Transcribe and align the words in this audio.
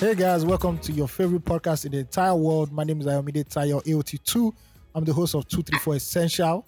Hey 0.00 0.14
guys, 0.14 0.46
welcome 0.46 0.78
to 0.78 0.92
your 0.92 1.06
favorite 1.06 1.44
podcast 1.44 1.84
in 1.84 1.92
the 1.92 1.98
entire 1.98 2.34
world. 2.34 2.72
My 2.72 2.84
name 2.84 3.00
is 3.02 3.06
Ayomide 3.06 3.44
Tayo 3.46 3.84
AOT2. 3.84 4.50
I'm 4.94 5.04
the 5.04 5.12
host 5.12 5.34
of 5.34 5.46
234 5.46 5.96
Essential. 5.96 6.66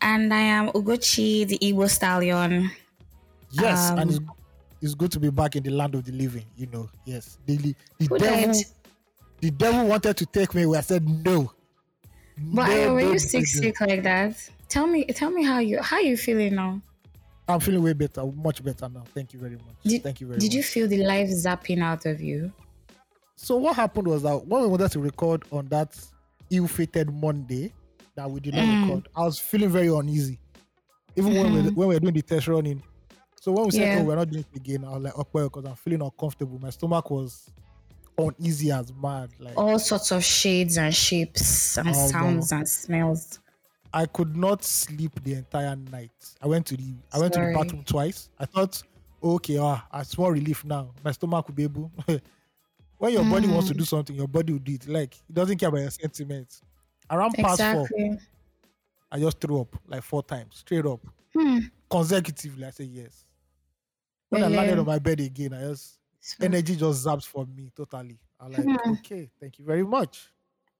And 0.00 0.32
I 0.32 0.38
am 0.38 0.68
Ugochi, 0.68 1.44
the 1.48 1.58
Igbo 1.58 1.90
stallion. 1.90 2.70
Yes, 3.50 3.90
and 3.90 4.10
it's, 4.10 4.18
Um, 4.20 4.30
it's 4.80 4.94
good 4.94 5.10
to 5.10 5.18
be 5.18 5.30
back 5.30 5.56
in 5.56 5.64
the 5.64 5.70
land 5.70 5.96
of 5.96 6.04
the 6.04 6.12
living, 6.12 6.44
you 6.56 6.66
know. 6.66 6.88
Yes. 7.04 7.36
The, 7.46 7.56
the, 7.56 7.74
the 7.98 8.18
devil 8.20 8.54
the 9.40 9.50
devil 9.50 9.86
wanted 9.88 10.16
to 10.18 10.26
take 10.26 10.54
me 10.54 10.62
away. 10.62 10.78
I 10.78 10.82
said 10.82 11.08
no. 11.08 11.50
But 12.38 12.68
No, 12.68 12.94
were 12.94 13.00
you 13.00 13.18
sick, 13.18 13.44
sick 13.44 13.80
like 13.80 14.04
that? 14.04 14.48
Tell 14.68 14.86
me, 14.86 15.04
tell 15.06 15.32
me 15.32 15.42
how 15.42 15.58
you 15.58 15.82
how 15.82 15.98
you 15.98 16.16
feeling 16.16 16.54
now. 16.54 16.80
I'm 17.50 17.60
feeling 17.60 17.82
way 17.82 17.92
better, 17.92 18.24
much 18.24 18.62
better 18.62 18.88
now. 18.88 19.04
Thank 19.14 19.32
you 19.32 19.38
very 19.40 19.56
much. 19.56 19.76
Did, 19.84 20.02
Thank 20.02 20.20
you 20.20 20.26
very 20.28 20.38
did 20.38 20.46
much. 20.46 20.50
Did 20.50 20.56
you 20.56 20.62
feel 20.62 20.88
the 20.88 20.98
life 21.04 21.28
zapping 21.28 21.82
out 21.82 22.06
of 22.06 22.20
you? 22.20 22.52
So 23.36 23.56
what 23.56 23.76
happened 23.76 24.06
was 24.08 24.22
that 24.22 24.46
when 24.46 24.62
we 24.62 24.68
wanted 24.68 24.90
to 24.92 25.00
record 25.00 25.44
on 25.50 25.66
that 25.68 25.98
ill-fated 26.50 27.10
Monday 27.12 27.72
that 28.16 28.30
we 28.30 28.40
did 28.40 28.54
not 28.54 28.64
Mm. 28.64 28.82
record, 28.88 29.08
I 29.16 29.24
was 29.24 29.38
feeling 29.38 29.70
very 29.70 29.88
uneasy. 29.88 30.38
Even 31.16 31.34
when 31.34 31.52
we 31.52 31.60
Mhm. 31.60 31.74
when 31.74 31.88
we 31.88 31.94
were 31.94 32.00
doing 32.00 32.14
the 32.14 32.22
test 32.22 32.48
running. 32.48 32.82
So 33.40 33.52
when 33.52 33.64
we 33.64 33.70
said, 33.72 33.80
Yeah. 33.80 33.98
"Oh, 34.00 34.04
we're 34.04 34.16
not 34.16 34.30
doing 34.30 34.44
it 34.52 34.56
again," 34.56 34.84
I 34.84 34.90
was 34.90 35.02
like, 35.02 35.18
"Okay," 35.18 35.42
because 35.44 35.64
I'm 35.64 35.74
feeling 35.76 36.02
uncomfortable. 36.02 36.58
My 36.58 36.70
stomach 36.70 37.10
was 37.10 37.46
uneasy 38.18 38.70
as 38.70 38.92
mad. 38.92 39.30
Like 39.38 39.56
All 39.56 39.78
sorts 39.78 40.12
of 40.12 40.22
shades 40.22 40.76
and 40.76 40.94
shapes 40.94 41.78
and 41.78 41.88
Oh, 41.88 42.08
sounds 42.08 42.52
and 42.52 42.68
smells. 42.68 43.38
I 43.92 44.06
could 44.06 44.36
not 44.36 44.62
sleep 44.64 45.22
the 45.22 45.34
entire 45.34 45.74
night. 45.76 46.12
I 46.40 46.46
went 46.46 46.66
to 46.66 46.76
the 46.76 46.94
I 47.12 47.18
went 47.18 47.34
to 47.34 47.40
the 47.40 47.52
bathroom 47.54 47.82
twice. 47.84 48.28
I 48.38 48.44
thought, 48.46 48.82
okay, 49.22 49.58
ah, 49.58 49.86
a 49.92 50.04
small 50.04 50.30
relief 50.30 50.64
now. 50.64 50.92
My 51.04 51.12
stomach 51.12 51.48
will 51.48 51.54
be 51.54 51.64
able. 51.64 51.90
when 52.98 53.12
your 53.12 53.24
body 53.24 53.48
wants 53.48 53.68
to 53.68 53.74
Mm. 53.74 53.78
do 53.78 53.84
something, 53.84 54.14
your 54.16 54.28
body 54.28 54.52
will 54.52 54.60
do 54.60 54.74
it. 54.74 54.86
Like 54.86 55.14
it 55.16 55.34
doesn't 55.34 55.58
care 55.58 55.68
about 55.68 55.80
your 55.80 55.90
sentiments. 55.90 56.62
Around 57.10 57.34
past 57.34 57.60
four, 57.60 57.88
I 59.10 59.18
just 59.18 59.40
threw 59.40 59.60
up 59.62 59.76
like 59.88 60.02
four 60.02 60.22
times, 60.22 60.58
straight 60.58 60.86
up, 60.86 61.00
Hmm. 61.34 61.58
consecutively. 61.90 62.64
I 62.64 62.70
said 62.70 62.86
yes. 62.86 63.24
When 64.28 64.44
I 64.44 64.48
landed 64.48 64.78
on 64.78 64.86
my 64.86 65.00
bed 65.00 65.18
again, 65.20 65.52
I 65.52 65.62
just 65.62 65.98
So- 66.20 66.44
energy 66.44 66.76
just 66.76 67.04
zaps 67.04 67.26
for 67.26 67.44
me 67.46 67.72
totally. 67.74 68.20
I'm 68.38 68.52
like, 68.52 68.62
Hmm. 68.62 68.92
okay, 68.92 69.28
thank 69.40 69.58
you 69.58 69.64
very 69.64 69.82
much. 69.84 70.28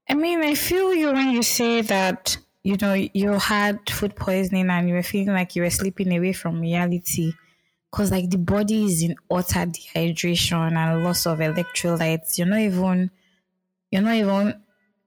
I 0.09 0.15
mean, 0.15 0.41
I 0.43 0.55
feel 0.55 0.95
you 0.95 1.13
when 1.13 1.31
you 1.33 1.43
say 1.43 1.81
that, 1.83 2.37
you 2.63 2.77
know, 2.77 2.93
you 2.95 3.33
had 3.33 3.89
food 3.89 4.17
poisoning 4.17 4.69
and 4.69 4.89
you 4.89 4.95
were 4.95 5.03
feeling 5.03 5.35
like 5.35 5.57
you 5.57 5.63
were 5.63 5.71
sleeping 5.71 6.15
away 6.17 6.33
from 6.33 6.61
reality. 6.61 7.33
Because, 7.91 8.11
like, 8.13 8.31
the 8.31 8.39
body 8.39 8.85
is 8.85 9.03
in 9.03 9.17
utter 9.31 9.67
dehydration 9.67 10.77
and 10.77 11.03
loss 11.03 11.27
of 11.27 11.39
electrolytes. 11.39 12.39
You're 12.39 12.47
not 12.47 12.61
even, 12.61 13.11
you're 13.91 14.03
not 14.03 14.15
even 14.15 14.63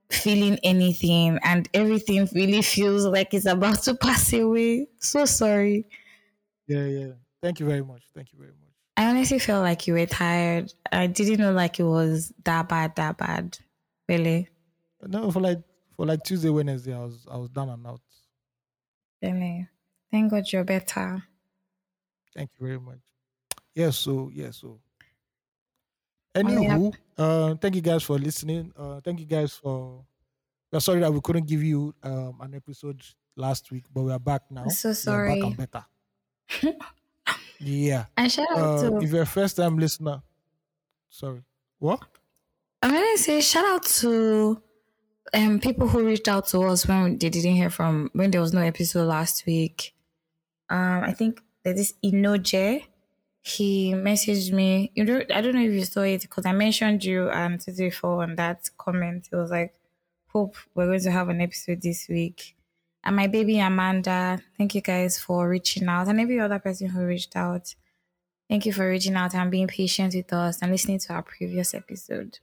feeling 0.09 0.59
anything, 0.63 1.39
and 1.43 1.69
everything 1.73 2.27
really 2.33 2.61
feels 2.61 3.05
like 3.05 3.33
it's 3.33 3.45
about 3.45 3.83
to 3.83 3.95
pass 4.01 4.33
away. 4.33 4.87
So 4.99 5.23
sorry. 5.25 5.87
Yeah, 6.67 6.85
yeah. 6.85 7.07
Thank 7.41 7.59
you 7.59 7.65
very 7.65 7.83
much. 7.83 8.03
Thank 8.13 8.33
you 8.33 8.39
very 8.39 8.51
much. 8.51 8.57
I 8.97 9.09
honestly 9.09 9.39
felt 9.39 9.63
like 9.63 9.87
you 9.87 9.93
were 9.93 10.05
tired. 10.05 10.73
I 10.91 11.07
didn't 11.07 11.39
know 11.39 11.51
like 11.51 11.79
it 11.79 11.83
was 11.83 12.33
that 12.43 12.67
bad, 12.69 12.95
that 12.95 13.17
bad. 13.17 13.57
Really. 14.07 14.49
No, 15.01 15.31
for 15.31 15.39
like 15.39 15.59
for 15.95 16.05
like 16.05 16.23
Tuesday, 16.23 16.49
Wednesday, 16.49 16.93
I 16.93 16.99
was 16.99 17.25
I 17.29 17.37
was 17.37 17.49
down 17.49 17.69
and 17.69 17.85
out. 17.87 18.01
Really. 19.21 19.67
Thank 20.11 20.31
God 20.31 20.43
you're 20.51 20.63
better. 20.63 21.23
Thank 22.35 22.49
you 22.59 22.67
very 22.67 22.79
much. 22.79 22.99
Yes, 23.73 23.97
so 23.97 24.29
yes, 24.33 24.57
so. 24.57 24.79
yeah. 26.35 26.41
Anywho, 26.41 26.93
uh, 27.17 27.55
thank 27.55 27.75
you 27.75 27.81
guys 27.81 28.03
for 28.03 28.17
listening. 28.17 28.71
Uh, 28.75 28.99
thank 29.01 29.19
you 29.19 29.25
guys 29.25 29.53
for. 29.55 30.03
We're 30.71 30.79
sorry 30.79 30.99
that 31.01 31.13
we 31.13 31.21
couldn't 31.21 31.47
give 31.47 31.61
you 31.63 31.93
um 32.03 32.37
an 32.41 32.55
episode 32.55 33.01
last 33.35 33.71
week, 33.71 33.85
but 33.93 34.01
we 34.03 34.11
are 34.11 34.19
back 34.19 34.41
now. 34.49 34.67
So 34.67 34.89
We 34.89 34.91
are 34.91 34.95
sorry. 34.95 35.39
back 35.41 35.47
and 35.47 35.57
better. 35.57 36.77
yeah. 37.59 38.05
And 38.17 38.31
shout 38.31 38.47
out 38.51 38.57
Uh, 38.57 38.89
to 38.89 38.97
if 39.01 39.11
you're 39.11 39.21
a 39.21 39.25
first 39.25 39.55
time 39.57 39.77
listener, 39.77 40.21
sorry. 41.09 41.43
What? 41.79 42.01
I'm 42.81 42.91
gonna 42.91 43.17
say 43.17 43.39
shout 43.41 43.65
out 43.65 43.83
to 44.01 44.61
um 45.33 45.59
people 45.59 45.87
who 45.87 46.05
reached 46.05 46.27
out 46.27 46.47
to 46.47 46.61
us 46.63 46.87
when 46.87 47.17
they 47.17 47.29
didn't 47.29 47.55
hear 47.55 47.69
from 47.69 48.09
when 48.13 48.31
there 48.31 48.41
was 48.41 48.53
no 48.53 48.61
episode 48.61 49.05
last 49.07 49.45
week. 49.45 49.93
Um, 50.69 51.03
I 51.03 51.13
think 51.13 51.41
there's 51.63 51.77
this 51.77 51.93
Inoje. 52.03 52.85
He 53.41 53.93
messaged 53.93 54.51
me. 54.53 54.91
You 54.95 55.03
know, 55.05 55.21
I 55.33 55.41
don't 55.41 55.55
know 55.55 55.61
if 55.61 55.73
you 55.73 55.83
saw 55.85 56.01
it 56.01 56.21
because 56.21 56.45
I 56.45 56.53
mentioned 56.53 57.03
you 57.03 57.29
and 57.29 57.59
two 57.59 57.91
four 57.91 58.23
on 58.23 58.35
that 58.35 58.69
comment. 58.77 59.29
It 59.31 59.35
was 59.35 59.51
like, 59.51 59.73
"Hope 60.27 60.55
we're 60.75 60.87
going 60.87 61.01
to 61.01 61.11
have 61.11 61.29
an 61.29 61.41
episode 61.41 61.81
this 61.81 62.07
week." 62.07 62.55
And 63.03 63.15
my 63.17 63.27
baby 63.27 63.59
Amanda, 63.59 64.41
thank 64.57 64.75
you 64.75 64.81
guys 64.81 65.19
for 65.19 65.49
reaching 65.49 65.87
out, 65.87 66.07
and 66.07 66.19
every 66.19 66.39
other 66.39 66.59
person 66.59 66.87
who 66.89 67.05
reached 67.05 67.35
out. 67.35 67.75
Thank 68.49 68.65
you 68.65 68.73
for 68.73 68.89
reaching 68.89 69.15
out 69.15 69.33
and 69.35 69.51
being 69.51 69.67
patient 69.67 70.13
with 70.15 70.31
us 70.31 70.61
and 70.61 70.71
listening 70.71 70.99
to 70.99 71.13
our 71.13 71.23
previous 71.23 71.73
episode. 71.73 72.39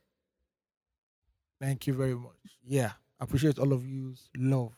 Thank 1.61 1.87
you 1.87 1.95
very 1.95 2.15
much. 2.15 2.37
Yeah, 2.67 2.93
I 3.21 3.25
appreciate 3.25 3.59
all 3.59 3.73
of 3.73 3.87
you's 3.87 4.31
love. 4.37 4.73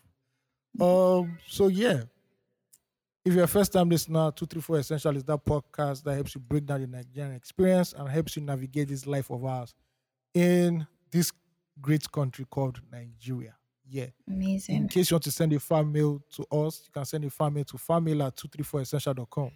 Um, 0.81 1.38
so 1.47 1.69
yeah, 1.69 2.03
if 3.25 3.34
you're 3.34 3.44
a 3.44 3.48
first 3.48 3.72
time 3.72 3.88
listener, 3.88 4.32
two 4.32 4.47
three 4.47 4.60
four 4.60 4.78
essential 4.78 5.16
is 5.16 5.25
that 5.25 5.44
podcast 5.44 6.03
that 6.04 6.15
helps 6.15 6.34
you 6.34 6.41
break 6.41 6.66
down 6.66 6.81
the 6.81 6.87
Nigerian 6.87 7.34
experience 7.34 7.92
and 7.92 8.09
helps 8.09 8.37
you 8.37 8.42
navigate 8.42 8.88
this 8.88 9.06
life 9.06 9.31
of 9.31 9.44
ours 9.44 9.75
in 10.34 10.87
this 11.10 11.31
great 11.81 12.10
country 12.10 12.47
called 12.50 12.81
Nigeria. 12.91 13.54
Yeah. 13.88 14.06
Amazing. 14.26 14.76
In 14.76 14.88
case 14.88 15.10
you 15.10 15.16
want 15.16 15.25
to 15.25 15.31
send 15.31 15.53
a 15.53 15.60
fan 15.60 15.92
mail 15.92 16.22
to 16.37 16.42
us, 16.50 16.82
you 16.87 16.92
can 16.92 17.04
send 17.04 17.25
a 17.25 17.31
fan 17.31 17.53
mail 17.53 17.65
to 17.65 17.76
fanmail 17.76 18.26
at 18.26 18.37
234essential.com. 18.37 19.50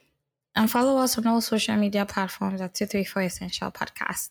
And 0.54 0.70
follow 0.70 0.98
us 0.98 1.18
on 1.18 1.26
all 1.26 1.40
social 1.40 1.76
media 1.76 2.06
platforms 2.06 2.60
at 2.60 2.74
234 2.74 3.22
Essential 3.22 3.70
Podcast. 3.70 4.30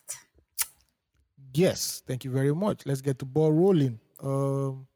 Yes, 1.56 2.04
thank 2.06 2.26
you 2.26 2.32
very 2.32 2.54
much. 2.54 2.86
Let's 2.86 3.02
get 3.02 3.18
the 3.18 3.26
ball 3.26 3.52
rolling. 3.52 3.98
Um, 4.22 4.88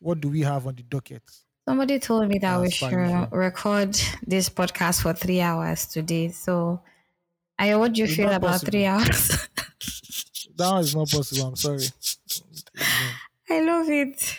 what 0.00 0.20
do 0.20 0.28
we 0.28 0.40
have 0.40 0.66
on 0.66 0.74
the 0.74 0.82
docket? 0.82 1.22
Somebody 1.68 2.00
told 2.00 2.28
me 2.28 2.38
that 2.38 2.60
we 2.60 2.70
should 2.70 2.90
sure. 2.90 3.28
record 3.30 3.94
this 4.26 4.48
podcast 4.48 5.02
for 5.02 5.12
three 5.12 5.40
hours 5.40 5.86
today. 5.86 6.28
So, 6.30 6.82
I 7.56 7.76
what 7.76 7.92
do 7.92 8.00
you 8.00 8.06
It's 8.06 8.16
feel 8.16 8.30
about 8.30 8.50
possible. 8.50 8.70
three 8.72 8.86
hours? 8.86 9.48
That 10.56 10.70
one 10.70 10.80
is 10.80 10.94
not 10.94 11.08
possible. 11.08 11.46
I'm 11.48 11.56
sorry. 11.56 11.84
I 13.48 13.60
love 13.62 13.88
it. 13.88 14.38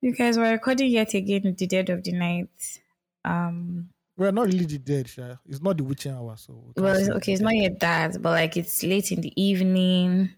You 0.00 0.14
guys 0.14 0.38
were 0.38 0.50
recording 0.50 0.90
yet 0.90 1.12
again 1.14 1.46
at 1.46 1.58
the 1.58 1.66
dead 1.66 1.90
of 1.90 2.02
the 2.04 2.12
night. 2.12 2.80
Um, 3.24 3.90
We're 4.20 4.32
not 4.32 4.48
really 4.48 4.66
the 4.66 4.76
dead, 4.76 5.08
Sha. 5.08 5.36
It's 5.48 5.62
not 5.62 5.78
the 5.78 5.82
witching 5.84 6.12
hour, 6.12 6.34
so 6.36 6.52
we 6.76 6.82
well, 6.82 7.12
okay, 7.16 7.32
it's 7.32 7.40
not 7.40 7.56
yet 7.56 7.80
that, 7.80 8.20
but 8.20 8.32
like 8.32 8.54
it's 8.58 8.82
late 8.82 9.10
in 9.12 9.22
the 9.22 9.32
evening, 9.42 10.28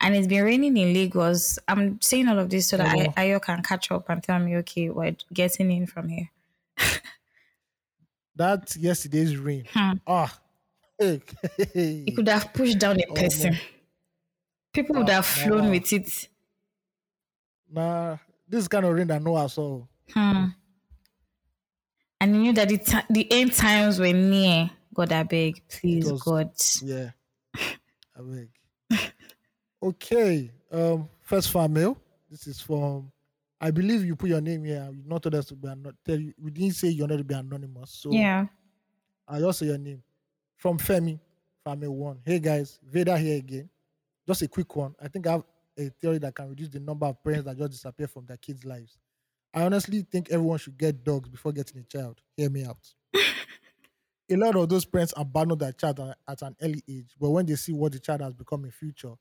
and 0.00 0.16
it's 0.16 0.26
been 0.26 0.42
raining 0.42 0.74
in 0.78 0.94
Lagos. 0.94 1.58
I'm 1.68 2.00
saying 2.00 2.28
all 2.28 2.38
of 2.38 2.48
this 2.48 2.68
so 2.70 2.78
that 2.78 2.96
Oh. 2.96 3.12
I, 3.14 3.26
Ayo 3.26 3.42
can 3.42 3.62
catch 3.62 3.90
up 3.92 4.08
and 4.08 4.22
tell 4.22 4.38
me, 4.38 4.56
okay, 4.56 4.88
we're 4.88 5.14
getting 5.34 5.70
in 5.70 5.86
from 5.86 6.08
here. 6.08 6.30
That 8.36 8.74
yesterday's 8.76 9.36
rain. 9.36 9.64
Hmm. 9.72 9.92
Ah, 10.06 10.38
hey, 10.98 11.20
It 11.74 12.16
could 12.16 12.28
have 12.28 12.52
pushed 12.54 12.78
down 12.78 12.98
a 13.00 13.04
Oh, 13.10 13.14
person. 13.14 13.52
no. 13.52 13.58
People 14.72 14.96
would 14.96 15.10
Ah, 15.10 15.14
have 15.14 15.26
flown 15.26 15.64
nah. 15.64 15.70
with 15.70 15.92
it. 15.92 16.28
nah, 17.70 18.16
this 18.48 18.66
kind 18.68 18.84
of 18.86 18.94
rain 18.94 19.10
I 19.10 19.18
know 19.18 19.36
I 19.36 19.46
saw. 19.46 19.82
Hmm. 20.12 20.46
And 22.20 22.34
you 22.34 22.40
knew 22.42 22.52
that 22.54 22.68
the, 22.68 22.78
ti 22.78 22.98
the 23.10 23.30
end 23.32 23.52
times 23.52 23.98
were 23.98 24.12
near. 24.12 24.70
God, 24.94 25.12
I 25.12 25.22
beg, 25.24 25.62
please, 25.68 26.10
was- 26.10 26.22
God. 26.22 26.50
Yeah, 26.82 27.10
I 27.54 28.20
beg. 28.20 28.48
Okay, 29.82 30.50
um, 30.72 31.08
first 31.20 31.50
fan 31.50 31.72
mail. 31.72 31.98
This 32.30 32.46
is 32.46 32.60
from. 32.60 33.12
I 33.60 33.70
believe 33.70 34.04
you 34.04 34.16
put 34.16 34.30
your 34.30 34.40
name 34.40 34.64
here. 34.64 34.88
You 34.92 35.02
not 35.06 35.22
told 35.22 35.34
us 35.34 35.46
to 35.46 35.54
be 35.54 35.68
not 35.68 35.94
tell 36.04 36.18
you. 36.18 36.32
We 36.38 36.50
didn't 36.50 36.74
say 36.74 36.88
you're 36.88 37.06
not 37.06 37.18
to 37.18 37.24
be 37.24 37.34
anonymous. 37.34 37.90
So 37.90 38.10
Yeah. 38.12 38.46
I 39.28 39.38
just 39.38 39.58
say 39.58 39.66
your 39.66 39.78
name. 39.78 40.02
From 40.56 40.78
Femi, 40.78 41.18
Family 41.64 41.88
One. 41.88 42.18
Hey 42.24 42.38
guys, 42.38 42.78
Veda 42.82 43.16
here 43.18 43.36
again. 43.38 43.68
Just 44.26 44.42
a 44.42 44.48
quick 44.48 44.74
one. 44.74 44.94
I 45.00 45.08
think 45.08 45.26
I 45.26 45.32
have 45.32 45.44
a 45.78 45.88
theory 46.00 46.18
that 46.18 46.34
can 46.34 46.48
reduce 46.48 46.68
the 46.70 46.80
number 46.80 47.06
of 47.06 47.22
parents 47.22 47.44
that 47.44 47.56
just 47.58 47.72
disappear 47.72 48.08
from 48.08 48.24
their 48.26 48.38
kids' 48.38 48.64
lives. 48.64 48.98
I 49.56 49.62
honestly 49.64 50.02
think 50.02 50.28
everyone 50.30 50.58
should 50.58 50.76
get 50.78 51.02
dogs 51.02 51.28
before 51.28 51.50
getting 51.52 51.78
a 51.80 51.82
child. 51.84 52.20
Hear 52.36 52.50
me 52.50 52.64
out. 52.64 52.86
a 53.14 54.36
lot 54.36 54.54
of 54.54 54.68
those 54.68 54.84
parents 54.84 55.14
abandon 55.16 55.58
their 55.58 55.72
child 55.72 55.98
at- 56.28 56.42
an 56.42 56.54
early 56.62 56.82
age, 56.88 57.14
but 57.18 57.30
when 57.30 57.46
they 57.46 57.54
see 57.56 57.72
what 57.72 57.92
the 57.92 57.98
child 57.98 58.20
has 58.20 58.34
become 58.34 58.64
in 58.66 58.70
future, 58.70 59.14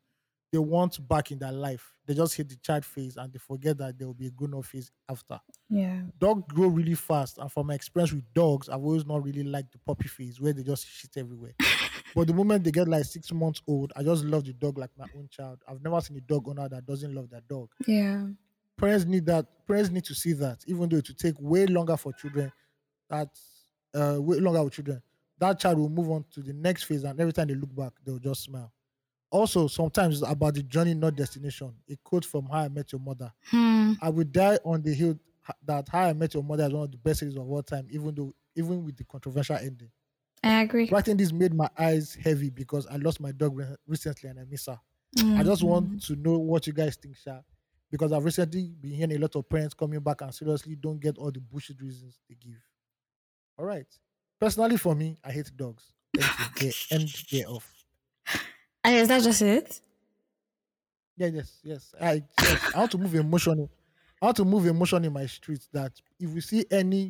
they 0.52 0.60
want 0.60 1.06
back 1.08 1.32
in 1.32 1.40
their 1.40 1.52
life. 1.52 1.92
They 2.06 2.14
just 2.14 2.36
hit 2.36 2.50
the 2.50 2.56
child 2.58 2.84
phase 2.86 3.18
and 3.18 3.32
they 3.32 3.40
forget 3.40 3.78
that 3.78 3.98
there 3.98 4.08
will 4.08 4.14
be 4.14 4.28
a 4.28 4.32
grown 4.32 4.54
up 4.56 4.66
phase 4.66 4.92
after 5.10 5.40
Yeah. 5.70 6.02
dogs 6.20 6.44
grow 6.54 6.68
really 6.68 6.96
fast 6.96 7.38
and 7.40 7.52
from 7.52 7.68
my 7.68 7.74
experience 7.74 8.12
with 8.14 8.32
dogs 8.34 8.70
i've 8.70 8.84
always 8.84 9.06
not 9.06 9.24
really 9.24 9.44
liked 9.44 9.72
the 9.72 9.80
puppy 9.80 10.08
phase 10.08 10.40
where 10.40 10.54
they 10.54 10.64
just 10.64 10.88
shit 10.88 11.12
everywhere 11.18 11.56
But 12.16 12.28
the 12.28 12.34
moment 12.34 12.64
they 12.64 12.72
get 12.72 12.88
like 12.88 13.04
six 13.04 13.34
months 13.34 13.62
old, 13.68 13.92
I 13.96 14.02
just 14.04 14.24
love 14.24 14.46
the 14.46 14.54
dog 14.54 14.78
like 14.78 14.92
my 14.98 15.06
own 15.18 15.28
child. 15.30 15.60
I've 15.68 15.84
never 15.84 16.00
seen 16.00 16.16
a 16.16 16.22
dog 16.22 16.48
owner 16.48 16.70
that 16.70 16.86
doesn't 16.86 17.14
love 17.14 17.30
their 17.30 17.42
dog. 17.42 17.72
Yeah. 17.86 18.28
Parents 18.78 19.06
need 19.06 19.26
that. 19.28 19.46
Parents 19.68 19.90
need 19.90 20.06
to 20.06 20.16
see 20.16 20.34
that, 20.34 20.60
even 20.68 20.90
though 20.90 20.98
it 20.98 21.08
will 21.08 21.16
take 21.16 21.36
way 21.40 21.66
longer 21.66 21.98
for 21.98 22.14
children. 22.14 22.52
that 23.10 23.30
uh, 23.94 24.18
way 24.20 24.38
longer 24.40 24.64
with 24.64 24.74
children. 24.74 25.02
That 25.38 25.60
child 25.60 25.78
will 25.80 25.90
move 25.90 26.10
on 26.12 26.26
to 26.34 26.42
the 26.42 26.54
next 26.54 26.84
phase, 26.84 27.04
and 27.04 27.20
every 27.20 27.34
time 27.34 27.48
they 27.48 27.56
look 27.56 27.74
back, 27.76 27.94
they'll 28.06 28.20
just 28.20 28.44
smile. 28.44 28.72
Also, 29.32 29.68
sometimes 29.68 30.22
it's 30.22 30.30
about 30.32 30.54
the 30.54 30.64
journey, 30.64 30.94
not 30.94 31.16
destination. 31.16 31.74
A 31.90 31.96
quote 32.04 32.26
from 32.26 32.46
How 32.46 32.60
I 32.60 32.70
Met 32.70 32.92
Your 32.92 33.02
Mother. 33.02 33.32
Hmm. 33.50 33.94
I 34.02 34.10
will 34.10 34.24
die 34.26 34.58
on 34.66 34.82
the 34.82 34.94
hill 34.94 35.18
that 35.66 35.88
How 35.90 36.02
I 36.10 36.14
Met 36.14 36.34
Your 36.34 36.44
Mother 36.44 36.66
is 36.66 36.74
one 36.74 36.84
of 36.84 36.92
the 36.92 36.98
best 36.98 37.20
series 37.20 37.36
of 37.36 37.50
all 37.50 37.64
time, 37.64 37.88
even 37.90 38.14
though 38.16 38.34
even 38.56 38.86
with 38.86 38.96
the 38.98 39.04
controversial 39.06 39.58
ending. 39.58 39.92
I 40.44 40.62
agree. 40.62 40.90
Writing 40.90 41.18
this 41.18 41.34
made 41.34 41.54
my 41.54 41.70
eyes 41.78 42.16
heavy 42.22 42.50
because 42.50 42.86
I 42.88 42.96
lost 42.98 43.20
my 43.20 43.32
dog 43.32 43.58
re- 43.58 43.76
recently 43.88 44.30
and 44.30 44.40
I 44.40 44.44
miss 44.50 44.68
her. 44.68 44.80
I 45.18 45.44
just 45.44 45.62
Mm. 45.64 45.68
want 45.68 46.04
to 46.04 46.16
know 46.16 46.38
what 46.38 46.68
you 46.68 46.74
guys 46.74 46.96
think, 46.96 47.16
Sha. 47.18 47.40
Because 47.98 48.12
I've 48.12 48.26
recently 48.26 48.74
been 48.82 48.92
hearing 48.92 49.14
a 49.16 49.18
lot 49.20 49.36
of 49.36 49.48
parents 49.48 49.74
coming 49.74 50.00
back 50.00 50.22
and 50.22 50.34
seriously 50.34 50.76
don't 50.76 51.00
get 51.00 51.18
all 51.18 51.32
the 51.32 51.40
bullshit 51.40 51.82
reasons 51.82 52.20
they 52.28 52.36
give. 52.36 52.62
All 53.58 53.66
right. 53.66 53.88
Personally, 54.40 54.78
for 54.78 54.96
me, 54.96 55.18
I 55.24 55.32
hate 55.32 55.52
dogs. 55.56 55.94
Thank 56.14 56.40
you. 56.40 56.68
Yeah, 56.68 56.72
end 56.92 57.10
here 57.10 57.48
off. 57.48 57.72
Ah, 58.28 58.90
and 58.90 58.96
is 58.98 59.08
that 59.08 59.24
just 59.24 59.42
it? 59.42 59.82
Yeah, 61.18 61.28
yes, 61.28 61.60
yes. 61.64 61.94
I 62.00 62.24
yes, 62.42 62.72
I 62.74 62.80
want 62.80 62.92
to 62.92 62.98
move 62.98 63.16
emotion. 63.16 63.70
I 64.22 64.26
want 64.26 64.38
to 64.38 64.46
move 64.46 64.66
emotion 64.66 65.06
in 65.06 65.14
my 65.14 65.26
streets 65.26 65.70
that 65.72 65.94
if 66.20 66.30
we 66.30 66.42
see 66.42 66.66
any 66.72 67.10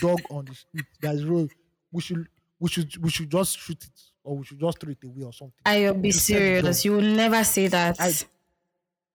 dog 0.00 0.20
on 0.30 0.46
the 0.46 0.54
street 0.54 0.86
that 1.00 1.14
is 1.14 1.24
road, 1.24 1.52
we 1.92 2.00
should 2.02 2.28
we 2.58 2.68
should 2.68 2.96
we 3.02 3.10
should 3.10 3.30
just 3.30 3.58
shoot 3.58 3.84
it 3.84 4.00
or 4.24 4.38
we 4.38 4.44
should 4.44 4.58
just 4.58 4.80
throw 4.80 4.90
it 4.90 5.04
away 5.04 5.22
or 5.22 5.32
something. 5.32 5.66
I'll 5.66 5.94
be 5.94 6.10
You 6.10 6.12
said 6.12 6.42
the 6.44 6.54
dog. 6.54 6.74
serious. 6.74 6.84
You 6.84 6.92
will 6.92 7.02
never 7.02 7.44
say 7.44 7.68
that. 7.68 8.00
I 8.00 8.12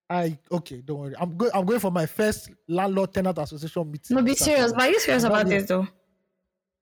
I 0.10 0.38
okay, 0.52 0.82
don't 0.82 1.00
worry. 1.00 1.16
I'm 1.20 1.38
going 1.38 1.52
I'm 1.54 1.66
going 1.66 1.80
for 1.80 1.92
my 1.92 2.06
first 2.06 2.50
landlord 2.68 3.14
tenant 3.14 3.38
association 3.38 3.92
meeting. 3.92 4.18
no, 4.18 4.24
be 4.24 4.34
serious. 4.34 4.74
But 4.74 4.82
are 4.82 4.90
you 4.90 5.00
serious 5.00 5.24
about 5.24 5.48
this 5.48 5.68
though? 5.68 5.88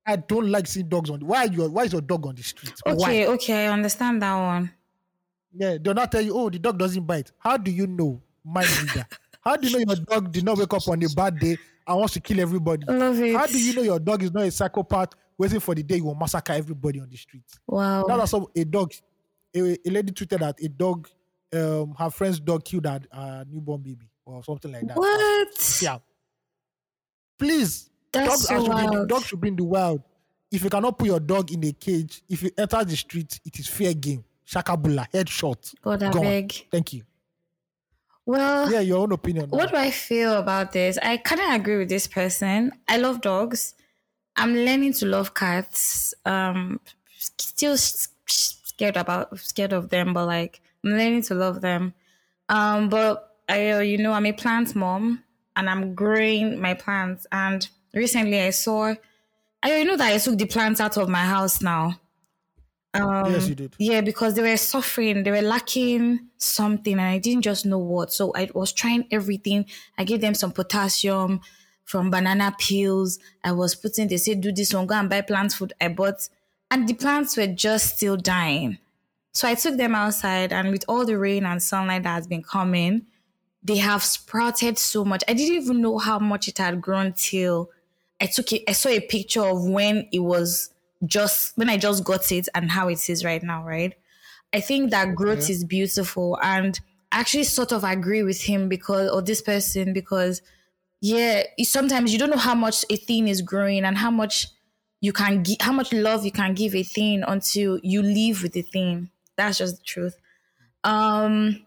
I 0.05 0.15
don't 0.15 0.49
like 0.49 0.67
seeing 0.67 0.87
dogs 0.87 1.09
on 1.09 1.19
the 1.19 1.25
why 1.25 1.45
are 1.45 1.51
you 1.51 1.69
why 1.69 1.83
is 1.83 1.91
your 1.91 2.01
dog 2.01 2.25
on 2.25 2.35
the 2.35 2.43
street? 2.43 2.73
Why? 2.85 2.93
Okay, 2.93 3.27
okay, 3.27 3.65
I 3.65 3.73
understand 3.73 4.21
that 4.21 4.35
one. 4.35 4.71
Yeah, 5.53 5.77
they'll 5.81 5.93
not 5.93 6.11
tell 6.11 6.21
you, 6.21 6.37
oh, 6.37 6.49
the 6.49 6.59
dog 6.59 6.77
doesn't 6.77 7.03
bite. 7.03 7.31
How 7.39 7.57
do 7.57 7.71
you 7.71 7.87
know, 7.87 8.21
mind 8.43 8.69
reader? 8.81 9.05
How 9.41 9.55
do 9.55 9.67
you 9.67 9.77
know 9.85 9.93
your 9.93 10.05
dog 10.05 10.31
did 10.31 10.43
not 10.43 10.57
wake 10.57 10.73
up 10.73 10.87
on 10.87 11.01
a 11.03 11.09
bad 11.09 11.39
day 11.39 11.57
and 11.87 11.97
wants 11.97 12.13
to 12.13 12.19
kill 12.19 12.39
everybody? 12.39 12.85
Love 12.85 13.19
it. 13.21 13.35
How 13.35 13.47
do 13.47 13.59
you 13.59 13.73
know 13.73 13.81
your 13.81 13.99
dog 13.99 14.21
is 14.23 14.33
not 14.33 14.43
a 14.43 14.51
psychopath 14.51 15.09
waiting 15.37 15.59
for 15.59 15.73
the 15.73 15.83
day 15.83 15.95
you 15.97 16.05
will 16.05 16.15
massacre 16.15 16.53
everybody 16.53 16.99
on 16.99 17.09
the 17.09 17.17
street? 17.17 17.43
Wow. 17.65 18.03
Now 18.07 18.17
that's 18.17 18.33
a 18.33 18.65
dog. 18.65 18.93
A, 19.55 19.59
a 19.59 19.89
lady 19.89 20.11
tweeted 20.11 20.39
that 20.39 20.61
a 20.61 20.67
dog, 20.67 21.09
um, 21.53 21.95
her 21.97 22.09
friend's 22.09 22.39
dog 22.39 22.63
killed 22.65 22.85
her 22.85 22.99
uh, 23.11 23.43
newborn 23.49 23.81
baby 23.81 24.09
or 24.25 24.43
something 24.43 24.71
like 24.71 24.87
that. 24.87 24.97
What? 24.97 25.79
Yeah. 25.81 25.97
Please, 27.37 27.89
That's 28.11 28.27
dogs, 28.27 28.47
so 28.47 28.55
are- 28.55 28.61
should 28.65 28.71
be, 28.75 28.83
in 28.83 28.85
the- 28.85 28.91
wild. 28.97 29.09
dogs 29.09 29.25
should 29.27 29.41
be 29.41 29.47
in 29.49 29.55
the 29.55 29.63
wild. 29.63 30.01
If 30.51 30.63
you 30.63 30.69
cannot 30.69 30.97
put 30.97 31.07
your 31.07 31.19
dog 31.19 31.51
in 31.51 31.63
a 31.65 31.71
cage, 31.73 32.21
if 32.29 32.41
you 32.41 32.51
enter 32.57 32.83
the 32.83 32.95
street, 32.95 33.39
it 33.45 33.59
is 33.59 33.67
fair 33.67 33.93
game. 33.93 34.23
Shakabula, 34.47 35.05
headshot. 35.11 35.75
God, 35.81 36.03
I 36.03 36.09
Gone. 36.11 36.21
beg. 36.23 36.67
Thank 36.71 36.93
you. 36.93 37.03
Well, 38.25 38.71
Yeah, 38.71 38.79
your 38.81 38.99
own 38.99 39.11
opinion. 39.11 39.49
what 39.49 39.69
do 39.71 39.77
I 39.77 39.91
feel 39.91 40.33
about 40.37 40.71
this? 40.71 40.97
I 41.01 41.17
kind 41.17 41.41
of 41.41 41.51
agree 41.61 41.77
with 41.77 41.89
this 41.89 42.07
person. 42.07 42.71
I 42.87 42.97
love 42.97 43.21
dogs. 43.21 43.73
I'm 44.35 44.53
learning 44.55 44.93
to 44.93 45.05
love 45.05 45.33
cats. 45.33 46.13
Um, 46.25 46.79
still 47.17 47.77
scared 47.77 48.97
about 48.97 49.37
scared 49.39 49.73
of 49.73 49.89
them, 49.89 50.13
but 50.13 50.25
like 50.27 50.61
I'm 50.87 50.97
learning 50.97 51.23
to 51.23 51.35
love 51.35 51.61
them. 51.61 51.93
Um, 52.49 52.89
but 52.89 53.35
I, 53.49 53.71
uh, 53.71 53.79
you 53.79 53.97
know, 53.97 54.13
I'm 54.13 54.25
a 54.25 54.33
plant 54.33 54.75
mom, 54.75 55.23
and 55.55 55.69
I'm 55.69 55.95
growing 55.95 56.59
my 56.59 56.73
plants. 56.73 57.27
And 57.31 57.67
recently, 57.93 58.39
I 58.41 58.51
saw, 58.51 58.95
I 59.63 59.79
you 59.79 59.85
know 59.85 59.97
that 59.97 60.13
I 60.13 60.17
took 60.17 60.37
the 60.37 60.45
plants 60.45 60.79
out 60.79 60.97
of 60.97 61.09
my 61.09 61.23
house 61.25 61.61
now. 61.61 61.99
Um, 62.93 63.31
yes, 63.31 63.49
you 63.49 63.55
did. 63.55 63.75
yeah, 63.77 64.01
because 64.01 64.33
they 64.35 64.41
were 64.41 64.57
suffering, 64.57 65.23
they 65.23 65.31
were 65.31 65.41
lacking 65.41 66.29
something, 66.37 66.93
and 66.93 67.01
I 67.01 67.17
didn't 67.19 67.43
just 67.43 67.65
know 67.65 67.77
what. 67.77 68.13
So 68.13 68.31
I 68.35 68.49
was 68.53 68.71
trying 68.71 69.07
everything. 69.11 69.65
I 69.97 70.03
gave 70.03 70.21
them 70.21 70.33
some 70.33 70.51
potassium 70.51 71.41
from 71.83 72.09
banana 72.09 72.55
peels. 72.57 73.19
I 73.43 73.51
was 73.51 73.75
putting, 73.75 74.07
they 74.07 74.17
said, 74.17 74.41
do 74.41 74.51
this 74.51 74.73
one, 74.73 74.87
go 74.87 74.95
and 74.95 75.09
buy 75.09 75.21
plant 75.21 75.53
food. 75.53 75.73
I 75.79 75.89
bought, 75.89 76.27
and 76.71 76.87
the 76.87 76.93
plants 76.93 77.37
were 77.37 77.47
just 77.47 77.97
still 77.97 78.17
dying. 78.17 78.79
So 79.37 79.47
I 79.47 79.53
took 79.53 79.77
them 79.77 79.93
outside, 79.93 80.51
and 80.51 80.71
with 80.71 80.83
all 80.87 81.05
the 81.05 81.15
rain 81.15 81.45
and 81.45 81.61
sunlight 81.61 82.01
that 82.01 82.15
has 82.15 82.25
been 82.25 82.41
coming, 82.41 83.05
they 83.61 83.75
have 83.75 84.01
sprouted 84.01 84.79
so 84.79 85.05
much. 85.05 85.23
I 85.27 85.35
didn't 85.35 85.61
even 85.61 85.79
know 85.79 85.99
how 85.99 86.17
much 86.17 86.47
it 86.47 86.57
had 86.57 86.81
grown 86.81 87.13
till 87.13 87.69
I 88.19 88.25
took 88.25 88.51
it. 88.51 88.63
I 88.67 88.71
saw 88.71 88.89
a 88.89 88.99
picture 88.99 89.43
of 89.43 89.63
when 89.63 90.07
it 90.11 90.21
was 90.21 90.71
just 91.05 91.55
when 91.55 91.69
I 91.69 91.77
just 91.77 92.03
got 92.03 92.31
it 92.31 92.49
and 92.55 92.71
how 92.71 92.87
it 92.87 93.07
is 93.11 93.23
right 93.23 93.43
now. 93.43 93.63
Right. 93.63 93.93
I 94.53 94.59
think 94.59 94.89
that 94.89 95.13
growth 95.13 95.51
is 95.51 95.63
beautiful, 95.63 96.39
and 96.41 96.79
I 97.11 97.19
actually 97.19 97.43
sort 97.43 97.71
of 97.71 97.83
agree 97.83 98.23
with 98.23 98.41
him 98.41 98.67
because 98.67 99.11
or 99.11 99.21
this 99.21 99.43
person 99.43 99.93
because 99.93 100.41
yeah, 100.99 101.43
sometimes 101.61 102.11
you 102.11 102.17
don't 102.17 102.31
know 102.31 102.37
how 102.37 102.55
much 102.55 102.85
a 102.89 102.95
thing 102.95 103.27
is 103.27 103.43
growing 103.43 103.85
and 103.85 103.99
how 103.99 104.09
much 104.09 104.47
you 104.99 105.13
can 105.13 105.43
give, 105.43 105.57
how 105.59 105.73
much 105.73 105.93
love 105.93 106.25
you 106.25 106.31
can 106.31 106.55
give 106.55 106.73
a 106.73 106.81
thing 106.81 107.21
until 107.27 107.79
you 107.83 108.01
live 108.01 108.41
with 108.41 108.53
the 108.53 108.63
thing. 108.63 109.11
That's 109.37 109.57
just 109.57 109.77
the 109.77 109.83
truth. 109.83 110.17
Um, 110.83 111.65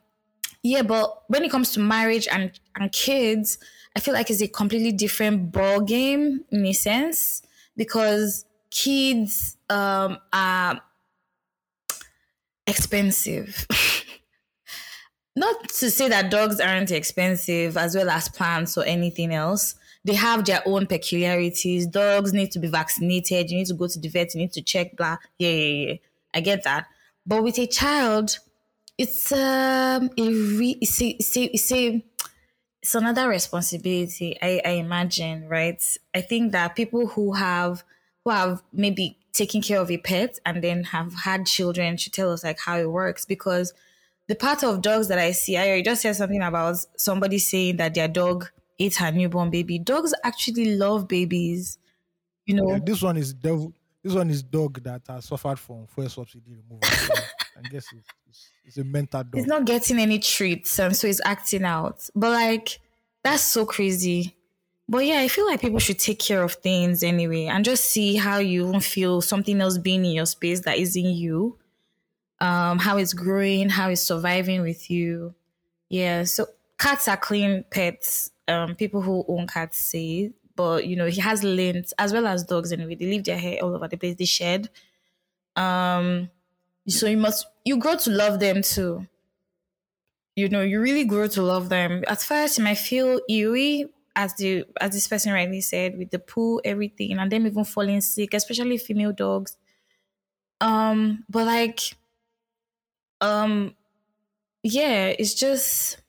yeah, 0.63 0.83
but 0.83 1.25
when 1.29 1.45
it 1.45 1.51
comes 1.51 1.73
to 1.73 1.81
marriage 1.81 2.29
and 2.31 2.53
and 2.77 2.93
kids, 2.93 3.59
I 3.97 4.01
feel 4.01 4.15
like 4.15 4.31
it's 4.31 4.43
a 4.43 4.49
completely 4.49 4.93
different 4.93 5.53
ball 5.53 5.81
game 5.81 6.45
in 6.51 6.67
a 6.67 6.73
sense 6.73 7.43
because 7.77 8.45
kids 8.71 9.57
um 9.71 10.19
are 10.33 10.81
expensive. 12.67 13.67
Not 15.37 15.69
to 15.69 15.91
say 15.91 16.09
that 16.09 16.31
dogs 16.31 16.61
aren't 16.61 16.91
expensive 16.91 17.77
as 17.77 17.95
well 17.95 18.11
as 18.11 18.29
plants 18.29 18.77
or 18.77 18.85
anything 18.85 19.33
else. 19.33 19.77
They 20.05 20.15
have 20.15 20.45
their 20.45 20.63
own 20.67 20.87
peculiarities. 20.87 21.87
Dogs 21.87 22.33
need 22.33 22.51
to 22.53 22.59
be 22.59 22.69
vaccinated. 22.69 23.51
You 23.51 23.59
need 23.59 23.67
to 23.69 23.75
go 23.75 23.87
to 23.87 23.99
the 23.99 24.09
vet. 24.09 24.35
You 24.35 24.41
need 24.41 24.53
to 24.55 24.63
check. 24.63 24.97
Blah. 24.97 25.19
Yeah, 25.39 25.51
yeah, 25.51 25.87
yeah. 25.87 25.95
I 26.35 26.41
get 26.41 26.65
that. 26.65 26.87
But 27.31 27.45
with 27.45 27.59
a 27.61 27.69
child, 27.69 28.41
it's 28.99 29.31
um 29.31 30.11
a 30.19 30.29
re- 30.59 30.79
it's 30.81 31.01
a, 31.01 31.09
it's 31.11 31.37
a, 31.37 31.45
it's 31.45 31.73
a 31.73 32.05
it's 32.83 32.95
another 32.97 33.29
responsibility 33.29 34.37
I, 34.43 34.61
I 34.65 34.71
imagine 34.87 35.49
right? 35.49 35.81
I 36.13 36.23
think 36.23 36.51
that 36.53 36.75
people 36.75 37.07
who 37.07 37.35
have 37.35 37.85
who 38.25 38.31
have 38.33 38.63
maybe 38.73 39.17
taken 39.33 39.63
care 39.63 39.81
of 39.81 39.93
a 39.93 39.99
pet 39.99 40.41
and 40.45 40.65
then 40.65 40.83
have 40.85 41.15
had 41.15 41.47
children 41.47 41.97
should 41.97 42.13
tell 42.13 42.33
us 42.33 42.43
like 42.43 42.59
how 42.59 42.77
it 42.79 42.91
works. 42.91 43.25
Because 43.25 43.75
the 44.27 44.35
part 44.35 44.65
of 44.65 44.83
dogs 44.83 45.07
that 45.09 45.19
i 45.19 45.31
see 45.33 45.57
i 45.57 45.83
just 45.83 46.03
said 46.03 46.15
something 46.17 46.43
about 46.43 46.77
somebody 46.97 47.39
saying 47.39 47.77
that 47.77 47.95
their 47.95 48.09
dog 48.09 48.49
ate 48.81 48.97
her 48.97 49.13
newborn 49.13 49.51
baby. 49.51 49.79
Dogs 49.79 50.15
actually 50.25 50.77
love 50.77 51.07
babies 51.07 51.79
you 52.51 52.57
know? 52.57 52.71
Yeah, 52.71 52.81
this 52.83 53.03
one 53.03 53.17
is 53.17 53.33
devil. 53.33 53.73
This 54.03 54.15
one 54.15 54.31
is 54.31 54.43
dog 54.43 54.83
that 54.83 55.03
has 55.09 55.27
suffered 55.27 55.59
from 55.59 55.87
fuel 55.87 56.09
subsidy 56.09 56.57
removal. 56.57 56.81
I 57.57 57.69
guess 57.69 57.87
it's, 57.93 58.09
it's, 58.29 58.51
it's 58.65 58.79
a 58.79 58.85
mental 58.85 59.23
dog. 59.23 59.35
He's 59.35 59.47
not 59.47 59.67
getting 59.67 59.99
any 59.99 60.19
treats, 60.19 60.79
um, 60.79 60.95
so 60.95 61.07
he's 61.07 61.21
acting 61.25 61.65
out. 61.65 62.09
But 62.15 62.31
like, 62.31 62.81
that's 63.23 63.43
so 63.43 63.67
crazy. 63.67 64.35
But 64.89 65.05
yeah, 65.05 65.21
I 65.21 65.29
feel 65.29 65.47
like 65.47 65.61
people 65.61 65.79
should 65.79 65.99
take 65.99 66.19
care 66.19 66.43
of 66.43 66.55
things 66.55 67.03
anyway, 67.03 67.45
and 67.47 67.65
just 67.65 67.85
see 67.85 68.17
how 68.17 68.39
you 68.39 68.81
feel 68.81 69.21
something 69.21 69.61
else 69.61 69.79
being 69.79 70.05
in 70.05 70.13
your 70.13 70.27
space 70.27 70.61
that 70.61 70.79
isn't 70.79 71.05
you. 71.05 71.59
Um, 72.41 72.79
how 72.79 72.97
it's 72.97 73.13
growing, 73.13 73.69
how 73.69 73.91
it's 73.91 74.01
surviving 74.01 74.63
with 74.63 74.91
you. 74.91 75.35
Yeah, 75.91 76.25
so 76.25 76.47
cats 76.79 77.07
are 77.07 77.19
clean 77.19 77.65
pets. 77.71 78.31
Um, 78.49 78.75
people 78.75 79.03
who 79.03 79.25
own 79.29 79.47
cats 79.47 79.79
say, 79.79 80.33
but 80.61 80.87
you 80.87 80.97
know 80.97 81.07
he 81.07 81.21
has 81.21 81.43
lint 81.45 81.93
as 81.99 82.13
well 82.13 82.27
as 82.27 82.45
dogs. 82.45 82.73
Anyway, 82.73 82.95
they 82.97 83.07
leave 83.07 83.25
their 83.25 83.39
hair 83.39 83.59
all 83.63 83.75
over 83.75 83.89
the 83.89 83.97
place. 83.97 84.17
They 84.17 84.27
shed. 84.27 84.69
Um, 85.57 86.31
so 86.89 87.07
you 87.09 87.19
must 87.19 87.47
you 87.65 87.79
grow 87.79 87.97
to 87.97 88.11
love 88.11 88.41
them 88.41 88.63
too 88.63 89.07
you 90.37 90.49
know 90.49 90.63
you 90.63 90.81
really 90.81 91.05
grow 91.05 91.27
to 91.27 91.43
love 91.43 91.69
them 91.69 92.05
at 92.09 92.21
first 92.23 92.59
you 92.59 92.65
might 92.65 92.79
feel 92.79 93.21
eerie 93.29 93.87
as 94.17 94.35
the 94.37 94.65
as 94.81 94.93
this 94.93 95.09
person 95.09 95.33
rightly 95.33 95.61
said 95.61 95.97
with 95.99 96.11
the 96.11 96.19
poo 96.19 96.61
everything 96.65 97.13
and 97.19 97.31
them 97.33 97.47
even 97.47 97.65
falling 97.65 98.01
sick 98.01 98.35
especially 98.35 98.79
female 98.79 99.13
dogs 99.13 99.57
um 100.61 101.25
but 101.29 101.47
like 101.47 101.81
um 103.21 103.75
yeah 104.63 105.07
it's 105.19 105.35
just 105.35 106.03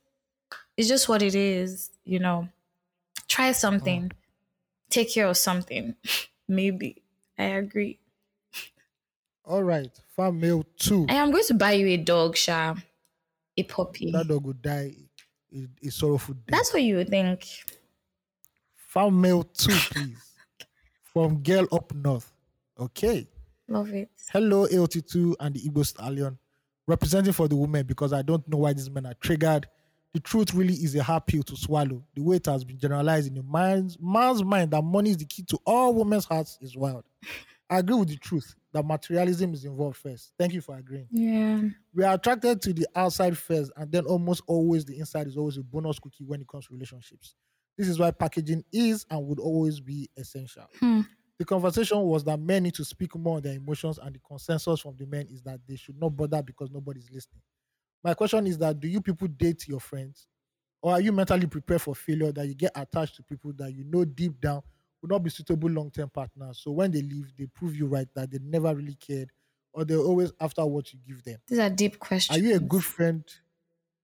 it's 0.78 0.90
just 0.90 1.10
what 1.10 1.22
it 1.22 1.36
is 1.36 1.92
you 2.06 2.20
know 2.20 2.50
try 3.28 3.52
something 3.52 4.12
take 4.92 5.12
care 5.14 5.28
of 5.28 5.38
something 5.38 5.96
maybe 6.48 7.02
i 7.38 7.44
agree 7.46 7.98
All 9.44 9.64
right, 9.64 9.90
farm 10.16 10.40
mail 10.40 10.64
two. 10.78 11.06
I 11.10 11.16
am 11.16 11.32
going 11.32 11.44
to 11.48 11.54
buy 11.56 11.74
you 11.74 11.88
a 11.88 11.98
dog, 11.98 12.38
Sha. 12.38 12.76
A 13.58 13.64
puppy. 13.64 14.12
That 14.12 14.28
dog 14.28 14.46
would 14.46 14.62
die 14.62 14.94
a, 15.54 15.68
a 15.84 15.90
sorrowful 15.92 16.36
death. 16.36 16.46
That's 16.56 16.72
what 16.74 16.84
you 16.84 16.96
would 16.98 17.10
think. 17.10 17.48
Farm 18.76 19.20
mail 19.20 19.44
two, 19.44 19.74
please. 19.92 20.36
From 21.12 21.42
girl 21.44 21.68
up 21.72 21.94
north. 21.94 22.32
Okay. 22.80 23.28
Love 23.68 23.90
it. 23.94 24.10
Hello, 24.32 24.68
AOT2 24.68 25.36
and 25.40 25.56
the 25.56 25.62
Igbo 25.68 25.86
Stallion. 25.86 26.38
Representing 26.88 27.34
for 27.34 27.48
the 27.48 27.56
women 27.56 27.86
because 27.86 28.14
I 28.14 28.22
don't 28.22 28.48
know 28.48 28.58
why 28.58 28.74
these 28.74 28.90
men 28.90 29.06
are 29.06 29.14
triggered. 29.16 29.68
The 30.14 30.20
truth 30.20 30.54
really 30.54 30.74
is 30.74 30.94
a 30.96 31.04
hard 31.04 31.26
pill 31.26 31.44
to 31.44 31.56
swallow. 31.56 32.04
The 32.16 32.22
way 32.22 32.36
it 32.36 32.46
has 32.46 32.64
been 32.66 32.78
generalized 32.78 33.28
in 33.28 33.36
the 33.36 33.44
man's, 33.44 33.98
man's 34.00 34.44
mind 34.44 34.72
that 34.72 34.84
money 34.84 35.12
is 35.12 35.18
the 35.18 35.26
key 35.26 35.44
to 35.44 35.60
all 35.66 35.94
women's 35.94 36.26
hearts 36.26 36.58
is 36.62 36.76
wild. 36.76 37.06
I 37.70 37.80
agree 37.80 37.96
with 37.96 38.10
the 38.10 38.18
truth 38.18 38.54
that 38.74 38.86
materialism 38.86 39.54
is 39.54 39.64
involved 39.64 39.96
first. 39.96 40.34
Thank 40.38 40.54
you 40.54 40.60
for 40.60 40.78
agreeing. 40.78 41.08
Yeah. 41.10 41.62
We 41.94 42.04
are 42.04 42.16
attracted 42.16 42.62
to 42.64 42.74
the 42.74 42.86
outside 42.96 43.38
first, 43.38 43.72
and 43.78 43.90
then 43.90 44.06
almost 44.06 44.44
always 44.48 44.84
the 44.84 45.00
inside 45.00 45.28
is 45.28 45.38
always 45.38 45.56
a 45.56 45.64
bonus 45.64 45.98
cookie 45.98 46.26
when 46.26 46.42
it 46.42 46.48
comes 46.50 46.68
to 46.68 46.74
relationships. 46.74 47.36
This 47.78 47.88
is 47.88 47.98
why 47.98 48.12
packaging 48.12 48.66
is 48.74 49.06
and 49.10 49.26
would 49.26 49.40
always 49.40 49.80
be 49.80 50.10
essential. 50.18 50.66
Hmm. 50.80 51.02
The 51.40 51.46
conversation 51.46 52.00
was 52.02 52.24
that 52.26 52.40
men 52.40 52.64
need 52.64 52.76
to 52.76 52.86
speak 52.86 53.16
more 53.16 53.38
on 53.38 53.42
their 53.42 53.56
emotions, 53.56 53.98
and 53.98 54.14
the 54.14 54.20
consensus 54.20 54.82
from 54.82 54.96
the 54.98 55.06
men 55.06 55.28
is 55.32 55.42
that 55.44 55.62
they 55.68 55.78
should 55.78 56.00
not 56.00 56.10
bother 56.10 56.44
because 56.44 56.70
nobody's 56.70 57.10
listening. 57.10 57.42
My 58.04 58.14
question 58.14 58.48
is 58.48 58.58
that 58.60 58.80
do 58.80 58.88
you 58.88 59.02
people 59.02 59.28
date 59.28 59.68
your 59.68 59.80
friends? 59.80 60.28
Or 60.82 60.94
are 60.94 61.02
you 61.02 61.12
mentally 61.12 61.48
prepared 61.48 61.82
for 61.82 61.96
failure 61.96 62.32
that 62.32 62.48
you 62.48 62.56
get 62.56 62.72
attached 62.76 63.16
to 63.18 63.24
people 63.24 63.54
that 63.54 63.74
you 63.74 63.84
know 63.86 64.06
deep 64.06 64.40
down 64.42 64.64
will 65.02 65.10
not 65.10 65.20
be 65.24 65.30
suitable 65.30 65.70
long-term 65.70 66.10
partners? 66.10 66.60
So 66.64 66.72
when 66.72 66.92
they 66.92 67.02
leave, 67.02 67.34
they 67.38 67.48
prove 67.48 67.76
you 67.76 67.88
right 67.88 68.08
that 68.16 68.32
they 68.32 68.40
never 68.40 68.74
really 68.76 68.96
cared 68.96 69.32
or 69.74 69.86
they're 69.86 70.00
always 70.00 70.34
after 70.40 70.66
what 70.66 70.92
you 70.94 71.00
give 71.08 71.24
them. 71.24 71.40
These 71.48 71.60
are 71.60 71.70
deep 71.70 72.00
questions. 72.00 72.38
Are 72.38 72.42
you 72.42 72.56
a 72.56 72.60
good 72.60 72.84
friend 72.84 73.24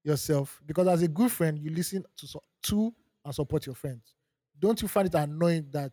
yourself? 0.04 0.62
Because 0.66 0.88
as 0.88 1.02
a 1.02 1.08
good 1.08 1.32
friend, 1.32 1.58
you 1.60 1.72
listen 1.72 2.04
to 2.18 2.40
to 2.64 2.94
and 3.26 3.36
support 3.36 3.66
your 3.66 3.76
friends. 3.76 4.16
Don't 4.60 4.82
you 4.82 4.88
find 4.88 5.08
it 5.08 5.16
annoying 5.16 5.68
that? 5.72 5.92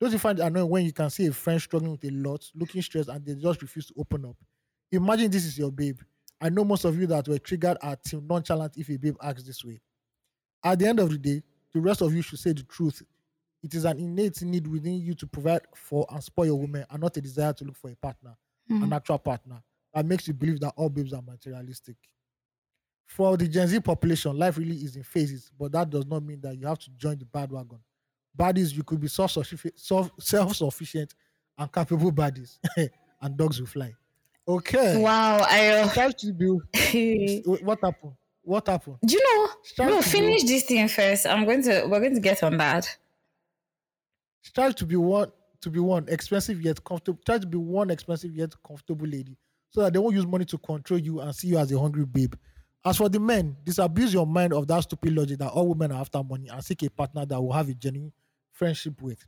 Don't 0.00 0.12
you 0.12 0.18
find 0.18 0.38
it 0.38 0.42
annoying 0.42 0.68
when 0.70 0.84
you 0.84 0.92
can 0.92 1.10
see 1.10 1.26
a 1.26 1.32
friend 1.32 1.60
struggling 1.60 1.92
with 1.92 2.04
a 2.04 2.10
lot, 2.10 2.48
looking 2.54 2.82
stressed, 2.82 3.08
and 3.08 3.24
they 3.24 3.34
just 3.34 3.60
refuse 3.62 3.86
to 3.86 3.94
open 3.98 4.24
up? 4.24 4.36
Imagine 4.92 5.30
this 5.30 5.44
is 5.44 5.58
your 5.58 5.72
babe. 5.72 6.00
I 6.40 6.48
know 6.48 6.64
most 6.64 6.84
of 6.84 6.98
you 6.98 7.06
that 7.08 7.26
were 7.26 7.38
triggered 7.38 7.78
are 7.82 7.96
too 7.96 8.20
nonchalant 8.20 8.76
if 8.76 8.88
a 8.90 8.96
babe 8.96 9.16
acts 9.22 9.42
this 9.42 9.64
way. 9.64 9.80
At 10.64 10.78
the 10.78 10.86
end 10.86 11.00
of 11.00 11.10
the 11.10 11.18
day, 11.18 11.42
the 11.72 11.80
rest 11.80 12.00
of 12.00 12.14
you 12.14 12.22
should 12.22 12.38
say 12.38 12.52
the 12.52 12.62
truth. 12.62 13.02
It 13.62 13.74
is 13.74 13.84
an 13.84 13.98
innate 13.98 14.40
need 14.42 14.66
within 14.66 15.00
you 15.00 15.14
to 15.14 15.26
provide 15.26 15.62
for 15.74 16.06
and 16.10 16.22
spoil 16.22 16.46
your 16.46 16.58
woman, 16.58 16.84
and 16.90 17.00
not 17.00 17.16
a 17.16 17.20
desire 17.20 17.52
to 17.54 17.64
look 17.64 17.76
for 17.76 17.90
a 17.90 17.96
partner, 17.96 18.36
hmm. 18.68 18.84
an 18.84 18.92
actual 18.92 19.18
partner 19.18 19.62
that 19.94 20.06
makes 20.06 20.28
you 20.28 20.34
believe 20.34 20.60
that 20.60 20.74
all 20.76 20.88
babes 20.88 21.12
are 21.12 21.22
materialistic. 21.22 21.96
For 23.06 23.36
the 23.36 23.48
Gen 23.48 23.66
Z 23.66 23.80
population, 23.80 24.38
life 24.38 24.58
really 24.58 24.76
is 24.76 24.94
in 24.94 25.02
phases, 25.02 25.50
but 25.58 25.72
that 25.72 25.90
does 25.90 26.06
not 26.06 26.22
mean 26.22 26.40
that 26.42 26.56
you 26.56 26.66
have 26.66 26.78
to 26.80 26.90
join 26.90 27.18
the 27.18 27.24
bandwagon. 27.24 27.78
Bodies, 28.34 28.76
you 28.76 28.84
could 28.84 29.00
be 29.00 29.08
self-sufficient, 29.08 29.80
self-sufficient 30.20 31.14
and 31.56 31.72
capable 31.72 32.12
bodies, 32.12 32.60
and 33.20 33.36
dogs 33.36 33.58
will 33.58 33.66
fly. 33.66 33.92
Okay. 34.48 34.96
Wow. 35.00 35.38
I. 35.42 35.90
Try 35.92 36.10
to 36.10 36.32
be. 36.32 36.46
Do 36.92 37.58
What 37.62 37.80
happened? 37.82 38.12
What 38.42 38.66
happened? 38.66 38.96
Do 39.04 39.14
you 39.14 39.22
know? 39.22 39.52
Start 39.62 39.90
No, 39.90 40.00
finish 40.00 40.44
this 40.44 40.64
thing 40.64 40.88
first. 40.88 41.26
I'm 41.26 41.44
going 41.44 41.62
to. 41.64 41.86
We're 41.86 42.00
going 42.00 42.14
to 42.14 42.20
get 42.20 42.42
on 42.42 42.56
that. 42.56 42.96
Try 44.54 44.72
to 44.72 44.86
be 44.86 44.96
one 44.96 45.30
to 45.60 45.70
be 45.70 45.80
one 45.80 46.06
expensive 46.08 46.62
yet 46.62 46.82
comfortable. 46.82 47.20
Try 47.26 47.38
to 47.38 47.46
be 47.46 47.58
one 47.58 47.90
expensive 47.90 48.34
yet 48.34 48.54
comfortable 48.66 49.06
lady, 49.06 49.36
so 49.68 49.82
that 49.82 49.92
they 49.92 49.98
won't 49.98 50.14
use 50.14 50.26
money 50.26 50.46
to 50.46 50.56
control 50.56 50.98
you 50.98 51.20
and 51.20 51.34
see 51.34 51.48
you 51.48 51.58
as 51.58 51.70
a 51.70 51.78
hungry 51.78 52.06
babe. 52.06 52.34
As 52.84 52.96
for 52.96 53.10
the 53.10 53.20
men, 53.20 53.54
disabuse 53.64 54.14
your 54.14 54.26
mind 54.26 54.54
of 54.54 54.66
that 54.68 54.80
stupid 54.84 55.14
logic 55.14 55.38
that 55.40 55.50
all 55.50 55.68
women 55.68 55.92
are 55.92 56.00
after 56.00 56.22
money 56.22 56.48
and 56.48 56.64
seek 56.64 56.82
a 56.84 56.90
partner 56.90 57.26
that 57.26 57.38
will 57.38 57.52
have 57.52 57.68
a 57.68 57.74
genuine 57.74 58.12
friendship 58.52 59.02
with. 59.02 59.26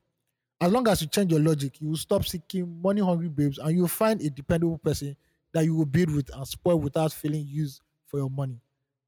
As 0.61 0.71
long 0.71 0.87
as 0.89 1.01
you 1.01 1.09
change 1.09 1.31
your 1.33 1.41
logic, 1.41 1.81
you 1.81 1.89
will 1.89 1.97
stop 1.97 2.25
seeking 2.25 2.81
money 2.83 3.01
hungry 3.01 3.29
babes 3.29 3.59
and 3.59 3.73
you 3.75 3.81
will 3.83 3.89
find 3.89 4.21
a 4.21 4.29
dependable 4.29 4.79
person 4.79 5.17
that 5.53 5.65
you 5.65 5.75
will 5.75 5.87
build 5.87 6.11
with 6.15 6.35
and 6.35 6.47
spoil 6.47 6.79
without 6.79 7.13
feeling 7.13 7.47
used 7.49 7.81
for 8.07 8.19
your 8.19 8.31
money. 8.31 8.61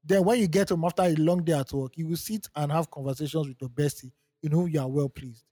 Then, 0.03 0.23
when 0.25 0.39
you 0.39 0.47
get 0.47 0.69
home 0.69 0.83
after 0.83 1.03
a 1.03 1.13
long 1.15 1.43
day 1.43 1.53
at 1.53 1.71
work, 1.71 1.97
you 1.97 2.07
will 2.07 2.17
sit 2.17 2.47
and 2.55 2.71
have 2.71 2.89
conversations 2.91 3.47
with 3.47 3.57
your 3.61 3.69
bestie 3.69 4.11
in 4.41 4.51
whom 4.51 4.67
you 4.67 4.79
are 4.81 4.87
well 4.89 5.07
pleased. 5.07 5.43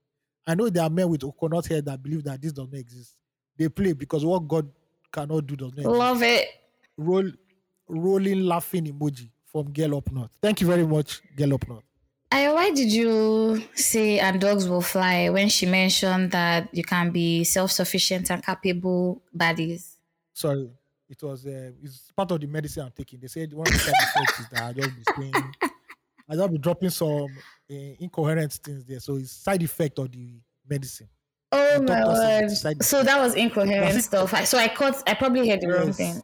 I 0.46 0.56
know 0.56 0.70
there 0.70 0.84
are 0.84 0.90
men 0.90 1.08
with 1.08 1.22
coconut 1.22 1.68
hair 1.68 1.82
that 1.84 2.02
believe 2.02 2.24
that 2.24 2.42
this 2.42 2.52
does 2.52 2.68
not 2.70 2.80
exist. 2.80 3.16
They 3.58 3.70
play 3.70 3.94
because 3.94 4.26
what 4.26 4.48
God 4.48 4.70
cannot 5.14 5.46
do 5.46 5.56
does 5.56 5.72
not 5.72 5.86
exist. 5.86 5.96
Love 5.98 6.24
it. 6.24 6.48
Roll, 6.98 7.32
rolling 7.88 8.42
laughing 8.42 8.86
emoji 8.86 9.30
from 9.46 9.72
Girl 9.72 9.96
Up 9.98 10.12
North. 10.12 10.32
Thank 10.42 10.62
you 10.62 10.68
very 10.68 10.86
much, 10.86 11.22
Girl 11.36 11.54
Up 11.54 11.68
North. 11.68 11.84
I, 12.32 12.52
why 12.54 12.72
did 12.72 12.92
you 12.94 13.62
say 13.76 14.20
and 14.20 14.40
dogs 14.40 14.68
will 14.68 14.82
fly 14.82 15.30
when 15.30 15.50
she 15.50 15.66
mentioned 15.66 16.32
that 16.32 16.74
you 16.74 16.84
can 16.84 17.12
be 17.12 17.44
self-sufficient 17.44 18.32
and 18.32 18.44
capable 18.46 19.22
bodies? 19.34 19.98
Sorry, 20.34 20.72
it 21.10 21.22
was 21.22 21.46
uh, 21.46 21.72
it's 21.84 22.10
part 22.16 22.32
of 22.32 22.40
the 22.40 22.48
medicine 22.48 22.86
I'm 22.86 22.92
taking. 22.92 23.20
They 23.20 23.28
said 23.28 23.52
one 23.54 23.68
of 23.68 23.74
the 23.74 23.80
side 23.80 23.94
effects 24.00 24.40
is 24.40 24.50
that 24.50 24.64
I 24.64 24.74
just 24.74 24.96
be 24.96 25.04
saying, 25.32 25.54
I 26.30 26.36
just 26.36 26.52
be 26.52 26.58
dropping 26.58 26.90
some 26.90 27.26
uh, 27.70 27.74
incoherent 28.00 28.54
things 28.54 28.86
there. 28.86 29.00
So 29.02 29.18
it's 29.18 29.32
side 29.32 29.62
effect 29.64 30.00
of 30.00 30.10
the 30.12 30.40
medicine. 30.70 31.10
Oh 31.52 31.80
The 31.82 31.86
my 31.86 32.06
word! 32.08 32.84
So 32.84 33.04
that 33.04 33.20
was 33.20 33.36
incoherent 33.36 34.02
stuff. 34.10 34.34
I- 34.34 34.46
So 34.46 34.58
I 34.58 34.70
caught. 34.70 35.04
I 35.06 35.16
probably 35.16 35.50
heard 35.50 35.60
the 35.60 35.68
wrong 35.68 35.92
thing. 35.92 36.24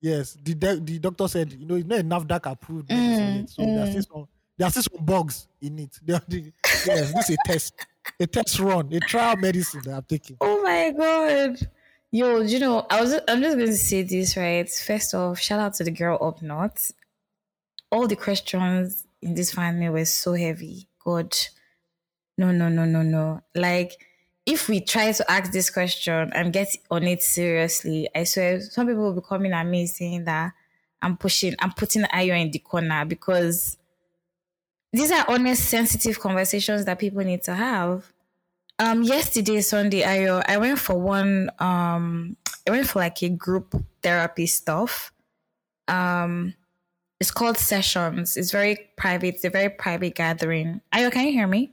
Yes, 0.00 0.34
the 0.40 0.54
the 0.54 0.98
doctor 0.98 1.28
said, 1.28 1.52
you 1.52 1.66
know, 1.66 1.74
it's 1.74 1.86
not 1.86 2.00
a 2.00 2.02
NAFDAC 2.04 2.50
approved 2.50 2.88
medicine 2.88 3.34
yet, 3.34 3.50
so 3.50 3.62
there's 3.62 3.90
still 3.90 4.02
some 4.02 4.28
there's 4.60 4.72
still 4.72 4.82
some 4.98 5.04
bugs 5.06 5.48
in 5.60 5.78
it. 5.78 5.98
They 6.04 6.12
are 6.14 6.22
the- 6.28 6.52
yes, 6.86 7.12
this 7.14 7.30
is 7.30 7.36
a 7.36 7.48
test, 7.48 7.74
a 8.20 8.26
test 8.26 8.58
run, 8.60 8.92
a 8.92 9.00
trial 9.00 9.36
medicine 9.36 9.80
that 9.84 9.94
I'm 9.96 10.02
taking. 10.02 10.36
Oh 10.40 10.62
my 10.62 10.90
god. 10.90 11.68
Yo, 12.12 12.40
you 12.40 12.58
know, 12.58 12.86
I 12.90 13.00
was 13.00 13.14
I'm 13.28 13.40
just 13.40 13.56
going 13.56 13.70
to 13.70 13.76
say 13.76 14.02
this 14.02 14.36
right. 14.36 14.68
First 14.68 15.14
off, 15.14 15.38
shout 15.40 15.60
out 15.60 15.74
to 15.74 15.84
the 15.84 15.90
girl 15.90 16.18
up 16.20 16.42
north. 16.42 16.92
All 17.90 18.06
the 18.06 18.16
questions 18.16 19.06
in 19.22 19.34
this 19.34 19.52
family 19.54 19.88
were 19.88 20.04
so 20.04 20.34
heavy. 20.34 20.88
God. 21.04 21.34
No, 22.36 22.52
no, 22.52 22.68
no, 22.68 22.84
no, 22.84 23.02
no. 23.02 23.42
Like 23.54 23.92
if 24.46 24.68
we 24.68 24.80
try 24.80 25.12
to 25.12 25.30
ask 25.30 25.52
this 25.52 25.70
question 25.70 26.30
and 26.34 26.52
get 26.52 26.68
on 26.90 27.04
it 27.04 27.22
seriously, 27.22 28.08
I 28.14 28.24
swear 28.24 28.60
some 28.60 28.86
people 28.88 29.04
will 29.04 29.20
be 29.20 29.26
coming 29.26 29.52
at 29.52 29.66
me 29.66 29.86
saying 29.86 30.24
that 30.24 30.52
I'm 31.02 31.16
pushing, 31.16 31.54
I'm 31.60 31.72
putting 31.72 32.04
iron 32.12 32.40
in 32.40 32.50
the 32.50 32.58
corner 32.58 33.04
because 33.04 33.78
these 34.92 35.12
are 35.12 35.24
honest, 35.28 35.64
sensitive 35.64 36.18
conversations 36.18 36.84
that 36.84 36.98
people 36.98 37.22
need 37.22 37.42
to 37.44 37.54
have. 37.54 38.12
Um, 38.78 39.02
yesterday, 39.02 39.60
Sunday, 39.60 40.04
I 40.04 40.24
I 40.46 40.56
went 40.56 40.78
for 40.78 40.98
one. 40.98 41.50
Um, 41.58 42.36
I 42.66 42.70
went 42.70 42.88
for 42.88 43.00
like 43.00 43.22
a 43.22 43.28
group 43.28 43.74
therapy 44.02 44.46
stuff. 44.46 45.12
Um, 45.86 46.54
it's 47.20 47.30
called 47.30 47.58
sessions. 47.58 48.36
It's 48.36 48.50
very 48.50 48.88
private. 48.96 49.34
It's 49.34 49.44
a 49.44 49.50
very 49.50 49.68
private 49.68 50.14
gathering. 50.14 50.80
Ayo, 50.92 51.12
can 51.12 51.26
you 51.26 51.32
hear 51.32 51.46
me? 51.46 51.72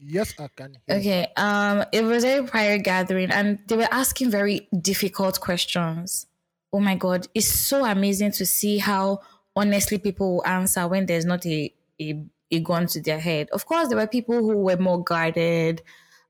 Yes, 0.00 0.34
I 0.38 0.48
can. 0.54 0.74
You. 0.88 0.94
Okay. 0.96 1.28
Um, 1.36 1.84
it 1.92 2.02
was 2.02 2.24
a 2.24 2.42
private 2.42 2.82
gathering, 2.82 3.30
and 3.30 3.60
they 3.68 3.76
were 3.76 3.88
asking 3.90 4.30
very 4.30 4.68
difficult 4.80 5.40
questions. 5.40 6.26
Oh 6.72 6.80
my 6.80 6.96
god, 6.96 7.28
it's 7.34 7.46
so 7.46 7.84
amazing 7.84 8.32
to 8.32 8.44
see 8.46 8.78
how 8.78 9.20
honestly 9.56 9.98
people 9.98 10.34
will 10.34 10.46
answer 10.46 10.86
when 10.86 11.06
there's 11.06 11.24
not 11.24 11.46
a 11.46 11.72
a, 12.00 12.24
a 12.50 12.60
gun 12.60 12.86
to 12.88 13.00
their 13.02 13.20
head. 13.20 13.48
Of 13.50 13.66
course, 13.66 13.88
there 13.88 13.98
were 13.98 14.06
people 14.06 14.38
who 14.38 14.58
were 14.58 14.76
more 14.76 15.02
guarded 15.02 15.82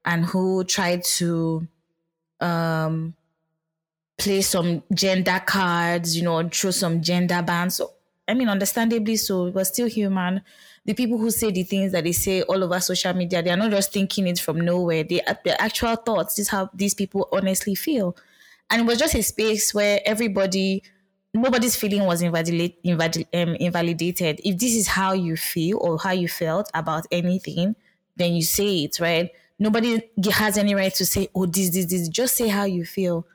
and 0.05 0.25
who 0.25 0.65
tried 0.65 1.05
to 1.05 1.67
um 2.41 3.15
play 4.17 4.43
some 4.43 4.83
gender 4.93 5.41
cards, 5.47 6.17
you 6.17 6.23
know, 6.23 6.49
throw 6.49 6.71
some 6.71 7.01
gender 7.03 7.43
bans. 7.43 7.77
So, 7.77 7.93
I 8.27 8.35
mean, 8.35 8.49
understandably 8.49 9.17
so, 9.17 9.47
it 9.47 9.55
was 9.55 9.69
still 9.69 9.89
human. 9.89 10.43
The 10.85 10.95
people 10.95 11.19
who 11.19 11.31
say 11.31 11.51
the 11.51 11.63
things 11.63 11.93
that 11.93 12.05
they 12.05 12.13
say 12.13 12.43
all 12.43 12.63
over 12.65 12.81
social 12.81 13.13
media, 13.13 13.43
they 13.43 13.51
are 13.51 13.57
not 13.57 13.71
just 13.71 13.93
thinking 13.93 14.27
it 14.27 14.41
from 14.41 14.61
nowhere. 14.61 15.05
They 15.05 15.21
their 15.45 15.57
actual 15.61 15.97
thoughts. 15.97 16.35
This 16.35 16.47
is 16.47 16.51
how 16.51 16.71
these 16.75 16.95
people 16.95 17.29
honestly 17.33 17.75
feel. 17.75 18.17
And 18.71 18.83
it 18.83 18.85
was 18.85 18.99
just 18.99 19.15
a 19.15 19.23
space 19.23 19.73
where 19.73 20.01
everybody, 20.05 20.83
nobody's 21.35 21.77
feeling 21.77 22.05
was 22.05 22.23
um, 22.23 22.31
invalidated. 23.57 24.41
If 24.45 24.59
this 24.59 24.75
is 24.75 24.89
how 24.89 25.13
you 25.13 25.37
feel 25.37 25.79
or 25.79 25.99
how 25.99 26.13
you 26.13 26.29
felt 26.29 26.71
about 26.75 27.07
anything, 27.11 27.77
then 28.17 28.35
you 28.35 28.43
say 28.43 28.85
it, 28.85 28.99
right? 29.01 29.31
Nobody 29.59 30.03
has 30.33 30.57
any 30.59 30.75
right 30.75 30.95
to 30.95 31.07
say, 31.07 31.29
oh, 31.35 31.47
this, 31.47 31.71
this, 31.71 31.87
this. 31.87 32.09
Just 32.09 32.37
say 32.37 32.49
how 32.49 32.65
you 32.65 32.85
feel. 32.85 33.27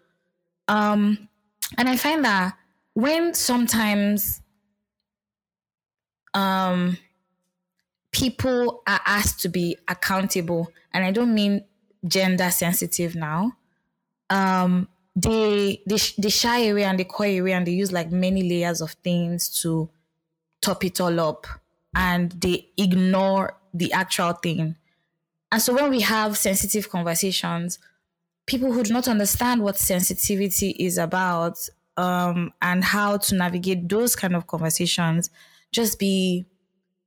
Um, 0.68 1.30
and 1.78 1.90
I 1.90 1.98
find 1.98 2.24
that 2.26 2.58
when 2.94 3.34
sometimes 3.34 4.42
um 6.34 6.98
people 8.12 8.84
are 8.88 9.02
asked 9.06 9.40
to 9.42 9.50
be 9.50 9.78
accountable, 9.88 10.72
and 10.94 11.04
I 11.04 11.12
don't 11.12 11.34
mean 11.34 11.66
gender 12.08 12.52
sensitive 12.52 13.16
now, 13.16 13.54
um, 14.30 14.88
they 15.16 15.82
they 15.86 15.98
they 16.18 16.30
shy 16.30 16.60
away 16.66 16.84
and 16.84 17.00
they 17.00 17.04
coy 17.04 17.40
away 17.40 17.54
and 17.54 17.68
they 17.68 17.72
use 17.72 17.92
like 17.92 18.12
many 18.12 18.44
layers 18.50 18.82
of 18.82 18.92
things 18.92 19.62
to 19.62 19.90
top 20.62 20.84
it 20.84 21.00
all 21.00 21.20
up 21.20 21.46
and 21.96 22.32
they 22.34 22.70
ignore 22.78 23.56
the 23.74 23.92
actual 23.94 24.34
thing. 24.34 24.76
And 25.52 25.62
so 25.62 25.74
when 25.74 25.92
we 25.92 26.02
have 26.02 26.38
sensitive 26.38 26.90
conversations, 26.90 27.78
people 28.48 28.72
who 28.72 28.84
do 28.84 28.94
not 28.94 29.08
understand 29.08 29.62
what 29.62 29.78
sensitivity 29.78 30.72
is 30.72 30.98
about 30.98 31.70
um, 31.98 32.52
and 32.62 32.84
how 32.84 33.18
to 33.18 33.36
navigate 33.36 33.88
those 33.88 34.16
kind 34.16 34.36
of 34.36 34.48
conversations 34.48 35.30
just 35.72 36.00
be 36.00 36.46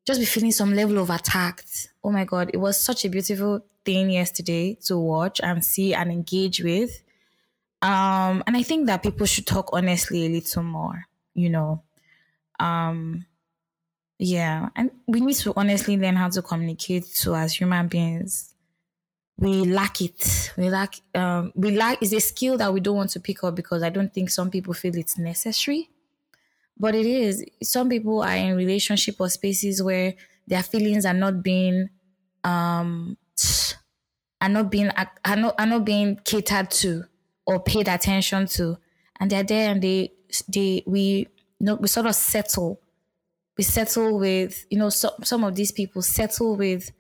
just 0.07 0.21
be 0.21 0.27
feeling 0.27 0.53
some 0.53 0.75
level 0.75 0.99
of 0.99 1.11
attacked. 1.11 1.89
Oh 2.05 2.11
my 2.11 2.25
god, 2.25 2.51
it 2.55 2.59
was 2.59 2.81
such 2.81 3.05
a 3.05 3.09
beautiful 3.09 3.65
thing 3.85 4.11
yesterday 4.11 4.75
to 4.87 4.99
watch 4.99 5.41
and 5.41 5.65
see 5.65 5.95
and 5.95 6.13
engage 6.13 6.63
with. 6.63 7.03
Um, 7.83 8.43
and 8.47 8.57
I 8.57 8.63
think 8.63 8.87
that 8.87 9.03
people 9.03 9.27
should 9.27 9.47
talk 9.47 9.71
honestly 9.73 10.27
a 10.27 10.29
little 10.29 10.63
more, 10.63 11.05
you 11.35 11.51
know. 11.51 11.83
Um, 12.61 13.27
yeah, 14.19 14.71
and 14.77 14.91
we 15.07 15.21
need 15.21 15.37
to 15.37 15.53
honestly 15.57 15.97
learn 15.97 16.17
how 16.17 16.31
to 16.31 16.43
communicate 16.43 17.07
to 17.17 17.35
as 17.35 17.55
human 17.55 17.89
beings. 17.89 18.55
We 19.39 19.65
lack 19.65 20.01
it. 20.01 20.53
We 20.57 20.71
lack 20.71 20.97
um 21.15 21.53
we 21.55 21.73
lack 21.77 22.03
is 22.03 22.13
a 22.15 22.21
skill 22.21 22.59
that 22.59 22.73
we 22.73 22.81
don't 22.81 22.97
want 22.97 23.11
to 23.11 23.21
pick 23.21 23.45
up 23.45 23.57
because 23.57 23.83
I 23.83 23.91
don't 23.91 24.13
think 24.13 24.31
some 24.31 24.51
people 24.51 24.75
feel 24.75 24.97
it's 24.97 25.19
necessary. 25.19 25.91
But 26.79 26.95
it 26.95 27.07
is. 27.07 27.45
Some 27.63 27.89
people 27.89 28.23
are 28.23 28.37
in 28.37 28.57
relationship 28.57 29.21
or 29.21 29.31
spaces 29.31 29.83
where 29.83 30.15
their 30.47 30.63
feelings 30.63 31.07
are 31.07 31.15
not 31.15 31.43
being 31.43 31.91
um 32.45 33.17
are 34.41 34.49
not 34.49 34.71
being 34.71 34.91
are 34.91 35.37
not 35.37 35.55
are 35.59 35.67
not 35.67 35.85
being 35.85 36.17
catered 36.25 36.71
to 36.71 37.05
or 37.47 37.61
paid 37.61 37.89
attention 37.89 38.47
to. 38.47 38.79
And 39.19 39.31
they're 39.31 39.43
there 39.43 39.71
and 39.71 39.83
they 39.83 40.13
they 40.49 40.83
we 40.87 41.29
you 41.59 41.67
know 41.67 41.77
we 41.77 41.89
sort 41.89 42.07
of 42.07 42.15
settle 42.15 42.81
we 43.57 43.65
settle 43.65 44.19
with, 44.19 44.67
you 44.71 44.79
know, 44.79 44.91
so, 44.91 45.11
some 45.23 45.45
of 45.45 45.55
these 45.55 45.73
people 45.73 46.03
settle 46.03 46.57
with 46.57 46.91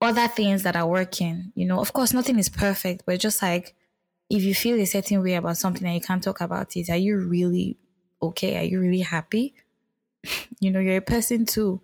other 0.00 0.28
things 0.28 0.62
that 0.62 0.76
are 0.76 0.86
working. 0.86 1.52
You 1.54 1.66
know, 1.66 1.80
of 1.80 1.92
course, 1.92 2.12
nothing 2.12 2.38
is 2.38 2.48
perfect, 2.48 3.04
but 3.06 3.18
just 3.18 3.40
like 3.42 3.74
if 4.28 4.42
you 4.42 4.54
feel 4.54 4.78
a 4.78 4.84
certain 4.84 5.22
way 5.22 5.34
about 5.34 5.56
something 5.56 5.86
and 5.86 5.94
you 5.94 6.00
can't 6.00 6.22
talk 6.22 6.40
about 6.40 6.76
it, 6.76 6.90
are 6.90 6.96
you 6.96 7.18
really 7.18 7.78
okay? 8.20 8.58
Are 8.58 8.64
you 8.64 8.80
really 8.80 9.00
happy? 9.00 9.54
you 10.60 10.70
know, 10.70 10.80
you're 10.80 10.98
a 10.98 11.02
person 11.02 11.46
too. 11.46 11.80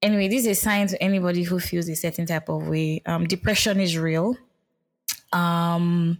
Anyway, 0.00 0.28
this 0.28 0.42
is 0.42 0.46
a 0.46 0.54
sign 0.54 0.86
to 0.86 1.02
anybody 1.02 1.42
who 1.42 1.58
feels 1.58 1.88
a 1.88 1.96
certain 1.96 2.26
type 2.26 2.48
of 2.48 2.68
way. 2.68 3.02
Um, 3.04 3.26
depression 3.26 3.80
is 3.80 3.98
real. 3.98 4.36
Um, 5.32 6.18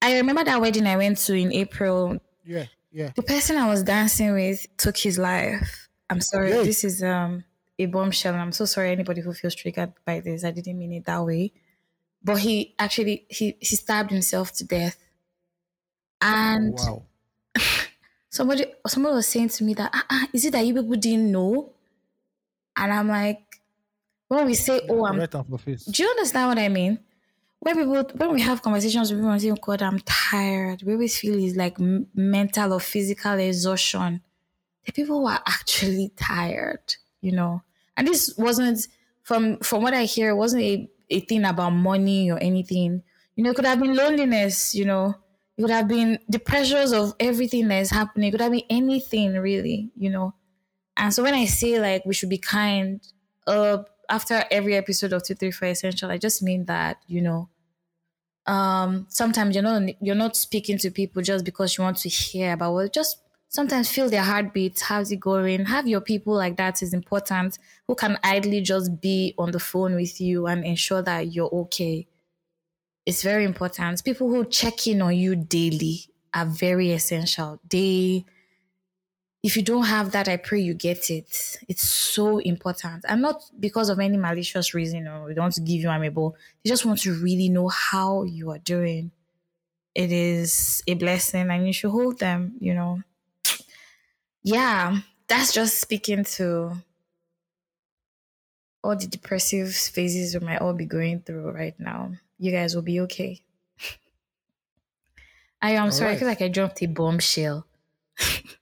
I 0.00 0.16
remember 0.18 0.44
that 0.44 0.60
wedding 0.60 0.86
I 0.86 0.96
went 0.96 1.18
to 1.18 1.34
in 1.34 1.52
April. 1.52 2.18
Yeah, 2.44 2.66
yeah. 2.92 3.10
The 3.16 3.22
person 3.22 3.56
I 3.56 3.68
was 3.68 3.82
dancing 3.82 4.32
with 4.32 4.66
took 4.76 4.96
his 4.96 5.18
life. 5.18 5.88
I'm 6.10 6.20
sorry. 6.20 6.50
This 6.50 6.84
is 6.84 7.02
um 7.02 7.44
a 7.78 7.86
bombshell. 7.86 8.34
I'm 8.34 8.52
so 8.52 8.64
sorry 8.64 8.90
anybody 8.90 9.20
who 9.20 9.32
feels 9.32 9.54
triggered 9.54 9.92
by 10.04 10.20
this. 10.20 10.44
I 10.44 10.50
didn't 10.50 10.78
mean 10.78 10.92
it 10.92 11.04
that 11.06 11.24
way. 11.24 11.52
But 12.22 12.38
he 12.38 12.74
actually 12.78 13.26
he 13.28 13.56
he 13.60 13.76
stabbed 13.76 14.10
himself 14.10 14.52
to 14.54 14.64
death. 14.64 14.96
And 16.20 16.74
Wow. 16.74 17.02
somebody 18.30 18.66
somebody 18.86 19.14
was 19.14 19.26
saying 19.28 19.48
to 19.50 19.64
me 19.64 19.74
that 19.74 19.90
ah, 19.92 20.06
ah, 20.10 20.28
is 20.32 20.44
it 20.44 20.52
that 20.52 20.66
you 20.66 20.74
people 20.74 20.96
didn't 20.96 21.30
know? 21.30 21.72
And 22.76 22.92
I'm 22.92 23.08
like, 23.08 23.60
when 24.28 24.46
we 24.46 24.54
say, 24.54 24.80
oh, 24.88 25.04
I'm 25.06 25.18
right 25.18 25.34
on 25.34 25.44
for 25.44 25.58
face. 25.58 25.84
do 25.84 26.02
you 26.02 26.08
understand 26.08 26.48
what 26.48 26.58
I 26.58 26.68
mean? 26.68 26.98
When 27.60 27.74
people, 27.76 28.02
when 28.14 28.34
we 28.34 28.40
have 28.42 28.62
conversations 28.62 29.10
with 29.10 29.18
people 29.20 29.32
and 29.32 29.42
say, 29.42 29.50
oh 29.50 29.56
God, 29.56 29.82
I'm 29.82 29.98
tired, 30.00 30.82
we 30.84 30.92
always 30.92 31.18
feel 31.18 31.34
it's 31.38 31.56
like 31.56 31.76
mental 32.14 32.72
or 32.72 32.80
physical 32.80 33.32
exhaustion. 33.32 34.22
The 34.86 34.92
people 34.92 35.24
were 35.24 35.38
actually 35.46 36.12
tired, 36.16 36.94
you 37.20 37.32
know. 37.32 37.62
And 37.96 38.06
this 38.06 38.32
wasn't 38.38 38.86
from 39.22 39.58
from 39.58 39.82
what 39.82 39.92
I 39.92 40.04
hear, 40.04 40.30
it 40.30 40.36
wasn't 40.36 40.62
a, 40.62 40.88
a 41.10 41.20
thing 41.20 41.44
about 41.44 41.70
money 41.70 42.30
or 42.30 42.38
anything. 42.38 43.02
You 43.34 43.44
know, 43.44 43.50
it 43.50 43.56
could 43.56 43.66
have 43.66 43.80
been 43.80 43.94
loneliness, 43.94 44.74
you 44.74 44.84
know. 44.84 45.14
It 45.56 45.62
could 45.62 45.70
have 45.70 45.88
been 45.88 46.20
the 46.28 46.38
pressures 46.38 46.92
of 46.92 47.14
everything 47.18 47.66
that 47.68 47.80
is 47.80 47.90
happening. 47.90 48.28
It 48.28 48.30
could 48.30 48.40
have 48.40 48.52
been 48.52 48.62
anything 48.70 49.34
really, 49.34 49.90
you 49.96 50.10
know. 50.10 50.34
And 50.96 51.12
so 51.12 51.24
when 51.24 51.34
I 51.34 51.46
say 51.46 51.80
like 51.80 52.04
we 52.06 52.14
should 52.14 52.28
be 52.30 52.38
kind, 52.38 53.00
uh, 53.46 53.78
after 54.08 54.44
every 54.50 54.74
episode 54.74 55.12
of 55.12 55.24
Two 55.24 55.34
Three 55.34 55.50
Four 55.50 55.68
Essential, 55.68 56.10
I 56.10 56.18
just 56.18 56.42
mean 56.42 56.64
that 56.66 56.98
you 57.06 57.20
know, 57.22 57.48
um, 58.46 59.06
sometimes 59.08 59.54
you're 59.54 59.64
not 59.64 59.82
you're 60.00 60.14
not 60.14 60.36
speaking 60.36 60.78
to 60.78 60.90
people 60.90 61.22
just 61.22 61.44
because 61.44 61.76
you 61.76 61.84
want 61.84 61.98
to 61.98 62.08
hear 62.08 62.52
about 62.52 62.72
what. 62.72 62.92
Just 62.92 63.18
sometimes 63.48 63.90
feel 63.90 64.08
their 64.08 64.22
heartbeats. 64.22 64.82
How's 64.82 65.12
it 65.12 65.20
going? 65.20 65.66
Have 65.66 65.86
your 65.86 66.00
people 66.00 66.34
like 66.34 66.56
that 66.56 66.82
is 66.82 66.94
important. 66.94 67.58
Who 67.86 67.94
can 67.94 68.18
idly 68.22 68.60
just 68.60 69.00
be 69.00 69.34
on 69.38 69.50
the 69.50 69.60
phone 69.60 69.94
with 69.94 70.20
you 70.20 70.46
and 70.46 70.64
ensure 70.64 71.02
that 71.02 71.32
you're 71.32 71.50
okay. 71.52 72.06
It's 73.06 73.22
very 73.22 73.44
important. 73.44 74.04
People 74.04 74.28
who 74.28 74.44
check 74.44 74.86
in 74.86 75.00
on 75.00 75.16
you 75.16 75.34
daily 75.34 76.00
are 76.34 76.44
very 76.44 76.92
essential. 76.92 77.58
They 77.68 78.26
if 79.42 79.56
you 79.56 79.62
don't 79.62 79.84
have 79.84 80.10
that, 80.12 80.28
I 80.28 80.36
pray 80.36 80.60
you 80.60 80.74
get 80.74 81.10
it. 81.10 81.58
It's 81.68 81.88
so 81.88 82.38
important. 82.38 83.04
And 83.08 83.22
not 83.22 83.42
because 83.58 83.88
of 83.88 84.00
any 84.00 84.16
malicious 84.16 84.74
reason 84.74 85.06
or 85.06 85.32
they 85.32 85.40
want 85.40 85.54
to 85.54 85.60
give 85.60 85.80
you 85.80 85.90
amiable. 85.90 86.36
They 86.62 86.70
just 86.70 86.84
want 86.84 87.00
to 87.02 87.14
really 87.14 87.48
know 87.48 87.68
how 87.68 88.24
you 88.24 88.50
are 88.50 88.58
doing. 88.58 89.12
It 89.94 90.12
is 90.12 90.82
a 90.86 90.94
blessing 90.94 91.50
and 91.50 91.66
you 91.66 91.72
should 91.72 91.90
hold 91.90 92.18
them, 92.18 92.56
you 92.60 92.74
know. 92.74 93.02
Yeah, 94.42 94.98
that's 95.28 95.52
just 95.52 95.80
speaking 95.80 96.24
to 96.24 96.76
all 98.82 98.96
the 98.96 99.06
depressive 99.06 99.74
phases 99.74 100.34
we 100.34 100.44
might 100.44 100.60
all 100.60 100.72
be 100.72 100.86
going 100.86 101.20
through 101.20 101.50
right 101.50 101.78
now. 101.78 102.12
You 102.38 102.50
guys 102.52 102.74
will 102.74 102.82
be 102.82 103.00
okay. 103.00 103.40
I 105.62 105.72
am 105.72 105.90
sorry, 105.90 106.12
I 106.12 106.16
feel 106.16 106.28
like 106.28 106.42
I 106.42 106.48
dropped 106.48 106.82
a 106.82 106.86
bombshell. 106.86 107.66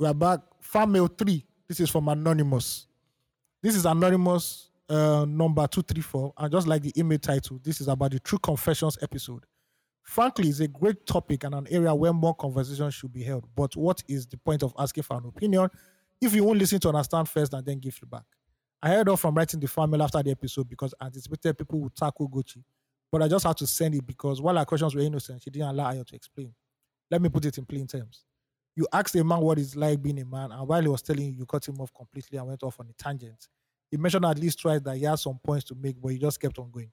We 0.00 0.08
are 0.08 0.14
back. 0.14 0.40
Mail 0.88 1.06
three. 1.06 1.46
This 1.68 1.78
is 1.78 1.88
from 1.88 2.08
Anonymous. 2.08 2.88
This 3.62 3.76
is 3.76 3.86
Anonymous 3.86 4.70
uh, 4.88 5.24
number 5.24 5.64
234. 5.68 6.32
And 6.36 6.52
just 6.52 6.66
like 6.66 6.82
the 6.82 6.92
email 6.98 7.18
title, 7.18 7.60
this 7.62 7.80
is 7.80 7.86
about 7.86 8.10
the 8.10 8.18
True 8.18 8.40
Confessions 8.40 8.98
episode. 9.02 9.44
Frankly, 10.02 10.48
it's 10.48 10.58
a 10.58 10.66
great 10.66 11.06
topic 11.06 11.44
and 11.44 11.54
an 11.54 11.68
area 11.70 11.94
where 11.94 12.12
more 12.12 12.34
conversation 12.34 12.90
should 12.90 13.12
be 13.12 13.22
held. 13.22 13.46
But 13.54 13.76
what 13.76 14.02
is 14.08 14.26
the 14.26 14.36
point 14.36 14.64
of 14.64 14.74
asking 14.76 15.04
for 15.04 15.16
an 15.16 15.26
opinion 15.26 15.70
if 16.20 16.34
you 16.34 16.42
won't 16.42 16.58
listen 16.58 16.80
to 16.80 16.88
understand 16.88 17.28
first 17.28 17.54
and 17.54 17.64
then 17.64 17.78
give 17.78 17.94
feedback? 17.94 18.24
I 18.82 18.88
heard 18.88 19.08
off 19.08 19.20
from 19.20 19.36
writing 19.36 19.60
the 19.60 19.86
mail 19.86 20.02
after 20.02 20.24
the 20.24 20.32
episode 20.32 20.68
because 20.68 20.92
I 21.00 21.06
anticipated 21.06 21.56
people 21.56 21.78
would 21.80 21.94
tackle 21.94 22.28
Gochi. 22.28 22.64
But 23.12 23.22
I 23.22 23.28
just 23.28 23.46
had 23.46 23.56
to 23.58 23.66
send 23.68 23.94
it 23.94 24.04
because 24.04 24.42
while 24.42 24.58
our 24.58 24.64
questions 24.64 24.92
were 24.92 25.02
innocent, 25.02 25.40
she 25.42 25.50
didn't 25.50 25.68
allow 25.68 25.92
Ayo 25.92 26.04
to 26.04 26.16
explain. 26.16 26.52
Let 27.12 27.22
me 27.22 27.28
put 27.28 27.44
it 27.44 27.56
in 27.58 27.64
plain 27.64 27.86
terms 27.86 28.24
you 28.76 28.86
asked 28.92 29.14
a 29.14 29.22
man 29.22 29.40
what 29.40 29.58
it's 29.58 29.76
like 29.76 30.02
being 30.02 30.20
a 30.20 30.24
man, 30.24 30.50
and 30.50 30.66
while 30.66 30.82
he 30.82 30.88
was 30.88 31.02
telling 31.02 31.26
you, 31.26 31.32
you 31.32 31.46
cut 31.46 31.66
him 31.66 31.80
off 31.80 31.92
completely 31.94 32.38
and 32.38 32.48
went 32.48 32.62
off 32.62 32.80
on 32.80 32.88
a 32.88 32.92
tangent. 32.92 33.48
He 33.90 33.96
mentioned 33.96 34.24
at 34.24 34.38
least 34.38 34.60
twice 34.60 34.80
that 34.80 34.96
he 34.96 35.04
had 35.04 35.18
some 35.18 35.38
points 35.44 35.64
to 35.66 35.74
make, 35.76 36.00
but 36.00 36.08
he 36.08 36.18
just 36.18 36.40
kept 36.40 36.58
on 36.58 36.70
going. 36.70 36.90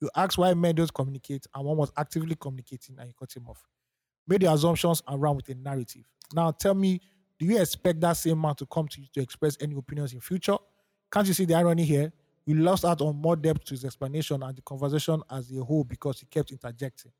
You 0.00 0.08
asked 0.16 0.38
why 0.38 0.54
men 0.54 0.74
don't 0.74 0.92
communicate, 0.92 1.46
and 1.54 1.64
one 1.64 1.76
was 1.76 1.92
actively 1.96 2.34
communicating, 2.34 2.98
and 2.98 3.08
you 3.08 3.14
cut 3.18 3.34
him 3.36 3.46
off. 3.48 3.66
Made 4.26 4.42
the 4.42 4.52
assumptions 4.52 5.02
and 5.06 5.20
ran 5.20 5.36
with 5.36 5.48
a 5.50 5.54
narrative. 5.54 6.04
Now 6.32 6.50
tell 6.50 6.74
me, 6.74 7.00
do 7.38 7.46
you 7.46 7.60
expect 7.60 8.00
that 8.00 8.14
same 8.14 8.40
man 8.40 8.54
to 8.56 8.66
come 8.66 8.88
to 8.88 9.00
you 9.00 9.06
to 9.14 9.20
express 9.20 9.56
any 9.60 9.76
opinions 9.76 10.12
in 10.12 10.20
future? 10.20 10.56
Can't 11.12 11.26
you 11.26 11.34
see 11.34 11.44
the 11.44 11.54
irony 11.54 11.84
here? 11.84 12.12
You 12.46 12.54
lost 12.54 12.84
out 12.84 13.00
on 13.02 13.16
more 13.16 13.36
depth 13.36 13.64
to 13.66 13.70
his 13.74 13.84
explanation 13.84 14.42
and 14.42 14.56
the 14.56 14.62
conversation 14.62 15.22
as 15.30 15.50
a 15.52 15.62
whole 15.62 15.84
because 15.84 16.20
he 16.20 16.26
kept 16.26 16.50
interjecting 16.50 17.12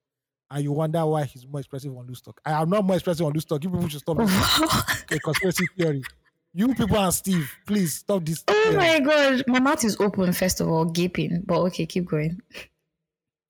and 0.51 0.65
you 0.65 0.73
wonder 0.73 1.05
why 1.05 1.25
he's 1.25 1.47
more 1.47 1.61
expressive 1.61 1.95
on 1.97 2.07
loose 2.07 2.21
talk. 2.21 2.41
I 2.45 2.61
am 2.61 2.71
not 2.71 2.85
more 2.85 2.97
expressive 2.97 3.27
on 3.27 3.33
loose 3.33 3.45
talk. 3.45 3.63
You 3.63 3.71
people 3.71 3.89
should 3.89 4.01
stop 4.01 4.19
a 5.11 5.19
conspiracy 5.19 5.67
theory. 5.77 6.03
You 6.55 6.75
people 6.75 6.97
and 6.97 7.13
Steve, 7.13 7.51
please 7.67 7.97
stop 7.97 8.25
this. 8.25 8.43
Oh 8.49 8.63
theory. 8.65 8.77
my 8.77 9.01
god, 9.01 9.45
my 9.47 9.61
mouth 9.61 9.85
is 9.85 10.01
open 10.01 10.33
first 10.33 10.61
of 10.61 10.69
all, 10.69 10.85
gaping. 10.87 11.43
But 11.47 11.61
okay, 11.67 11.87
keep 11.87 12.07
going. 12.07 12.41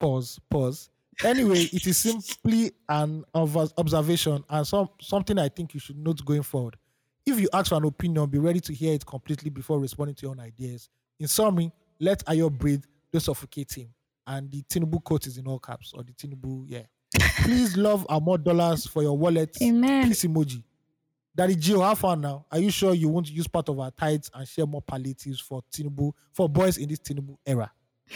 Pause, 0.00 0.40
pause. 0.50 0.90
Anyway, 1.24 1.68
it 1.72 1.87
is 1.87 1.98
simply 1.98 2.72
an 2.88 3.24
observation 3.34 4.44
and 4.50 4.66
some 4.66 4.88
something 5.00 5.38
I 5.38 5.48
think 5.48 5.74
you 5.74 5.80
should 5.80 5.98
note 5.98 6.24
going 6.24 6.42
forward. 6.42 6.76
If 7.26 7.40
you 7.40 7.48
ask 7.52 7.68
for 7.68 7.74
an 7.76 7.84
opinion, 7.84 8.26
be 8.30 8.38
ready 8.38 8.61
to 8.61 8.72
hear 8.72 8.94
it 8.94 9.04
completely 9.04 9.50
before 9.50 9.78
responding 9.78 10.14
to 10.16 10.22
your 10.22 10.30
own 10.30 10.40
ideas. 10.40 10.88
In 11.20 11.28
summary, 11.28 11.72
let 12.00 12.24
Ayo 12.26 12.50
breathe, 12.50 12.84
don't 13.12 13.20
suffocate 13.20 13.72
him. 13.72 13.88
And 14.29 14.51
the 14.51 14.62
Tinubu 14.62 15.03
quote 15.03 15.27
is 15.27 15.38
in 15.38 15.47
all 15.49 15.59
caps, 15.59 15.93
or 15.95 16.03
the 16.03 16.12
Tinubu, 16.12 16.64
yeah. 16.67 16.83
Please 17.43 17.79
love 17.79 18.07
and 18.11 18.23
more 18.23 18.37
dollars 18.37 18.87
for 18.87 19.03
your 19.03 19.17
wallet. 19.17 19.57
Amen. 19.62 20.07
Peace 20.09 20.25
emoji. 20.25 20.62
Daddy 21.35 21.57
G.O., 21.57 21.81
have 21.81 21.99
fun 21.99 22.21
now. 22.21 22.45
Are 22.53 22.59
you 22.59 22.71
sure 22.71 22.93
you 22.93 23.09
won't 23.09 23.31
use 23.31 23.47
part 23.47 23.69
of 23.71 23.79
our 23.81 23.91
tithes 23.91 24.31
and 24.35 24.47
share 24.47 24.67
more 24.67 24.83
palliatives 24.83 25.41
for 25.41 25.62
Tinubu, 25.73 26.12
for 26.33 26.47
boys 26.49 26.77
in 26.77 26.88
this 26.91 26.99
Tinubu 26.99 27.38
era? 27.47 27.73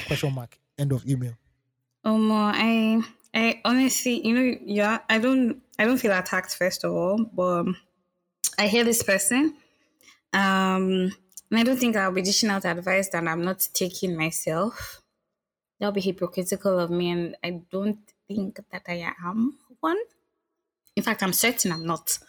Question 0.07 0.35
mark. 0.35 0.59
End 0.77 0.92
of 0.92 1.09
email. 1.09 1.33
Oh 2.05 2.14
um, 2.14 2.33
I 2.33 3.03
I 3.33 3.61
honestly, 3.64 4.27
you 4.27 4.35
know, 4.35 4.59
yeah, 4.64 4.98
I 5.09 5.18
don't, 5.18 5.62
I 5.79 5.85
don't 5.85 5.98
feel 5.98 6.12
attacked 6.12 6.55
first 6.55 6.85
of 6.85 6.92
all, 6.92 7.25
but 7.33 7.61
um, 7.61 7.77
I 8.59 8.66
hear 8.66 8.85
this 8.85 9.03
person, 9.03 9.57
um, 10.33 11.12
and 11.51 11.59
I 11.59 11.62
don't 11.62 11.79
think 11.79 11.96
I'll 11.96 12.12
be 12.12 12.22
dishing 12.22 12.51
out 12.51 12.64
advice 12.64 13.09
that 13.11 13.27
I'm 13.27 13.44
not 13.44 13.66
taking 13.72 14.16
myself. 14.16 15.01
That'll 15.82 15.92
be 15.92 16.00
hypocritical 16.00 16.78
of 16.78 16.92
me, 16.92 17.10
and 17.10 17.36
I 17.42 17.60
don't 17.68 17.98
think 18.28 18.60
that 18.70 18.82
I 18.86 19.12
am 19.24 19.58
one. 19.80 19.98
In 20.94 21.02
fact, 21.02 21.24
I'm 21.24 21.32
certain 21.32 21.72
I'm 21.72 21.84
not. 21.84 22.20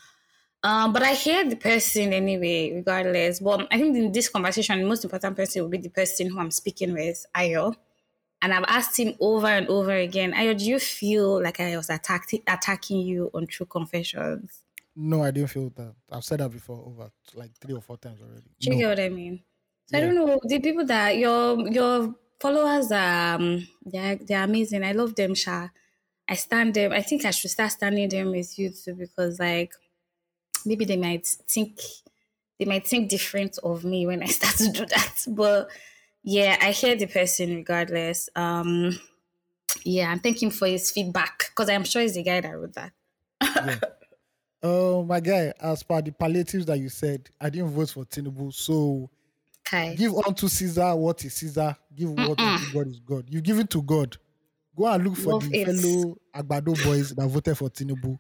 Um, 0.64 0.92
but 0.92 1.04
I 1.04 1.14
hear 1.14 1.48
the 1.48 1.56
person 1.56 2.14
anyway, 2.14 2.72
regardless. 2.74 3.40
But 3.42 3.68
I 3.72 3.78
think 3.78 3.96
in 3.96 4.12
this 4.12 4.28
conversation, 4.28 4.80
the 4.80 4.88
most 4.88 5.04
important 5.04 5.36
person 5.36 5.62
will 5.62 5.70
be 5.70 5.78
the 5.78 5.90
person 5.90 6.32
who 6.32 6.40
I'm 6.40 6.50
speaking 6.50 6.94
with, 6.94 7.28
Ayo. 7.36 7.76
And 8.42 8.56
I've 8.56 8.64
asked 8.68 8.98
him 9.00 9.14
over 9.20 9.46
and 9.46 9.68
over 9.68 9.92
again, 9.92 10.34
Ayo, 10.34 10.58
do 10.58 10.66
you 10.66 10.80
feel 10.80 11.40
like 11.44 11.60
I 11.60 11.78
was 11.78 11.92
attack- 11.92 12.34
attacking 12.48 13.02
you 13.02 13.30
on 13.36 13.46
True 13.46 13.68
Confessions? 13.68 14.62
No, 14.96 15.22
I 15.22 15.30
didn't 15.30 15.52
feel 15.52 15.70
that. 15.76 15.94
I've 16.12 16.24
said 16.26 16.40
that 16.40 16.50
before 16.50 16.84
over 16.88 17.12
like 17.36 17.52
three 17.62 17.76
or 17.76 17.82
four 17.84 17.98
times 17.98 18.20
already. 18.20 18.50
Do 18.60 18.70
you 18.70 18.72
No. 18.72 18.78
get 18.80 18.88
what 18.90 19.00
I 19.00 19.10
mean? 19.10 19.44
So 19.86 19.98
I 19.98 20.02
don't 20.02 20.16
know 20.16 20.40
the 20.44 20.60
people 20.60 20.86
that 20.86 21.18
your 21.18 21.70
your 21.70 22.16
followers 22.44 22.92
are 22.92 23.36
um, 23.36 23.66
they're 23.86 24.18
they're 24.18 24.44
amazing. 24.44 24.84
I 24.84 24.92
love 24.92 25.16
them, 25.16 25.34
Sha. 25.34 25.70
I 26.28 26.36
stand 26.36 26.74
them. 26.74 26.92
I 26.92 27.02
think 27.02 27.24
I 27.24 27.32
should 27.32 27.52
start 27.52 27.72
standing 27.72 28.10
them 28.10 28.32
with 28.32 28.60
you 28.60 28.70
too 28.70 28.96
because 28.96 29.40
like 29.40 29.72
maybe 30.66 30.84
they 30.84 30.98
might 30.98 31.26
think 31.26 31.80
they 32.60 32.66
might 32.66 32.86
think 32.86 33.10
different 33.10 33.58
of 33.64 33.86
me 33.86 34.06
when 34.06 34.22
I 34.22 34.26
start 34.40 34.56
to 34.58 34.70
do 34.70 34.86
that. 34.86 35.24
But 35.28 35.70
yeah, 36.24 36.58
I 36.62 36.72
hear 36.72 36.98
the 36.98 37.08
person 37.08 37.56
regardless. 37.56 38.30
Um 38.36 39.00
yeah, 39.86 40.12
and 40.12 40.22
thank 40.22 40.44
him 40.44 40.52
for 40.52 40.68
his 40.68 40.92
feedback 40.92 41.50
because 41.50 41.70
I'm 41.70 41.86
sure 41.86 42.02
he's 42.02 42.16
the 42.16 42.24
guy 42.24 42.42
that 42.42 42.58
wrote 42.58 42.74
that. 42.74 42.92
Yeah. 43.42 43.80
Oh 44.66 45.04
my 45.04 45.20
guy, 45.20 45.52
as 45.60 45.84
per 45.84 46.02
the 46.02 46.14
palliatives 46.14 46.66
that 46.68 46.80
you 46.80 46.88
said, 46.88 47.30
I 47.42 47.50
didn't 47.50 47.72
vote 47.72 47.90
for 47.90 48.06
Tinubu. 48.06 48.54
So 48.54 49.10
Kai. 49.66 49.94
give 49.96 50.16
unto 50.16 50.48
Caesar 50.48 50.96
what 50.96 51.26
is 51.26 51.34
Caesar, 51.34 51.76
give 51.96 52.10
what 52.12 52.38
to 52.38 52.60
God 52.74 52.88
is 52.88 53.00
God. 53.00 53.26
You 53.30 53.42
give 53.42 53.60
it 53.60 53.70
to 53.72 53.82
God. 53.82 54.18
Go 54.76 54.88
and 54.88 55.04
look 55.04 55.16
for 55.18 55.34
Love 55.34 55.50
the 55.50 55.62
it. 55.62 55.66
fellow 55.82 56.18
Agbado 56.36 56.84
boys 56.84 57.10
that 57.16 57.28
voted 57.28 57.58
for 57.58 57.70
Tinubu. 57.70 58.18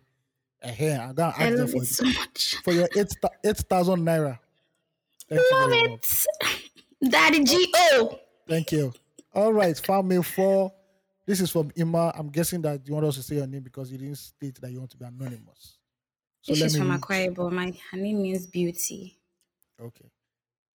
Eh, 0.62 0.98
I'm 0.98 1.14
gonna 1.14 1.34
I 1.38 1.48
ask 1.48 1.58
them 1.58 1.68
for, 1.68 1.84
it 1.84 1.88
so 1.88 2.06
much. 2.06 2.56
for 2.64 2.74
your 2.74 2.88
eight 2.96 3.12
8,000 3.44 4.00
naira. 4.00 4.40
Thank 5.28 5.42
Love 5.52 5.70
very 5.70 5.90
much. 5.90 6.26
it. 6.42 7.12
Daddy 7.12 7.44
G.O. 7.44 8.20
Thank 8.48 8.72
you. 8.72 8.94
All 9.34 9.52
right, 9.52 9.78
family 9.78 10.22
four. 10.24 10.72
This 11.26 11.42
is 11.42 11.50
from 11.52 11.72
Ima. 11.76 12.14
I'm 12.16 12.30
guessing 12.30 12.62
that 12.64 12.86
you 12.88 12.94
want 12.94 13.06
us 13.06 13.16
to 13.16 13.24
say 13.24 13.36
your 13.36 13.48
name 13.48 13.64
because 13.64 13.92
you 13.92 13.98
didn't 13.98 14.18
state 14.18 14.60
that 14.62 14.72
you 14.72 14.80
want 14.80 14.92
to 14.92 14.98
be 14.98 15.06
anonymous. 15.06 15.78
So 16.42 16.54
This 16.54 16.60
let 16.62 16.66
is 16.68 16.74
me 16.74 16.80
from 16.80 16.92
read. 16.92 17.02
Akwa 17.02 17.52
My 17.52 17.74
her 17.92 17.98
name 17.98 18.22
means 18.22 18.46
beauty. 18.46 19.18
Okay. 19.82 20.06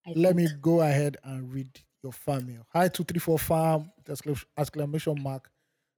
I 0.07 0.13
Let 0.17 0.37
me 0.37 0.49
go 0.61 0.81
ahead 0.81 1.19
and 1.23 1.53
read 1.53 1.69
your 2.03 2.13
farm 2.13 2.47
mail. 2.47 2.67
Hi, 2.73 2.89
234 2.89 3.39
farm, 3.39 3.91
exclamation 4.57 5.23
mark. 5.23 5.51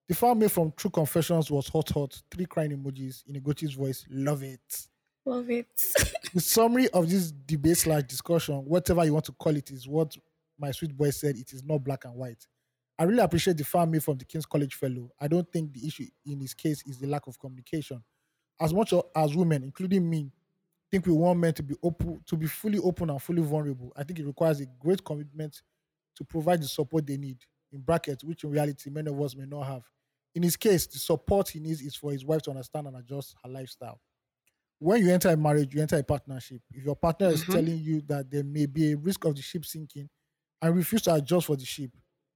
The 0.08 0.14
farm 0.14 0.40
mail 0.40 0.48
from 0.48 0.72
True 0.76 0.90
Confessions 0.90 1.50
was 1.50 1.68
hot, 1.68 1.88
hot. 1.90 2.20
Three 2.30 2.46
crying 2.46 2.72
emojis 2.72 3.22
in 3.26 3.36
a 3.36 3.40
Gochi's 3.40 3.74
voice. 3.74 4.04
Love 4.10 4.42
it. 4.42 4.86
Love 5.24 5.50
it. 5.50 5.66
The 6.32 6.40
summary 6.40 6.88
of 6.90 7.10
this 7.10 7.32
debate 7.32 7.76
slash 7.76 8.04
discussion, 8.04 8.54
whatever 8.64 9.04
you 9.04 9.12
want 9.12 9.24
to 9.24 9.32
call 9.32 9.56
it, 9.56 9.72
is 9.72 9.88
what 9.88 10.16
my 10.56 10.70
sweet 10.70 10.96
boy 10.96 11.10
said. 11.10 11.36
It 11.36 11.52
is 11.52 11.64
not 11.64 11.82
black 11.82 12.04
and 12.04 12.14
white. 12.14 12.46
I 12.96 13.02
really 13.04 13.18
appreciate 13.18 13.56
the 13.56 13.64
farm 13.64 13.90
mail 13.90 14.00
from 14.00 14.16
the 14.18 14.24
King's 14.24 14.46
College 14.46 14.74
fellow. 14.74 15.10
I 15.20 15.26
don't 15.26 15.50
think 15.50 15.72
the 15.72 15.84
issue 15.84 16.06
in 16.24 16.38
his 16.38 16.54
case 16.54 16.84
is 16.86 16.98
the 16.98 17.08
lack 17.08 17.26
of 17.26 17.36
communication. 17.40 18.00
As 18.60 18.72
much 18.72 18.94
as 19.16 19.34
women, 19.34 19.64
including 19.64 20.08
me, 20.08 20.30
think 20.90 21.06
we 21.06 21.12
want 21.12 21.38
men 21.38 21.54
to 21.54 21.62
be 21.62 21.74
open, 21.82 22.20
to 22.26 22.36
be 22.36 22.46
fully 22.46 22.78
open 22.78 23.10
and 23.10 23.22
fully 23.22 23.42
vulnerable. 23.42 23.92
I 23.96 24.04
think 24.04 24.18
it 24.18 24.26
requires 24.26 24.60
a 24.60 24.66
great 24.66 25.04
commitment 25.04 25.62
to 26.20 26.24
provide 26.26 26.60
the 26.62 26.68
support 26.68 27.06
they 27.06 27.16
need. 27.16 27.38
In 27.72 27.80
brackets, 27.80 28.22
which 28.22 28.44
in 28.44 28.50
reality 28.50 28.90
many 28.90 29.10
of 29.10 29.18
us 29.20 29.34
may 29.34 29.46
not 29.46 29.62
have. 29.62 29.88
In 30.34 30.42
his 30.42 30.56
case, 30.56 30.86
the 30.86 30.98
support 30.98 31.48
he 31.48 31.60
needs 31.60 31.80
is 31.80 31.96
for 31.96 32.12
his 32.12 32.24
wife 32.24 32.42
to 32.42 32.50
understand 32.50 32.86
and 32.88 32.96
adjust 32.96 33.34
her 33.42 33.48
lifestyle. 33.48 34.00
When 34.78 35.00
you 35.04 35.10
enter 35.12 35.30
a 35.30 35.36
marriage, 35.36 35.74
you 35.74 35.80
enter 35.80 35.96
a 35.96 36.02
partnership. 36.04 36.62
If 36.72 36.84
your 36.84 36.96
partner 36.96 37.28
is 37.28 37.42
Mhm. 37.44 37.52
telling 37.52 37.78
you 37.78 38.00
that 38.02 38.30
there 38.30 38.44
may 38.44 38.66
be 38.66 38.92
a 38.92 38.96
risk 38.96 39.24
of 39.24 39.34
the 39.34 39.42
ship 39.42 39.64
sinking 39.64 40.10
and 40.60 40.76
refuse 40.76 41.02
to 41.02 41.14
adjust 41.14 41.46
for 41.46 41.56
the 41.56 41.64
ship, 41.64 41.90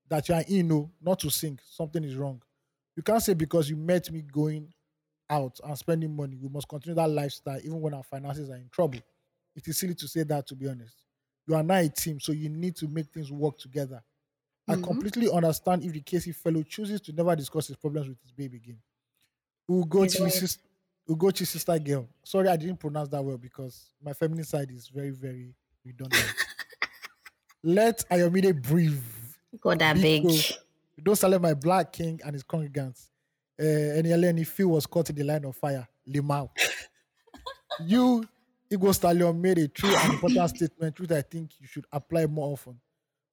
that 0.09 0.29
you 0.29 0.35
are 0.35 0.44
in 0.47 0.68
no, 0.68 0.92
not 1.01 1.18
to 1.20 1.31
sink, 1.31 1.61
something 1.64 2.03
is 2.05 2.16
wrong. 2.16 2.42
You 2.97 3.03
can't 3.03 3.23
say 3.23 3.35
because 3.35 3.68
you 3.68 3.77
met 3.77 4.11
me 4.11 4.23
going 4.23 4.73
out 5.29 5.59
and 5.64 5.77
spending 5.79 6.14
money, 6.14 6.37
we 6.37 6.49
must 6.49 6.68
continue 6.68 6.94
that 6.94 7.09
lifestyle 7.11 7.59
even 7.59 7.81
when 7.81 7.94
our 7.94 8.03
finances 8.05 8.51
are 8.51 8.57
in 8.57 8.68
trouble. 8.70 9.01
It 9.57 9.66
is 9.68 9.79
silly 9.79 9.94
to 9.97 10.09
say 10.09 10.23
that, 10.25 10.47
to 10.49 10.55
be 10.57 10.68
honest. 10.68 10.97
You 11.46 11.54
are 11.54 11.62
now 11.62 11.76
a 11.76 11.88
team, 11.88 12.20
so 12.20 12.33
you 12.33 12.48
need 12.48 12.76
to 12.76 12.88
make 12.88 13.07
things 13.12 13.30
work 13.30 13.59
together. 13.59 14.02
I 14.66 14.76
Mhm. 14.76 14.85
completely 14.85 15.30
understand 15.30 15.85
if 15.85 15.92
the 15.92 16.00
KC 16.00 16.33
fellow 16.35 16.62
chooses 16.62 17.00
to 17.02 17.12
never 17.12 17.37
discuss 17.37 17.66
his 17.66 17.76
problems 17.76 18.09
with 18.09 18.18
his 18.22 18.33
baby 18.33 18.57
again. 18.57 18.80
His 19.68 19.76
Ugochi, 19.85 20.20
wife. 20.20 20.33
sis- 20.33 20.59
Ugochi 21.09 21.46
sister 21.46 21.78
girl. 21.78 22.09
Sorry, 22.22 22.48
I 22.48 22.57
didn't 22.57 22.78
pronounce 22.78 23.11
that 23.11 23.22
well 23.22 23.37
because 23.37 23.90
my 24.02 24.14
feminine 24.14 24.44
side 24.44 24.70
is 24.70 24.88
very, 24.88 25.11
very 25.11 25.54
redundant. 25.85 26.24
Let 27.62 28.04
Ayomide 28.11 28.61
breathe. 28.62 29.02
God, 29.61 29.83
I 29.83 29.94
Big 29.94 30.26
Don't 31.02 31.16
select 31.16 31.42
my 31.42 31.54
black 31.54 31.92
king 31.92 32.20
and 32.24 32.35
his 32.35 32.44
congregants. 32.44 33.09
Uh, 33.61 33.64
and 33.98 34.07
Eleni 34.07 34.46
Phil 34.46 34.68
was 34.68 34.87
caught 34.87 35.11
in 35.11 35.16
the 35.16 35.24
line 35.24 35.44
of 35.44 35.57
fire. 35.57 35.87
Limau. 36.09 36.50
you, 37.80 38.26
Igbo 38.70 38.94
Stallion, 38.94 39.40
made 39.40 39.59
a 39.59 39.68
true 39.68 39.94
and 39.94 40.14
important 40.14 40.50
statement, 40.57 40.98
which 40.98 41.11
I 41.11 41.22
think 41.22 41.53
you 41.61 41.66
should 41.66 41.87
apply 41.92 42.27
more 42.27 42.53
often. 42.53 42.81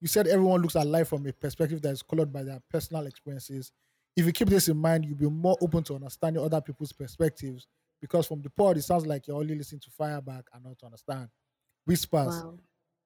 You 0.00 0.08
said 0.08 0.26
everyone 0.26 0.62
looks 0.62 0.76
at 0.76 0.86
life 0.86 1.08
from 1.08 1.26
a 1.26 1.32
perspective 1.32 1.80
that 1.82 1.90
is 1.90 2.02
colored 2.02 2.32
by 2.32 2.42
their 2.42 2.60
personal 2.70 3.06
experiences. 3.06 3.72
If 4.16 4.26
you 4.26 4.32
keep 4.32 4.48
this 4.48 4.68
in 4.68 4.76
mind, 4.76 5.04
you'll 5.04 5.16
be 5.16 5.30
more 5.30 5.56
open 5.62 5.82
to 5.84 5.94
understanding 5.94 6.42
other 6.42 6.60
people's 6.60 6.92
perspectives 6.92 7.66
because 8.00 8.26
from 8.26 8.42
the 8.42 8.50
pod, 8.50 8.76
it 8.76 8.82
sounds 8.82 9.06
like 9.06 9.26
you're 9.26 9.36
only 9.38 9.54
listening 9.54 9.80
to 9.80 9.90
fireback 9.90 10.42
and 10.52 10.64
not 10.64 10.78
to 10.80 10.86
understand. 10.86 11.28
Whispers 11.86 12.42
Wow. 12.44 12.58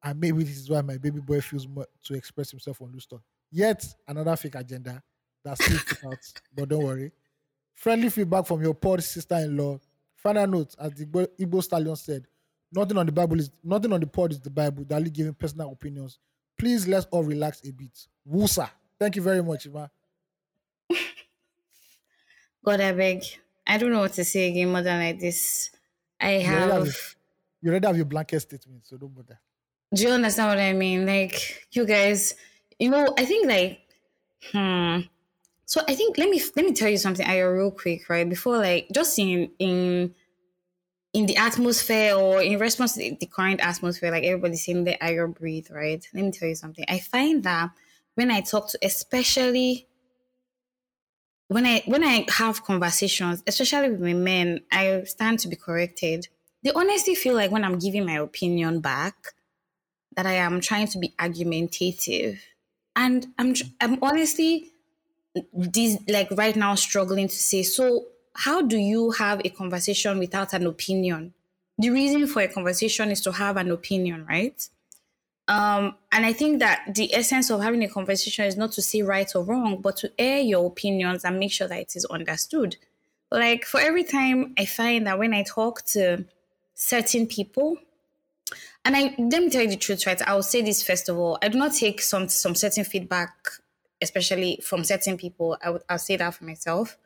and 0.03 0.21
maybe 0.21 0.43
this 0.43 0.57
is 0.59 0.69
why 0.71 0.81
my 0.83 0.99
baby 0.99 1.21
boy 1.21 1.41
feels 1.41 1.67
more 1.69 1.87
to 2.05 2.15
express 2.15 2.51
himself 2.51 2.81
on 2.83 2.93
Loose 2.93 3.07
Talk. 3.07 3.23
Yet 3.51 3.87
another 4.09 4.37
fake 4.37 4.55
agenda 4.57 5.03
that's 5.45 5.65
still 5.65 6.11
out, 6.11 6.19
but 6.55 6.69
don't 6.69 6.85
worry. 6.85 7.13
Friendly 7.75 8.09
feedback 8.11 8.47
from 8.47 8.63
your 8.63 8.75
pod 8.75 9.03
sister-in-law. 9.03 9.79
Final 10.17 10.47
note, 10.47 10.75
as 10.79 10.93
the 10.95 11.07
Igbo- 11.07 11.63
stallion 11.63 11.95
said, 11.97 12.27
nothing 12.73 12.97
on 12.99 13.07
the 13.07 13.13
Bible 13.13 13.39
is 13.39 13.51
nothing 13.63 13.93
on 13.93 14.01
the 14.01 14.07
pod 14.07 14.33
is 14.33 14.41
the 14.41 14.51
Bible. 14.51 14.85
Only 14.91 15.11
giving 15.11 15.35
personal 15.35 15.71
opinions. 15.71 16.19
Please 16.59 16.89
let's 16.89 17.07
all 17.11 17.23
relax 17.23 17.63
a 17.69 17.73
bit. 17.73 18.07
Wusa. 18.29 18.69
Thank 18.99 19.17
you 19.17 19.23
very 19.23 19.43
much, 19.43 19.67
Ima. 19.67 19.91
God, 22.65 22.81
I 22.81 22.93
beg. 22.93 23.23
I 23.67 23.79
don't 23.79 23.91
know 23.93 24.01
what 24.01 24.13
to 24.15 24.25
say 24.25 24.49
again 24.51 24.71
more 24.71 24.83
than 24.83 24.99
like 25.01 25.21
this. 25.21 25.71
I 26.21 26.39
You 26.39 26.47
already, 26.49 26.73
have 26.73 26.87
have. 26.87 27.17
you 27.61 27.71
already 27.71 27.87
have 27.87 27.97
your 27.97 28.07
blanket 28.07 28.41
statement, 28.41 28.87
so 28.87 28.97
don't 28.97 29.15
bother. 29.15 29.39
Do 29.95 30.03
you 30.03 30.11
understand 30.11 30.49
what 30.49 30.59
I 30.59 30.73
mean? 30.73 31.07
Like 31.07 31.67
you 31.73 31.85
guys, 31.87 32.35
you 32.79 32.91
know, 32.91 33.15
I 33.19 33.25
think 33.25 33.47
like, 33.49 33.81
hmm. 34.53 35.01
So 35.67 35.83
I 35.89 35.97
think 35.97 36.17
let 36.17 36.31
me 36.31 36.41
let 36.55 36.65
me 36.65 36.73
tell 36.73 36.89
you 36.89 36.97
something, 36.97 37.27
Ayo, 37.27 37.53
real 37.53 37.73
quick, 37.73 38.09
right? 38.09 38.29
Before 38.29 38.57
like 38.59 38.87
just 38.95 39.19
in 39.19 39.51
in 39.59 40.15
in 41.13 41.27
the 41.27 41.37
atmosphere 41.37 42.15
or 42.15 42.41
in 42.41 42.59
response 42.59 42.95
to 42.95 43.17
the, 43.19 43.27
current 43.27 43.61
atmosphere, 43.61 44.11
like 44.11 44.23
everybody's 44.23 44.65
saying 44.65 44.85
the 44.85 44.97
Ayo 45.03 45.35
breathe, 45.35 45.67
right? 45.71 46.07
Let 46.15 46.25
me 46.25 46.31
tell 46.31 46.49
you 46.49 46.55
something. 46.55 46.85
I 46.89 47.01
find 47.01 47.43
that 47.45 47.71
when 48.15 48.31
I 48.31 48.43
talk 48.43 48.69
to 48.71 48.79
especially 48.83 49.89
when 51.49 51.67
I 51.67 51.83
when 51.87 52.05
I 52.05 52.27
have 52.29 52.65
conversations, 52.65 53.43
especially 53.49 53.91
with 53.91 54.01
my 54.01 54.15
men, 54.15 54.61
I 54.71 55.03
stand 55.05 55.41
to 55.41 55.49
be 55.49 55.57
corrected. 55.57 56.29
They 56.63 56.71
honestly 56.71 57.17
feel 57.17 57.35
like 57.35 57.51
when 57.51 57.65
I'm 57.65 57.79
giving 57.79 58.07
my 58.07 58.19
opinion 58.19 58.81
back, 58.81 59.15
that 60.17 60.27
I 60.27 60.35
am 60.35 60.61
trying 60.61 60.87
to 60.89 60.99
be 60.99 61.13
argumentative, 61.19 62.41
and 62.95 63.27
I'm 63.37 63.55
I'm 63.81 63.99
honestly 64.01 64.71
this 65.53 65.99
like 66.09 66.31
right 66.33 66.57
now 66.57 66.75
struggling 66.75 67.29
to 67.29 67.35
say. 67.35 67.63
So 67.63 68.07
how 68.35 68.63
do 68.63 68.77
you 68.77 69.13
have 69.13 69.41
a 69.45 69.51
conversation 69.51 70.19
without 70.19 70.53
an 70.53 70.67
opinion? 70.67 71.35
The 71.79 71.91
reason 71.91 72.27
for 72.27 72.43
a 72.43 72.49
conversation 72.49 73.11
is 73.11 73.21
to 73.23 73.33
have 73.33 73.57
an 73.57 73.71
opinion, 73.71 74.27
right? 74.27 74.67
Um, 75.49 75.95
and 76.11 76.27
I 76.27 76.33
think 76.33 76.59
that 76.59 76.95
the 76.95 77.15
essence 77.15 77.51
of 77.51 77.63
having 77.63 77.83
a 77.85 77.89
conversation 77.89 78.47
is 78.47 78.57
not 78.57 78.73
to 78.73 78.83
say 78.83 79.03
right 79.03 79.31
or 79.35 79.45
wrong, 79.45 79.81
but 79.81 79.97
to 79.99 80.11
air 80.19 80.41
your 80.41 80.67
opinions 80.67 81.25
and 81.25 81.39
make 81.39 81.53
sure 81.53 81.69
that 81.69 81.79
it 81.79 81.97
is 81.97 82.05
understood. 82.07 82.77
Like 83.31 83.65
for 83.65 83.81
every 83.81 84.05
time 84.05 84.55
I 84.59 84.67
find 84.67 85.07
that 85.07 85.19
when 85.19 85.35
I 85.35 85.43
talk 85.43 85.85
to 85.87 86.25
certain 86.75 87.27
people, 87.27 87.77
and 88.85 88.97
I 88.97 89.15
let 89.19 89.43
me 89.43 89.51
tell 89.51 89.63
you 89.63 89.69
the 89.69 89.77
truth, 89.77 90.07
right? 90.07 90.21
I 90.23 90.35
will 90.35 90.43
say 90.43 90.63
this 90.63 90.87
first 90.87 91.09
of 91.09 91.19
all. 91.19 91.39
I 91.43 91.49
do 91.49 91.59
not 91.59 91.75
take 91.75 92.01
some 92.01 92.29
some 92.29 92.55
certain 92.55 92.85
feedback, 92.85 93.35
especially 94.03 94.61
from 94.63 94.85
certain 94.85 95.17
people. 95.17 95.57
I 95.63 95.71
would 95.71 95.83
I'll 95.89 95.99
say 95.99 96.17
that 96.17 96.35
for 96.35 96.45
myself. 96.45 96.99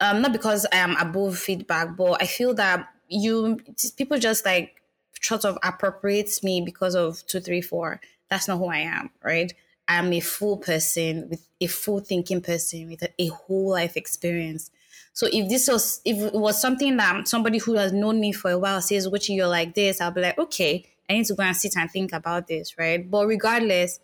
um, 0.00 0.22
not 0.22 0.32
because 0.32 0.66
I 0.72 0.76
am 0.76 0.96
above 0.96 1.38
feedback, 1.38 1.96
but 1.96 2.22
I 2.22 2.26
feel 2.26 2.54
that 2.54 2.88
you 3.08 3.58
people 3.96 4.18
just 4.18 4.44
like 4.44 4.82
sort 5.22 5.44
of 5.44 5.58
appropriates 5.62 6.42
me 6.42 6.60
because 6.60 6.94
of 6.94 7.24
two, 7.26 7.40
three, 7.40 7.62
four. 7.62 8.00
That's 8.28 8.48
not 8.48 8.58
who 8.58 8.66
I 8.66 8.78
am, 8.78 9.10
right? 9.22 9.52
I'm 9.88 10.12
a 10.12 10.20
full 10.20 10.58
person 10.58 11.28
with 11.30 11.46
a 11.60 11.66
full 11.68 12.00
thinking 12.00 12.42
person 12.42 12.88
with 12.90 13.02
a, 13.02 13.10
a 13.18 13.28
whole 13.28 13.70
life 13.70 13.96
experience. 13.96 14.70
So 15.12 15.28
if 15.32 15.48
this 15.48 15.68
was 15.68 16.00
if 16.04 16.18
it 16.18 16.34
was 16.34 16.60
something 16.60 16.96
that 16.98 17.26
somebody 17.28 17.58
who 17.58 17.74
has 17.74 17.92
known 17.92 18.20
me 18.20 18.32
for 18.32 18.50
a 18.50 18.58
while 18.58 18.82
says, 18.82 19.08
which 19.08 19.30
you're 19.30 19.46
like 19.48 19.74
this, 19.74 20.00
I'll 20.00 20.10
be 20.10 20.20
like, 20.20 20.38
okay, 20.38 20.84
I 21.08 21.14
need 21.14 21.26
to 21.26 21.34
go 21.34 21.42
and 21.44 21.56
sit 21.56 21.76
and 21.76 21.90
think 21.90 22.12
about 22.12 22.48
this, 22.48 22.76
right? 22.76 23.08
But 23.10 23.26
regardless, 23.26 24.00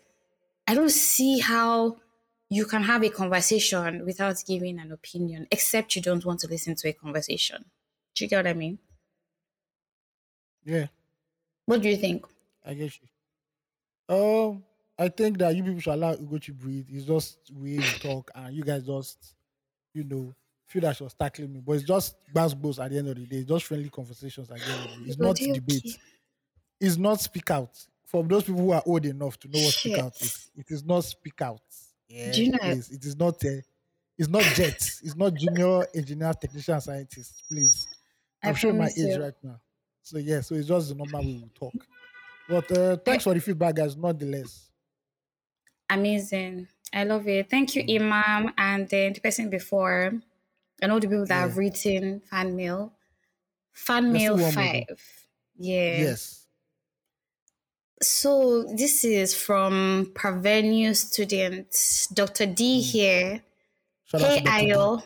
I 0.67 0.75
don't 0.75 0.91
see 0.91 1.39
how 1.39 1.97
you 2.53 2.65
can 2.65 2.83
have 2.83 3.03
a 3.03 3.09
conversation 3.09 4.05
without 4.05 4.43
giving 4.45 4.79
an 4.79 4.91
opinion, 4.91 5.47
except 5.51 5.95
you 5.95 6.01
don't 6.01 6.25
want 6.25 6.39
to 6.41 6.47
listen 6.47 6.75
to 6.75 6.89
a 6.89 6.93
conversation. 6.93 7.65
Do 8.15 8.23
you 8.25 8.29
get 8.29 8.37
what 8.37 8.47
I 8.47 8.53
mean? 8.53 8.79
Yeah, 10.65 10.87
What 11.65 11.81
do 11.81 11.89
you 11.89 11.97
think? 11.97 12.25
I 12.65 12.73
guess 12.73 12.99
you. 13.01 13.07
Um, 14.15 14.63
I 14.97 15.09
think 15.09 15.37
that 15.39 15.55
you 15.55 15.63
people 15.63 15.79
should 15.79 15.93
allow 15.93 16.13
Ugo 16.13 16.37
to 16.37 16.53
breathe. 16.53 16.87
It's 16.89 17.05
just 17.05 17.37
you 17.49 17.81
talk, 17.99 18.31
and 18.35 18.55
you 18.55 18.63
guys 18.63 18.85
just, 18.85 19.35
you 19.93 20.03
know, 20.03 20.33
feel 20.65 20.81
that 20.83 20.97
she 20.97 21.03
was 21.03 21.13
tackling 21.13 21.53
me. 21.53 21.61
But 21.61 21.73
it's 21.73 21.83
just 21.85 22.15
bass 22.33 22.53
at 22.79 22.91
the 22.91 22.97
end 22.97 23.09
of 23.09 23.15
the 23.15 23.25
day. 23.25 23.37
It's 23.37 23.49
just 23.49 23.65
friendly 23.65 23.89
conversations 23.89 24.51
at 24.51 24.59
the 24.59 24.65
end 24.71 24.85
of 24.85 24.91
the 24.91 24.97
day. 25.05 25.09
It's 25.09 25.19
not 25.19 25.39
Body 25.39 25.51
okay. 25.51 25.53
debate. 25.53 25.97
It's 26.79 26.97
not 26.97 27.21
speak 27.21 27.51
out. 27.51 27.77
For 28.05 28.23
those 28.23 28.43
people 28.43 28.61
who 28.61 28.71
are 28.71 28.83
old 28.85 29.05
enough 29.05 29.39
to 29.41 29.47
know 29.49 29.59
what 29.59 29.73
speak 29.73 29.97
out 29.97 30.21
is, 30.21 30.51
it 30.55 30.69
is 30.69 30.83
not 30.83 31.01
speak 31.03 31.41
out. 31.41 31.61
Yeah, 32.13 32.31
Do 32.31 32.43
you 32.43 32.51
know- 32.51 32.59
please. 32.59 32.91
It 32.91 33.03
is 33.05 33.15
not. 33.15 33.43
Uh, 33.43 33.61
it's 34.17 34.29
not 34.29 34.43
jets. 34.43 35.01
it's 35.03 35.15
not 35.15 35.33
junior 35.33 35.85
engineer, 35.95 36.33
technician, 36.33 36.79
scientist. 36.79 37.43
Please. 37.49 37.87
I 38.43 38.49
I'm 38.49 38.55
showing 38.55 38.77
my 38.77 38.85
age 38.87 38.97
you. 38.97 39.21
right 39.23 39.33
now. 39.41 39.59
So 40.03 40.17
yeah, 40.19 40.41
so 40.41 40.53
it's 40.55 40.67
just 40.67 40.89
the 40.89 40.95
normal 40.95 41.21
we 41.23 41.43
talk. 41.55 41.73
But 42.47 42.71
uh, 42.77 42.97
thanks 42.97 43.23
for 43.23 43.33
the 43.33 43.39
feedback, 43.41 43.75
guys. 43.75 43.95
Nonetheless, 43.97 44.69
Amazing. 45.89 46.67
I 46.93 47.03
love 47.05 47.27
it. 47.27 47.49
Thank 47.49 47.75
you, 47.75 47.83
Ima. 47.87 48.53
And 48.57 48.87
then 48.87 49.13
the 49.13 49.19
person 49.21 49.49
before, 49.49 50.13
and 50.81 50.91
all 50.91 50.99
the 50.99 51.07
people 51.07 51.25
that 51.25 51.33
have 51.39 51.57
written 51.57 52.19
fan 52.21 52.55
mail. 52.55 52.93
Fan 53.71 54.11
mail 54.13 54.37
still 54.37 54.45
one 54.45 54.55
more, 54.55 54.73
though. 54.73 54.85
five. 54.87 55.01
Yeah. 55.57 55.97
yes. 56.01 56.42
So 58.01 58.63
this 58.63 59.03
is 59.03 59.33
from 59.33 60.11
Parvenu 60.13 60.95
student 60.95 61.67
Dr. 62.13 62.45
D 62.45 62.81
here. 62.81 63.41
Shout 64.05 64.21
Hey 64.21 64.41
Ayo. 64.41 65.03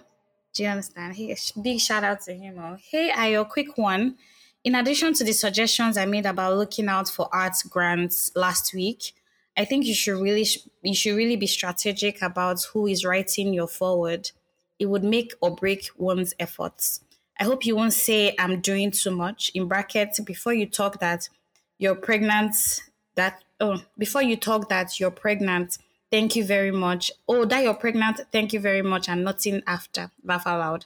Do 0.53 0.63
you 0.63 0.69
understand? 0.69 1.15
Hey, 1.15 1.35
big 1.61 1.79
shout 1.79 2.03
out 2.03 2.21
to 2.21 2.33
him. 2.33 2.57
Oh. 2.59 2.77
Hey 2.89 3.11
Ayo, 3.11 3.47
quick 3.47 3.77
one. 3.77 4.15
In 4.63 4.75
addition 4.75 5.13
to 5.13 5.23
the 5.23 5.33
suggestions 5.33 5.97
I 5.97 6.05
made 6.05 6.25
about 6.25 6.57
looking 6.57 6.87
out 6.87 7.07
for 7.07 7.29
arts 7.31 7.63
grants 7.63 8.31
last 8.35 8.73
week, 8.73 9.13
I 9.55 9.65
think 9.65 9.85
you 9.85 9.93
should 9.93 10.19
really 10.19 10.45
sh- 10.45 10.67
you 10.81 10.95
should 10.95 11.15
really 11.15 11.35
be 11.35 11.47
strategic 11.47 12.21
about 12.21 12.63
who 12.73 12.87
is 12.87 13.05
writing 13.05 13.53
your 13.53 13.67
forward. 13.67 14.31
It 14.79 14.87
would 14.87 15.03
make 15.03 15.33
or 15.41 15.55
break 15.55 15.89
one's 15.97 16.33
efforts. 16.39 17.01
I 17.39 17.43
hope 17.43 17.65
you 17.65 17.75
won't 17.75 17.93
say 17.93 18.35
I'm 18.39 18.59
doing 18.61 18.91
too 18.91 19.11
much. 19.11 19.51
In 19.53 19.67
brackets, 19.67 20.19
before 20.19 20.53
you 20.53 20.65
talk 20.65 20.99
that 20.99 21.29
you're 21.77 21.95
pregnant, 21.95 22.81
that 23.15 23.43
oh, 23.59 23.81
before 23.97 24.21
you 24.21 24.35
talk 24.37 24.69
that 24.69 24.99
you're 24.99 25.11
pregnant, 25.11 25.77
thank 26.11 26.35
you 26.35 26.43
very 26.43 26.71
much. 26.71 27.11
Oh, 27.27 27.45
that 27.45 27.63
you're 27.63 27.73
pregnant, 27.73 28.21
thank 28.31 28.53
you 28.53 28.59
very 28.59 28.81
much, 28.81 29.09
and 29.09 29.23
nothing 29.23 29.61
after. 29.67 30.11
Laugh 30.23 30.45
aloud. 30.45 30.85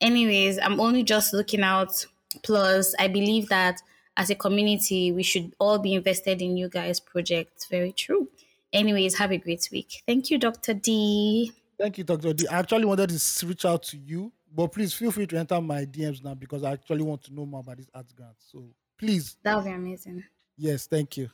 Anyways, 0.00 0.58
I'm 0.58 0.80
only 0.80 1.02
just 1.02 1.32
looking 1.32 1.62
out. 1.62 2.06
Plus, 2.42 2.94
I 2.98 3.08
believe 3.08 3.48
that 3.48 3.80
as 4.16 4.30
a 4.30 4.34
community, 4.34 5.12
we 5.12 5.22
should 5.22 5.54
all 5.58 5.78
be 5.78 5.94
invested 5.94 6.42
in 6.42 6.56
you 6.56 6.68
guys' 6.68 7.00
projects. 7.00 7.66
Very 7.66 7.92
true. 7.92 8.28
Anyways, 8.72 9.16
have 9.18 9.30
a 9.32 9.38
great 9.38 9.68
week. 9.72 10.02
Thank 10.06 10.30
you, 10.30 10.38
Dr. 10.38 10.74
D. 10.74 11.52
Thank 11.78 11.98
you, 11.98 12.04
Dr. 12.04 12.32
D. 12.32 12.46
I 12.48 12.58
actually 12.58 12.84
wanted 12.84 13.10
to 13.10 13.46
reach 13.46 13.64
out 13.64 13.82
to 13.84 13.96
you, 13.96 14.32
but 14.54 14.68
please 14.68 14.92
feel 14.92 15.10
free 15.10 15.26
to 15.26 15.38
enter 15.38 15.60
my 15.60 15.84
DMs 15.84 16.22
now 16.22 16.34
because 16.34 16.64
I 16.64 16.72
actually 16.72 17.02
want 17.02 17.22
to 17.24 17.34
know 17.34 17.46
more 17.46 17.60
about 17.60 17.78
this 17.78 17.88
arts 17.94 18.12
grant. 18.12 18.34
So 18.38 18.64
please, 18.98 19.36
That 19.42 19.56
would 19.56 19.64
be 19.64 19.70
amazing. 19.70 20.24
yes, 20.56 20.86
thank 20.86 21.16
you. 21.16 21.30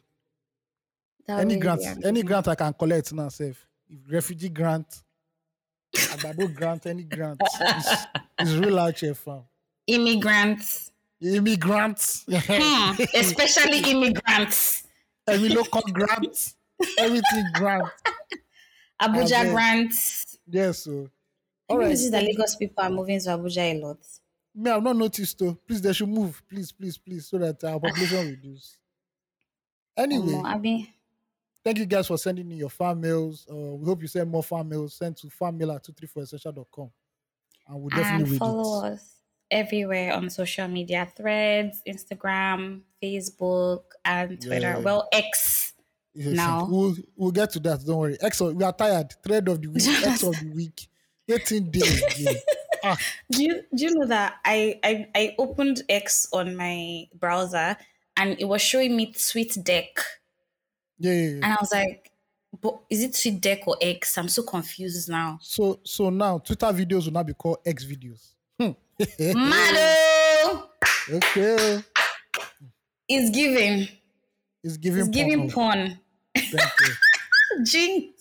That 1.27 1.37
would 1.37 1.41
any 1.43 1.55
really 1.61 1.61
grant, 1.61 2.05
any 2.05 2.23
grant 2.23 2.49
I 2.49 2.55
can 2.55 2.73
collect 2.75 3.13
now, 3.13 3.29
safe. 3.29 3.67
If 3.89 4.01
refugee 4.11 4.49
grant, 4.51 5.03
Agbado 5.95 6.53
grant, 6.55 6.87
any 6.87 7.05
grant, 7.05 7.41
it's, 7.61 8.07
it's 8.39 8.53
real 8.53 8.79
out 8.79 8.99
here, 8.99 9.15
fam. 9.15 9.43
Immigrants, 9.87 10.93
Immigrants, 11.21 12.25
Hmm, 12.29 13.01
especially 13.15 13.79
immigrants. 13.91 14.87
every 15.27 15.49
local 15.51 15.83
grant, 15.83 16.55
everything 16.99 17.53
grant. 17.53 17.89
Abuja 19.01 19.41
Amen. 19.41 19.53
grants. 19.55 20.39
Yes, 20.47 20.79
so. 20.85 20.93
All 21.69 21.77
All 21.77 21.79
right. 21.79 21.85
right. 21.87 21.93
is 21.93 22.11
that 22.11 22.23
Lagos 22.23 22.57
people 22.57 22.83
are 22.85 22.91
moving 22.91 23.19
to 23.21 23.29
Abuja 23.31 23.59
a 23.73 23.81
lot. 23.81 23.99
Me, 24.55 24.71
I've 24.71 24.83
not 24.83 24.97
noticed 24.97 25.39
though. 25.39 25.55
Please, 25.67 25.81
they 25.83 25.93
should 25.93 26.09
move. 26.09 26.43
Please, 26.49 26.71
please, 26.71 26.97
please, 26.97 27.27
so 27.27 27.39
that 27.39 27.63
our 27.65 27.81
population 27.81 28.29
reduce. 28.31 28.77
Anyway, 29.97 30.89
thank 31.65 31.79
you 31.79 31.87
guys 31.87 32.07
for 32.07 32.19
sending 32.19 32.51
in 32.51 32.59
your 32.59 32.71
fan 32.71 33.01
mails. 33.01 33.47
Uh, 33.51 33.55
we 33.55 33.87
hope 33.87 34.03
you 34.03 34.09
send 34.09 34.31
more 34.31 34.43
fan 34.43 34.69
mails. 34.69 34.95
Send 34.95 35.17
to 35.19 35.29
fanmail 35.29 35.75
at 35.75 35.85
234essential.com. 35.85 36.91
And 37.69 37.81
we'll 37.81 37.89
definitely 37.89 38.31
and 38.31 38.39
follow 38.39 38.85
us 38.87 39.21
everywhere 39.51 40.13
on 40.13 40.29
social 40.31 40.69
media 40.69 41.09
threads, 41.17 41.81
Instagram, 41.89 42.81
Facebook, 43.03 43.83
and 44.05 44.41
Twitter. 44.41 44.61
Yeah. 44.61 44.79
Well, 44.79 45.09
X. 45.13 45.75
Yes, 46.13 46.35
now. 46.37 46.67
We'll, 46.71 46.97
we'll 47.17 47.31
get 47.33 47.51
to 47.53 47.61
that. 47.61 47.85
Don't 47.85 47.99
worry. 47.99 48.17
X, 48.21 48.41
we 48.41 48.63
are 48.63 48.73
tired. 48.73 49.15
Thread 49.23 49.49
of 49.49 49.61
the 49.61 49.69
week. 49.69 49.87
X 49.87 50.23
of 50.25 50.39
the 50.39 50.51
week. 50.55 50.89
18 51.29 51.71
days. 51.71 52.03
again. 52.21 52.37
Ah, 52.85 52.99
Do 53.31 53.43
you 53.43 53.63
do 53.75 53.85
you 53.85 53.95
know 53.95 54.07
that 54.07 54.37
I, 54.45 54.79
I 54.85 55.09
I 55.15 55.35
opened 55.39 55.83
X 55.89 56.29
on 56.33 56.55
my 56.55 57.07
browser 57.15 57.77
and 58.17 58.37
it 58.39 58.45
was 58.45 58.63
showing 58.63 58.95
me 58.97 59.13
TweetDeck, 59.13 59.89
yeah, 60.99 61.13
yeah, 61.13 61.13
yeah. 61.13 61.35
and 61.43 61.45
I 61.47 61.57
was 61.61 61.73
like, 61.73 62.11
"But 62.61 62.81
is 62.91 63.03
it 63.03 63.13
TweetDeck 63.13 63.67
or 63.67 63.77
X?" 63.81 64.19
I'm 64.19 64.29
so 64.29 64.43
confused 64.43 65.09
now. 65.09 65.39
So, 65.41 65.81
so 65.85 66.11
now 66.11 66.39
Twitter 66.39 66.67
videos 66.67 67.07
will 67.07 67.13
now 67.13 67.23
be 67.23 67.35
called 67.35 67.59
X 67.65 67.85
videos. 67.85 68.33
Hmm. 68.61 68.73
Malo, 69.35 70.69
okay. 71.11 71.83
it's 73.09 73.31
giving. 73.31 73.89
It's 74.63 74.77
giving. 74.77 75.01
It's 75.01 75.09
giving 75.09 75.51
porn. 75.51 75.79
porn. 75.89 76.01
Thank 76.37 76.73
you. 76.81 76.95
Jinx. 77.65 78.14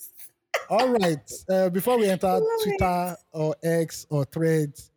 All 0.70 0.90
right. 0.90 1.32
Uh, 1.50 1.70
before 1.70 1.98
we 1.98 2.10
enter 2.10 2.28
Love 2.28 2.44
Twitter 2.64 3.18
or 3.32 3.56
X 3.64 4.06
or 4.10 4.26
Threads, 4.26 4.92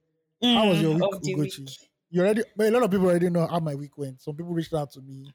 how 0.53 0.69
was 0.69 0.81
your 0.81 0.95
Mm, 0.95 0.97
week, 0.97 1.13
of 1.13 1.23
Ugochi? 1.23 1.59
week. 1.61 1.91
You 2.11 2.21
already, 2.23 2.43
but 2.57 2.69
a 2.69 2.71
lot 2.71 2.83
of 2.85 2.91
people 2.91 3.07
already 3.07 3.31
know 3.31 3.47
how 3.47 3.59
my 3.61 3.75
week 3.75 3.97
went. 3.99 4.21
Some 4.23 4.37
people 4.37 4.53
reached 4.53 4.73
out 4.75 4.91
to 4.93 5.01
me. 5.01 5.35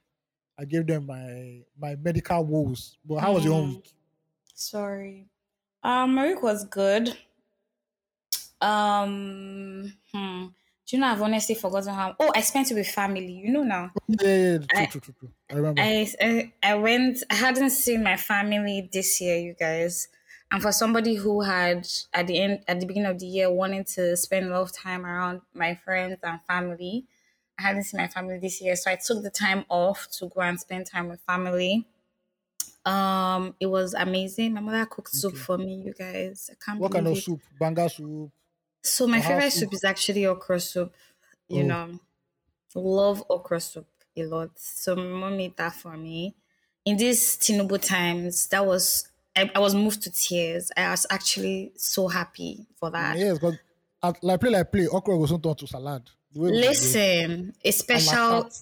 I 0.58 0.64
gave 0.64 0.86
them 0.86 1.06
my 1.06 1.62
my 1.78 1.96
medical 1.96 2.44
woes. 2.44 2.98
But 3.04 3.18
how 3.20 3.34
was 3.34 3.44
your 3.44 3.54
own 3.54 3.68
Mm. 3.68 3.76
week? 3.76 3.94
Sorry. 4.54 5.28
Um, 5.82 6.14
my 6.14 6.28
week 6.28 6.42
was 6.42 6.64
good. 6.64 7.16
Um, 8.60 9.92
hmm. 10.12 10.46
Do 10.86 10.96
you 10.96 11.00
know 11.00 11.08
I've 11.08 11.22
honestly 11.22 11.54
forgotten 11.54 11.94
how? 11.94 12.14
Oh, 12.20 12.32
I 12.34 12.40
spent 12.42 12.70
it 12.70 12.74
with 12.74 12.86
family. 12.88 13.32
You 13.32 13.52
know 13.52 13.62
now. 13.62 13.90
Yeah, 14.08 14.16
yeah, 14.28 14.52
yeah, 14.52 14.58
true, 14.58 14.68
I- 14.82 14.86
true, 14.86 15.00
true, 15.00 15.14
true. 15.18 15.32
I 15.50 15.54
remember. 15.54 15.82
I, 15.82 16.06
I 16.20 16.52
I 16.62 16.74
went. 16.76 17.22
I 17.30 17.34
hadn't 17.34 17.70
seen 17.70 18.02
my 18.02 18.16
family 18.16 18.88
this 18.92 19.20
year, 19.20 19.38
you 19.38 19.54
guys. 19.54 20.08
And 20.52 20.62
for 20.62 20.72
somebody 20.72 21.16
who 21.16 21.42
had 21.42 21.88
at 22.14 22.28
the 22.28 22.38
end 22.40 22.64
at 22.68 22.80
the 22.80 22.86
beginning 22.86 23.10
of 23.10 23.18
the 23.20 23.26
year 23.26 23.50
wanting 23.52 23.84
to 23.96 24.16
spend 24.16 24.46
a 24.46 24.50
lot 24.50 24.62
of 24.62 24.72
time 24.72 25.06
around 25.06 25.42
my 25.54 25.74
friends 25.74 26.18
and 26.22 26.40
family, 26.46 27.06
I 27.58 27.62
hadn't 27.62 27.84
seen 27.84 28.00
my 28.00 28.08
family 28.08 28.38
this 28.38 28.60
year, 28.62 28.76
so 28.76 28.90
I 28.90 28.96
took 28.96 29.22
the 29.24 29.30
time 29.30 29.64
off 29.70 30.08
to 30.18 30.28
go 30.28 30.42
and 30.42 30.60
spend 30.60 30.86
time 30.86 31.08
with 31.08 31.22
family. 31.22 31.88
Um, 32.84 33.56
it 33.60 33.66
was 33.66 33.94
amazing. 33.94 34.54
My 34.54 34.60
mother 34.60 34.86
cooked 34.86 35.10
soup 35.14 35.36
for 35.36 35.58
me, 35.58 35.82
you 35.86 35.94
guys. 35.94 36.50
I 36.52 36.56
can't 36.64 36.80
what 36.80 36.92
kind 36.92 37.06
of 37.06 37.16
it. 37.16 37.24
soup? 37.24 37.40
Banga 37.58 37.88
soup. 37.88 38.30
So 38.82 39.06
my 39.06 39.20
favorite 39.20 39.50
soup? 39.50 39.52
soup 39.52 39.72
is 39.72 39.84
actually 39.84 40.26
okra 40.26 40.60
soup. 40.60 40.94
You 41.48 41.64
Oh. 41.64 41.70
know, 41.70 41.98
love 42.74 43.24
okra 43.30 43.60
soup 43.60 43.88
a 44.16 44.24
lot. 44.26 44.58
So 44.60 44.96
my 44.96 45.04
mom 45.04 45.38
made 45.38 45.56
that 45.58 45.74
for 45.74 45.96
me. 45.96 46.36
In 46.86 46.98
these 46.98 47.38
Tinubu 47.38 47.80
times, 47.84 48.48
that 48.48 48.66
was 48.66 49.08
I, 49.36 49.50
I 49.54 49.58
was 49.58 49.74
moved 49.74 50.02
to 50.02 50.10
tears. 50.10 50.70
I 50.76 50.90
was 50.90 51.06
actually 51.10 51.72
so 51.76 52.08
happy 52.08 52.66
for 52.76 52.90
that. 52.90 53.16
Yes, 53.16 53.38
because 53.38 53.58
like 54.22 54.40
play 54.40 54.50
like 54.50 54.72
play, 54.72 54.86
okra 54.86 55.16
was 55.16 55.30
not 55.30 55.42
turn 55.42 55.54
to 55.56 55.66
salad. 55.66 56.02
The 56.32 56.40
way 56.40 56.50
we 56.50 56.56
do 56.56 56.58
it. 56.58 56.68
Listen, 56.68 57.54
a 57.64 57.70
special 57.70 58.12
carte. 58.12 58.54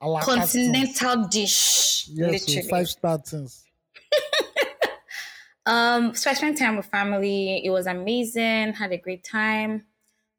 A 0.00 0.08
la 0.08 0.20
carte 0.20 0.48
things. 0.48 0.72
continental 0.72 1.28
dish. 1.28 2.08
Yes, 2.08 2.52
so 2.52 2.62
five 2.68 2.88
star 2.88 3.18
things. 3.18 3.64
Um, 5.66 6.14
so 6.14 6.30
I 6.30 6.34
spent 6.34 6.58
time 6.58 6.76
with 6.76 6.86
family. 6.86 7.64
It 7.64 7.70
was 7.70 7.86
amazing. 7.86 8.74
Had 8.74 8.92
a 8.92 8.98
great 8.98 9.24
time. 9.24 9.84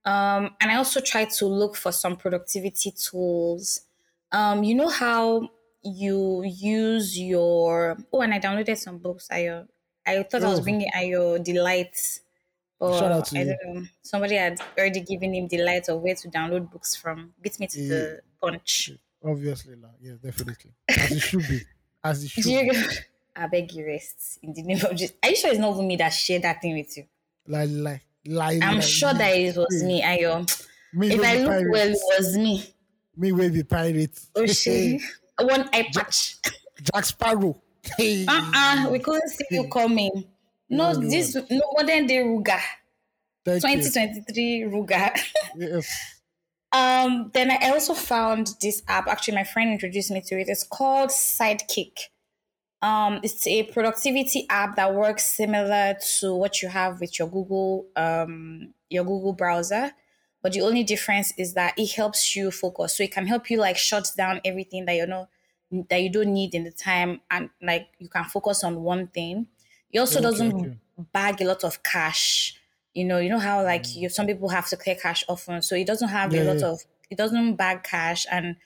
Um, 0.05 0.51
and 0.61 0.71
I 0.71 0.75
also 0.75 1.01
tried 1.01 1.31
to 1.31 1.47
look 1.47 1.75
for 1.75 1.91
some 1.91 2.15
productivity 2.15 2.91
tools. 2.91 3.81
Um, 4.31 4.63
you 4.63 4.75
know 4.75 4.89
how 4.89 5.49
you 5.86 6.43
use 6.43 7.17
your 7.19 7.98
oh, 8.12 8.21
and 8.21 8.34
I 8.34 8.39
downloaded 8.39 8.78
some 8.78 8.98
books. 8.98 9.28
I 9.32 9.48
uh, 9.48 9.63
I 10.06 10.24
thought 10.24 10.43
I 10.43 10.50
was 10.50 10.60
Oh. 10.60 10.63
bringing 10.63 10.89
Ayo 10.95 11.43
delights. 11.43 12.21
But 12.80 13.00
Shout 13.00 13.12
out 13.12 13.26
to 13.28 13.38
I 13.38 13.41
you. 13.43 13.58
don't 13.63 13.74
know. 13.76 13.84
Somebody 14.02 14.36
had 14.36 14.60
already 14.78 15.00
given 15.02 15.34
him 15.34 15.48
the 15.48 15.60
light 15.63 15.88
of 15.88 16.02
where 16.02 16.15
to 16.15 16.28
download 16.30 16.69
books 16.71 16.95
from. 16.95 17.34
Beat 17.41 17.60
me 17.60 17.67
to 17.67 17.80
Yeah. 17.80 17.88
the 17.89 18.21
punch. 18.41 18.91
Obviously, 19.24 19.76
la. 19.78 19.89
yes, 20.02 20.17
definitely. 20.19 20.71
As 20.89 21.12
it 21.12 21.19
should 21.21 21.48
be. 21.48 21.62
As 22.04 22.24
it 22.24 22.30
should 22.32 22.43
be. 22.43 22.71
I 23.38 23.48
beg 23.48 23.74
you 23.74 23.86
rest 23.86 24.39
in 24.43 24.54
the 24.54 24.62
name 24.63 24.84
of 24.86 24.95
Jesus. 24.95 25.15
Are 25.24 25.30
you 25.30 25.36
sure 25.36 25.50
it's 25.52 25.60
not 25.60 25.74
even 25.74 25.88
me 25.88 25.95
that 25.98 26.10
shared 26.10 26.41
that 26.43 26.62
thing 26.62 26.74
with 26.78 26.95
you? 26.98 27.06
Like, 27.48 27.69
like, 27.71 28.02
like. 28.26 28.62
I'm 28.63 28.76
like, 28.76 28.84
sure 28.84 29.13
me, 29.13 29.17
that 29.19 29.36
it 29.38 29.58
was 29.58 29.84
me, 29.84 30.02
Ayo. 30.02 30.67
Me 30.93 31.12
If 31.13 31.21
I 31.24 31.38
look 31.39 31.48
pirate. 31.48 31.71
well, 31.71 31.88
it 31.89 32.00
was 32.17 32.38
me. 32.38 32.63
Me 33.17 33.32
will 33.32 33.50
be 33.50 33.63
pirate. 33.63 34.19
Oh. 34.36 34.45
One 35.39 35.69
eye 35.74 35.89
patch. 35.93 36.38
Jack 36.82 37.06
Sparrow. 37.06 37.62
Hey. 37.98 38.26
Uh-uh. 38.28 38.89
We 38.91 39.00
couldn't 39.00 39.30
see 39.30 39.45
you 39.52 39.67
coming. 39.67 40.26
No, 40.69 40.93
No, 40.93 41.00
no. 41.00 41.10
this 41.10 41.36
no 41.36 41.62
modern 41.78 42.08
day 42.08 42.17
Ruga. 42.17 42.60
Thank 43.45 43.63
you. 43.63 43.84
2023 43.84 44.62
Ruga. 44.71 45.17
Yes. 45.56 45.88
Um, 46.71 47.32
then 47.34 47.52
I 47.52 47.69
also 47.69 47.93
found 47.93 48.56
this 48.62 48.82
app. 48.88 49.08
Actually, 49.08 49.36
my 49.36 49.43
friend 49.45 49.71
introduced 49.71 50.12
me 50.12 50.21
to 50.26 50.39
it. 50.39 50.50
It's 50.50 50.63
called 50.63 51.10
Sidekick. 51.10 51.98
Um, 52.82 53.21
it's 53.24 53.48
a 53.48 53.63
productivity 53.63 54.45
app 54.50 54.76
that 54.76 54.93
works 54.93 55.24
similar 55.26 55.95
to 56.19 56.36
what 56.36 56.62
you 56.62 56.67
have 56.67 57.00
with 57.00 57.17
your 57.17 57.30
Google 57.30 57.88
um 57.95 58.74
your 58.89 59.04
Google 59.06 59.34
browser. 59.34 59.91
But 60.45 60.53
the 60.53 60.62
only 60.62 60.84
difference 60.84 61.34
is 61.39 61.55
that 61.55 61.73
it 61.77 61.93
helps 61.93 62.36
you 62.36 62.51
focus. 62.51 62.97
So 62.97 63.03
it 63.03 63.12
can 63.12 63.27
help 63.27 63.49
you 63.49 63.58
like 63.60 63.77
shut 63.77 64.12
down 64.15 64.41
everything 64.45 64.86
that 64.86 64.93
you 64.95 65.08
know 65.08 65.27
that 65.89 65.97
you 66.01 66.12
don't 66.12 66.34
need 66.34 66.53
in 66.53 66.63
the 66.63 66.71
time 66.71 67.21
and 67.31 67.49
like 67.62 67.88
you 67.97 68.08
can 68.10 68.25
focus 68.25 68.63
on 68.63 68.84
one 68.84 69.08
thing. 69.08 69.47
It 69.91 69.99
also 69.99 70.21
Okay, 70.21 70.29
doesn't 70.29 70.53
okay. 70.53 70.77
bag 71.13 71.41
a 71.41 71.45
lot 71.45 71.63
of 71.63 71.84
cash. 71.84 72.60
You 72.93 73.05
know, 73.05 73.17
you 73.17 73.29
know 73.29 73.39
how 73.39 73.63
like 73.63 73.95
you 73.95 74.10
some 74.10 74.27
people 74.27 74.49
have 74.49 74.67
to 74.69 74.77
clear 74.77 74.95
cash 74.95 75.23
often. 75.27 75.63
So 75.63 75.75
it 75.75 75.88
doesn't 75.88 76.10
have 76.10 76.34
Yeah, 76.34 76.41
a 76.41 76.43
lot 76.43 76.62
yeah. 76.62 76.63
of 76.63 76.81
it 77.10 77.17
doesn't 77.17 77.55
bag 77.55 77.84
cash 77.84 78.27
and 78.31 78.58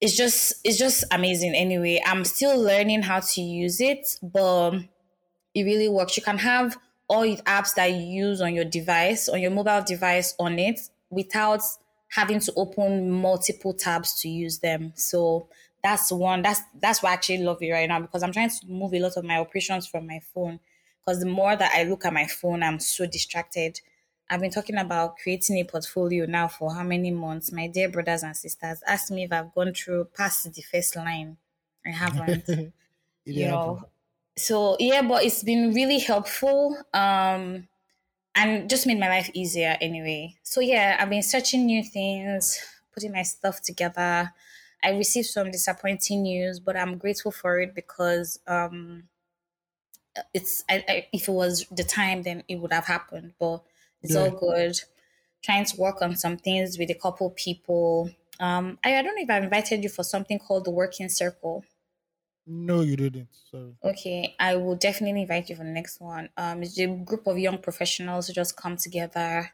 it's 0.00 0.16
just 0.16 0.54
it's 0.64 0.78
just 0.78 1.04
amazing 1.12 1.54
anyway. 1.54 2.00
I'm 2.06 2.24
still 2.24 2.60
learning 2.60 3.02
how 3.02 3.20
to 3.20 3.40
use 3.40 3.80
it, 3.80 4.18
but 4.22 4.72
it 5.54 5.64
really 5.64 5.88
works. 5.88 6.16
You 6.16 6.24
can 6.24 6.38
have 6.38 6.78
all 7.08 7.22
the 7.22 7.36
apps 7.42 7.74
that 7.74 7.92
you 7.92 8.00
use 8.00 8.40
on 8.40 8.54
your 8.54 8.64
device, 8.64 9.28
on 9.28 9.40
your 9.40 9.50
mobile 9.50 9.82
device 9.82 10.34
on 10.38 10.58
it 10.58 10.80
without 11.10 11.62
having 12.08 12.40
to 12.40 12.52
open 12.56 13.10
multiple 13.10 13.72
tabs 13.72 14.20
to 14.22 14.28
use 14.28 14.58
them. 14.58 14.92
So 14.94 15.48
that's 15.82 16.10
one 16.10 16.42
that's 16.42 16.60
that's 16.80 17.02
why 17.02 17.10
I 17.10 17.12
actually 17.12 17.38
love 17.38 17.62
it 17.62 17.70
right 17.70 17.88
now 17.88 18.00
because 18.00 18.22
I'm 18.22 18.32
trying 18.32 18.50
to 18.50 18.66
move 18.66 18.92
a 18.94 18.98
lot 18.98 19.16
of 19.16 19.24
my 19.24 19.38
operations 19.38 19.86
from 19.86 20.06
my 20.06 20.20
phone. 20.34 20.58
Because 21.00 21.20
the 21.20 21.26
more 21.26 21.54
that 21.54 21.72
I 21.72 21.84
look 21.84 22.04
at 22.04 22.12
my 22.12 22.26
phone, 22.26 22.64
I'm 22.64 22.80
so 22.80 23.06
distracted. 23.06 23.80
I've 24.28 24.40
been 24.40 24.50
talking 24.50 24.76
about 24.76 25.18
creating 25.18 25.56
a 25.58 25.64
portfolio 25.64 26.26
now 26.26 26.48
for 26.48 26.74
how 26.74 26.82
many 26.82 27.12
months? 27.12 27.52
My 27.52 27.68
dear 27.68 27.88
brothers 27.88 28.24
and 28.24 28.36
sisters, 28.36 28.82
ask 28.84 29.12
me 29.12 29.22
if 29.22 29.32
I've 29.32 29.54
gone 29.54 29.72
through 29.72 30.06
past 30.16 30.52
the 30.52 30.62
first 30.62 30.96
line. 30.96 31.36
I 31.86 31.90
haven't 31.90 32.48
you 33.24 33.46
know 33.46 33.84
so 34.36 34.76
yeah 34.78 35.02
but 35.02 35.24
it's 35.24 35.42
been 35.42 35.72
really 35.72 35.98
helpful 35.98 36.76
um 36.92 37.68
and 38.34 38.70
just 38.70 38.86
made 38.86 39.00
my 39.00 39.08
life 39.08 39.30
easier 39.34 39.76
anyway. 39.80 40.36
So 40.42 40.60
yeah 40.60 40.96
i've 41.00 41.10
been 41.10 41.22
searching 41.22 41.66
new 41.66 41.82
things 41.84 42.58
putting 42.94 43.12
my 43.12 43.22
stuff 43.22 43.62
together. 43.62 44.32
I 44.84 44.90
received 44.90 45.28
some 45.28 45.50
disappointing 45.50 46.22
news 46.22 46.60
but 46.60 46.76
i'm 46.76 46.98
grateful 46.98 47.32
for 47.32 47.60
it 47.60 47.74
because 47.74 48.40
um 48.46 49.08
it's 50.34 50.64
I, 50.68 50.84
I, 50.88 51.06
if 51.12 51.28
it 51.28 51.32
was 51.32 51.66
the 51.70 51.84
time 51.84 52.22
then 52.22 52.42
it 52.48 52.56
would 52.56 52.72
have 52.72 52.86
happened 52.86 53.34
but 53.38 53.62
it's 54.02 54.14
all 54.16 54.30
good. 54.30 54.80
Trying 55.42 55.64
to 55.66 55.76
work 55.80 56.02
on 56.02 56.16
some 56.16 56.36
things 56.36 56.78
with 56.78 56.90
a 56.90 56.94
couple 56.94 57.30
people. 57.30 58.10
Um 58.40 58.78
I, 58.84 58.96
I 58.98 59.02
don't 59.02 59.16
know 59.16 59.22
if 59.22 59.30
i've 59.30 59.44
invited 59.44 59.82
you 59.82 59.88
for 59.88 60.02
something 60.02 60.38
called 60.38 60.64
the 60.64 60.70
working 60.70 61.08
circle 61.08 61.64
No, 62.46 62.80
you 62.80 62.96
didn't. 62.96 63.34
Sorry. 63.34 63.76
Okay, 63.84 64.34
I 64.40 64.56
will 64.56 64.74
definitely 64.74 65.22
invite 65.22 65.48
you 65.48 65.56
for 65.56 65.62
the 65.62 65.70
next 65.70 66.00
one. 66.00 66.30
Um, 66.36 66.62
it's 66.62 66.78
a 66.78 66.86
group 66.86 67.26
of 67.26 67.38
young 67.38 67.58
professionals 67.58 68.26
who 68.26 68.32
just 68.32 68.56
come 68.56 68.76
together, 68.76 69.52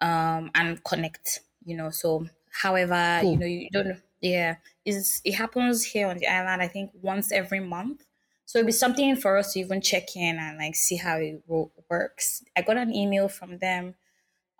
um, 0.00 0.50
and 0.54 0.82
connect. 0.84 1.40
You 1.64 1.76
know, 1.76 1.90
so 1.90 2.28
however, 2.62 3.24
you 3.30 3.38
know, 3.38 3.46
you 3.46 3.70
don't. 3.70 4.02
Yeah, 4.20 4.56
is 4.84 5.22
it 5.24 5.32
happens 5.34 5.84
here 5.84 6.08
on 6.08 6.18
the 6.18 6.28
island? 6.28 6.62
I 6.62 6.68
think 6.68 6.92
once 7.02 7.32
every 7.32 7.60
month. 7.60 8.06
So 8.46 8.58
it'll 8.60 8.66
be 8.68 8.72
something 8.72 9.16
for 9.16 9.38
us 9.38 9.54
to 9.54 9.60
even 9.60 9.80
check 9.80 10.16
in 10.16 10.38
and 10.38 10.58
like 10.58 10.76
see 10.76 10.96
how 10.96 11.18
it 11.18 11.42
wo- 11.46 11.72
works. 11.90 12.44
I 12.56 12.62
got 12.62 12.76
an 12.78 12.94
email 12.94 13.28
from 13.28 13.58
them, 13.58 13.94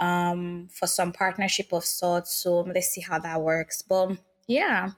um, 0.00 0.68
for 0.68 0.86
some 0.86 1.12
partnership 1.12 1.72
of 1.72 1.84
sorts. 1.84 2.32
So 2.34 2.60
let's 2.60 2.88
see 2.88 3.00
how 3.02 3.18
that 3.20 3.40
works. 3.42 3.82
But 3.82 4.18
yeah, 4.46 4.92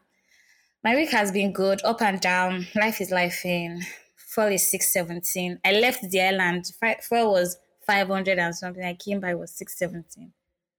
my 0.84 0.94
week 0.94 1.10
has 1.10 1.32
been 1.32 1.52
good, 1.52 1.80
up 1.84 2.02
and 2.02 2.20
down. 2.20 2.66
Life 2.74 3.00
is 3.00 3.10
life 3.10 3.44
in. 3.44 3.82
Fuel 4.16 4.48
is 4.48 4.70
617. 4.70 5.60
I 5.64 5.72
left 5.72 6.10
the 6.10 6.20
island. 6.20 6.70
Fuel 7.02 7.32
was 7.32 7.56
500 7.86 8.38
and 8.38 8.54
something. 8.54 8.84
I 8.84 8.94
came 8.94 9.20
by 9.20 9.34
was 9.34 9.52
617. 9.52 10.32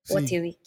What 0.10 0.32
a 0.32 0.42
week. 0.42 0.58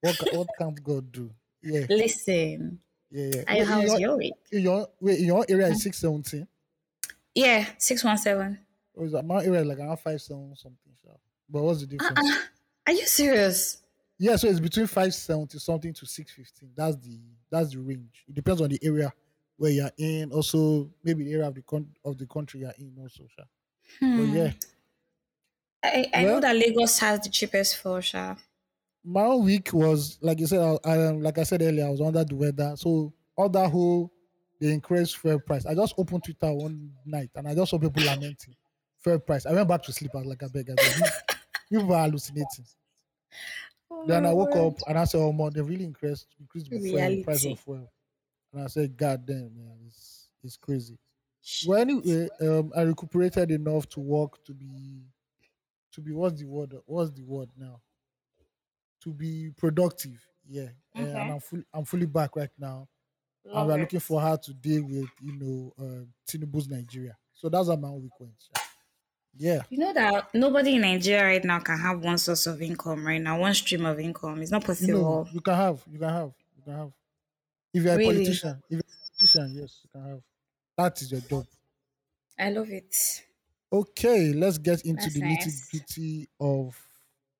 what, 0.00 0.16
what 0.32 0.48
can't 0.58 0.82
God 0.82 1.10
do? 1.10 1.30
Yeah, 1.62 1.86
Listen, 1.90 2.78
yeah, 3.10 3.30
yeah. 3.34 3.42
I, 3.46 3.54
Wait, 3.56 3.66
how 3.66 3.82
was 3.82 3.90
your, 3.92 4.00
your 4.00 4.16
week? 4.16 4.34
in 4.50 4.62
your 4.62 4.88
wait, 5.00 5.18
in 5.18 5.26
your 5.26 5.44
area 5.48 5.66
is 5.66 5.78
mm. 5.78 5.80
six 5.80 5.98
seventeen. 5.98 6.46
Yeah, 7.34 7.66
617. 7.78 8.58
Or 8.94 9.04
is 9.04 9.12
that 9.12 9.24
my 9.24 9.44
area 9.44 9.60
is 9.60 9.66
like 9.66 9.78
around 9.78 9.98
five 9.98 10.20
seven 10.20 10.54
something? 10.56 10.92
sha. 11.04 11.10
But 11.48 11.62
what's 11.62 11.84
the 11.84 11.96
uh-uh. 11.96 12.08
difference? 12.08 12.30
Uh-uh. 12.30 12.42
Are 12.86 12.92
you 12.92 13.06
serious? 13.06 13.82
Yeah, 14.22 14.36
so 14.36 14.48
it's 14.48 14.60
between 14.60 14.86
five 14.86 15.14
seventy 15.14 15.58
something 15.58 15.94
to 15.94 16.04
six 16.06 16.30
fifteen. 16.32 16.70
That's 16.76 16.96
the 16.96 17.18
that's 17.50 17.70
the 17.70 17.78
range. 17.78 18.24
It 18.28 18.34
depends 18.34 18.60
on 18.60 18.68
the 18.68 18.78
area 18.82 19.10
where 19.56 19.70
you're 19.70 19.90
in. 19.96 20.30
Also, 20.30 20.90
maybe 21.02 21.24
the 21.24 21.32
area 21.32 21.48
of 21.48 21.54
the 21.54 21.62
con- 21.62 21.88
of 22.04 22.18
the 22.18 22.26
country 22.26 22.60
you're 22.60 22.74
in. 22.78 22.94
Also, 23.00 23.24
sha. 23.34 23.44
But 24.00 24.06
Hmm. 24.06 24.36
yeah, 24.36 24.52
I, 25.82 26.06
I 26.12 26.24
know 26.24 26.38
that 26.40 26.54
Lagos 26.54 26.98
has 26.98 27.20
the 27.20 27.30
cheapest 27.30 27.76
fuel, 27.78 28.00
Sha. 28.02 28.36
my 29.02 29.22
own 29.22 29.44
week 29.46 29.70
was 29.72 30.18
like 30.20 30.38
you 30.38 30.46
said. 30.46 30.60
I, 30.84 30.90
I 30.90 30.96
like 31.12 31.38
I 31.38 31.42
said 31.44 31.62
earlier, 31.62 31.86
I 31.86 31.90
was 31.90 32.02
under 32.02 32.22
the 32.22 32.34
weather. 32.36 32.74
So 32.76 33.12
all 33.36 33.48
that 33.48 33.70
whole 33.70 34.12
the 34.60 34.70
increased 34.70 35.16
fuel 35.16 35.40
price. 35.40 35.64
I 35.64 35.74
just 35.74 35.94
opened 35.96 36.24
Twitter 36.24 36.52
one 36.52 36.92
night 37.06 37.30
and 37.34 37.48
I 37.48 37.54
just 37.54 37.70
saw 37.70 37.78
people 37.78 38.02
lamenting 38.02 38.54
fuel 38.98 39.18
price. 39.18 39.46
I 39.46 39.52
went 39.54 39.66
back 39.66 39.82
to 39.84 39.92
sleep. 39.94 40.10
I 40.14 40.18
was 40.18 40.26
like, 40.26 40.42
I 40.42 40.48
beg, 40.48 40.68
I 40.70 40.74
beg. 40.74 40.96
You- 40.98 41.06
People 41.70 41.86
were 41.86 41.98
hallucinating. 41.98 42.66
Oh 44.02 44.06
Then 44.06 44.26
I 44.26 44.32
woke 44.32 44.56
up 44.56 44.74
and 44.88 44.98
I 44.98 45.04
said, 45.04 45.20
"Oh 45.20 45.32
man, 45.32 45.50
they 45.54 45.62
really 45.62 45.84
increased 45.84 46.26
increased 46.38 46.70
the 46.70 47.18
price 47.22 47.44
of 47.44 47.58
fuel." 47.60 47.92
And 48.52 48.62
I 48.62 48.66
said, 48.68 48.96
"God 48.96 49.26
damn, 49.26 49.54
man, 49.56 49.78
it's 49.86 50.30
it's 50.42 50.56
crazy." 50.56 50.98
Well, 51.62 51.80
anyway, 51.80 52.28
um, 52.40 52.72
I 52.76 52.82
recuperated 52.82 53.50
enough 53.50 53.88
to 53.90 54.00
work 54.00 54.44
to 54.44 54.54
be 54.54 55.04
to 55.92 56.00
be 56.00 56.12
what's 56.12 56.40
the 56.40 56.46
word? 56.46 56.74
What's 56.86 57.12
the 57.12 57.24
word 57.24 57.50
now? 57.56 57.82
To 59.02 59.12
be 59.14 59.50
productive. 59.56 60.26
Yeah, 60.46 60.70
uh, 60.98 61.02
and 61.20 61.30
I'm 61.30 61.40
fully 61.40 61.64
I'm 61.72 61.84
fully 61.84 62.06
back 62.06 62.36
right 62.36 62.50
now, 62.58 62.88
and 63.52 63.66
we're 63.66 63.78
looking 63.78 64.00
for 64.00 64.20
how 64.20 64.36
to 64.36 64.54
deal 64.54 64.84
with 64.84 65.10
you 65.20 65.32
know 65.34 65.72
uh, 65.78 66.04
Tinubu's 66.26 66.68
Nigeria. 66.68 67.18
So 67.32 67.48
that's 67.48 67.68
how 67.68 67.76
my 67.76 67.90
week 67.90 68.18
went. 68.20 68.34
Yeah, 69.36 69.62
You 69.70 69.78
know 69.78 69.92
that 69.94 70.34
nobody 70.34 70.74
in 70.74 70.82
Nigeria 70.82 71.24
right 71.24 71.44
now 71.44 71.60
can 71.60 71.78
have 71.78 72.00
one 72.04 72.18
source 72.18 72.46
of 72.46 72.60
income 72.60 73.06
right 73.06 73.20
now, 73.22 73.38
one 73.40 73.54
stream 73.54 73.86
of 73.86 73.98
income. 73.98 74.42
It's 74.42 74.50
not 74.50 74.64
possible. 74.64 75.28
you 75.32 75.40
can 75.40 75.54
have 75.54 75.82
you 75.90 75.98
can 75.98 76.08
have 76.08 76.34
you 76.56 76.62
can 76.64 76.72
have 76.74 76.92
if 77.74 77.84
you're 77.84 77.94
a 77.94 77.96
Really. 77.96 78.14
politician 78.16 78.62
if 78.68 78.72
you're 78.72 78.80
a 78.80 78.82
politician 79.08 79.52
yes 79.54 79.80
you 79.84 79.90
can 79.92 80.10
have 80.10 80.20
that 80.78 81.02
is 81.02 81.12
your 81.12 81.20
job. 81.22 81.46
I 82.38 82.50
love 82.50 82.70
it. 82.70 83.24
Okay, 83.72 84.32
let's 84.32 84.58
get 84.58 84.84
into 84.84 85.02
That's 85.02 85.14
the 85.14 85.20
nitty 85.22 85.70
gritty 85.70 86.28
of 86.40 86.76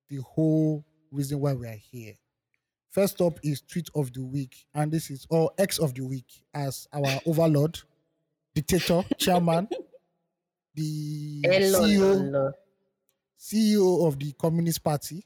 the 0.08 0.18
whole 0.18 0.84
reason 1.10 1.40
why 1.40 1.54
we 1.54 1.66
are 1.66 1.72
here. 1.72 2.14
First 2.90 3.20
up 3.20 3.38
is 3.42 3.62
tweet 3.62 3.88
of 3.94 4.12
the 4.12 4.24
week, 4.24 4.66
and 4.74 4.92
this 4.92 5.10
is 5.10 5.26
or 5.30 5.50
X 5.58 5.78
of 5.78 5.94
the 5.94 6.02
week 6.02 6.44
as 6.54 6.86
our 6.92 7.20
overlord, 7.26 7.80
dictator, 8.54 9.02
chairman, 9.18 9.68
the 10.80 11.42
Hello, 11.44 11.82
CEO, 11.82 12.24
hello. 12.24 12.52
CEO 13.38 14.06
of 14.06 14.18
the 14.18 14.32
Communist 14.32 14.82
Party, 14.82 15.24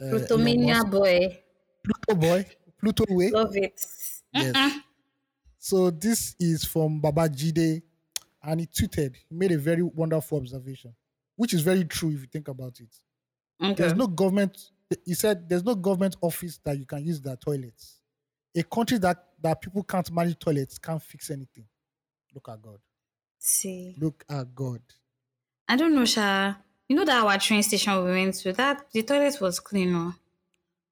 uh, 0.00 0.06
Elon 0.06 0.20
Plutomania 0.20 0.90
boy. 0.90 1.38
Pluto 1.82 2.20
boy, 2.20 2.46
Pluto 2.80 3.04
way. 3.10 3.30
Love 3.30 3.56
it. 3.56 3.80
Yes. 4.32 4.80
So 5.58 5.90
this 5.90 6.36
is 6.38 6.64
from 6.64 7.00
Baba 7.00 7.28
Jide, 7.28 7.82
and 8.42 8.60
he 8.60 8.66
tweeted. 8.66 9.16
He 9.28 9.34
made 9.34 9.52
a 9.52 9.58
very 9.58 9.82
wonderful 9.82 10.38
observation, 10.38 10.94
which 11.36 11.54
is 11.54 11.60
very 11.62 11.84
true 11.84 12.10
if 12.10 12.20
you 12.20 12.26
think 12.26 12.48
about 12.48 12.80
it. 12.80 12.94
Okay. 13.62 13.74
There's 13.74 13.94
no 13.94 14.06
government 14.06 14.70
he 15.04 15.14
said 15.14 15.48
there's 15.48 15.64
no 15.64 15.74
government 15.74 16.16
office 16.20 16.58
that 16.64 16.78
you 16.78 16.86
can 16.86 17.04
use 17.04 17.20
their 17.20 17.36
toilets. 17.36 18.00
A 18.56 18.62
country 18.62 18.98
that 18.98 19.24
that 19.42 19.60
people 19.60 19.82
can't 19.82 20.10
manage 20.12 20.38
toilets 20.38 20.78
can't 20.78 21.02
fix 21.02 21.30
anything. 21.30 21.66
Look 22.34 22.48
at 22.48 22.60
God. 22.62 22.78
See, 23.38 23.94
Look 23.98 24.24
at 24.28 24.54
God. 24.54 24.80
I 25.68 25.76
don't 25.76 25.94
know, 25.94 26.04
Sha. 26.04 26.54
You 26.88 26.96
know 26.96 27.04
that 27.04 27.24
our 27.24 27.38
train 27.38 27.62
station 27.62 28.04
we 28.04 28.10
went 28.10 28.34
to, 28.36 28.52
that 28.52 28.86
the 28.92 29.02
toilet 29.02 29.40
was 29.40 29.58
clean. 29.60 29.94
Oh, 29.94 30.14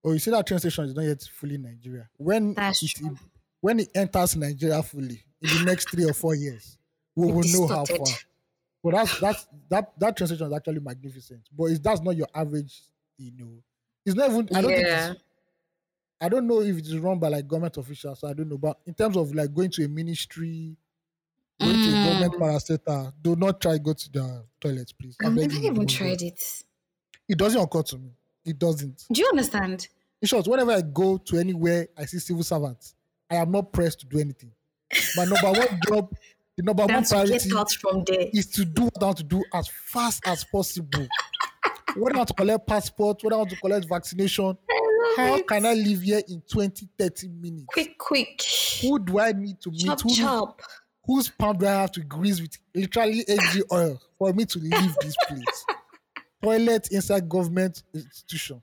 Oh, 0.07 0.13
you 0.13 0.19
see 0.19 0.31
that 0.31 0.47
train 0.47 0.61
station 0.61 0.85
is 0.85 0.95
not 0.95 1.03
yet 1.03 1.23
fully 1.23 1.57
Nigeria. 1.57 2.09
When 2.19 2.53
That's 2.53 2.83
it, 2.83 2.91
true. 2.91 3.17
when 3.61 3.81
it 3.81 3.89
enters 3.95 4.37
Nigeria 4.37 4.83
fully 4.83 5.23
in 5.41 5.49
the 5.59 5.65
next 5.65 5.91
three 5.91 6.05
or 6.05 6.13
four 6.13 6.35
years, 6.35 6.77
we 7.17 7.33
will 7.33 7.43
know 7.45 7.67
how 7.67 7.85
far. 7.87 8.05
But 8.83 8.91
that's 8.93 9.19
that's 9.19 9.47
that 9.71 9.99
that 9.99 10.17
train 10.17 10.27
station 10.29 10.47
is 10.47 10.53
actually 10.53 10.81
magnificent. 10.81 11.49
But 11.57 11.65
it's, 11.67 11.81
that's 11.81 12.03
not 12.03 12.17
your 12.17 12.29
average, 12.35 12.83
you 13.17 13.33
oh. 13.41 13.45
know. 13.45 13.63
It's 14.05 14.15
not 14.15 14.31
even. 14.31 14.49
I 14.55 14.61
don't 14.61 14.71
think 14.73 14.87
Yeah. 14.87 15.13
it's, 15.13 15.21
I 16.21 16.29
don't 16.29 16.47
know 16.47 16.61
if 16.61 16.77
it 16.77 16.87
is 16.87 16.99
run 16.99 17.19
by 17.19 17.29
like 17.29 17.49
government 17.49 17.77
officials. 17.79 18.21
So 18.21 18.29
I 18.29 18.35
don't 18.35 18.51
know. 18.51 18.59
But 18.59 18.79
in 18.85 18.93
terms 18.93 19.17
of 19.17 19.35
like 19.35 19.55
going 19.55 19.71
to 19.71 19.85
a 19.85 19.89
ministry, 19.89 20.77
going 21.61 21.73
to 21.75 21.89
a 21.89 22.21
government 22.21 22.35
Mm. 22.87 23.13
do 23.23 23.37
not 23.37 23.61
try 23.61 23.79
go 23.79 23.93
to 23.93 24.13
the 24.13 24.45
toilet, 24.61 24.93
please. 25.01 25.17
I 25.23 25.27
I've 25.27 25.35
never 25.35 25.55
even 25.55 25.75
don't 25.75 25.87
go. 25.87 25.95
tried 25.95 26.23
it. 26.23 26.43
It 27.29 27.39
doesn't 27.39 27.61
occur 27.61 27.83
to 27.83 27.99
me. 27.99 28.11
It 28.45 28.59
doesn't. 28.59 29.05
Do 29.13 29.21
you 29.21 29.29
understand? 29.29 29.89
In 30.21 30.29
short, 30.29 30.47
whenever 30.47 30.73
I 30.73 30.81
go 30.83 31.17
to 31.19 31.39
anywhere 31.39 31.89
I 31.97 32.05
see 32.07 32.19
civil 32.19 32.43
servants, 32.43 32.95
I 33.31 33.37
am 33.37 33.51
not 33.51 33.73
pressed 33.73 34.01
to 34.01 34.07
do 34.07 34.19
anything. 34.19 34.51
My 35.17 35.25
number 35.25 35.59
one 35.59 35.81
job, 35.89 36.15
the 36.57 36.63
number 36.63 36.83
one 36.85 36.93
That's 36.93 37.11
to 37.11 37.15
priority 37.17 37.49
get 37.49 37.59
out 37.59 37.71
from 37.73 38.05
there. 38.05 38.29
is 38.33 38.47
to 38.53 38.65
do 38.65 38.85
what 38.85 39.03
I 39.03 39.05
want 39.07 39.17
to 39.19 39.25
do 39.25 39.43
as 39.55 39.69
fast 39.69 40.23
as 40.27 40.45
possible. 40.45 41.07
when 41.97 42.15
I 42.15 42.19
want 42.19 42.29
to 42.29 42.35
collect 42.35 42.67
passport, 42.67 43.23
when 43.23 43.33
I 43.33 43.37
want 43.37 43.51
to 43.51 43.57
collect 43.57 43.87
vaccination, 43.89 44.57
how 45.17 45.41
can 45.43 45.65
I 45.67 45.75
live 45.75 46.03
here 46.03 46.21
in 46.29 46.43
20, 46.43 46.89
30 46.99 47.29
minutes? 47.29 47.65
Quick, 47.69 47.97
quick. 47.99 48.43
Who 48.83 48.99
do 48.99 49.19
I 49.19 49.33
need 49.33 49.61
to 49.63 49.71
meet? 49.71 49.87
Chop, 49.87 50.01
chop. 50.11 50.63
Whose 51.07 51.29
palm 51.31 51.59
do 51.59 51.67
I 51.67 51.73
have 51.83 51.93
to 51.93 52.01
grease 52.01 52.41
with 52.41 52.57
literally 52.75 53.25
AG 53.29 53.63
oil 53.73 54.01
for 54.19 54.33
me 54.33 54.45
to 54.47 54.59
leave 54.59 54.95
this 55.01 55.15
place? 55.29 55.67
Toilet 56.43 56.89
inside 56.91 57.29
government 57.29 57.83
institution. 57.95 58.61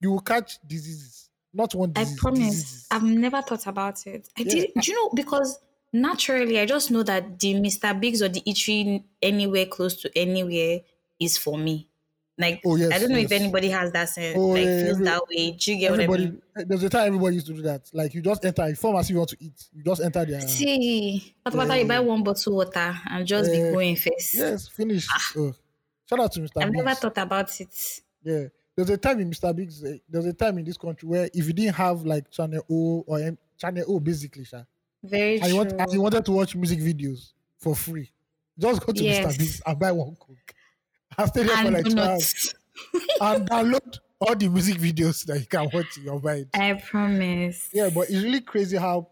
You 0.00 0.12
will 0.12 0.20
catch 0.20 0.58
diseases. 0.66 1.30
Not 1.52 1.74
one 1.74 1.92
I 1.96 2.04
promise. 2.16 2.38
diseases. 2.40 2.86
I've 2.90 3.02
never 3.04 3.42
thought 3.42 3.66
about 3.66 4.06
it. 4.06 4.28
I 4.38 4.42
Yeah. 4.42 4.52
did. 4.52 4.70
Do 4.80 4.90
you 4.92 4.96
know? 5.04 5.10
Because 5.14 5.58
naturally, 5.92 6.58
I 6.60 6.66
just 6.66 6.90
know 6.90 7.02
that 7.04 7.38
the 7.40 7.54
Mr. 7.54 7.98
Biggs 7.98 8.22
or 8.22 8.28
the 8.28 8.40
eatery 8.42 9.02
anywhere 9.22 9.66
close 9.66 9.94
to 10.02 10.10
anywhere 10.18 10.80
is 11.20 11.38
for 11.38 11.56
me. 11.58 11.88
Like, 12.36 12.60
Oh, 12.64 12.74
yes, 12.74 12.90
I 12.92 12.98
don't 12.98 13.10
know 13.10 13.18
if 13.18 13.30
anybody 13.30 13.68
has 13.70 13.92
that 13.92 14.08
sense, 14.08 14.36
Oh, 14.36 14.48
like 14.48 14.64
yeah, 14.64 14.78
feels 14.80 14.90
every- 14.94 15.04
that 15.04 15.22
way. 15.28 15.50
Do 15.52 15.72
you 15.72 15.78
get 15.78 15.90
what 15.92 16.00
I 16.00 16.06
mean? 16.08 16.42
Eh, 16.56 16.64
there's 16.66 16.82
a 16.82 16.88
time 16.90 17.06
everybody 17.06 17.36
used 17.36 17.46
to 17.46 17.52
do 17.54 17.62
that. 17.62 17.88
Like 17.92 18.12
you 18.12 18.22
just 18.22 18.44
enter, 18.44 18.62
a 18.62 18.74
pharmacy 18.74 19.12
you 19.12 19.18
want 19.20 19.30
to 19.30 19.36
eat. 19.38 19.68
You 19.72 19.84
just 19.84 20.02
enter 20.02 20.24
there. 20.24 20.40
See, 20.40 21.34
what 21.42 21.54
about 21.54 21.78
you 21.78 21.86
buy 21.86 21.94
eh. 21.96 21.98
one 22.00 22.24
bottle 22.24 22.56
water 22.56 22.98
and 23.08 23.24
just 23.26 23.52
be 23.52 23.58
eh. 23.60 23.70
going 23.70 23.94
first? 23.96 24.34
Yes, 24.34 24.66
finish. 24.68 25.06
Oh. 25.36 25.54
Shout 26.08 26.20
out 26.20 26.32
to 26.32 26.40
Mr. 26.40 26.62
I've 26.62 26.72
never 26.72 26.94
thought 26.94 27.18
about 27.18 27.60
it. 27.60 28.00
Yeah. 28.24 28.44
There's 28.76 28.90
a 28.90 28.96
time 28.96 29.20
in 29.20 29.30
Mr. 29.30 29.54
Biggs, 29.54 29.84
eh, 29.84 29.98
there's 30.08 30.26
a 30.26 30.32
time 30.32 30.58
in 30.58 30.64
this 30.64 30.76
country 30.76 31.08
where 31.08 31.30
if 31.32 31.46
you 31.46 31.52
didn't 31.52 31.74
have 31.76 32.04
like 32.04 32.28
channel 32.32 32.62
O 32.68 33.04
or 33.06 33.20
M, 33.20 33.38
channel 33.56 33.84
O 33.86 34.00
basically, 34.00 34.44
sha, 34.44 34.62
Very 35.04 35.38
and 35.38 35.50
you, 35.50 35.56
want, 35.56 35.70
true. 35.70 35.78
and 35.78 35.92
you 35.92 36.00
wanted 36.00 36.24
to 36.24 36.32
watch 36.32 36.56
music 36.56 36.80
videos 36.80 37.32
for 37.58 37.76
free, 37.76 38.10
just 38.58 38.84
go 38.84 38.92
to 38.92 39.04
Yes. 39.04 39.24
Mr. 39.24 39.38
Biggs 39.38 39.62
and 39.64 39.78
buy 39.78 39.92
one 39.92 40.16
coke. 40.16 40.54
And 41.18 41.28
stay 41.28 41.42
there 41.44 41.56
for 41.56 41.70
like 41.70 41.88
two 41.88 42.02
hours 42.02 42.54
and 43.20 43.48
download 43.48 43.98
all 44.20 44.34
the 44.36 44.48
music 44.48 44.78
videos 44.78 45.24
that 45.26 45.40
you 45.40 45.46
can 45.46 45.68
watch 45.72 45.96
in 45.98 46.04
your 46.04 46.20
mind. 46.20 46.50
I 46.54 46.74
promise. 46.74 47.70
Yeah, 47.72 47.90
but 47.90 48.08
it's 48.10 48.22
really 48.22 48.40
crazy 48.40 48.76
how 48.76 49.10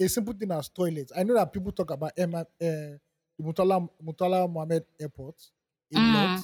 a 0.00 0.08
simple 0.08 0.34
thing 0.34 0.50
as 0.52 0.68
toilets. 0.68 1.12
I 1.16 1.22
know 1.22 1.34
that 1.34 1.52
people 1.52 1.72
talk 1.72 1.90
about 1.90 2.12
M- 2.18 2.34
uh, 2.34 2.44
the 2.60 2.98
Murtala, 3.42 3.88
Murtala 4.02 4.50
Mohammed 4.50 4.84
Airport 5.00 5.36
a 5.92 5.98
Mm. 5.98 6.12
lot, 6.12 6.40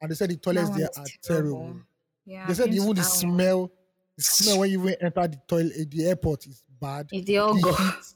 and 0.00 0.10
they 0.10 0.14
said 0.14 0.30
the 0.30 0.36
toilets 0.36 0.70
there 0.70 0.90
are 0.96 1.06
is 1.06 1.12
terrible. 1.22 1.80
Yeah, 2.24 2.46
They 2.46 2.54
said 2.54 2.72
even 2.74 2.94
the 2.94 3.02
smell, 3.04 3.72
the 4.16 4.22
smell 4.22 4.58
when 4.60 4.70
you 4.70 4.80
even 4.88 4.96
enter 5.00 5.28
the 5.28 5.40
toilet, 5.48 5.90
the 5.90 6.06
airport 6.06 6.46
is 6.46 6.62
bad. 6.68 7.12
The 7.50 7.62
heat, 7.62 8.14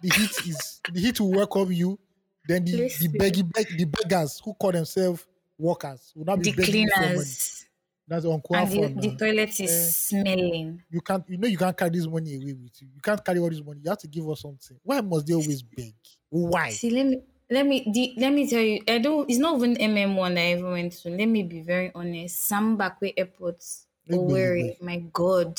the 0.00 0.10
heat 0.10 0.40
is 0.44 0.80
the 0.88 1.00
heat 1.00 1.20
will 1.20 1.32
welcome 1.32 1.72
you. 1.72 1.98
Then 2.44 2.64
the 2.64 2.90
the 2.98 3.08
beggy 3.08 3.50
beg, 3.52 3.76
the 3.76 3.84
beggars 3.84 4.40
who 4.44 4.54
call 4.54 4.72
themselves 4.72 5.26
workers 5.62 6.12
will 6.14 6.24
not 6.24 6.38
be 6.40 6.46
the 6.46 6.52
begging 6.52 6.82
you 6.82 6.90
for 6.90 7.08
money. 7.08 7.14
cleaners. 7.14 7.66
That's 8.08 8.24
uncool 8.24 8.56
And 8.56 8.70
the, 8.70 9.08
the 9.10 9.16
toilet 9.16 9.60
is 9.60 9.70
Eh. 9.70 9.90
smelling. 9.90 10.82
You 10.90 11.00
can't, 11.00 11.24
you 11.28 11.38
know, 11.38 11.48
you 11.48 11.56
can't 11.56 11.76
carry 11.76 11.90
this 11.90 12.06
money 12.06 12.34
away 12.36 12.52
with 12.54 12.82
you. 12.82 12.88
You 12.94 13.00
can't 13.00 13.24
carry 13.24 13.38
all 13.38 13.48
this 13.48 13.62
money. 13.62 13.80
You 13.82 13.90
have 13.90 13.98
to 13.98 14.08
give 14.08 14.28
us 14.28 14.40
something. 14.42 14.78
Why 14.82 15.00
must 15.00 15.26
they 15.26 15.34
always 15.34 15.62
beg? 15.62 15.94
Why? 16.28 16.70
See, 16.70 16.90
let 16.90 17.06
me 17.06 17.22
let 17.50 17.66
me 17.66 17.86
the, 17.92 18.14
let 18.18 18.32
me 18.32 18.48
tell 18.48 18.60
you, 18.60 18.80
I 18.88 18.98
don't. 18.98 19.28
It's 19.30 19.38
not 19.38 19.56
even 19.56 19.76
MM 19.76 20.16
one 20.16 20.36
I 20.36 20.52
ever 20.52 20.70
went 20.72 20.92
to. 21.02 21.10
Let 21.10 21.26
me 21.26 21.42
be 21.44 21.60
very 21.62 21.92
honest. 21.94 22.38
Sam 22.40 22.76
Mbakwe 22.76 23.14
Airport, 23.16 23.64
Owerri. 24.10 24.80
My 24.82 24.98
God, 25.12 25.58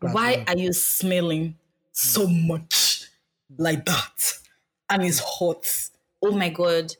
why 0.00 0.36
them. 0.36 0.44
are 0.48 0.56
you 0.58 0.72
smelling 0.72 1.56
so 1.92 2.26
much 2.26 3.08
like 3.56 3.84
that? 3.86 4.38
And 4.90 5.02
it's 5.02 5.20
hot. 5.20 5.66
Oh 6.22 6.32
my 6.32 6.48
God! 6.50 6.94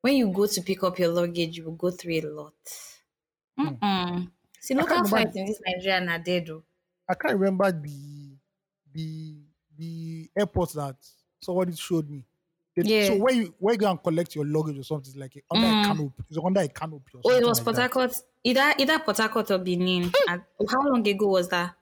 When 0.00 0.16
you 0.16 0.28
go 0.32 0.46
to 0.46 0.62
pick 0.62 0.82
up 0.82 0.98
your 0.98 1.10
luggage, 1.12 1.58
you 1.58 1.64
will 1.64 1.72
go 1.72 1.90
through 1.90 2.14
a 2.14 2.20
lot. 2.22 2.54
Mm-mm. 3.58 4.30
See, 4.60 4.74
local 4.74 4.88
remember- 4.96 5.08
flights 5.08 5.36
in 5.36 5.46
this 5.46 5.60
Nigeria 5.66 6.06
are 6.10 6.18
dead. 6.18 6.48
oh. 6.50 6.62
I 7.08 7.14
can't 7.14 7.34
remember 7.38 7.70
the 7.72 8.36
the 8.92 9.36
the 9.76 10.30
airport 10.36 10.72
that 10.74 10.96
somebody 11.40 11.74
showed 11.74 12.08
me. 12.08 12.24
They- 12.76 12.82
Yeah. 12.84 13.06
So 13.08 13.16
where 13.18 13.34
you 13.34 13.54
where 13.58 13.74
you 13.74 13.78
go 13.78 13.90
and 13.90 14.02
collect 14.02 14.34
your 14.34 14.44
luggage 14.46 14.78
or 14.78 14.84
something, 14.84 15.10
it's 15.10 15.16
like 15.18 15.36
a, 15.36 15.42
under 15.50 15.66
Mm. 15.66 15.82
a 15.82 15.86
canopy. 15.86 16.22
It's 16.30 16.38
under 16.42 16.60
a 16.60 16.68
canopy. 16.68 17.12
Or 17.14 17.20
Oh, 17.32 17.36
it 17.36 17.44
was 17.46 17.58
like 17.58 17.64
Port. 17.64 17.76
Harcourt. 17.76 18.16
Either 18.44 18.74
either 18.78 18.98
Port 19.00 19.16
Harcourt 19.18 19.50
or 19.50 19.58
Benin. 19.58 20.10
And 20.28 20.42
how 20.70 20.82
long 20.88 21.06
ago 21.06 21.26
was 21.26 21.48
that? 21.48 21.74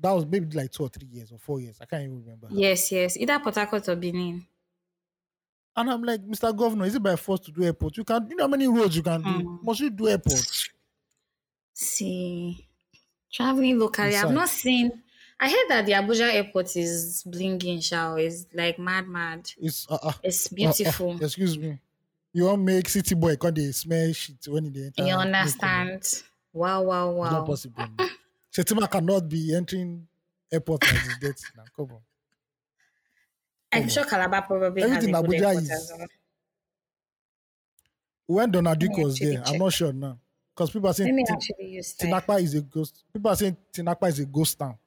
That 0.00 0.10
was 0.12 0.26
maybe 0.26 0.54
like 0.56 0.72
two 0.72 0.82
or 0.82 0.88
three 0.88 1.06
years 1.06 1.30
or 1.32 1.38
four 1.38 1.60
years. 1.60 1.78
I 1.80 1.84
can't 1.84 2.02
even 2.02 2.20
remember. 2.22 2.48
Yes, 2.50 2.90
yes. 2.90 3.16
Either 3.16 3.38
Port 3.38 3.54
Harcourt 3.54 3.88
or 3.88 3.96
Benin. 3.96 4.44
And 5.74 5.90
I'm 5.90 6.02
like, 6.02 6.20
Mr. 6.26 6.54
Governor, 6.56 6.84
is 6.84 6.94
it 6.94 7.02
by 7.02 7.16
force 7.16 7.40
to 7.40 7.50
do 7.52 7.64
airport? 7.64 7.96
You 7.96 8.04
can, 8.04 8.28
you 8.28 8.36
know 8.36 8.44
how 8.44 8.48
many 8.48 8.68
roads 8.68 8.94
you 8.96 9.02
can 9.02 9.22
do? 9.22 9.28
Mm. 9.28 9.62
Must 9.62 9.80
you 9.80 9.90
do 9.90 10.08
airport? 10.08 10.44
See, 11.74 12.66
traveling 13.32 13.78
locally, 13.78 14.14
I've 14.16 14.32
not 14.32 14.48
seen. 14.48 15.02
I 15.40 15.48
heard 15.50 15.68
that 15.70 15.86
the 15.86 15.92
Abuja 15.92 16.32
airport 16.34 16.76
is 16.76 17.24
blinging, 17.26 17.82
shao. 17.82 18.14
It's 18.16 18.46
like 18.54 18.78
mad, 18.78 19.08
mad. 19.08 19.50
It's 19.58 19.86
uh, 19.90 19.98
uh, 20.02 20.12
It's 20.22 20.46
uh, 20.46 20.50
uh, 20.52 20.56
beautiful. 20.56 21.22
excuse 21.22 21.58
me. 21.58 21.78
You 22.34 22.44
want 22.44 22.62
make 22.62 22.88
city 22.88 23.14
boy 23.14 23.32
because 23.32 23.52
they 23.54 23.72
smell 23.72 24.12
shit 24.12 24.36
when 24.48 24.72
they 24.72 24.84
enter. 24.86 25.04
you 25.04 25.14
understand? 25.14 26.22
Wow, 26.52 26.82
wow, 26.82 27.10
It's 27.10 27.32
not 27.32 27.40
wow. 27.40 27.46
possible. 27.46 27.84
man. 27.98 28.10
Shettima 28.54 28.90
cannot 28.90 29.28
be 29.28 29.54
entering 29.54 30.06
airport 30.52 30.82
like 30.84 31.02
this 31.04 31.18
dirty 31.18 31.44
now. 31.56 31.64
Come 31.74 31.92
on. 31.92 32.00
I'm 33.72 33.88
sure 33.88 34.04
Calabar 34.04 34.42
probably 34.42 34.82
Everything 34.82 35.14
has 35.14 35.22
a 35.22 35.26
Abuja 35.26 35.56
is- 35.56 35.92
well. 35.98 36.06
When 38.26 38.50
Donald 38.50 38.78
Duke 38.78 38.96
was 38.96 39.18
there, 39.18 39.42
I'm 39.44 39.58
not 39.58 39.72
sure 39.72 39.92
now. 39.92 40.18
Because 40.54 40.70
people 40.70 40.88
are 40.88 40.94
saying 40.94 41.16
Tin- 41.16 41.26
actually 41.34 41.66
use 41.68 41.94
that. 41.94 42.06
Tinapa 42.06 42.40
is 42.42 42.54
a 42.54 42.60
ghost. 42.60 43.04
People 43.12 43.30
are 43.30 43.36
saying 43.36 43.56
Tinapa 43.72 44.08
is 44.08 44.18
a 44.20 44.26
ghost 44.26 44.58
town. 44.58 44.78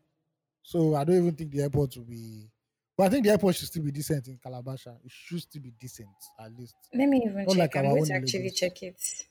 So 0.61 0.95
I 0.95 1.03
don't 1.03 1.17
even 1.17 1.35
think 1.35 1.51
the 1.51 1.61
airport 1.63 1.95
will 1.97 2.05
be. 2.05 2.49
But 2.97 3.07
I 3.07 3.09
think 3.09 3.25
the 3.25 3.31
airport 3.31 3.55
should 3.55 3.67
still 3.67 3.83
be 3.83 3.91
decent 3.91 4.27
in 4.27 4.37
Calabasha. 4.37 4.97
It 5.03 5.11
should 5.11 5.41
still 5.41 5.61
be 5.61 5.71
decent, 5.71 6.07
at 6.39 6.55
least. 6.55 6.75
Let 6.93 7.09
me 7.09 7.17
even 7.25 7.45
Not 7.45 7.49
check. 7.49 7.57
like 7.57 7.75
I'm 7.75 7.89
going 7.89 8.05
to 8.05 8.13
actually 8.13 8.43
Lagos. 8.43 8.59
check 8.59 8.83
it. 8.83 9.25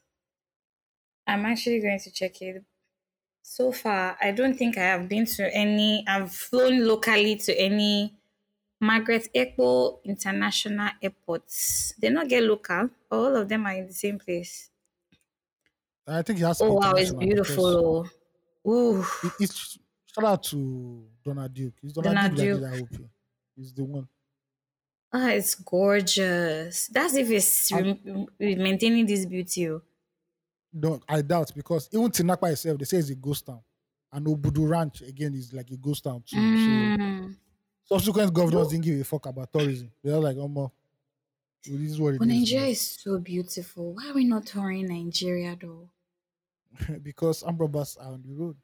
I'm 1.27 1.47
actually 1.47 1.81
going 1.81 1.99
to 2.01 2.11
check 2.11 2.43
it. 2.43 2.63
So 3.43 3.73
far, 3.73 4.17
I 4.21 4.33
don't 4.33 4.55
think 4.57 4.77
I 4.77 4.83
have 4.83 5.09
been 5.09 5.27
to 5.27 5.55
any. 5.55 6.05
I've 6.07 6.33
flown 6.33 6.87
locally 6.87 7.37
to 7.37 7.59
any 7.59 8.17
Margaret 8.91 9.29
Ekpo 9.35 9.71
International 10.05 10.91
Airport. 11.03 11.45
They 11.99 12.11
not 12.11 12.29
get 12.29 12.43
local. 12.45 12.91
All 13.11 13.37
of 13.37 13.49
them 13.49 13.67
are 13.67 13.75
in 13.81 13.87
the 13.87 13.93
same 14.05 14.19
place. 14.19 14.71
I 16.07 16.23
think 16.23 16.39
it 16.41 16.45
has 16.45 16.61
Oh 16.61 16.75
wow, 16.75 16.93
it's 16.95 17.13
beautiful. 17.13 18.07
oh. 18.67 18.71
Ooh, 18.71 19.05
It, 19.23 19.35
it's 19.39 19.79
shout 20.07 20.25
out 20.25 20.43
to 20.45 21.09
Donald 21.23 21.53
Duke. 21.55 21.75
It's 21.83 21.93
Donald, 21.93 22.15
Donald 22.15 22.35
Duke, 22.37 22.37
Duke. 22.37 22.61
that 22.61 22.73
did 22.73 22.89
that 23.01 23.11
He's 23.57 23.73
the 23.75 23.85
one. 23.85 24.09
ah, 25.13 25.29
it's 25.31 25.55
gorgeous. 25.55 26.89
That's 26.89 27.15
if 27.15 27.31
it's 27.31 27.73
maintaining 28.39 29.07
this 29.07 29.25
beauty. 29.27 29.69
oh. 29.71 29.83
No, 30.73 31.01
I 31.09 31.23
doubt 31.23 31.53
because 31.55 31.89
even 31.93 32.11
Tinapa 32.11 32.51
itself, 32.53 32.79
they 32.79 32.85
say 32.85 32.99
it's 32.99 33.11
a 33.11 33.15
ghost 33.15 33.47
town. 33.47 33.63
And 34.13 34.27
Obudu 34.27 34.69
Ranch 34.69 35.03
again 35.03 35.35
is 35.35 35.53
like 35.53 35.71
a 35.71 35.77
ghost 35.77 36.05
town 36.05 36.23
too. 36.27 36.37
Mm. 36.37 37.37
So 37.37 37.44
subsequent 37.85 38.33
governors 38.33 38.69
didn't 38.69 38.85
give 38.85 39.01
a 39.01 39.05
fuck 39.05 39.27
about 39.27 39.53
tourism. 39.53 39.91
They're 40.03 40.19
like, 40.19 40.37
oh 40.39 40.49
more. 40.49 40.73
This 41.67 41.93
is 41.93 42.01
what 42.01 42.15
it 42.15 42.19
But 42.19 42.29
is, 42.29 42.35
Nigeria 42.35 42.63
man." 42.63 42.71
is 42.73 42.81
so 42.81 43.19
beautiful. 43.19 43.95
Why 43.95 44.11
are 44.11 44.15
we 44.15 44.25
not 44.25 44.47
touring 44.47 44.87
Nigeria 44.87 45.57
though? 45.61 45.89
because 47.03 47.43
armed 47.43 47.61
robbers 47.61 47.97
are 48.01 48.13
on 48.13 48.23
the 48.27 48.35
road. 48.35 48.57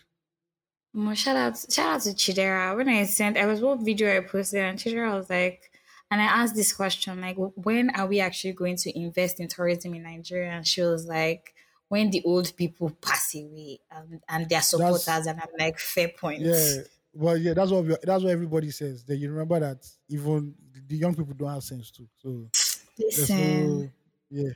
Mo, 0.92 1.14
shout 1.14 1.36
out, 1.36 1.56
shout 1.70 1.86
out 1.94 2.00
to 2.02 2.10
Chidera. 2.10 2.76
When 2.76 2.88
I 2.88 3.04
sent, 3.04 3.36
I 3.36 3.46
was 3.46 3.60
one 3.60 3.84
video 3.84 4.14
I 4.16 4.20
posted, 4.20 4.60
and 4.60 4.76
Chidera 4.78 5.14
was 5.16 5.30
like, 5.30 5.70
and 6.10 6.20
I 6.20 6.24
asked 6.24 6.56
this 6.56 6.72
question, 6.72 7.20
like, 7.20 7.36
when 7.36 7.90
are 7.90 8.06
we 8.08 8.18
actually 8.18 8.54
going 8.54 8.74
to 8.78 8.98
invest 8.98 9.38
in 9.38 9.46
tourism 9.46 9.94
in 9.94 10.02
Nigeria? 10.02 10.50
And 10.50 10.66
she 10.66 10.82
was 10.82 11.06
like, 11.06 11.54
when 11.88 12.10
the 12.10 12.22
old 12.24 12.56
people 12.56 12.90
pass 13.00 13.36
away 13.36 13.78
and, 13.92 14.20
and 14.28 14.48
their 14.48 14.62
supporters, 14.62 15.04
That's- 15.04 15.26
and 15.28 15.40
I'm 15.40 15.48
like, 15.58 15.78
fair 15.78 16.08
point. 16.08 16.40
Yeah, 16.42 16.78
well, 17.12 17.36
yeah, 17.36 17.54
that's 17.54 17.70
what 17.70 17.84
we, 17.84 17.96
that's 18.02 18.22
what 18.24 18.32
everybody 18.32 18.70
says. 18.70 19.04
That 19.04 19.16
you 19.16 19.30
remember 19.30 19.60
that 19.60 19.86
even 20.08 20.54
the 20.86 20.96
young 20.96 21.14
people 21.14 21.34
don't 21.34 21.50
have 21.50 21.64
sense 21.64 21.90
too. 21.90 22.08
So 22.16 22.50
Listen, 22.98 23.34
no, 23.34 23.92
yeah, 24.30 24.52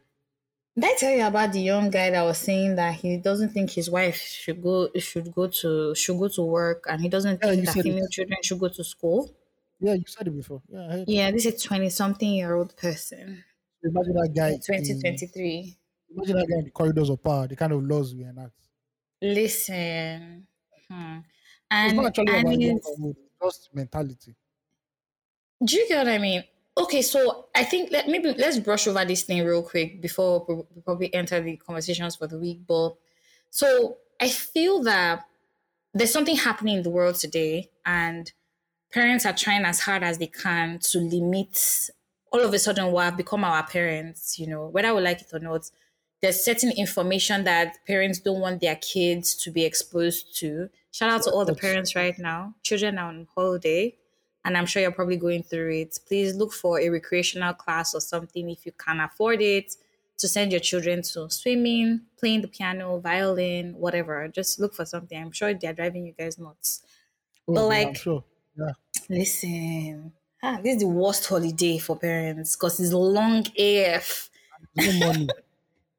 did 0.76 0.84
I 0.84 0.94
tell 0.96 1.10
you 1.16 1.24
about 1.26 1.52
the 1.52 1.60
young 1.60 1.90
guy 1.90 2.10
that 2.10 2.22
was 2.22 2.38
saying 2.38 2.76
that 2.76 2.94
he 2.96 3.16
doesn't 3.16 3.48
think 3.50 3.70
his 3.70 3.90
wife 3.90 4.16
should 4.16 4.62
go 4.62 4.88
should 4.98 5.32
go 5.34 5.48
to 5.48 5.94
should 5.96 6.18
go 6.18 6.28
to 6.28 6.42
work, 6.42 6.84
and 6.88 7.00
he 7.00 7.08
doesn't 7.08 7.42
Yeah, 7.42 7.50
think 7.50 7.66
that 7.66 7.76
said 7.76 7.86
it. 7.86 8.00
children 8.10 8.38
should 8.42 8.58
go 8.60 8.68
to 8.68 8.84
school? 8.84 9.30
yeah. 9.80 9.94
You 9.94 10.04
said 10.06 10.26
it 10.28 10.32
before. 10.36 10.62
Yeah, 10.68 10.88
I. 10.96 11.06
Yeah, 11.06 11.30
this 11.30 11.46
is 11.46 11.62
twenty 11.62 11.88
something 11.88 12.30
year 12.34 12.54
old 12.54 12.76
person, 12.76 13.44
Imagine 13.84 14.14
that 14.14 14.32
guy. 14.34 14.56
twenty 14.66 14.94
twenty 15.00 15.26
three. 15.26 15.76
Imagine 16.08 16.36
that 16.38 16.46
guy 16.48 16.58
in 16.60 16.64
the 16.64 16.70
corridors 16.70 17.10
of 17.10 17.22
power. 17.22 17.46
The 17.46 17.56
kind 17.56 17.72
of 17.74 17.82
laws 17.82 18.14
we 18.14 18.24
enact. 18.24 18.54
Listen, 19.22 20.46
hmm. 20.88 21.18
It's 21.70 21.94
not 21.94 22.06
actually 22.06 22.28
and 22.28 22.46
about 22.46 22.60
young 22.60 22.76
it's, 22.76 22.90
people, 22.90 23.16
just 23.42 23.74
mentality. 23.74 24.34
do 25.64 25.76
you 25.76 25.88
get 25.88 25.98
what 25.98 26.08
I 26.08 26.18
mean? 26.18 26.44
Okay, 26.76 27.02
so 27.02 27.46
I 27.54 27.64
think 27.64 27.90
let 27.92 28.08
maybe 28.08 28.34
let's 28.34 28.58
brush 28.58 28.86
over 28.88 29.04
this 29.04 29.22
thing 29.22 29.44
real 29.44 29.62
quick 29.62 30.00
before 30.02 30.44
we 30.48 30.54
we 30.54 30.82
probably 30.82 31.14
enter 31.14 31.40
the 31.40 31.56
conversations 31.56 32.16
for 32.16 32.26
the 32.26 32.38
week. 32.38 32.60
But 32.66 32.94
so 33.50 33.98
I 34.20 34.28
feel 34.28 34.82
that 34.82 35.24
there's 35.92 36.12
something 36.12 36.36
happening 36.36 36.78
in 36.78 36.82
the 36.82 36.90
world 36.90 37.14
today, 37.16 37.70
and 37.86 38.30
parents 38.92 39.24
are 39.26 39.32
trying 39.32 39.64
as 39.64 39.80
hard 39.80 40.02
as 40.02 40.18
they 40.18 40.26
can 40.26 40.78
to 40.80 40.98
limit 40.98 41.90
all 42.32 42.40
of 42.40 42.52
a 42.52 42.58
sudden 42.58 42.90
what 42.90 43.04
have 43.04 43.16
become 43.16 43.44
our 43.44 43.64
parents, 43.64 44.38
you 44.38 44.46
know, 44.48 44.66
whether 44.66 44.92
we 44.94 45.00
like 45.00 45.20
it 45.22 45.32
or 45.32 45.38
not. 45.38 45.70
There's 46.20 46.44
certain 46.44 46.72
information 46.72 47.44
that 47.44 47.76
parents 47.86 48.18
don't 48.18 48.40
want 48.40 48.60
their 48.60 48.76
kids 48.76 49.34
to 49.36 49.50
be 49.52 49.64
exposed 49.64 50.36
to. 50.38 50.70
Shout 50.94 51.10
out 51.10 51.22
to 51.24 51.32
all 51.32 51.44
the 51.44 51.56
parents 51.56 51.96
right 51.96 52.16
now. 52.20 52.54
Children 52.62 52.98
are 52.98 53.08
on 53.08 53.26
holiday, 53.34 53.96
and 54.44 54.56
I'm 54.56 54.64
sure 54.64 54.80
you're 54.80 54.92
probably 54.92 55.16
going 55.16 55.42
through 55.42 55.72
it. 55.72 55.98
Please 56.06 56.36
look 56.36 56.52
for 56.52 56.78
a 56.78 56.88
recreational 56.88 57.52
class 57.52 57.96
or 57.96 58.00
something 58.00 58.48
if 58.48 58.64
you 58.64 58.70
can 58.78 59.00
afford 59.00 59.42
it 59.42 59.74
to 60.18 60.28
send 60.28 60.52
your 60.52 60.60
children 60.60 61.02
to 61.02 61.28
swimming, 61.28 62.02
playing 62.16 62.42
the 62.42 62.46
piano, 62.46 63.00
violin, 63.00 63.74
whatever. 63.76 64.28
Just 64.28 64.60
look 64.60 64.72
for 64.72 64.84
something. 64.84 65.20
I'm 65.20 65.32
sure 65.32 65.52
they're 65.52 65.72
driving 65.72 66.06
you 66.06 66.12
guys 66.16 66.38
nuts. 66.38 66.82
Oh, 67.48 67.54
But, 67.54 67.60
yeah, 67.62 67.66
like- 67.66 67.96
sure. 67.96 68.22
Yeah, 68.56 68.70
Listen, 69.10 70.12
ah, 70.44 70.60
this 70.62 70.74
is 70.76 70.82
the 70.82 70.86
worst 70.86 71.26
holiday 71.26 71.78
for 71.78 71.98
parents 71.98 72.54
because 72.54 72.78
it's 72.78 72.92
long 72.92 73.44
AF. 73.58 74.30
no 74.76 74.92
money. 75.00 75.28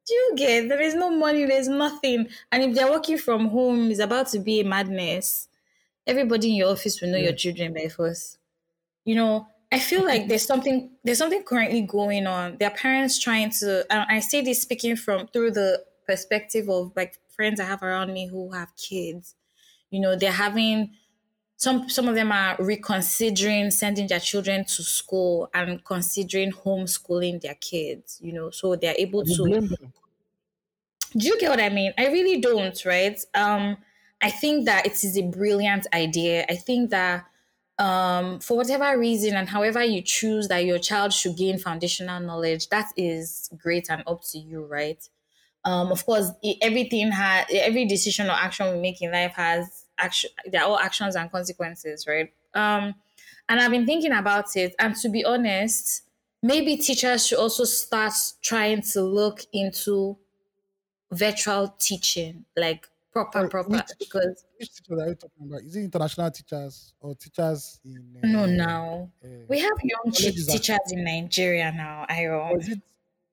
Do 0.06 0.14
you 0.14 0.32
get? 0.36 0.68
There 0.68 0.80
is 0.80 0.94
no 0.94 1.10
money, 1.10 1.44
there's 1.44 1.68
nothing. 1.68 2.28
And 2.52 2.62
if 2.62 2.74
they're 2.74 2.90
working 2.90 3.18
from 3.18 3.48
home, 3.48 3.90
it's 3.90 4.00
about 4.00 4.28
to 4.28 4.38
be 4.38 4.60
a 4.60 4.64
madness. 4.64 5.48
Everybody 6.06 6.50
in 6.50 6.56
your 6.56 6.72
office 6.72 7.00
will 7.00 7.10
know 7.10 7.18
your 7.18 7.34
children 7.34 7.74
by 7.74 7.88
force. 7.88 8.38
You 9.04 9.16
know, 9.16 9.48
I 9.72 9.78
feel 9.80 10.04
like 10.04 10.28
there's 10.28 10.46
something 10.46 10.92
there's 11.04 11.18
something 11.18 11.42
currently 11.44 11.82
going 11.82 12.26
on. 12.26 12.58
Their 12.58 12.70
parents 12.70 13.18
trying 13.18 13.50
to 13.60 13.86
and 13.90 14.06
I 14.08 14.20
say 14.20 14.42
this 14.42 14.62
speaking 14.62 14.96
from 14.96 15.28
through 15.28 15.52
the 15.52 15.84
perspective 16.06 16.68
of 16.70 16.92
like 16.96 17.18
friends 17.30 17.60
I 17.60 17.64
have 17.64 17.82
around 17.82 18.12
me 18.12 18.28
who 18.28 18.52
have 18.52 18.76
kids. 18.76 19.34
You 19.90 20.00
know, 20.00 20.16
they're 20.16 20.32
having 20.32 20.94
some 21.56 21.88
some 21.88 22.08
of 22.08 22.14
them 22.14 22.32
are 22.32 22.56
reconsidering 22.58 23.70
sending 23.70 24.06
their 24.06 24.20
children 24.20 24.64
to 24.64 24.82
school 24.82 25.48
and 25.54 25.84
considering 25.84 26.52
homeschooling 26.52 27.40
their 27.40 27.54
kids, 27.54 28.18
you 28.22 28.32
know, 28.32 28.50
so 28.50 28.76
they're 28.76 28.94
able 28.98 29.24
to 29.24 29.78
do 31.16 31.26
you 31.28 31.38
get 31.38 31.50
what 31.50 31.60
I 31.60 31.70
mean? 31.70 31.92
I 31.96 32.08
really 32.08 32.40
don't, 32.40 32.84
right? 32.84 33.18
Um, 33.34 33.78
I 34.20 34.30
think 34.30 34.66
that 34.66 34.86
it 34.86 34.92
is 35.04 35.16
a 35.16 35.22
brilliant 35.22 35.86
idea. 35.94 36.44
I 36.48 36.56
think 36.56 36.90
that 36.90 37.24
um, 37.78 38.40
for 38.40 38.56
whatever 38.56 38.98
reason 38.98 39.34
and 39.34 39.48
however 39.48 39.82
you 39.82 40.02
choose 40.02 40.48
that 40.48 40.64
your 40.64 40.78
child 40.78 41.12
should 41.12 41.36
gain 41.36 41.58
foundational 41.58 42.20
knowledge, 42.20 42.68
that 42.68 42.92
is 42.96 43.50
great 43.56 43.90
and 43.90 44.02
up 44.06 44.22
to 44.32 44.38
you, 44.38 44.64
right? 44.64 45.06
Um, 45.64 45.90
of 45.90 46.04
course, 46.06 46.30
everything 46.62 47.10
has 47.12 47.46
every 47.50 47.86
decision 47.86 48.28
or 48.28 48.32
action 48.32 48.72
we 48.72 48.80
make 48.80 49.02
in 49.02 49.10
life 49.10 49.34
has 49.34 49.85
action. 49.98 50.30
They're 50.50 50.64
all 50.64 50.78
actions 50.78 51.16
and 51.16 51.30
consequences, 51.30 52.06
right? 52.06 52.32
Um, 52.54 52.94
and 53.48 53.60
I've 53.60 53.70
been 53.70 53.86
thinking 53.86 54.12
about 54.12 54.56
it, 54.56 54.74
and 54.78 54.94
to 54.96 55.08
be 55.08 55.24
honest, 55.24 56.02
maybe 56.42 56.76
teachers 56.76 57.26
should 57.26 57.38
also 57.38 57.64
start 57.64 58.14
trying 58.42 58.82
to 58.82 59.02
look 59.02 59.42
into 59.52 60.16
virtual 61.12 61.74
teaching, 61.78 62.44
like 62.56 62.88
proper, 63.12 63.38
Sorry, 63.40 63.48
proper. 63.50 63.70
which- 63.70 63.82
Because 63.98 64.44
Which 64.58 64.72
teachers 64.74 65.00
are 65.00 65.08
you 65.08 65.14
talking 65.14 65.46
about? 65.46 65.60
Is 65.62 65.76
it 65.76 65.84
international 65.84 66.30
teachers 66.30 66.94
or 67.00 67.14
teachers 67.14 67.78
in? 67.84 68.18
no, 68.24 68.42
uh, 68.44 68.46
now 68.46 69.10
uh, 69.24 69.28
we 69.48 69.60
have 69.60 69.72
young 69.82 70.00
are- 70.08 70.10
teachers 70.12 70.92
in 70.92 71.04
Nigeria 71.04 71.70
now. 71.72 72.06
Ayo. 72.10 72.58
is 72.60 72.68
it? 72.70 72.80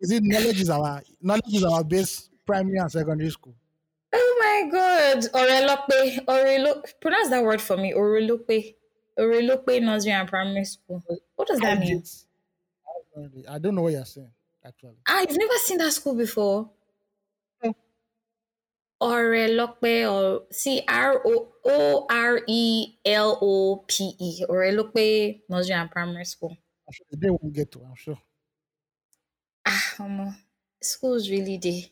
Is 0.02 0.12
it 0.12 0.24
knowledge 0.24 0.60
is 0.60 0.70
our 0.70 1.02
knowledge 1.22 1.54
is 1.54 1.64
our 1.64 1.84
base 1.84 2.30
primary 2.46 2.78
and 2.78 2.92
secondary 2.92 3.30
school? 3.30 3.56
Oh 4.16 4.38
my 4.40 4.70
God, 4.72 5.18
Orelope, 5.34 6.26
Orelo, 6.26 6.84
pronounce 7.02 7.30
that 7.30 7.44
word 7.44 7.62
for 7.62 7.78
me. 7.78 7.94
Orelope, 7.94 8.76
Orelope 9.18 9.82
nursery 9.82 10.12
and 10.12 10.28
primary 10.30 10.66
school. 10.66 11.04
What 11.36 11.48
does 11.48 11.60
that 11.62 11.80
mean? 11.80 12.04
I 13.16 13.20
don't 13.22 13.36
know- 13.36 13.44
I 13.50 13.60
don't 13.60 13.76
know 13.76 13.82
what 13.84 13.94
you're 13.94 14.06
saying 14.06 14.32
actually. 14.66 14.98
I've 15.08 15.36
never 15.36 15.54
seen 15.58 15.78
that 15.80 15.94
school 15.94 16.16
before. 16.16 16.72
No. 17.64 17.74
Orelope 19.02 19.94
or 20.10 20.46
C 20.52 20.82
R 20.88 21.22
O 21.26 21.54
O 21.66 22.06
R 22.10 22.42
E 22.48 22.96
L 23.06 23.38
O 23.42 23.78
P 23.88 24.16
E. 24.20 24.46
Orelope 24.50 25.42
nursery 25.50 25.76
and 25.76 25.92
primary 25.92 26.26
school. 26.26 26.56
I'm 26.88 26.94
sure 26.94 27.06
they 27.12 27.30
won't 27.30 27.54
get 27.54 27.72
to. 27.74 27.84
I'm 27.84 27.96
sure. 27.96 28.20
Ah, 29.66 29.96
um, 30.00 30.38
school's 30.82 31.30
really 31.30 31.58
day. 31.58 31.92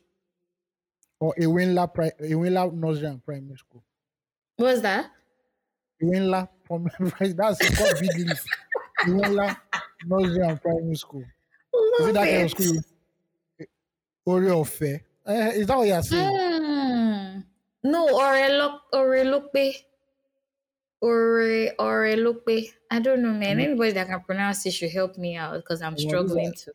Or 1.21 1.35
Ewinla, 1.37 1.93
pri- 1.93 2.17
Ewinla 2.19 2.73
nursery 2.73 3.05
and 3.05 3.23
primary 3.23 3.55
school. 3.55 3.83
What's 4.57 4.81
that? 4.81 5.11
Ewinla 6.01 6.49
primary. 6.65 7.33
That's 7.33 7.77
called 7.77 7.99
big 8.01 8.27
leaf. 8.27 8.43
Ewinla 9.05 9.55
nursery 10.07 10.47
and 10.47 10.59
primary 10.59 10.95
school. 10.95 11.23
Is 11.99 12.07
it 12.07 12.13
that 12.13 12.27
kind 12.27 12.43
of 12.43 12.51
school? 12.51 12.81
Ore 14.25 14.41
Ofe. 14.41 15.01
Uh, 15.27 15.51
is 15.53 15.67
that 15.67 15.77
what 15.77 15.87
you're 15.87 16.01
saying? 16.01 16.33
Mm. 16.33 17.43
No, 17.83 18.07
Orelope, 18.07 18.79
Orelope. 18.91 19.75
Ore, 21.01 21.69
Orelope. 21.79 22.73
I 22.89 22.99
don't 22.99 23.21
know, 23.21 23.33
man. 23.33 23.57
Mm. 23.57 23.63
Anybody 23.63 23.91
that 23.91 24.07
can 24.07 24.21
pronounce 24.21 24.65
it 24.65 24.71
should 24.71 24.91
help 24.91 25.19
me 25.19 25.35
out 25.35 25.53
because 25.57 25.83
I'm 25.83 25.93
these 25.93 26.07
struggling 26.07 26.51
to. 26.51 26.71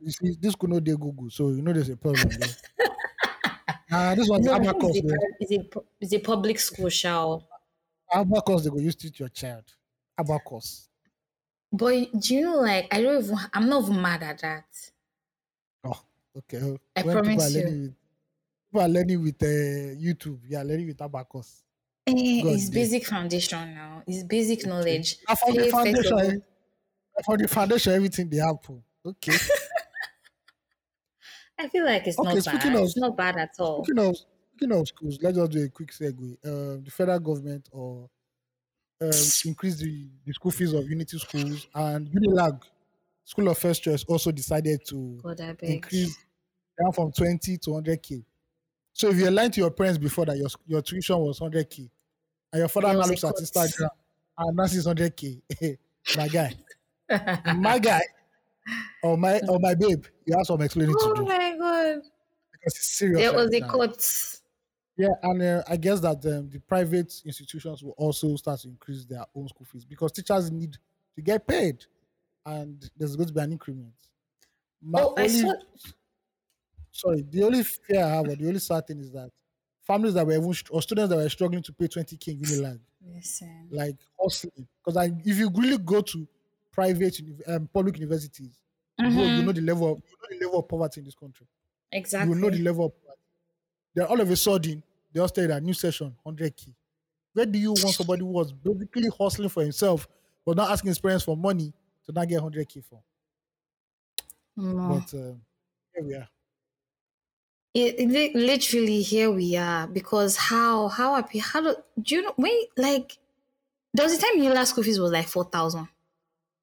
This, 0.00 0.18
you 0.22 0.36
this 0.40 0.54
could 0.54 0.70
not 0.70 0.84
do 0.84 0.96
Google, 0.96 1.28
so 1.28 1.50
you 1.50 1.60
know 1.60 1.72
there's 1.72 1.90
a 1.90 1.96
problem 1.96 2.30
there. 2.38 2.88
uh, 3.94 4.14
this 4.14 4.28
one's 4.28 4.46
No, 4.46 4.54
Abacus. 4.54 5.00
though. 5.02 5.08
a, 5.08 5.82
it's, 6.00 6.12
a, 6.12 6.18
public 6.18 6.58
school, 6.58 6.88
shall. 6.88 7.46
Abacus, 8.12 8.64
they 8.64 8.70
go 8.70 8.78
use 8.78 8.94
to 8.96 9.06
teach 9.10 9.20
your 9.20 9.28
child. 9.28 9.64
Abacus. 10.18 10.88
But 11.72 12.08
do 12.20 12.34
you 12.34 12.42
know, 12.42 12.56
like, 12.60 12.86
I 12.94 13.02
don't 13.02 13.24
even, 13.24 13.36
I'm 13.52 13.68
not 13.68 13.84
even 13.84 14.00
mad 14.00 14.22
at 14.22 14.38
that. 14.40 14.64
Oh, 15.84 16.00
okay. 16.38 16.60
oh, 16.62 16.78
I 16.96 17.02
when 17.02 17.14
promise 17.16 17.46
are 17.56 17.58
you. 17.58 17.64
learning 17.64 17.82
with, 17.82 17.94
people 18.70 18.80
are 18.80 18.88
learning 18.88 19.22
with 19.22 19.42
uh, 19.42 19.46
YouTube. 20.00 20.38
You 20.48 20.56
are 20.58 20.64
learning 20.64 20.86
with 20.88 21.00
Abacus. 21.02 21.62
Eh, 22.06 22.12
it's 22.16 22.68
damn. 22.68 22.74
basic 22.82 23.06
foundation 23.06 23.74
now. 23.74 24.02
It's 24.06 24.22
basic 24.24 24.66
knowledge. 24.66 25.18
For 25.20 25.52
the 25.52 25.58
Pay 25.58 25.70
first 25.70 25.74
of 25.74 25.94
foundation, 25.94 26.42
eh, 27.18 27.22
for 27.24 27.36
the 27.38 27.48
foundation, 27.48 27.92
everything 27.94 28.28
they 28.28 28.36
have. 28.38 28.56
oh, 28.70 28.82
Okay. 29.06 29.32
I 31.58 31.68
feel 31.68 31.84
like 31.84 32.06
it's 32.06 32.18
Okay, 32.18 32.34
not 32.34 32.44
bad. 32.44 32.74
of- 32.74 32.82
it's 32.82 32.96
not 32.96 33.16
bad 33.16 33.36
at 33.36 33.50
all. 33.58 33.84
Speaking 33.84 34.04
of 34.04 34.16
speaking 34.56 34.72
of 34.76 34.88
schools, 34.88 35.18
let's 35.22 35.36
just 35.36 35.50
do 35.52 35.64
a 35.64 35.68
quick 35.68 35.90
segue. 35.92 36.36
Um, 36.46 36.84
the 36.84 36.90
federal 36.90 37.20
government 37.20 37.68
or 37.72 38.08
um, 39.00 39.10
increase 39.44 39.76
the, 39.78 40.08
the 40.24 40.32
school 40.32 40.50
fees 40.50 40.72
of 40.72 40.88
Unity 40.88 41.18
schools 41.18 41.66
and 41.74 42.08
Unilag 42.10 42.62
School 43.24 43.48
of 43.48 43.58
First 43.58 43.82
Choice 43.82 44.04
also 44.04 44.32
decided 44.32 44.80
to 44.88 45.18
God, 45.22 45.40
increase 45.62 46.16
down 46.80 46.92
from 46.92 47.12
20 47.12 47.56
to 47.58 47.70
100k. 47.70 48.24
So 48.92 49.08
if 49.10 49.16
you're 49.16 49.30
lying 49.30 49.50
to 49.52 49.60
your 49.60 49.70
parents 49.70 49.98
before 49.98 50.26
that 50.26 50.36
your 50.38 50.48
your 50.66 50.82
tuition 50.82 51.18
was 51.18 51.40
100k, 51.40 51.90
and 52.52 52.60
your 52.60 52.68
father 52.68 52.88
now 52.92 53.06
looks 53.06 53.24
at. 53.24 53.34
Instagram 53.36 53.88
and 54.38 54.56
now 54.56 54.66
sees 54.66 54.86
100k, 54.86 55.42
my 56.16 56.28
guy, 56.28 56.54
my 57.56 57.78
guy, 57.78 58.00
or 59.02 59.16
my 59.16 59.40
or 59.48 59.58
my 59.60 59.74
babe, 59.74 60.04
you 60.26 60.34
have 60.36 60.46
some 60.46 60.60
explaining 60.62 60.94
to 60.94 61.00
oh 61.02 61.14
do 61.14 61.24
my 61.24 61.43
God. 61.84 62.02
because 62.52 62.76
it's 62.76 62.86
serious. 62.98 63.18
There 63.20 63.32
was 63.32 63.50
right 63.50 63.54
a 63.54 63.62
cut. 63.62 64.40
Yeah, 64.96 65.08
and 65.22 65.42
uh, 65.42 65.62
I 65.68 65.76
guess 65.76 66.00
that 66.00 66.24
um, 66.26 66.48
the 66.50 66.60
private 66.60 67.20
institutions 67.24 67.82
will 67.82 67.94
also 67.98 68.36
start 68.36 68.60
to 68.60 68.68
increase 68.68 69.04
their 69.04 69.24
own 69.34 69.48
school 69.48 69.66
fees 69.66 69.84
because 69.84 70.12
teachers 70.12 70.52
need 70.52 70.76
to 71.16 71.22
get 71.22 71.46
paid, 71.48 71.84
and 72.46 72.88
there's 72.96 73.16
going 73.16 73.28
to 73.28 73.34
be 73.34 73.40
an 73.40 73.52
increment. 73.52 73.94
My 74.82 75.02
Oh, 75.02 75.14
I 75.16 75.26
only 75.26 75.28
saw. 75.28 75.52
sorry, 76.90 77.22
the 77.22 77.42
only 77.44 77.62
fear 77.64 78.04
I 78.04 78.08
have, 78.08 78.28
or 78.28 78.36
the 78.36 78.46
only 78.46 78.60
sad 78.60 78.86
thing 78.86 79.00
is 79.00 79.10
that 79.12 79.30
families 79.82 80.14
that 80.14 80.26
were 80.26 80.32
even 80.32 80.54
or 80.70 80.82
students 80.82 81.10
that 81.10 81.16
were 81.16 81.28
struggling 81.28 81.62
to 81.62 81.72
pay 81.72 81.88
20k 81.88 82.32
in 82.32 82.40
Unilag, 82.40 82.80
Listen. 83.00 83.68
like 83.70 83.96
hustling, 84.20 84.68
because 84.84 85.10
if 85.24 85.38
you 85.38 85.50
really 85.54 85.78
go 85.78 86.02
to 86.02 86.28
private 86.72 87.20
um, 87.48 87.68
public 87.68 87.98
universities, 87.98 88.62
bro, 89.10 89.28
you 89.28 89.42
Mhm. 89.42 89.44
know 89.44 89.52
the 89.52 89.62
level 89.62 89.92
of 89.92 89.98
you 89.98 90.16
know 90.22 90.38
the 90.38 90.44
level 90.46 90.60
of 90.60 90.68
poverty 90.68 91.00
in 91.00 91.04
this 91.06 91.14
country. 91.16 91.46
You 92.18 92.28
will 92.28 92.36
know 92.36 92.50
the 92.50 92.58
level 92.58 92.86
of. 92.86 92.92
Then 93.94 94.06
all 94.06 94.20
of 94.20 94.30
a 94.30 94.36
sudden, 94.36 94.82
they 95.12 95.20
all 95.20 95.28
stay 95.28 95.46
that 95.46 95.62
new 95.62 95.74
session, 95.74 96.16
100k. 96.24 96.74
Where 97.32 97.46
do 97.46 97.58
you 97.58 97.72
want 97.72 97.94
somebody 97.96 98.20
who 98.22 98.28
was 98.28 98.52
basically 98.52 99.08
hustling 99.18 99.48
for 99.48 99.62
himself, 99.62 100.06
but 100.44 100.56
not 100.56 100.70
asking 100.70 100.88
his 100.88 100.98
parents 100.98 101.24
for 101.24 101.36
money 101.36 101.72
to 102.06 102.12
not 102.12 102.28
get 102.28 102.42
100k 102.42 102.80
for? 102.80 103.02
No. 104.56 105.00
But 105.00 105.12
um, 105.14 105.44
here 105.94 106.04
we 106.04 106.14
are. 106.14 106.28
It, 107.74 107.98
it 107.98 108.34
literally 108.36 109.02
here 109.02 109.30
we 109.32 109.56
are 109.56 109.86
because 109.88 110.36
how 110.36 110.86
how 110.88 111.14
happy 111.16 111.38
how 111.40 111.60
do, 111.60 111.76
do 112.00 112.14
you 112.14 112.22
know 112.22 112.32
when 112.36 112.56
like 112.76 113.18
there 113.94 114.04
was 114.06 114.14
a 114.14 114.20
time 114.20 114.42
your 114.42 114.54
last 114.54 114.70
school 114.70 114.84
fees 114.84 115.00
was 115.00 115.12
like 115.12 115.28
four 115.28 115.44
thousand. 115.44 115.88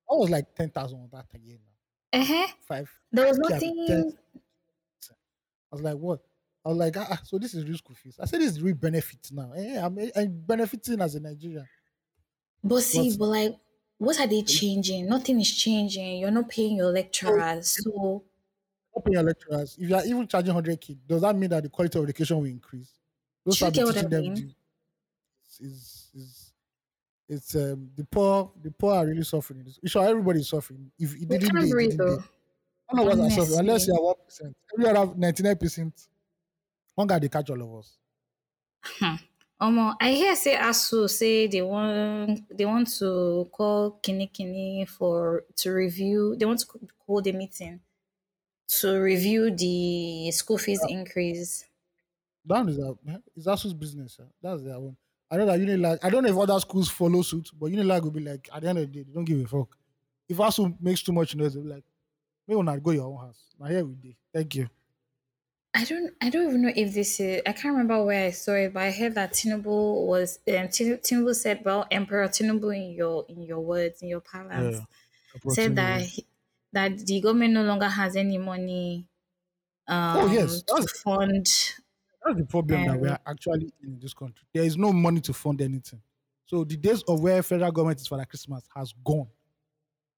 I 0.10 0.14
was 0.14 0.30
like 0.30 0.54
10,000 0.56 1.00
on 1.00 1.10
that 1.12 1.28
again. 1.34 1.60
Uh 2.14 2.24
huh. 2.26 2.48
Five. 2.60 2.92
There 3.12 3.28
was 3.28 3.38
nothing. 3.40 4.18
10. 5.72 5.74
I 5.74 5.76
was 5.76 5.82
like, 5.84 5.98
what? 6.02 6.22
I 6.66 6.70
was 6.70 6.78
like, 6.78 6.98
ah, 6.98 7.08
ah, 7.12 7.22
so 7.24 7.40
this 7.40 7.54
is 7.54 7.66
real 7.66 7.78
school 7.78 7.96
fees. 7.96 8.20
I 8.22 8.26
said, 8.26 8.42
this 8.42 8.52
is 8.52 8.62
real 8.62 8.76
benefit 8.76 9.30
now. 9.32 9.52
Eh, 9.54 9.80
I'm, 9.84 9.98
I'm 10.16 10.42
benefiting 10.42 11.02
as 11.02 11.16
a 11.16 11.20
Nigerian. 11.20 11.68
But 12.64 12.82
see, 12.82 13.06
What's- 13.06 13.18
but 13.18 13.26
like, 13.28 13.60
what 13.98 14.20
are 14.20 14.28
they 14.28 14.42
changing? 14.44 15.08
Nothing 15.08 15.40
is 15.40 15.52
changing. 15.56 16.18
You're 16.20 16.32
not 16.32 16.50
paying 16.50 16.76
your 16.78 16.92
lecturers, 16.92 17.68
so 17.84 18.24
Not 18.96 19.06
paying 19.06 19.14
your 19.14 19.24
lecturers. 19.24 19.78
If 19.78 19.90
you 19.90 19.96
are 19.96 20.06
even 20.06 20.28
charging 20.28 20.54
100k, 20.54 20.98
does 21.08 21.22
that 21.22 21.36
mean 21.36 21.50
that 21.52 21.64
the 21.64 21.70
quality 21.70 21.98
of 22.00 22.06
education 22.06 22.38
will 22.38 22.46
increase? 22.46 22.92
Those 23.46 23.56
you 23.62 23.70
start 23.70 23.74
get 23.74 23.86
what 23.86 23.98
I 23.98 24.02
teaching 24.02 24.10
them. 24.10 24.24
mean? 24.24 24.34
the- 24.36 24.56
Is 25.68 26.10
is 26.16 26.54
it's 27.30 27.56
um 27.56 27.92
the 27.96 28.04
poor 28.06 28.52
the 28.62 28.72
poor 28.72 28.96
are 28.96 29.06
really 29.08 29.24
suffering. 29.24 29.66
It's 29.68 29.92
sure 29.92 30.06
everybody 30.08 30.40
is 30.42 30.50
suffering. 30.50 30.92
If 31.00 31.16
it 31.16 31.28
didn't, 31.30 31.52
can't 31.52 31.70
breathe 31.70 31.92
didn't. 31.92 31.98
though. 31.98 32.24
I 32.92 32.96
don't 32.96 33.06
know 33.06 33.24
what's 33.24 33.36
suffering 33.36 33.60
unless 33.60 33.88
you 33.88 33.94
are 33.94 34.04
one 34.04 34.16
percent. 34.26 34.56
Every 34.74 34.90
other 34.90 35.14
ninety 35.16 35.44
nine 35.44 35.58
percent, 35.58 36.08
hunger 36.98 37.20
they 37.20 37.30
catch 37.30 37.50
all 37.50 37.62
of 37.62 37.80
us. 37.80 37.98
Um, 39.60 39.96
I 40.02 40.12
hear 40.14 40.36
say 40.36 40.56
ASUU 40.56 41.08
say 41.08 41.46
they 41.46 41.62
want 41.62 42.42
they 42.58 42.66
want 42.66 42.90
to 42.98 43.48
call 43.52 43.92
Kini 44.02 44.28
Kini 44.28 44.86
for 44.86 45.44
to 45.58 45.72
review. 45.72 46.36
They 46.38 46.46
want 46.48 46.62
to 46.62 46.68
hold 47.06 47.28
a 47.28 47.32
meeting 47.34 47.80
to 48.80 48.98
review 49.00 49.56
the 49.56 50.32
school 50.32 50.58
fees 50.58 50.82
increase. 50.90 51.66
That 52.46 52.68
is 52.70 52.80
a 52.80 52.96
it's 53.36 53.46
ASUU's 53.48 53.76
business. 53.76 54.14
Sir. 54.14 54.28
That's 54.42 54.64
their 54.64 54.76
own. 54.76 54.98
I 55.30 55.38
know 55.38 55.46
that 55.46 55.60
Unilag. 55.60 56.00
I 56.02 56.10
don't 56.10 56.24
know 56.24 56.30
if 56.30 56.38
other 56.38 56.60
schools 56.60 56.90
follow 56.90 57.22
suit, 57.22 57.50
but 57.54 57.72
Unilag 57.72 58.02
will 58.02 58.12
be 58.12 58.22
like 58.22 58.50
at 58.52 58.64
the 58.64 58.70
end 58.70 58.80
of 58.80 58.92
the 58.92 58.92
day, 58.92 59.04
they 59.04 59.14
don't 59.14 59.26
give 59.26 59.40
a 59.42 59.48
fuck. 59.48 59.78
If 60.28 60.38
ASUU 60.38 60.76
makes 60.82 61.04
too 61.04 61.12
much 61.14 61.36
noise, 61.36 61.54
they'll 61.54 61.64
be 61.64 61.70
like, 61.70 61.84
"Maybe 62.52 62.58
will 62.58 62.64
not 62.64 62.84
go 62.84 62.92
your 62.92 63.06
own 63.08 63.18
house." 63.28 63.56
Now 63.60 63.68
here 63.68 63.86
we 63.86 63.96
did. 63.96 64.18
Thank 64.34 64.56
you. 64.56 64.70
I 65.74 65.86
don't 65.86 66.14
I 66.22 66.30
don't 66.30 66.50
even 66.50 66.62
know 66.64 66.74
if 66.76 66.94
this 66.94 67.20
is 67.20 67.42
I 67.46 67.54
can't 67.54 67.74
remember 67.74 68.04
where 68.04 68.28
I 68.28 68.32
saw 68.32 68.54
it, 68.54 68.74
but 68.74 68.84
I 68.84 68.92
heard 68.92 69.16
that 69.16 69.32
Tinubu 69.34 70.06
was 70.06 70.40
um 70.48 70.68
Tin- 70.68 70.98
Tinubu 71.00 71.34
said, 71.34 71.64
well, 71.64 71.88
Emperor 71.90 72.28
Tinubu 72.28 72.76
in 72.76 72.92
your 72.92 73.26
in 73.30 73.42
your 73.44 73.62
words 73.62 74.02
in 74.02 74.10
your 74.10 74.20
parlance 74.22 74.82
said 75.48 75.76
that 75.78 76.02
he, 76.04 76.28
that 76.74 77.00
the 77.00 77.22
government 77.22 77.54
no 77.54 77.64
longer 77.64 77.88
has 77.90 78.16
any 78.18 78.38
money 78.38 79.08
um 79.88 80.22
Oh, 80.22 80.28
yes, 80.28 80.62
to 80.64 80.74
that's- 80.76 80.92
fund 81.04 81.48
That's 82.24 82.38
the 82.38 82.46
problem 82.46 82.84
that 82.86 83.00
we 83.00 83.08
Um, 83.08 83.16
are 83.16 83.20
actually 83.26 83.74
in 83.82 84.00
this 84.00 84.14
country. 84.14 84.46
There 84.54 84.64
is 84.64 84.78
no 84.78 84.94
money 84.94 85.22
to 85.22 85.34
fund 85.34 85.62
anything. 85.62 86.02
So 86.46 86.64
the 86.64 86.78
days 86.78 87.02
of 87.04 87.20
where 87.22 87.42
federal 87.42 87.72
government 87.72 88.00
is 88.02 88.08
for 88.08 88.24
Christmas 88.26 88.68
has 88.76 88.94
gone. 89.04 89.30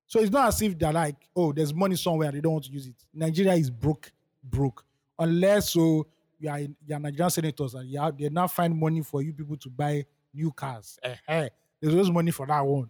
So 0.07 0.19
it's 0.19 0.31
not 0.31 0.49
as 0.49 0.61
if 0.61 0.77
they're 0.77 0.93
like, 0.93 1.15
oh, 1.35 1.51
there's 1.53 1.73
money 1.73 1.95
somewhere 1.95 2.31
they 2.31 2.41
don't 2.41 2.53
want 2.53 2.65
to 2.65 2.71
use 2.71 2.87
it. 2.87 2.95
Nigeria 3.13 3.53
is 3.53 3.69
broke, 3.69 4.11
broke. 4.43 4.85
Unless 5.17 5.71
so 5.71 6.07
you 6.39 6.49
are 6.49 6.59
you're 6.59 6.99
Nigerian 6.99 7.29
senators 7.29 7.73
and 7.73 7.89
you 7.89 7.99
are, 7.99 8.11
they 8.11 8.29
now 8.29 8.47
find 8.47 8.77
money 8.77 9.01
for 9.01 9.21
you 9.21 9.33
people 9.33 9.57
to 9.57 9.69
buy 9.69 10.05
new 10.33 10.51
cars. 10.51 10.99
Eh, 11.03 11.15
eh. 11.27 11.49
There's 11.79 11.93
always 11.93 12.11
money 12.11 12.31
for 12.31 12.45
that 12.47 12.61
one. 12.65 12.89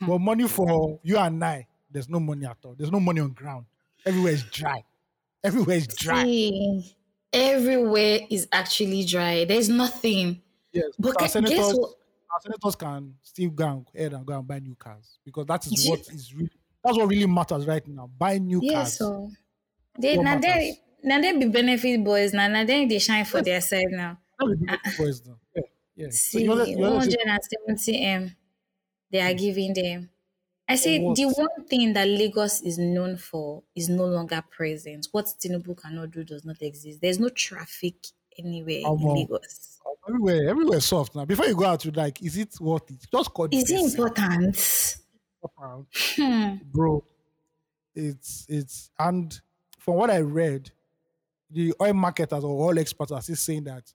But 0.00 0.18
money 0.20 0.48
for 0.48 0.98
you 1.02 1.18
and 1.18 1.42
I, 1.44 1.66
there's 1.90 2.08
no 2.08 2.20
money 2.20 2.46
at 2.46 2.58
all. 2.64 2.74
There's 2.76 2.90
no 2.90 3.00
money 3.00 3.20
on 3.20 3.30
ground. 3.30 3.66
Everywhere 4.04 4.32
is 4.32 4.42
dry. 4.44 4.84
Everywhere 5.42 5.76
is 5.76 5.86
dry. 5.86 6.24
See, 6.24 6.96
everywhere 7.32 8.20
is 8.30 8.48
actually 8.52 9.04
dry. 9.04 9.44
There's 9.44 9.68
nothing. 9.68 10.42
Yes, 10.72 10.86
But 10.98 11.18
guess 11.18 11.34
what? 11.34 11.94
Our 12.34 12.40
senators 12.42 12.76
can 12.76 13.14
still 13.22 13.50
go 13.50 13.68
and 13.68 13.86
ahead 13.94 14.12
and 14.14 14.26
go 14.26 14.38
and 14.38 14.46
buy 14.46 14.58
new 14.58 14.74
cars 14.74 15.18
because 15.24 15.46
that 15.46 15.66
is 15.66 15.88
what 15.88 16.00
is 16.12 16.34
really 16.34 16.50
that's 16.82 16.98
what 16.98 17.08
really 17.08 17.26
matters 17.26 17.66
right 17.66 17.86
now. 17.88 18.06
Buy 18.06 18.38
new 18.38 18.60
Yeah, 18.60 18.82
cars. 18.82 18.98
so 18.98 19.30
they 19.98 20.16
now 20.16 20.38
they 20.38 20.78
now 21.02 21.20
they 21.20 21.38
be 21.38 21.48
benefit 21.48 22.04
boys 22.04 22.32
now. 22.34 22.48
Now 22.48 22.64
they 22.64 22.86
they 22.86 22.98
shine 22.98 23.24
for 23.24 23.42
their 23.42 23.60
side 23.60 23.88
now. 23.90 24.20
That 24.38 24.46
would 24.46 24.60
be 24.60 24.68
ah. 24.68 24.78
the 24.84 24.90
boys 24.90 25.24
now. 25.26 25.38
Yeah, 25.54 25.62
yeah. 25.96 26.10
See, 26.10 26.42
you 26.44 26.50
wanna- 26.50 26.66
you 26.66 26.78
wanna 26.78 26.96
170 26.96 28.02
m 28.02 28.36
they 29.10 29.20
are 29.20 29.34
giving 29.34 29.74
them. 29.74 30.10
I 30.68 30.76
say 30.76 30.98
the 30.98 31.26
one 31.26 31.66
thing 31.66 31.92
that 31.94 32.08
Lagos 32.08 32.62
is 32.62 32.78
known 32.78 33.16
for 33.18 33.64
is 33.74 33.88
no 33.88 34.06
longer 34.06 34.42
present. 34.50 35.08
What 35.12 35.26
Tinubu 35.26 35.76
cannot 35.80 36.10
do 36.12 36.24
does 36.24 36.44
not 36.44 36.62
exist. 36.62 37.00
There's 37.02 37.18
no 37.20 37.28
traffic 37.28 37.96
anywhere 38.38 38.78
in 38.78 38.84
Omo. 38.84 39.14
Lagos. 39.16 39.80
everywhere, 40.08 40.48
everywhere 40.48 40.80
soft 40.80 41.14
now. 41.14 41.24
Before 41.24 41.46
you 41.46 41.54
go 41.56 41.64
out, 41.64 41.84
you 41.84 41.90
like, 41.92 42.22
is 42.22 42.36
it 42.36 42.54
worth 42.60 42.90
it? 42.90 43.06
Just 43.10 43.32
call 43.32 43.48
Is 43.50 43.70
it 43.70 43.80
important? 43.98 44.98
Hmm. 46.16 46.54
bro. 46.72 47.04
It's 47.94 48.46
it's 48.48 48.90
and 48.98 49.38
from 49.78 49.94
what 49.94 50.10
I 50.10 50.20
read, 50.20 50.70
the 51.50 51.74
oil 51.80 51.92
marketers 51.94 52.42
or 52.42 52.68
oil 52.70 52.78
experts 52.78 53.12
are 53.12 53.22
still 53.22 53.36
saying 53.36 53.64
that 53.64 53.92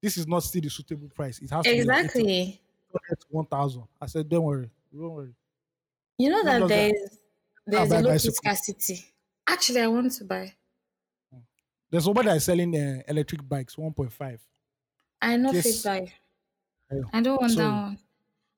this 0.00 0.16
is 0.16 0.26
not 0.26 0.42
still 0.42 0.62
the 0.62 0.70
suitable 0.70 1.08
price. 1.08 1.38
It 1.40 1.50
has 1.50 1.64
to 1.64 1.70
Exactly. 1.76 2.22
be 2.24 2.60
one 3.30 3.46
thousand. 3.46 3.84
I 4.00 4.06
said, 4.06 4.28
don't 4.28 4.44
worry, 4.44 4.70
don't 4.94 5.10
worry. 5.10 5.34
You 6.18 6.30
know 6.30 6.42
that 6.44 6.60
does 6.60 6.68
that- 6.70 6.94
there's 7.66 7.88
there's 7.88 7.92
a 7.92 8.08
bicycle. 8.08 8.34
scarcity. 8.34 9.04
Actually, 9.46 9.80
I 9.82 9.86
want 9.88 10.12
to 10.12 10.24
buy. 10.24 10.54
There's 11.92 12.04
somebody 12.06 12.28
that 12.30 12.38
is 12.38 12.44
selling 12.44 12.74
uh, 12.76 13.02
electric 13.08 13.48
bikes, 13.48 13.78
one 13.78 13.92
point 13.94 14.12
five. 14.12 14.40
I 15.20 15.36
know 15.36 15.52
Yes. 15.52 15.82
buy. 15.84 16.12
Yeah. 16.90 17.00
I 17.12 17.20
don't 17.22 17.40
want 17.40 17.52
So, 17.52 17.58
that 17.58 17.70
one. 17.72 17.98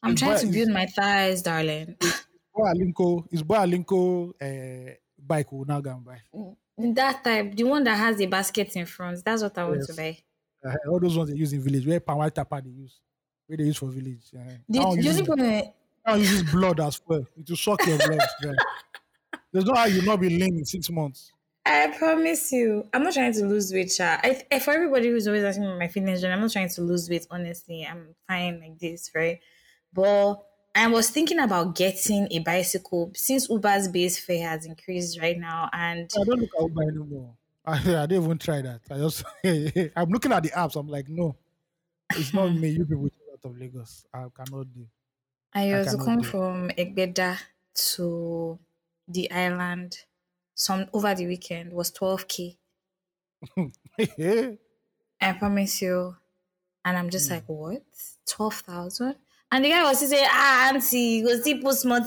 I'm 0.02 0.12
it's 0.12 0.20
trying 0.20 0.40
to 0.40 0.46
build 0.52 0.70
my 0.70 0.86
thighs, 0.86 1.42
darling. 1.42 1.96
Boy 2.54 2.68
Alinko, 2.72 3.26
is 3.32 3.42
Boy 3.42 3.56
Alinko 3.56 4.32
uh, 4.40 4.94
bike 5.18 5.50
will 5.52 5.64
now 5.64 5.80
go 5.80 5.90
and 5.90 6.04
buy. 6.04 6.22
That 6.76 7.24
type, 7.24 7.54
the 7.56 7.64
one 7.64 7.84
that 7.84 7.96
has 7.96 8.20
a 8.20 8.26
basket 8.26 8.76
in 8.76 8.86
front. 8.86 9.24
That's 9.24 9.42
what 9.42 9.56
I 9.58 9.64
want 9.68 9.84
to 9.86 9.94
buy. 9.94 10.18
Uh, 10.64 10.74
all 10.88 11.00
those 11.00 11.16
ones 11.16 11.30
they 11.30 11.36
use 11.36 11.52
in 11.52 11.60
village, 11.62 11.86
where 11.86 12.00
white 12.00 12.34
tapa 12.34 12.60
they 12.64 12.70
use, 12.70 13.00
where 13.46 13.56
they 13.58 13.64
use 13.64 13.76
for 13.76 13.86
village. 13.88 14.32
Uh, 14.36 14.58
The, 14.68 14.80
one 14.80 14.96
the 14.98 15.02
uses, 15.02 15.20
only 15.20 15.26
problem, 15.26 15.50
that 16.04 16.12
one 16.12 16.20
uses 16.20 16.42
blood 16.50 16.80
as 16.80 17.00
well. 17.06 17.26
It 17.36 17.48
will 17.48 17.56
suck 17.56 17.86
your 17.86 17.98
blood. 17.98 18.18
yeah. 18.42 18.52
There's 19.52 19.66
no 19.66 19.74
how 19.74 19.86
you 19.86 20.02
not 20.02 20.20
be 20.20 20.30
lean 20.30 20.58
in 20.58 20.64
six 20.64 20.90
months. 20.90 21.33
I 21.66 21.94
promise 21.96 22.52
you, 22.52 22.86
I'm 22.92 23.02
not 23.02 23.14
trying 23.14 23.32
to 23.32 23.46
lose 23.46 23.72
weight. 23.72 23.90
Sha. 23.90 24.18
I, 24.22 24.42
I, 24.52 24.58
for 24.58 24.72
everybody 24.72 25.08
who's 25.08 25.26
always 25.26 25.44
asking 25.44 25.64
me 25.64 25.78
my 25.78 25.88
fitness 25.88 26.20
journey, 26.20 26.34
I'm 26.34 26.40
not 26.40 26.52
trying 26.52 26.68
to 26.68 26.82
lose 26.82 27.08
weight. 27.08 27.26
Honestly, 27.30 27.86
I'm 27.90 28.14
fine 28.28 28.60
like 28.60 28.78
this, 28.78 29.10
right? 29.14 29.40
But 29.92 30.34
I 30.74 30.86
was 30.88 31.08
thinking 31.08 31.38
about 31.38 31.74
getting 31.74 32.28
a 32.32 32.40
bicycle 32.40 33.12
since 33.14 33.48
Uber's 33.48 33.88
base 33.88 34.18
fare 34.18 34.48
has 34.48 34.66
increased 34.66 35.20
right 35.20 35.38
now, 35.38 35.70
and 35.72 36.10
I 36.20 36.24
don't 36.24 36.40
look 36.40 36.50
at 36.58 36.62
Uber 36.62 36.82
anymore. 36.82 37.34
I, 37.64 37.78
I 37.78 38.06
didn't 38.06 38.24
even 38.24 38.38
try 38.38 38.60
that. 38.60 38.80
I 38.90 38.98
just 38.98 39.24
I'm 39.96 40.10
looking 40.10 40.32
at 40.32 40.42
the 40.42 40.50
apps. 40.50 40.76
I'm 40.76 40.88
like, 40.88 41.08
no, 41.08 41.36
it's 42.14 42.34
not 42.34 42.50
hmm. 42.50 42.60
me. 42.60 42.70
You 42.70 42.84
people 42.84 43.04
with 43.04 43.12
out 43.32 43.50
of 43.50 43.58
Lagos. 43.58 44.04
I 44.12 44.26
cannot 44.36 44.66
do. 44.74 44.86
I 45.54 45.72
I 45.72 45.78
was 45.78 45.92
to 45.92 45.98
come 45.98 46.20
do 46.20 46.28
from 46.28 46.68
Egbeda 46.70 47.38
to 47.74 48.58
the 49.08 49.30
island. 49.30 49.96
Some 50.54 50.88
over 50.92 51.14
the 51.14 51.26
weekend 51.26 51.72
was 51.72 51.92
12k. 51.92 52.56
I 55.20 55.32
promise 55.32 55.82
you. 55.82 56.16
And 56.84 56.98
I'm 56.98 57.10
just 57.10 57.30
like, 57.30 57.44
what? 57.48 57.84
12,000? 58.26 59.16
And 59.52 59.64
the 59.64 59.70
guy 59.70 59.84
was 59.84 60.00
saying, 60.08 60.26
ah, 60.28 60.70
auntie, 60.70 61.22
go 61.22 61.36
see 61.40 61.60
small. 61.72 62.02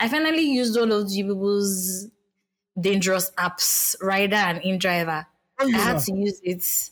I 0.00 0.08
finally 0.08 0.42
used 0.42 0.76
all 0.76 0.92
of 0.92 1.08
the 1.08 1.22
people's 1.22 2.08
dangerous 2.80 3.30
apps, 3.32 3.96
Rida 4.00 4.34
and 4.34 4.60
InDriver. 4.62 5.26
I 5.60 5.78
had 5.78 5.98
to 6.00 6.14
use 6.14 6.40
it. 6.44 6.90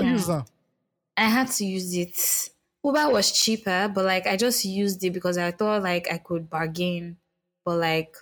Yeah. 0.00 0.42
I 1.16 1.24
had 1.24 1.48
to 1.48 1.64
use 1.64 1.94
it. 1.96 2.50
Uber 2.84 3.10
was 3.10 3.32
cheaper, 3.32 3.90
but 3.92 4.04
like 4.04 4.26
I 4.26 4.36
just 4.36 4.64
used 4.64 5.02
it 5.04 5.10
because 5.12 5.36
I 5.36 5.50
thought 5.50 5.82
like 5.82 6.10
I 6.10 6.18
could 6.18 6.48
bargain, 6.48 7.18
but 7.64 7.78
like 7.78 8.16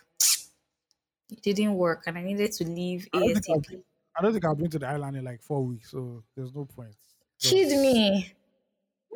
it 1.30 1.42
didn't 1.42 1.74
work, 1.74 2.04
and 2.06 2.16
I 2.18 2.22
needed 2.22 2.52
to 2.52 2.64
leave 2.64 3.08
I 3.12 3.18
don't 3.18 3.34
think 3.34 3.56
I've 3.56 3.62
been, 3.62 3.84
I 4.18 4.22
don't 4.22 4.32
think 4.32 4.44
I've 4.44 4.58
been 4.58 4.70
to 4.70 4.78
the 4.78 4.88
island 4.88 5.16
in 5.16 5.24
like 5.24 5.42
four 5.42 5.64
weeks, 5.64 5.90
so 5.90 6.24
there's 6.34 6.54
no 6.54 6.64
point. 6.64 6.96
Kid 7.40 7.68
me. 7.80 8.32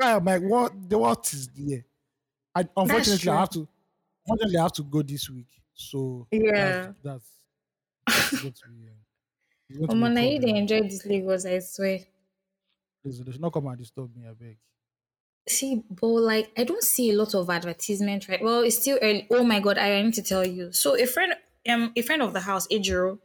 Right, 0.01 0.15
I'm 0.17 0.25
like, 0.25 0.43
what? 0.43 0.89
The 0.89 0.99
what 0.99 1.33
is 1.33 1.49
there? 1.49 1.85
I 2.55 2.69
unfortunately. 2.77 3.31
I 3.31 3.41
have 3.41 3.51
to. 3.51 3.69
Unfortunately, 4.27 4.59
I 4.59 4.63
have 4.63 4.73
to 4.75 4.85
go 4.85 5.03
this 5.03 5.31
week. 5.31 5.49
So 5.75 6.29
Yeah. 6.31 6.93
that's 7.03 7.03
that's, 7.03 7.31
that's 8.17 8.33
going 8.43 8.55
to 8.55 8.69
be. 8.71 8.89
Uh, 8.89 8.95
going 9.87 9.89
to 10.01 10.11
be 10.11 10.27
you 10.27 10.41
they 10.41 10.55
enjoy 10.57 10.83
this 10.83 11.07
Lagos, 11.07 11.47
I 11.47 11.59
swear. 11.61 12.01
Please, 13.03 13.23
they 13.23 13.33
should 13.33 13.41
not 13.43 13.53
come 13.53 13.67
and 13.67 13.77
disturb 13.79 14.17
me. 14.17 14.27
I 14.27 14.33
beg. 14.33 14.59
See, 15.49 15.83
but 15.91 16.07
like 16.07 16.53
I 16.57 16.65
don't 16.65 16.83
see 16.83 17.11
a 17.11 17.17
lot 17.17 17.35
of 17.35 17.51
advertisement, 17.51 18.29
right? 18.29 18.43
Well, 18.43 18.61
it's 18.63 18.79
still 18.79 18.99
early. 19.03 19.27
Oh 19.31 19.43
my 19.45 19.59
god, 19.61 19.79
I 19.79 20.01
need 20.03 20.15
to 20.15 20.23
tell 20.23 20.47
you. 20.47 20.73
So 20.73 20.97
a 20.99 21.07
friend, 21.07 21.35
um, 21.69 21.93
a 21.97 22.03
friend 22.03 22.23
of 22.23 22.33
the 22.33 22.41
house, 22.41 22.67
Ejiro, 22.69 23.19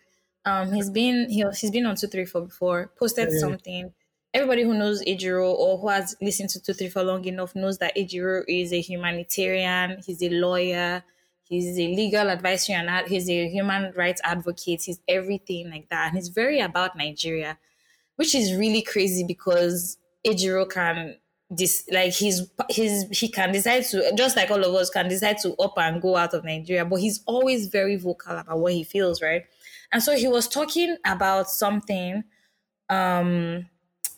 um, 0.45 0.71
he's 0.73 0.89
been 0.89 1.29
he, 1.29 1.43
he's 1.59 1.71
been 1.71 1.86
on 1.86 1.95
two 1.95 2.07
three 2.07 2.25
four 2.25 2.41
before. 2.41 2.91
Posted 2.97 3.29
Yeah. 3.31 3.39
something. 3.39 3.93
Everybody 4.33 4.63
who 4.63 4.73
knows 4.73 5.01
Ejiro 5.03 5.53
or 5.53 5.77
who 5.77 5.88
has 5.89 6.15
listened 6.21 6.49
to 6.51 6.61
two 6.61 6.73
three 6.73 6.89
four 6.89 7.03
long 7.03 7.23
enough 7.25 7.55
knows 7.55 7.77
that 7.79 7.95
Ejiro 7.95 8.43
is 8.47 8.73
a 8.73 8.81
humanitarian. 8.81 10.01
He's 10.05 10.21
a 10.21 10.29
lawyer. 10.29 11.03
He's 11.43 11.77
a 11.77 11.88
legal 11.88 12.29
advisor 12.29 12.73
and 12.73 13.07
he's 13.07 13.29
a 13.29 13.47
human 13.47 13.93
rights 13.95 14.19
advocate. 14.23 14.81
He's 14.83 14.99
everything 15.07 15.69
like 15.69 15.89
that, 15.89 16.07
and 16.07 16.15
he's 16.17 16.29
very 16.29 16.59
about 16.59 16.97
Nigeria 16.97 17.57
which 18.15 18.33
is 18.33 18.53
really 18.55 18.81
crazy 18.81 19.23
because 19.27 19.97
Ejiro 20.25 20.69
can 20.69 21.17
this 21.49 21.87
like 21.91 22.11
he's 22.13 22.49
he's 22.69 23.05
he 23.19 23.29
can 23.29 23.51
decide 23.51 23.83
to 23.85 24.11
just 24.15 24.35
like 24.35 24.49
all 24.49 24.63
of 24.63 24.73
us 24.73 24.89
can 24.89 25.07
decide 25.07 25.37
to 25.39 25.53
up 25.55 25.73
and 25.77 26.01
go 26.01 26.15
out 26.15 26.33
of 26.33 26.43
Nigeria, 26.43 26.85
but 26.85 26.99
he's 26.99 27.23
always 27.25 27.67
very 27.67 27.95
vocal 27.97 28.37
about 28.37 28.59
what 28.59 28.73
he 28.73 28.83
feels, 28.83 29.21
right? 29.21 29.45
And 29.91 30.01
so 30.01 30.15
he 30.17 30.27
was 30.27 30.47
talking 30.47 30.97
about 31.05 31.49
something, 31.49 32.23
um 32.89 33.67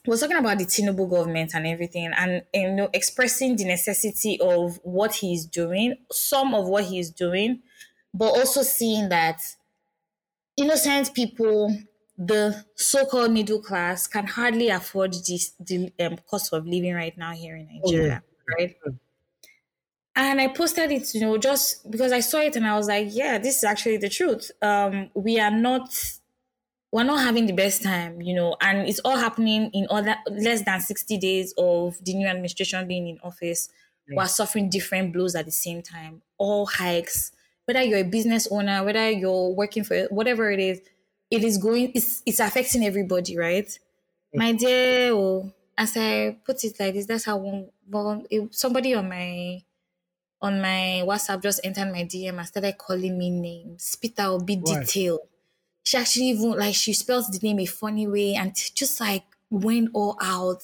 was 0.07 0.21
talking 0.21 0.38
about 0.38 0.57
the 0.57 0.65
Tinubu 0.65 1.09
government 1.09 1.51
and 1.53 1.67
everything, 1.67 2.11
and 2.17 2.43
you 2.53 2.71
know, 2.71 2.89
expressing 2.93 3.55
the 3.57 3.65
necessity 3.65 4.39
of 4.39 4.80
what 4.84 5.15
he's 5.15 5.45
doing, 5.45 5.97
some 6.11 6.53
of 6.53 6.67
what 6.67 6.86
he's 6.86 7.09
doing, 7.09 7.61
but 8.13 8.28
also 8.30 8.61
seeing 8.63 9.09
that 9.09 9.41
innocent 10.55 11.13
people, 11.13 11.75
the 12.18 12.65
so-called 12.76 13.32
middle 13.32 13.61
class, 13.61 14.07
can 14.07 14.28
hardly 14.28 14.70
afford 14.70 15.13
this 15.13 15.51
the 15.59 15.91
um, 15.99 16.18
cost 16.30 16.53
of 16.53 16.65
living 16.65 16.93
right 16.93 17.18
now 17.18 17.32
here 17.34 17.55
in 17.55 17.68
Oh, 17.84 17.91
yeah. 17.91 18.20
Nigeria, 18.20 18.24
right? 18.57 18.76
And 20.15 20.41
I 20.41 20.47
posted 20.47 20.91
it, 20.91 21.13
you 21.13 21.22
know, 21.22 21.38
just 21.38 21.89
because 21.91 22.11
I 22.11 22.22
saw 22.22 22.39
it 22.39 22.55
and 22.55 22.65
I 22.65 22.76
was 22.76 22.88
like, 22.88 23.07
yeah, 23.11 23.38
this 23.38 23.57
is 23.57 23.63
actually 23.63 23.97
the 23.97 24.09
truth. 24.09 24.49
Um, 24.63 25.11
we 25.13 25.39
are 25.39 25.51
not 25.51 25.93
we're 26.91 27.03
not 27.03 27.18
having 27.22 27.45
the 27.45 27.53
best 27.53 27.84
time, 27.84 28.22
you 28.22 28.34
know, 28.34 28.55
and 28.61 28.88
it's 28.88 28.99
all 28.99 29.18
happening 29.18 29.70
in 29.74 29.88
other 29.89 30.15
less 30.32 30.63
than 30.63 30.80
60 30.80 31.18
days 31.18 31.53
of 31.57 31.97
the 32.03 32.13
new 32.13 32.28
administration 32.28 32.88
being 32.88 33.07
in 33.07 33.20
office. 33.24 33.70
We're 34.09 34.26
suffering 34.28 34.70
different 34.70 35.11
blows 35.11 35.36
at 35.36 35.45
the 35.45 35.51
same 35.51 35.82
time, 35.82 36.22
all 36.38 36.65
hikes. 36.65 37.34
Whether 37.65 37.82
you're 37.84 37.99
a 37.99 38.03
business 38.03 38.47
owner, 38.49 38.86
whether 38.86 39.09
you're 39.11 39.49
working 39.49 39.84
for 39.84 40.03
whatever 40.05 40.49
it 40.49 40.61
is, 40.61 40.80
it 41.30 41.43
is 41.43 41.57
going, 41.57 41.91
it's, 41.93 42.23
it's 42.25 42.39
affecting 42.39 42.84
everybody, 42.86 43.38
right? 43.38 43.67
Mm. 43.67 43.80
My 44.34 44.51
dear, 44.53 45.11
oh, 45.13 45.51
as 45.78 45.95
I 45.97 46.38
put 46.45 46.63
it 46.63 46.80
like 46.80 46.93
this, 46.93 47.05
that's 47.05 47.25
how 47.25 47.38
one, 47.38 48.28
somebody 48.51 48.93
on 48.93 49.09
my 49.09 49.61
on 50.41 50.61
my 50.61 51.01
WhatsApp 51.05 51.41
just 51.41 51.61
entered 51.63 51.91
my 51.91 52.03
DM 52.03 52.38
and 52.38 52.47
started 52.47 52.78
calling 52.78 53.17
me 53.17 53.30
names. 53.30 53.95
Peter 53.95 54.30
will 54.30 54.43
be 54.43 54.55
Why? 54.57 54.80
detailed. 54.82 55.21
She 55.84 55.97
actually 55.97 56.25
even 56.30 56.51
like 56.51 56.75
she 56.75 56.93
spells 56.93 57.30
the 57.30 57.39
name 57.41 57.59
a 57.59 57.65
funny 57.65 58.07
way 58.07 58.36
and 58.36 58.53
just 58.75 58.99
like 58.99 59.23
went 59.49 59.89
all 59.93 60.17
out, 60.21 60.61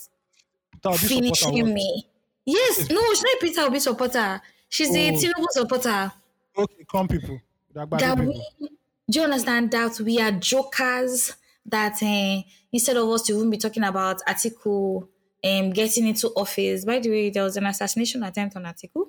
supporter 0.82 1.08
finishing 1.08 1.74
me. 1.74 2.08
Yes, 2.46 2.90
no, 2.90 3.02
she's 3.14 3.24
not 3.24 3.34
a 3.34 3.38
Peter 3.42 3.62
Obi 3.62 3.80
supporter. 3.80 4.42
She's 4.70 4.96
a 4.96 5.12
Oh. 5.12 5.14
Tinubu 5.14 5.46
supporter. 5.50 6.12
Okay, 6.58 6.86
come 6.90 7.08
people. 7.08 7.40
Agbado 7.76 7.98
That 8.00 8.18
people. 8.18 8.34
we, 8.60 8.70
do 9.10 9.20
you 9.20 9.26
understand 9.26 9.72
that 9.72 10.00
we 10.00 10.20
are 10.20 10.32
jokers? 10.32 11.36
That 11.66 12.02
uh, 12.04 12.42
instead 12.74 12.98
of 12.98 13.08
us 13.10 13.22
to 13.24 13.34
even 13.38 13.50
be 13.50 13.58
talking 13.58 13.84
about 13.84 14.20
Atiku 14.28 15.08
um, 15.46 15.70
getting 15.72 16.08
into 16.08 16.28
office. 16.30 16.84
By 16.86 17.00
the 17.00 17.10
way, 17.10 17.30
there 17.30 17.44
was 17.44 17.56
an 17.58 17.66
assassination 17.66 18.22
attempt 18.24 18.56
on 18.58 18.64
Atiku. 18.64 19.06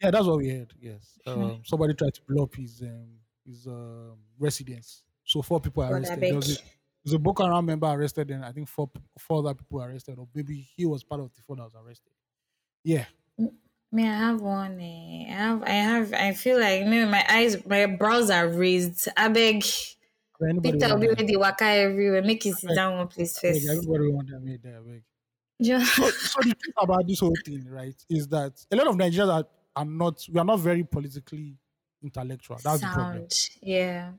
Yeah, 0.00 0.10
that's 0.10 0.24
what 0.26 0.38
we 0.38 0.50
heard. 0.50 0.72
Yes, 0.80 1.18
Hmm. 1.26 1.42
um, 1.42 1.62
somebody 1.64 1.94
tried 1.94 2.14
to 2.14 2.20
blow 2.28 2.44
up 2.44 2.54
his 2.54 2.80
um, 2.82 3.18
his 3.44 3.66
um, 3.66 4.18
residence. 4.38 5.02
So 5.24 5.42
four 5.42 5.60
people 5.60 5.82
I 5.82 5.90
arrested. 5.90 6.20
There 6.20 6.34
was 6.34 6.50
a, 6.50 6.54
beg. 6.54 6.64
there 6.64 6.72
was 7.04 7.12
a 7.14 7.18
Boko 7.18 7.44
Haram 7.44 7.66
member 7.66 7.86
arrested, 7.88 8.30
and 8.30 8.44
I 8.44 8.52
think 8.52 8.68
four 8.68 8.90
four 9.18 9.38
other 9.40 9.54
people 9.54 9.82
arrested, 9.82 10.16
or 10.18 10.28
maybe 10.34 10.60
he 10.76 10.86
was 10.86 11.04
part 11.04 11.20
of 11.20 11.32
the 11.34 11.42
four 11.42 11.56
that 11.56 11.64
was 11.64 11.74
arrested. 11.74 12.12
Yeah, 12.82 13.04
Me, 13.92 14.04
I 14.08 14.14
have 14.14 14.40
one. 14.40 14.78
eh, 14.80 15.26
I 15.28 15.32
have. 15.32 15.62
I 15.64 15.70
have. 15.70 16.12
I 16.12 16.32
feel 16.32 16.60
like 16.60 16.86
maybe 16.86 17.10
my 17.10 17.24
eyes, 17.28 17.64
my 17.66 17.86
brows 17.86 18.30
are 18.30 18.48
raised. 18.48 19.08
I 19.16 19.28
beg. 19.28 19.64
Peter 20.62 20.88
will 20.88 20.98
be 21.00 21.08
with 21.08 21.26
the 21.26 21.36
waka 21.36 21.64
everywhere. 21.64 22.22
Make 22.22 22.46
it 22.46 22.56
sit 22.56 22.74
down 22.74 22.96
one 22.98 23.08
place 23.08 23.38
first. 23.38 23.68
everybody 23.68 24.08
want 24.08 24.28
them 24.30 24.44
made 24.44 24.62
there. 24.62 24.80
abeg. 24.80 25.02
Just, 25.62 25.94
So, 25.96 26.10
so 26.10 26.40
the 26.42 26.54
truth 26.54 26.74
about 26.80 27.06
this 27.06 27.20
whole 27.20 27.36
thing, 27.44 27.66
right, 27.68 27.96
is 28.08 28.28
that 28.28 28.64
a 28.70 28.76
lot 28.76 28.86
of 28.88 28.96
Nigerians 28.96 29.32
are, 29.32 29.46
are 29.76 29.84
not. 29.84 30.24
We 30.32 30.38
are 30.40 30.44
not 30.44 30.60
very 30.60 30.84
politically 30.84 31.58
intellectual. 32.02 32.60
That's 32.62 32.80
the 32.82 32.88
problem. 32.88 33.26
Yeah. 33.62 34.12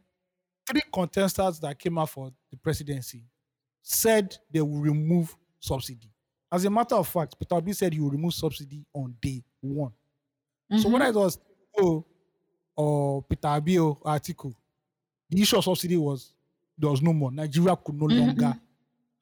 three 0.67 0.81
contestants 0.93 1.59
that 1.59 1.77
came 1.79 1.97
out 1.97 2.09
for 2.09 2.31
the 2.49 2.57
presidency 2.57 3.23
said 3.81 4.37
they 4.51 4.61
will 4.61 4.79
remove 4.81 5.35
subsidy. 5.59 6.11
As 6.51 6.65
a 6.65 6.69
matter 6.69 6.95
of 6.95 7.07
fact, 7.07 7.39
Peter 7.39 7.55
Obi 7.55 7.73
said 7.73 7.93
he 7.93 7.99
will 7.99 8.11
remove 8.11 8.33
subsidy 8.33 8.85
on 8.93 9.15
day 9.21 9.43
one. 9.61 9.93
So 10.75 10.89
Mhm. 10.89 10.91
when 10.91 11.01
I 11.01 11.11
was 11.11 11.39
oh 11.79 12.05
or 12.77 13.23
Peter 13.23 13.49
Obi 13.49 13.77
article, 14.05 14.55
the 15.29 15.41
issue 15.41 15.57
of 15.57 15.65
subsidy 15.65 15.97
was 15.97 16.35
there 16.77 16.89
was 16.91 17.01
no 17.01 17.13
more. 17.13 17.31
Nigeria 17.31 17.75
could 17.75 17.95
no 17.95 18.05
Mhm, 18.09 18.21
longer 18.21 18.55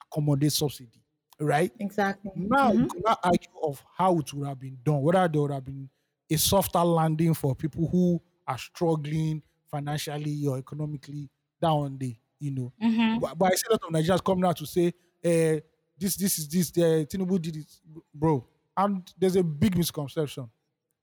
accommodate 0.04 0.54
subsidy, 0.54 1.04
right? 1.40 1.74
Exactly. 1.80 2.32
Now 2.36 2.72
you 2.74 2.86
Mhm. 2.86 2.88
could 2.88 3.04
not 3.06 3.20
argue 3.24 3.60
of 3.64 3.84
how 3.96 4.20
it 4.20 4.34
would 4.34 4.48
have 4.48 4.60
been 4.60 4.80
done, 4.84 5.02
whether 5.02 5.28
there 5.28 5.42
would 5.42 5.52
have 5.52 5.66
been 5.66 5.90
a 6.32 6.38
softer 6.38 6.84
landing 6.84 7.34
for 7.34 7.56
people 7.56 7.88
who 7.88 8.22
are 8.48 8.58
struggling 8.58 9.44
financially 9.70 10.46
or 10.48 10.58
economically 10.58 11.30
down 11.62 11.98
the, 11.98 12.16
you 12.40 12.52
know. 12.52 12.74
Mhm. 12.80 13.20
But, 13.20 13.38
but 13.38 13.52
I 13.52 13.56
see 13.56 13.64
a 13.70 13.74
lot 13.74 13.82
of 13.84 13.92
Nigerians 13.94 14.24
coming 14.24 14.46
out 14.46 14.58
to 14.58 14.66
say, 14.66 14.94
eh, 15.24 15.60
this, 15.98 16.16
this 16.16 16.40
is 16.40 16.48
this, 16.48 16.70
uh, 16.78 17.06
Tinubu 17.06 17.42
did 17.42 17.58
it, 17.58 17.68
bro. 18.14 18.48
And 18.78 19.12
there's 19.18 19.36
a 19.36 19.44
big 19.44 19.78
misconception. 19.78 20.50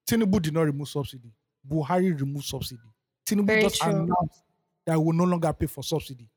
Tinubu 0.09 0.41
did 0.41 0.55
not 0.55 0.63
remove 0.63 0.89
subsidy. 0.89 1.33
Buhari 1.69 2.19
removed 2.19 2.47
subsidy. 2.47 2.81
Tinubu 3.27 3.47
Very 3.47 3.63
just 3.63 3.81
true. 3.81 3.91
announced 3.91 4.45
that 4.85 4.93
he 4.93 4.99
will 4.99 5.13
no 5.13 5.25
longer 5.25 5.53
pay 5.53 5.67
for 5.67 5.83
subsidy. 5.83 6.29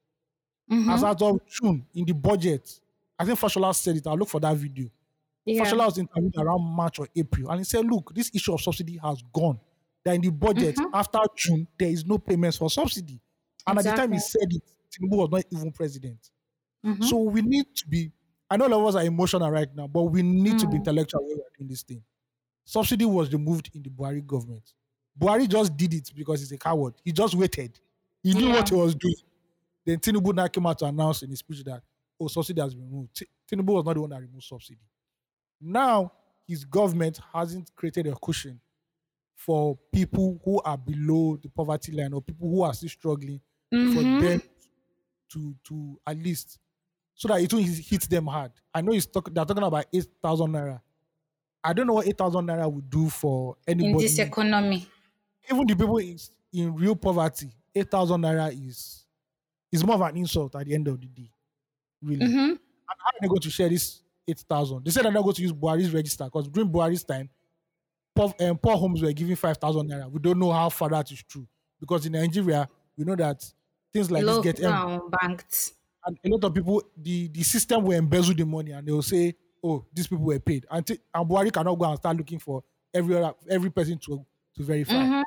Mhm. 0.70 0.90
As 0.94 1.04
of 1.04 1.40
June, 1.48 1.86
in 1.94 2.06
the 2.06 2.14
budget, 2.14 2.80
I 3.18 3.26
think 3.26 3.40
Fashola 3.40 3.74
said 3.76 3.98
it. 3.98 4.08
I'll 4.08 4.18
look 4.18 4.30
for 4.30 4.40
that 4.40 4.56
video. 4.56 4.90
Yeah. 5.46 5.64
Fashola 5.64 5.86
was 5.86 5.98
interviewed 5.98 6.36
around 6.38 6.62
March 6.62 7.00
or 7.00 7.08
April, 7.16 7.50
and 7.50 7.60
he 7.60 7.64
said, 7.64 7.86
"Look, 7.86 8.14
this 8.14 8.30
issue 8.34 8.54
of 8.54 8.62
subsidy 8.62 8.98
has 8.98 9.22
gone. 9.34 9.60
That 10.04 10.16
in 10.16 10.22
the 10.22 10.30
budget 10.32 10.76
Mhm. 10.76 10.90
after 10.94 11.20
June 11.36 11.68
there 11.78 11.90
is 11.90 12.06
no 12.06 12.18
payments 12.18 12.58
for 12.58 12.70
subsidy." 12.70 13.20
And 13.66 13.80
at 13.80 13.86
the 13.86 13.92
time 13.92 14.12
he 14.14 14.20
said 14.20 14.48
it, 14.52 14.64
Tinubu 14.92 15.18
was 15.18 15.30
not 15.30 15.44
even 15.52 15.72
president. 15.72 16.32
Mhm. 16.86 17.04
So 17.04 17.18
we 17.18 17.42
need 17.42 17.66
to 17.76 17.88
be. 17.88 18.12
I 18.50 18.58
know 18.58 18.68
a 18.68 18.70
lot 18.70 18.82
of 18.82 18.88
us 18.88 18.96
are 18.96 19.06
emotional 19.06 19.50
right 19.52 19.74
now, 19.76 19.88
but 19.88 20.04
we 20.04 20.24
need 20.24 20.60
to 20.60 20.68
be 20.68 20.74
Mm. 20.74 20.78
intellectual 20.78 21.22
when 21.24 21.38
we're 21.38 21.44
doing 21.58 21.68
this 21.70 21.84
thing. 21.84 22.04
Subsidy 22.66 23.06
was 23.06 23.32
removed 23.34 23.72
in 23.74 23.84
the 23.84 23.90
Buhari 23.90 24.26
government. 24.26 24.74
Buhari 25.20 25.48
just 25.50 25.76
did 25.78 25.94
it 25.94 26.12
because 26.16 26.40
he's 26.42 26.52
a 26.52 26.58
coward. 26.58 26.96
He 27.04 27.12
just 27.12 27.36
waited. 27.36 27.80
He 28.24 28.34
knew 28.34 28.50
what 28.50 28.70
he 28.70 28.76
was 28.76 28.96
doing. 28.96 29.16
Then 29.86 30.00
Tinubu 30.00 30.34
now 30.36 30.48
came 30.48 30.66
out 30.68 30.80
to 30.80 30.86
announce 30.86 31.24
in 31.24 31.30
his 31.30 31.40
speech 31.40 31.64
that 31.66 31.84
oh 32.20 32.28
subsidy 32.28 32.62
has 32.62 32.76
been 32.76 32.86
removed. 32.86 33.16
Ti- 33.16 33.30
Tinubu 33.52 33.74
was 33.74 33.86
not 33.86 33.94
the 33.96 34.02
one 34.02 34.10
that 34.12 34.22
removed 34.22 34.44
subsidy. 34.44 34.80
Now 35.62 36.12
his 36.48 36.66
government 36.66 37.20
hasn't 37.34 37.76
created 37.76 38.08
a 38.08 38.16
cushion 38.16 38.60
for 39.36 39.78
people 39.94 40.42
who 40.44 40.62
are 40.62 40.78
below 40.78 41.38
the 41.38 41.50
poverty 41.50 41.92
line 41.94 42.14
or 42.14 42.22
people 42.22 42.50
who 42.50 42.62
are 42.62 42.74
still 42.74 42.90
struggling 42.90 43.42
for 43.72 43.78
Mhm. 43.78 44.22
them 44.22 44.42
to 45.30 45.56
to 45.66 46.00
at 46.08 46.18
least 46.18 46.60
so 47.20 47.28
that 47.28 47.42
it 47.42 47.52
won't 47.54 47.66
hit 47.68 48.10
them 48.10 48.28
hard. 48.28 48.52
I 48.74 48.80
know 48.80 48.98
talk, 49.02 49.34
they're 49.34 49.44
talking 49.44 49.62
about 49.64 49.86
eight 49.92 50.08
thousand 50.24 50.52
naira. 50.54 50.80
I 51.62 51.74
don't 51.74 51.86
know 51.86 51.96
what 51.96 52.08
eight 52.08 52.18
thousand 52.18 52.48
naira 52.48 52.72
would 52.72 52.90
do 52.90 53.10
for 53.10 53.58
anybody. 53.68 53.92
in 53.92 53.98
this 53.98 54.18
economy. 54.20 54.88
Even 55.52 55.68
the 55.68 55.76
people 55.76 55.98
in, 55.98 56.18
in 56.54 56.74
real 56.76 56.96
poverty, 56.96 57.52
eight 57.76 57.92
thousand 57.92 58.22
naira 58.22 58.50
is 58.68 59.06
is 59.70 59.84
more 59.84 59.96
of 59.96 60.02
an 60.02 60.16
insult 60.16 60.56
at 60.56 60.66
the 60.66 60.74
end 60.74 60.88
of 60.88 61.00
the 61.02 61.08
day. 61.08 61.30
Really, 62.02 62.26
Mhm. 62.26 62.50
and 62.52 62.60
how 62.88 63.10
are 63.10 63.14
they 63.22 63.28
going 63.28 63.42
to 63.42 63.50
share 63.50 63.68
this 63.68 64.02
8,000. 64.26 64.86
They 64.86 64.92
said 64.92 65.04
they're 65.04 65.12
not 65.12 65.24
going 65.24 65.36
to 65.36 65.42
use 65.42 65.52
Buhari's 65.52 65.92
register 65.92 66.24
because 66.26 66.48
during 66.48 66.70
Buhari's 66.72 67.04
time, 67.04 67.30
poor, 68.16 68.32
um, 68.40 68.58
poor 68.60 68.78
homes 68.78 69.02
were 69.02 69.12
giving 69.12 69.36
5,000 69.36 69.90
naira. 69.90 70.10
We 70.10 70.20
don't 70.20 70.38
know 70.40 70.52
how 70.52 70.70
far 70.70 70.88
that 70.90 71.12
is 71.12 71.22
true 71.24 71.48
because 71.80 72.06
in 72.06 72.12
Nigeria, 72.14 72.70
we 72.96 73.04
know 73.06 73.16
that 73.16 73.44
things 73.92 74.10
like 74.12 74.24
Low 74.24 74.40
this 74.42 74.54
get 74.54 74.64
em- 74.64 75.02
banked. 75.10 75.74
And 76.10 76.20
a 76.26 76.36
lot 76.36 76.44
of 76.44 76.54
people, 76.54 76.82
the, 76.98 77.28
the 77.30 77.44
system 77.44 77.84
will 77.84 77.98
embezzle 77.98 78.34
the 78.36 78.46
money 78.46 78.72
and 78.72 78.88
they 78.88 78.92
will 78.92 79.02
say, 79.02 79.36
oh, 79.64 79.86
these 79.94 80.08
people 80.08 80.26
were 80.26 80.40
paid. 80.40 80.66
And, 80.72 80.86
t- 80.86 81.00
and 81.14 81.30
Buhari 81.30 81.52
cannot 81.52 81.76
go 81.76 81.86
and 81.86 81.98
start 81.98 82.18
looking 82.18 82.40
for 82.40 82.64
every 82.94 83.16
other, 83.18 83.34
every 83.50 83.70
person 83.70 83.98
to, 84.00 84.26
to 84.56 84.64
verify. 84.64 84.94
Mhm. 84.94 85.24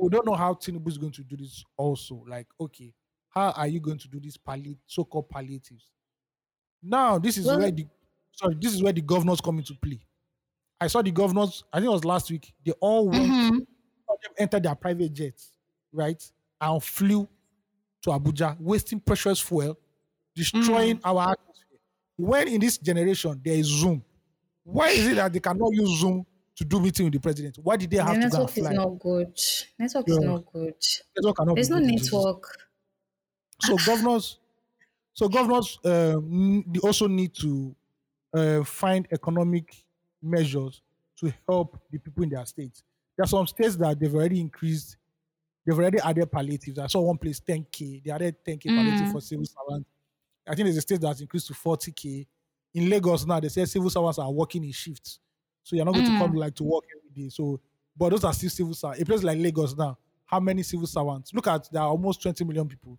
We 0.00 0.08
don't 0.10 0.26
know 0.26 0.34
how 0.34 0.54
Tinubu 0.54 0.88
is 0.88 0.98
going 0.98 1.12
to 1.12 1.24
do 1.24 1.36
this 1.36 1.64
also. 1.76 2.24
Like, 2.28 2.46
okay, 2.60 2.94
how 3.30 3.50
are 3.50 3.66
you 3.66 3.80
going 3.80 3.98
to 3.98 4.08
do 4.08 4.20
this 4.20 4.36
palli- 4.36 4.78
so-called 4.86 5.28
palliatives? 5.28 5.90
Now, 6.82 7.18
this 7.18 7.38
is 7.38 7.46
Well- 7.46 7.58
where 7.58 7.70
the 7.70 7.86
sorry, 8.32 8.54
this 8.60 8.72
is 8.74 8.82
where 8.82 8.92
the 8.92 9.00
governors 9.00 9.40
come 9.40 9.58
into 9.58 9.74
play. 9.74 10.00
I 10.80 10.86
saw 10.86 11.02
the 11.02 11.10
governors, 11.10 11.64
I 11.72 11.78
think 11.78 11.88
it 11.88 11.92
was 11.92 12.04
last 12.04 12.30
week, 12.30 12.52
they 12.64 12.72
all 12.72 13.08
went, 13.08 13.26
Mhm. 13.30 13.58
them 14.22 14.32
entered 14.38 14.62
their 14.62 14.74
private 14.76 15.12
jets, 15.12 15.52
right? 15.92 16.22
And 16.60 16.82
flew 16.82 17.28
to 18.02 18.10
Abuja, 18.10 18.58
wasting 18.60 19.00
precious 19.00 19.40
fuel, 19.40 19.78
destroying 20.38 21.00
our 21.04 21.32
atmosphere. 21.32 21.78
When 22.16 22.48
in 22.48 22.60
this 22.60 22.78
generation 22.78 23.40
there 23.44 23.56
is 23.56 23.66
Zoom, 23.66 24.04
why 24.64 24.90
is 24.90 25.06
it 25.08 25.16
that 25.16 25.32
they 25.32 25.40
cannot 25.40 25.72
use 25.72 26.00
Zoom 26.00 26.26
to 26.56 26.64
do 26.64 26.80
meeting 26.80 27.06
with 27.06 27.14
the 27.14 27.20
president? 27.20 27.58
Why 27.58 27.76
did 27.76 27.90
they 27.90 27.98
The 27.98 28.04
have 28.04 28.20
to 28.20 28.28
go 28.28 28.44
and 28.44 28.48
network 28.48 28.58
is 28.58 28.70
not 28.70 28.98
good. 28.98 29.38
Network 29.78 30.08
is 30.08 30.18
not 30.20 30.46
good. 30.52 30.84
Network 31.16 31.36
cannot 31.36 31.54
There's 31.54 31.70
no 31.70 31.78
network. 31.78 32.68
So 33.60 33.76
governors, 33.78 34.38
so 35.14 35.28
governors 35.28 35.78
um, 35.84 36.64
they 36.68 36.80
also 36.80 37.08
need 37.08 37.34
to 37.36 37.76
uh, 38.34 38.64
find 38.64 39.08
economic 39.12 39.84
measures 40.22 40.82
to 41.18 41.32
help 41.48 41.78
the 41.90 41.98
people 41.98 42.24
in 42.24 42.30
their 42.30 42.46
states. 42.46 42.84
There 43.16 43.24
are 43.24 43.28
some 43.28 43.46
states 43.46 43.76
that 43.76 44.00
they've 44.00 44.14
already 44.14 44.40
increased, 44.40 44.98
they've 45.66 45.78
already 45.78 45.98
added 46.00 46.30
palliatives. 46.32 46.78
I 46.78 46.88
saw 46.88 47.02
one 47.02 47.18
place 47.18 47.40
10k, 47.40 48.02
they 48.04 48.10
added 48.12 48.44
10k 48.44 48.70
palliative 48.70 49.08
Mm. 49.08 49.12
for 49.12 49.20
civil 49.20 49.46
servants. 49.46 49.88
I 50.48 50.54
think 50.54 50.66
there's 50.66 50.76
a 50.76 50.82
state 50.82 51.00
that's 51.00 51.20
increased 51.20 51.48
to 51.48 51.54
40k. 51.54 52.26
In 52.74 52.88
Lagos 52.90 53.26
now, 53.26 53.40
they 53.40 53.48
say 53.48 53.64
civil 53.64 53.90
servants 53.90 54.18
are 54.18 54.30
working 54.30 54.64
in 54.64 54.72
shifts, 54.72 55.20
so 55.62 55.76
you're 55.76 55.84
not 55.84 55.94
going 55.94 56.06
to 56.06 56.10
mm. 56.12 56.18
come 56.18 56.34
like 56.34 56.54
to 56.56 56.64
work 56.64 56.84
every 56.96 57.22
day. 57.24 57.28
So, 57.30 57.60
but 57.96 58.10
those 58.10 58.24
are 58.24 58.32
still 58.32 58.50
civil 58.50 58.74
servants. 58.74 59.02
A 59.02 59.06
place 59.06 59.22
like 59.22 59.38
Lagos 59.38 59.76
now, 59.76 59.98
how 60.26 60.40
many 60.40 60.62
civil 60.62 60.86
servants? 60.86 61.32
Look 61.32 61.46
at 61.46 61.70
there 61.72 61.82
are 61.82 61.88
almost 61.88 62.22
20 62.22 62.44
million 62.44 62.68
people. 62.68 62.98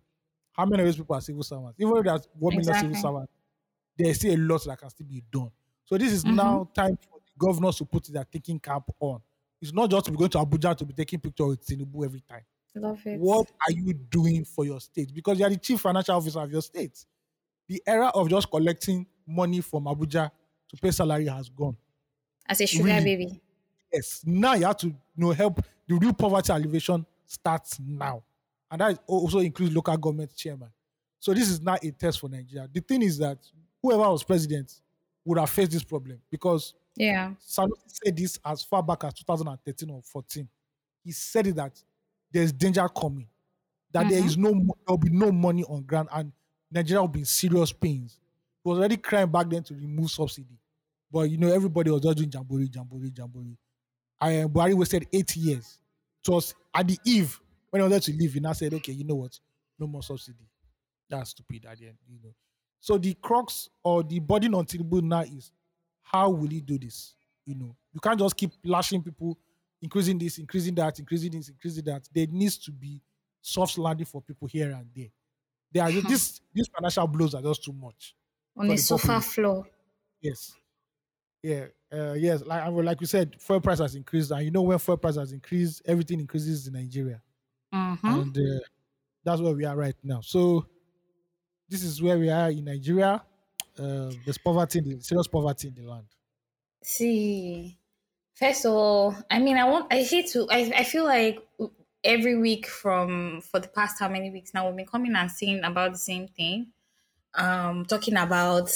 How 0.52 0.66
many 0.66 0.82
of 0.82 0.88
those 0.88 0.96
people 0.96 1.14
are 1.14 1.20
civil 1.20 1.42
servants? 1.42 1.78
Even 1.78 1.96
if 1.96 2.04
there's 2.04 2.28
one 2.38 2.54
million 2.54 2.68
Exactly. 2.68 2.94
civil 2.94 3.10
servants, 3.10 3.32
there's 3.96 4.16
still 4.16 4.34
a 4.34 4.38
lot 4.38 4.64
that 4.64 4.78
can 4.78 4.90
still 4.90 5.06
be 5.06 5.22
done. 5.30 5.50
So 5.84 5.96
this 5.96 6.12
is 6.12 6.24
now 6.24 6.60
mm-hmm. 6.60 6.72
time 6.72 6.96
for 6.96 7.18
the 7.24 7.32
governors 7.38 7.76
to 7.76 7.84
put 7.84 8.04
their 8.12 8.24
thinking 8.24 8.58
cap 8.58 8.82
on. 8.98 9.20
It's 9.62 9.72
not 9.72 9.90
just 9.90 10.06
to 10.06 10.10
be 10.10 10.16
going 10.16 10.30
to 10.30 10.38
Abuja 10.38 10.76
to 10.76 10.84
be 10.84 10.94
taking 10.94 11.20
pictures 11.20 11.46
with 11.46 11.66
Tinubu 11.66 12.04
every 12.04 12.20
time. 12.28 12.42
Love 12.76 13.00
it. 13.04 13.18
What 13.18 13.50
are 13.68 13.72
you 13.72 13.92
doing 13.92 14.44
for 14.44 14.64
your 14.64 14.80
state? 14.80 15.12
Because 15.12 15.38
you 15.38 15.44
are 15.44 15.50
the 15.50 15.56
chief 15.56 15.80
financial 15.80 16.16
officer 16.16 16.40
of 16.40 16.50
your 16.50 16.62
state. 16.62 17.04
The 17.70 17.80
era 17.86 18.08
of 18.08 18.28
just 18.28 18.50
collecting 18.50 19.06
money 19.24 19.60
from 19.60 19.84
Abuja 19.84 20.28
to 20.70 20.76
pay 20.76 20.90
salary 20.90 21.28
has 21.28 21.48
gone. 21.48 21.76
As 22.48 22.60
a 22.60 22.66
sugar 22.66 22.86
Really? 22.86 23.04
baby. 23.04 23.40
Yes. 23.92 24.22
Now 24.26 24.54
you 24.54 24.66
have 24.66 24.76
to 24.78 24.88
you 24.88 24.94
know, 25.16 25.30
help 25.30 25.64
the 25.86 25.94
real 25.94 26.12
poverty 26.12 26.52
alleviation 26.52 27.06
starts 27.26 27.78
now. 27.78 28.24
And 28.72 28.80
that 28.80 28.98
also 29.06 29.38
includes 29.38 29.72
local 29.72 29.96
government 29.96 30.34
chairman. 30.34 30.70
So 31.20 31.32
this 31.32 31.48
is 31.48 31.60
not 31.60 31.84
a 31.84 31.92
test 31.92 32.18
for 32.18 32.28
Nigeria. 32.28 32.68
The 32.72 32.80
thing 32.80 33.02
is 33.02 33.18
that 33.18 33.38
whoever 33.80 34.10
was 34.10 34.24
president 34.24 34.72
would 35.24 35.38
have 35.38 35.50
faced 35.50 35.70
this 35.70 35.84
problem 35.84 36.20
because 36.28 36.74
Yeah. 36.96 37.34
Sanusi 37.40 37.70
said 37.86 38.16
this 38.16 38.36
as 38.44 38.64
far 38.64 38.82
back 38.82 39.04
as 39.04 39.14
2013 39.14 39.90
or 39.90 40.02
14. 40.02 40.48
He 41.04 41.12
said 41.12 41.46
that 41.54 41.80
there's 42.32 42.52
danger 42.52 42.88
coming, 42.88 43.28
that 43.92 44.08
there 44.08 44.18
uh-huh. 44.18 44.26
is 44.26 44.36
no, 44.36 44.54
mo- 44.54 44.74
there 44.84 44.92
will 44.96 44.98
be 44.98 45.10
no 45.10 45.30
money 45.30 45.62
on 45.62 45.82
ground, 45.84 46.08
and 46.12 46.32
Nigeria 46.70 47.00
will 47.00 47.08
be 47.08 47.20
in 47.20 47.24
serious 47.24 47.72
pains. 47.72 48.20
He 48.62 48.68
was 48.68 48.78
already 48.78 48.96
crying 48.96 49.30
back 49.30 49.48
then 49.48 49.62
to 49.64 49.74
remove 49.74 50.10
subsidy, 50.10 50.58
but 51.10 51.30
you 51.30 51.38
know 51.38 51.52
everybody 51.52 51.90
was 51.90 52.02
just 52.02 52.18
doing 52.18 52.30
jamboree, 52.32 52.70
jamboree, 52.72 53.12
jamboree. 53.16 53.56
I 54.20 54.40
uh, 54.42 54.48
Buhari 54.48 54.74
wasted 54.74 55.06
eight 55.12 55.34
years. 55.36 55.78
It 56.26 56.30
was 56.30 56.54
at 56.74 56.86
the 56.86 56.98
eve 57.04 57.40
when 57.70 57.80
he 57.82 57.88
wanted 57.88 58.02
to 58.04 58.12
leave. 58.12 58.34
He 58.34 58.40
now 58.40 58.52
said, 58.52 58.74
"Okay, 58.74 58.92
you 58.92 59.04
know 59.04 59.14
what? 59.16 59.38
No 59.78 59.86
more 59.86 60.02
subsidy." 60.02 60.46
That's 61.08 61.30
stupid 61.30 61.66
at 61.66 61.78
the 61.78 61.88
end, 61.88 61.98
you 62.08 62.18
know. 62.22 62.34
So 62.80 62.96
the 62.98 63.14
crux 63.14 63.68
or 63.82 64.02
the 64.02 64.20
burden 64.20 64.54
on 64.54 64.64
Tinubu 64.66 65.02
now 65.02 65.22
is 65.22 65.52
how 66.02 66.30
will 66.30 66.48
he 66.48 66.60
do 66.60 66.78
this? 66.78 67.14
You 67.44 67.54
know, 67.56 67.76
you 67.92 68.00
can't 68.00 68.18
just 68.18 68.36
keep 68.36 68.52
lashing 68.64 69.02
people, 69.02 69.38
increasing 69.82 70.18
this, 70.18 70.38
increasing 70.38 70.74
that, 70.76 70.98
increasing 70.98 71.32
this, 71.32 71.48
increasing 71.48 71.84
that. 71.84 72.08
There 72.14 72.26
needs 72.28 72.58
to 72.58 72.70
be 72.72 73.02
soft 73.40 73.78
landing 73.78 74.06
for 74.06 74.20
people 74.22 74.46
here 74.46 74.70
and 74.70 74.86
there. 74.94 75.08
There 75.72 75.82
are 75.82 75.90
this 75.92 76.40
these 76.52 76.68
financial 76.68 77.06
blows 77.06 77.34
are 77.34 77.42
just 77.42 77.64
too 77.64 77.72
much. 77.72 78.14
On 78.56 78.66
a 78.66 78.70
the 78.70 78.76
sofa 78.76 79.20
floor. 79.20 79.66
Yes. 80.20 80.54
Yeah. 81.42 81.66
Uh, 81.92 82.14
yes. 82.14 82.42
Like 82.44 82.62
I 82.62 82.68
like 82.68 83.00
you 83.00 83.06
said, 83.06 83.40
fuel 83.40 83.60
price 83.60 83.78
has 83.78 83.94
increased, 83.94 84.30
and 84.30 84.44
you 84.44 84.50
know 84.50 84.62
when 84.62 84.78
fuel 84.78 84.96
price 84.96 85.16
has 85.16 85.32
increased, 85.32 85.82
everything 85.86 86.20
increases 86.20 86.66
in 86.66 86.74
Nigeria, 86.74 87.22
Mm-hmm. 87.72 88.06
and 88.06 88.36
uh, 88.38 88.60
that's 89.24 89.40
where 89.40 89.54
we 89.54 89.64
are 89.64 89.76
right 89.76 89.96
now. 90.02 90.20
So 90.22 90.66
this 91.68 91.82
is 91.82 92.02
where 92.02 92.18
we 92.18 92.30
are 92.30 92.50
in 92.50 92.64
Nigeria. 92.64 93.22
Uh, 93.78 94.12
there's 94.24 94.38
poverty, 94.38 94.80
in 94.80 94.88
the, 94.88 95.00
serious 95.00 95.28
poverty 95.28 95.68
in 95.68 95.74
the 95.74 95.82
land. 95.90 96.06
See, 96.82 97.78
first 98.34 98.64
of 98.64 98.72
all, 98.72 99.14
I 99.30 99.38
mean, 99.38 99.56
I 99.56 99.64
want, 99.68 99.92
I 99.92 100.02
hate 100.02 100.28
to, 100.28 100.46
I, 100.50 100.72
I 100.76 100.84
feel 100.84 101.04
like 101.04 101.38
every 102.04 102.36
week 102.36 102.66
from, 102.66 103.40
for 103.40 103.60
the 103.60 103.68
past 103.68 103.98
how 103.98 104.08
many 104.08 104.30
weeks 104.30 104.54
now, 104.54 104.66
we've 104.66 104.76
been 104.76 104.86
coming 104.86 105.14
and 105.14 105.30
saying 105.30 105.62
about 105.64 105.92
the 105.92 105.98
same 105.98 106.28
thing. 106.28 106.68
Um, 107.34 107.84
talking 107.86 108.16
about 108.16 108.70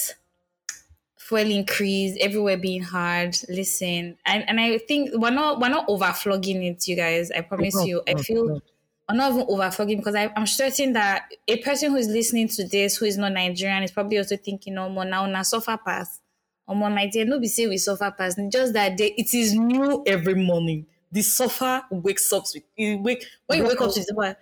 fuel 1.16 1.51
increase, 1.51 2.16
everywhere 2.20 2.57
being 2.57 2.83
hard. 2.83 3.37
Listen, 3.49 4.16
and, 4.27 4.49
and 4.49 4.61
I 4.61 4.79
think 4.79 5.11
we're 5.14 5.31
not, 5.31 5.61
we're 5.61 5.68
not 5.68 5.89
overflogging 5.89 6.70
it, 6.70 6.87
you 6.87 6.97
guys. 6.97 7.31
I 7.31 7.41
promise 7.41 7.85
you. 7.85 8.03
I 8.07 8.14
feel. 8.14 8.62
I'm 9.07 9.18
not 9.18 9.33
even 9.33 9.47
overflogging 9.47 9.99
because 9.99 10.14
I, 10.14 10.33
I'm 10.35 10.47
certain 10.47 10.95
that 10.95 11.27
a 11.47 11.59
person 11.59 11.91
who 11.91 11.97
is 11.97 12.09
listening 12.09 12.49
to 12.49 12.66
this 12.66 12.97
who 12.97 13.05
is 13.05 13.18
not 13.18 13.33
Nigerian 13.33 13.83
is 13.83 13.91
probably 13.91 14.16
also 14.16 14.37
thinking, 14.37 14.79
oh, 14.79 14.89
more 14.89 15.05
now 15.05 15.27
na 15.27 15.43
suffer 15.43 15.79
pass. 15.85 16.20
Oh, 16.66 16.75
my 16.75 16.89
my 16.89 17.07
dear, 17.07 17.27
no 17.27 17.39
be 17.39 17.49
say 17.49 17.66
we 17.66 17.77
suffer 17.77 18.11
pass. 18.16 18.37
Just 18.51 18.72
that 18.72 18.97
day, 18.97 19.12
it 19.18 19.35
is 19.35 19.53
new 19.55 20.03
every 20.07 20.35
morning. 20.35 20.87
The 21.15 21.23
suffer 21.23 21.83
wakes 21.91 22.33
up 22.33 22.45
with 22.55 22.65
you 22.77 22.99
wake 22.99 23.25
when 23.47 23.61
you 23.61 23.65
wake 23.69 23.81
up 23.81 23.93
to 23.95 24.01
the. 24.01 24.37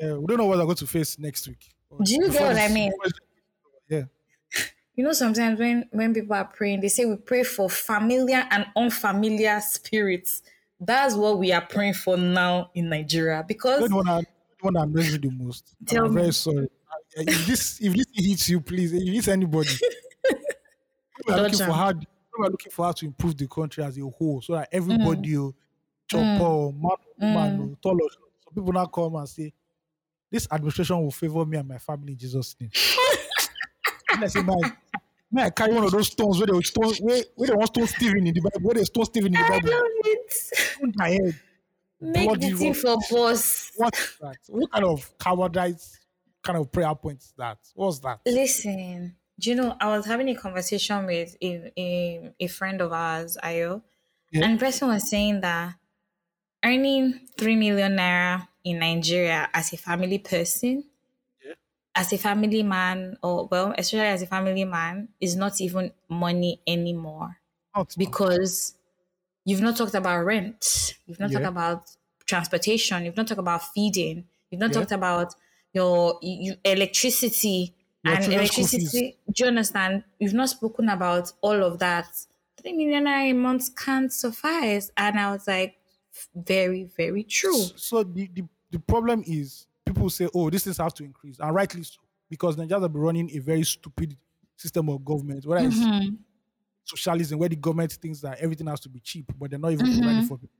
Uh, 0.00 0.20
we 0.20 0.26
don't 0.26 0.38
know 0.38 0.46
what 0.46 0.58
we're 0.58 0.64
going 0.64 0.76
to 0.76 0.86
face 0.86 1.18
next 1.18 1.48
week. 1.48 1.74
Do 2.02 2.14
you 2.14 2.30
get 2.30 2.42
what 2.42 2.56
I 2.56 2.68
mean? 2.68 2.92
Yeah. 3.88 4.04
You 4.98 5.04
know, 5.04 5.12
sometimes 5.12 5.60
when 5.60 5.88
when 5.92 6.12
people 6.12 6.34
are 6.34 6.44
praying, 6.44 6.80
they 6.80 6.88
say 6.88 7.04
we 7.04 7.14
pray 7.14 7.44
for 7.44 7.70
familiar 7.70 8.44
and 8.50 8.66
unfamiliar 8.74 9.60
spirits. 9.60 10.42
That's 10.80 11.14
what 11.14 11.38
we 11.38 11.52
are 11.52 11.64
praying 11.64 11.94
for 11.94 12.16
now 12.16 12.72
in 12.74 12.88
Nigeria 12.88 13.44
because 13.46 13.78
You're 13.78 13.90
the 13.90 13.94
one 13.94 14.06
that, 14.06 14.24
the 14.24 14.64
one 14.64 14.76
annoys 14.76 15.12
me 15.12 15.18
the 15.18 15.30
most. 15.30 15.76
Tell 15.86 16.06
I'm 16.06 16.14
me. 16.14 16.22
very 16.22 16.32
sorry. 16.32 16.64
Uh, 17.16 17.22
If 17.28 17.46
this 17.46 17.80
if 17.80 17.94
this 17.94 18.06
hits 18.12 18.48
you, 18.48 18.60
please, 18.60 18.92
if 18.92 19.02
it 19.02 19.12
hits 19.12 19.28
anybody, 19.28 19.70
we 21.26 21.32
are 21.32 21.42
looking 21.42 21.58
for 21.58 21.72
how 21.72 21.92
we 21.92 22.46
are 22.46 22.50
looking 22.50 22.72
for 22.72 22.86
how 22.86 22.92
to 22.92 23.06
improve 23.06 23.36
the 23.36 23.46
country 23.46 23.84
as 23.84 23.96
a 23.98 24.02
whole, 24.02 24.40
so 24.42 24.54
that 24.54 24.68
everybody, 24.72 25.30
Mm. 25.34 25.54
Chopper, 26.08 26.24
mm. 26.24 26.40
oh, 26.40 26.72
man, 27.18 27.58
mm. 27.58 27.82
tall, 27.82 27.98
oh, 28.02 28.08
some 28.44 28.54
people 28.54 28.72
now 28.72 28.86
come 28.86 29.14
and 29.16 29.28
say, 29.28 29.52
"This 30.30 30.48
administration 30.50 30.98
will 31.00 31.10
favor 31.10 31.44
me 31.44 31.58
and 31.58 31.68
my 31.68 31.78
family 31.78 32.12
in 32.12 32.18
Jesus' 32.18 32.56
name." 32.60 32.70
And 34.10 34.24
I 34.24 34.26
say, 34.28 34.42
"Man, 34.42 34.58
may 35.30 35.42
I 35.44 35.50
carry 35.50 35.74
one 35.74 35.84
of 35.84 35.90
those 35.90 36.06
stones 36.08 36.38
where 36.38 36.46
they 36.46 36.60
stone 36.62 36.92
where, 37.00 37.22
where 37.34 37.48
they 37.48 37.54
want 37.54 37.68
stone 37.68 37.86
Stephen 37.86 38.26
in 38.26 38.34
the 38.34 38.40
Bible, 38.40 38.60
where 38.66 38.74
they 38.74 38.84
stone 38.84 39.04
Stephen 39.04 39.34
in 39.34 39.40
the 39.40 39.46
I 39.46 39.48
Bible, 39.50 39.70
love 39.70 39.82
it. 40.04 40.78
on 40.82 40.92
my 40.96 41.10
head." 41.10 41.40
Make 42.00 42.40
the 42.40 42.50
thing 42.52 42.74
for 42.74 42.96
boss. 43.10 43.72
What 43.76 43.92
is 43.98 44.16
that? 44.20 44.36
What 44.46 44.70
kind 44.70 44.84
of 44.84 45.18
cowardice 45.18 45.98
kind 46.44 46.56
of 46.58 46.70
prayer 46.70 46.94
point 46.94 47.18
is 47.18 47.34
that? 47.36 47.58
What's 47.74 47.98
that? 48.00 48.20
Listen, 48.24 49.16
do 49.40 49.50
you 49.50 49.56
know, 49.56 49.76
I 49.80 49.88
was 49.96 50.06
having 50.06 50.28
a 50.28 50.36
conversation 50.36 51.06
with 51.06 51.36
a, 51.42 51.72
a, 51.76 52.32
a 52.38 52.46
friend 52.46 52.80
of 52.80 52.92
ours, 52.92 53.36
Ayo, 53.42 53.82
Yeah. 54.30 54.44
and 54.44 54.54
the 54.60 54.64
person 54.64 54.86
was 54.88 55.10
saying 55.10 55.40
that 55.40 55.74
earning 56.64 57.28
3 57.36 57.56
million 57.56 57.96
naira 57.96 58.48
in 58.64 58.78
Nigeria 58.80 59.48
as 59.54 59.72
a 59.72 59.76
family 59.76 60.18
person, 60.18 60.84
Yeah. 61.44 61.54
as 61.94 62.12
a 62.12 62.18
family 62.18 62.62
man, 62.62 63.16
or 63.22 63.46
well, 63.50 63.74
especially 63.76 64.06
as 64.06 64.22
a 64.22 64.26
family 64.26 64.64
man, 64.64 65.08
is 65.20 65.34
not 65.36 65.60
even 65.60 65.92
money 66.08 66.60
anymore 66.66 67.38
Out, 67.74 67.96
because 67.96 68.76
you've 69.44 69.62
not 69.62 69.76
talked 69.76 69.94
about 69.94 70.24
rent, 70.24 70.96
you've 71.06 71.20
not 71.20 71.32
Yeah. 71.32 71.38
talked 71.40 71.46
about 71.46 71.96
transportation, 72.26 73.04
you've 73.04 73.16
not 73.16 73.28
talked 73.28 73.40
about 73.40 73.62
feeding, 73.74 74.28
you've 74.50 74.60
not 74.60 74.72
Yeah. 74.72 74.74
talked 74.74 74.92
about 74.92 75.34
your 75.74 76.18
you, 76.22 76.56
electricity 76.64 77.74
Your 78.02 78.16
and 78.16 78.24
electricity. 78.32 79.18
Do 79.32 79.44
you 79.44 79.48
understand? 79.48 80.04
You've 80.20 80.34
not 80.34 80.50
spoken 80.50 80.88
about 80.90 81.32
all 81.42 81.62
of 81.64 81.78
that. 81.80 82.08
Three 82.58 82.74
million 82.74 83.04
naira 83.06 83.30
a 83.30 83.34
month 83.34 83.76
can't 83.76 84.12
suffice. 84.12 84.90
And 84.96 85.20
I 85.20 85.32
was 85.32 85.46
like, 85.48 85.77
very, 86.34 86.84
very 86.84 87.24
true. 87.24 87.72
So 87.76 88.02
the, 88.04 88.28
the, 88.32 88.44
the 88.70 88.78
problem 88.78 89.22
is 89.26 89.66
people 89.84 90.10
say, 90.10 90.28
oh, 90.34 90.50
these 90.50 90.64
things 90.64 90.78
have 90.78 90.94
to 90.94 91.04
increase, 91.04 91.38
and 91.38 91.54
rightly 91.54 91.82
so, 91.82 92.00
because 92.28 92.56
Nigerians 92.56 92.82
have 92.82 92.92
been 92.92 93.02
running 93.02 93.30
a 93.30 93.38
very 93.38 93.64
stupid 93.64 94.16
system 94.56 94.88
of 94.88 95.04
government, 95.04 95.46
whether 95.46 95.66
it's 95.66 95.88
Mhm. 95.90 96.18
socialism, 96.84 97.38
where 97.38 97.48
the 97.48 97.56
government 97.56 97.92
thinks 97.92 98.20
that 98.22 98.38
everything 98.40 98.66
has 98.66 98.80
to 98.80 98.88
be 98.88 99.00
cheap, 99.00 99.30
but 99.38 99.50
they're 99.50 99.58
not 99.58 99.72
even 99.72 99.88
providing 99.88 100.22
Mhm. 100.22 100.28
for 100.28 100.38
people. 100.38 100.54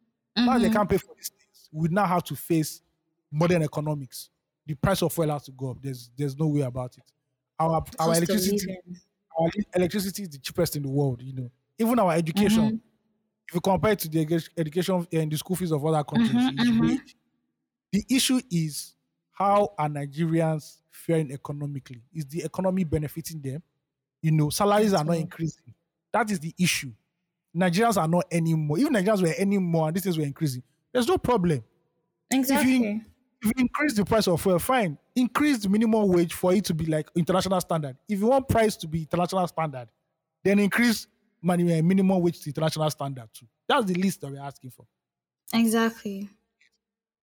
Now 0.45 0.59
they 0.59 0.71
can't 0.71 0.89
pay 0.89 0.99
for 0.99 1.15
these 1.17 1.31
things. 1.31 1.69
We 1.73 1.89
now 1.89 2.07
have 2.07 2.25
to 2.25 2.37
face 2.37 2.83
modern 3.31 3.63
economics. 3.63 4.31
The 4.67 4.75
price 4.75 5.03
of 5.03 5.19
oil 5.19 5.31
has 5.31 5.45
to 5.45 5.53
go 5.53 5.71
up. 5.73 5.83
There's 5.83 6.11
there's 6.17 6.37
no 6.37 6.49
way 6.49 6.61
about 6.63 6.97
it. 6.99 7.05
Our 7.59 7.85
our 7.99 8.15
electricity 8.17 8.77
our 9.39 9.51
electricity 9.75 10.23
is 10.25 10.31
the 10.31 10.39
cheapest 10.39 10.77
in 10.77 10.83
the 10.83 10.91
world. 10.91 11.23
You 11.23 11.33
know, 11.35 11.51
even 11.79 11.99
our 11.99 12.13
education. 12.15 12.83
If 13.49 13.55
you 13.55 13.61
compare 13.61 13.93
it 13.93 13.99
to 14.01 14.09
the 14.09 14.21
education 14.59 15.07
and 15.13 15.33
the 15.33 15.39
school 15.39 15.57
fees 15.57 15.73
of 15.73 15.85
other 15.85 16.05
countries, 16.05 16.51
Mhm, 16.51 16.59
it's 16.59 16.71
mhm. 16.71 16.81
way- 16.81 17.01
the 17.93 18.05
issue 18.11 18.41
is 18.51 18.95
how 19.33 19.75
are 19.79 19.89
Nigerians 19.89 20.83
faring 20.91 21.33
economically? 21.33 22.03
Is 22.13 22.27
the 22.27 22.43
economy 22.43 22.85
benefiting 22.85 23.41
them? 23.41 23.63
You 24.23 24.33
know, 24.33 24.51
salaries 24.51 24.95
are 24.95 25.05
not 25.05 25.17
increasing. 25.19 25.75
That 26.13 26.31
is 26.31 26.41
the 26.41 26.55
issue. 26.59 26.93
Nigerians 27.57 27.97
are 27.97 28.09
not 28.09 28.27
anymore. 28.33 28.79
If 28.79 28.89
Nigerians 28.89 29.23
were 29.23 29.35
anymore 29.39 29.89
and 29.89 29.97
these 29.97 30.05
things 30.05 30.19
were 30.19 30.25
increasing, 30.25 30.63
there's 30.93 31.09
no 31.09 31.19
problem. 31.19 31.65
Exactly. 32.31 33.03
If 33.41 33.47
you 33.47 33.53
increase 33.57 33.95
the 33.95 34.05
price 34.05 34.27
of 34.27 34.41
fuel, 34.43 34.59
fine. 34.59 34.99
Increase 35.15 35.59
the 35.59 35.69
minimum 35.69 36.09
wage 36.09 36.35
for 36.35 36.53
it 36.53 36.65
to 36.67 36.75
be 36.75 36.87
like 36.87 37.09
international 37.15 37.61
standard. 37.61 37.97
If 38.09 38.19
you 38.19 38.27
want 38.27 38.49
price 38.49 38.77
to 38.79 38.89
be 38.89 39.01
international 39.03 39.47
standard, 39.47 39.89
then 40.43 40.59
increase 40.59 41.07
Eh, 41.43 41.81
minimum 41.83 42.21
wage 42.21 42.41
to 42.41 42.51
international 42.51 42.91
standard 42.91 43.29
too. 43.33 43.47
That's 43.69 43.85
the 43.87 43.95
least 43.95 44.21
that 44.21 44.31
we're 44.33 44.41
asking 44.41 44.71
for. 44.71 44.87
Exactly. 45.55 46.29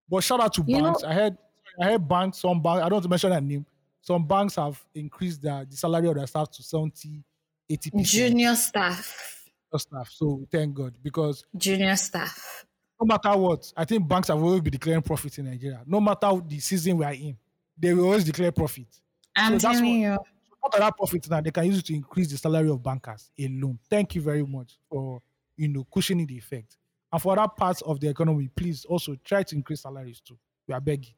But 0.09 0.23
shout 0.23 0.39
out 0.39 0.53
to 0.53 0.63
You 0.65 0.81
banks. 0.81 1.01
know- 1.03 1.09
I 1.09 1.13
heard 1.13 1.37
I 1.79 1.85
heard 1.85 2.07
banks, 2.07 2.37
some 2.39 2.61
banks, 2.61 2.77
I 2.79 2.83
don't 2.83 2.93
want 2.93 3.03
to 3.03 3.09
mention 3.09 3.29
their 3.31 3.41
name. 3.41 3.65
Some 4.01 4.25
banks 4.25 4.55
have 4.55 4.81
increased 4.93 5.41
their 5.41 5.65
the 5.65 5.75
salary 5.75 6.07
of 6.07 6.15
their 6.15 6.27
staff 6.27 6.49
to 6.51 6.63
70, 6.63 7.23
80 7.69 7.91
percent 7.91 8.07
Junior 8.07 8.55
staff. 8.55 9.49
staff. 9.75 10.09
So 10.11 10.45
thank 10.51 10.73
God. 10.73 10.97
Because 11.03 11.43
Junior 11.57 11.95
staff. 11.97 12.65
no 13.01 13.05
matter 13.07 13.35
what, 13.37 13.73
I 13.75 13.83
think 13.83 14.07
banks 14.07 14.29
have 14.29 14.41
always 14.41 14.61
been 14.61 14.71
declaring 14.71 15.01
profit 15.01 15.37
in 15.39 15.45
Nigeria. 15.45 15.81
No 15.85 15.99
matter 15.99 16.31
the 16.47 16.59
season 16.59 16.97
we 16.97 17.05
are 17.05 17.13
in, 17.13 17.35
they 17.77 17.93
will 17.93 18.05
always 18.05 18.23
declare 18.23 18.51
profit. 18.53 18.87
I'm 19.35 19.59
So 19.59 19.69
telling 19.71 20.01
you. 20.01 20.11
What 20.11 20.27
are 20.73 20.79
that 20.79 20.97
profit 20.97 21.29
now? 21.29 21.41
They 21.41 21.51
can 21.51 21.65
use 21.65 21.79
it 21.79 21.85
to 21.85 21.93
increase 21.93 22.31
the 22.31 22.37
salary 22.37 22.69
of 22.69 22.81
bankers 22.81 23.29
alone. 23.39 23.79
Thank 23.89 24.15
you 24.15 24.21
very 24.21 24.45
much 24.45 24.77
for 24.89 25.21
you 25.57 25.67
know 25.67 25.85
cushioning 25.93 26.27
the 26.27 26.37
effect. 26.37 26.77
And 27.11 27.21
for 27.21 27.37
other 27.37 27.51
parts 27.55 27.81
of 27.81 27.99
the 27.99 28.09
economy, 28.09 28.49
please 28.55 28.85
also 28.85 29.15
try 29.23 29.43
to 29.43 29.55
increase 29.55 29.81
salaries 29.81 30.19
too. 30.21 30.37
We 30.67 30.73
are 30.73 30.81
begging. 30.81 31.13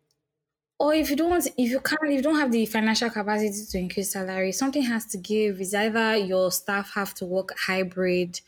Or 0.79 0.93
if 0.93 1.09
you 1.09 1.15
don't 1.15 1.31
want, 1.31 1.47
if 1.47 1.71
you 1.71 1.79
can't, 1.79 2.03
if 2.03 2.11
you 2.17 2.21
don't 2.21 2.35
have 2.35 2.51
the 2.51 2.65
financial 2.67 3.09
capacity 3.09 3.65
to 3.71 3.77
increase 3.79 4.11
salary, 4.11 4.51
something 4.51 4.83
has 4.83 5.05
to 5.07 5.17
give. 5.17 5.59
Is 5.59 5.73
either 5.73 6.15
your 6.17 6.51
staff 6.51 6.93
have 6.93 7.15
to 7.15 7.25
work 7.25 7.55
hybrid, 7.57 8.41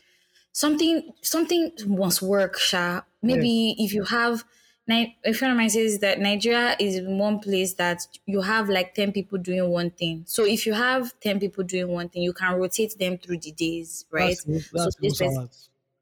something, 0.52 1.12
something 1.22 1.72
must 1.86 2.22
work. 2.22 2.56
Sha. 2.58 3.00
Maybe 3.22 3.74
if 3.78 3.92
you 3.92 4.04
have, 4.04 4.44
Ni- 4.90 5.16
a 5.24 5.32
friend 5.32 5.52
of 5.52 5.58
mine 5.58 5.70
says 5.70 5.98
that 6.00 6.20
Nigeria 6.20 6.76
is 6.78 7.00
one 7.02 7.38
place 7.40 7.74
that 7.74 7.98
you 8.26 8.40
have 8.42 8.68
like 8.68 8.94
ten 8.94 9.12
people 9.12 9.38
doing 9.38 9.68
one 9.70 9.90
thing. 9.90 10.24
So 10.26 10.44
if 10.44 10.66
you 10.66 10.74
have 10.74 11.18
ten 11.20 11.38
people 11.40 11.64
doing 11.64 11.88
one 11.88 12.08
thing, 12.08 12.22
you 12.22 12.32
can 12.32 12.52
rotate 12.62 12.94
them 12.98 13.18
through 13.18 13.38
the 13.38 13.52
days, 13.52 14.06
right? 14.10 14.38
That's, 14.38 14.44
that's, 14.44 14.70
that's 14.70 14.96
this 14.96 14.96
good 14.96 15.18
person- 15.18 15.48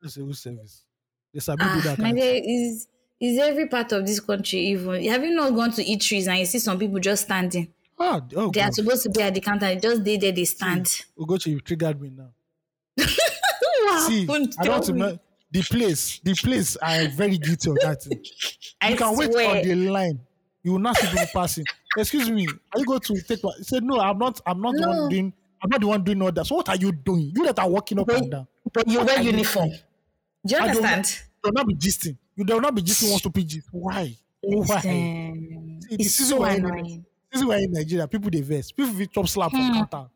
That's 0.01 0.17
a 0.17 0.23
good 0.23 0.37
service. 0.37 0.85
They 1.33 1.41
sabi 1.41 1.69
do 1.69 1.81
Ah, 1.81 1.83
that. 1.83 1.99
Nigeria 1.99 2.43
is 2.45 2.89
is 3.21 3.39
every 3.39 3.67
part 3.69 3.93
of 3.93 4.07
this 4.07 4.21
country 4.21 4.61
even. 4.61 5.05
Have 5.05 5.25
you 5.25 5.35
not 5.35 5.55
gone 5.55 5.73
to 5.73 5.85
eateries 5.85 6.29
and 6.29 6.39
you 6.39 6.47
see 6.47 6.59
some 6.61 6.79
people 6.79 7.01
just 7.01 7.25
standing? 7.25 7.73
Ah, 7.99 8.21
oh 8.37 8.51
They 8.53 8.61
are 8.61 8.73
supposed 8.73 9.03
to 9.05 9.11
be 9.11 9.21
at 9.23 9.35
the 9.35 9.41
counter. 9.41 9.75
Just 9.75 10.05
they 10.05 10.17
there, 10.17 10.33
they 10.33 10.45
stand. 10.45 11.05
Ugochi, 11.19 11.51
you 11.51 11.61
triggered 11.61 12.01
me 12.01 12.11
now. 12.11 12.33
See? 14.07 14.25
I 14.59 14.65
don't 14.65 14.73
want 14.75 14.85
to 14.85 14.93
me. 14.93 15.21
The 15.51 15.63
place. 15.63 16.21
The 16.21 16.35
place 16.35 16.77
I 16.83 16.97
am 17.03 17.11
very 17.13 17.39
guilty 17.39 17.71
of 17.71 17.77
that 17.83 18.03
thing. 18.03 18.23
I 18.81 18.91
You 18.91 18.97
can 18.97 19.17
wait 19.17 19.33
swear. 19.33 19.51
on 19.61 19.63
the 19.69 19.75
line. 19.75 20.21
You 20.63 20.73
will 20.73 20.79
not 20.81 20.97
see 20.97 21.07
people 21.07 21.27
passing. 21.33 21.65
Excuse 21.97 22.31
me, 22.31 22.47
are 22.75 22.81
you 22.81 22.85
going 22.87 23.01
to 23.01 23.21
take? 23.23 23.41
He 23.57 23.63
said, 23.65 23.83
no, 23.85 23.99
I'm 24.01 24.19
not. 24.19 24.41
I'm 24.47 24.61
not 24.61 24.75
the 24.75 24.87
one 24.89 25.09
doing. 25.09 25.33
I'm 25.63 25.71
not 25.71 25.81
the 25.81 25.87
one 25.87 26.05
doing 26.05 26.21
all 26.23 26.31
that. 26.33 26.47
So 26.47 26.57
what 26.57 26.69
are 26.69 26.77
you 26.77 26.93
doing? 26.93 27.33
You 27.35 27.45
that 27.47 27.59
are 27.59 27.69
walking 27.69 27.99
up 27.99 28.07
But- 28.07 28.17
and 28.23 28.31
down. 28.31 28.47
But 28.73 28.87
you 28.87 29.03
wear 29.03 29.21
uniform. 29.23 29.71
Do 30.47 30.55
you 30.55 30.61
understand? 30.61 31.07
You 31.43 31.49
will 31.49 31.53
not 31.53 31.67
be 31.67 31.75
gisting. 31.75 32.17
You 32.37 32.45
will 32.47 32.61
not 32.61 32.75
be 32.75 32.83
gisting 32.83 33.11
one 33.11 33.19
stupid 33.19 33.49
gist. 33.49 33.69
Why? 33.73 34.15
Why? 34.41 34.61
Listen, 34.77 35.81
the 35.89 35.97
it's 35.99 36.15
season 36.15 36.39
so 36.39 36.45
annoying. 36.45 37.05
This 37.33 37.41
is 37.41 37.47
why 37.47 37.57
in 37.59 37.73
Nigeria 37.73 38.07
people 38.07 38.31
they 38.31 38.41
vex. 38.43 38.71
People 38.73 38.93
will 38.95 39.07
chop 39.07 39.27
slap 39.29 39.51
Hmm. 39.53 39.73
counter. 39.73 40.09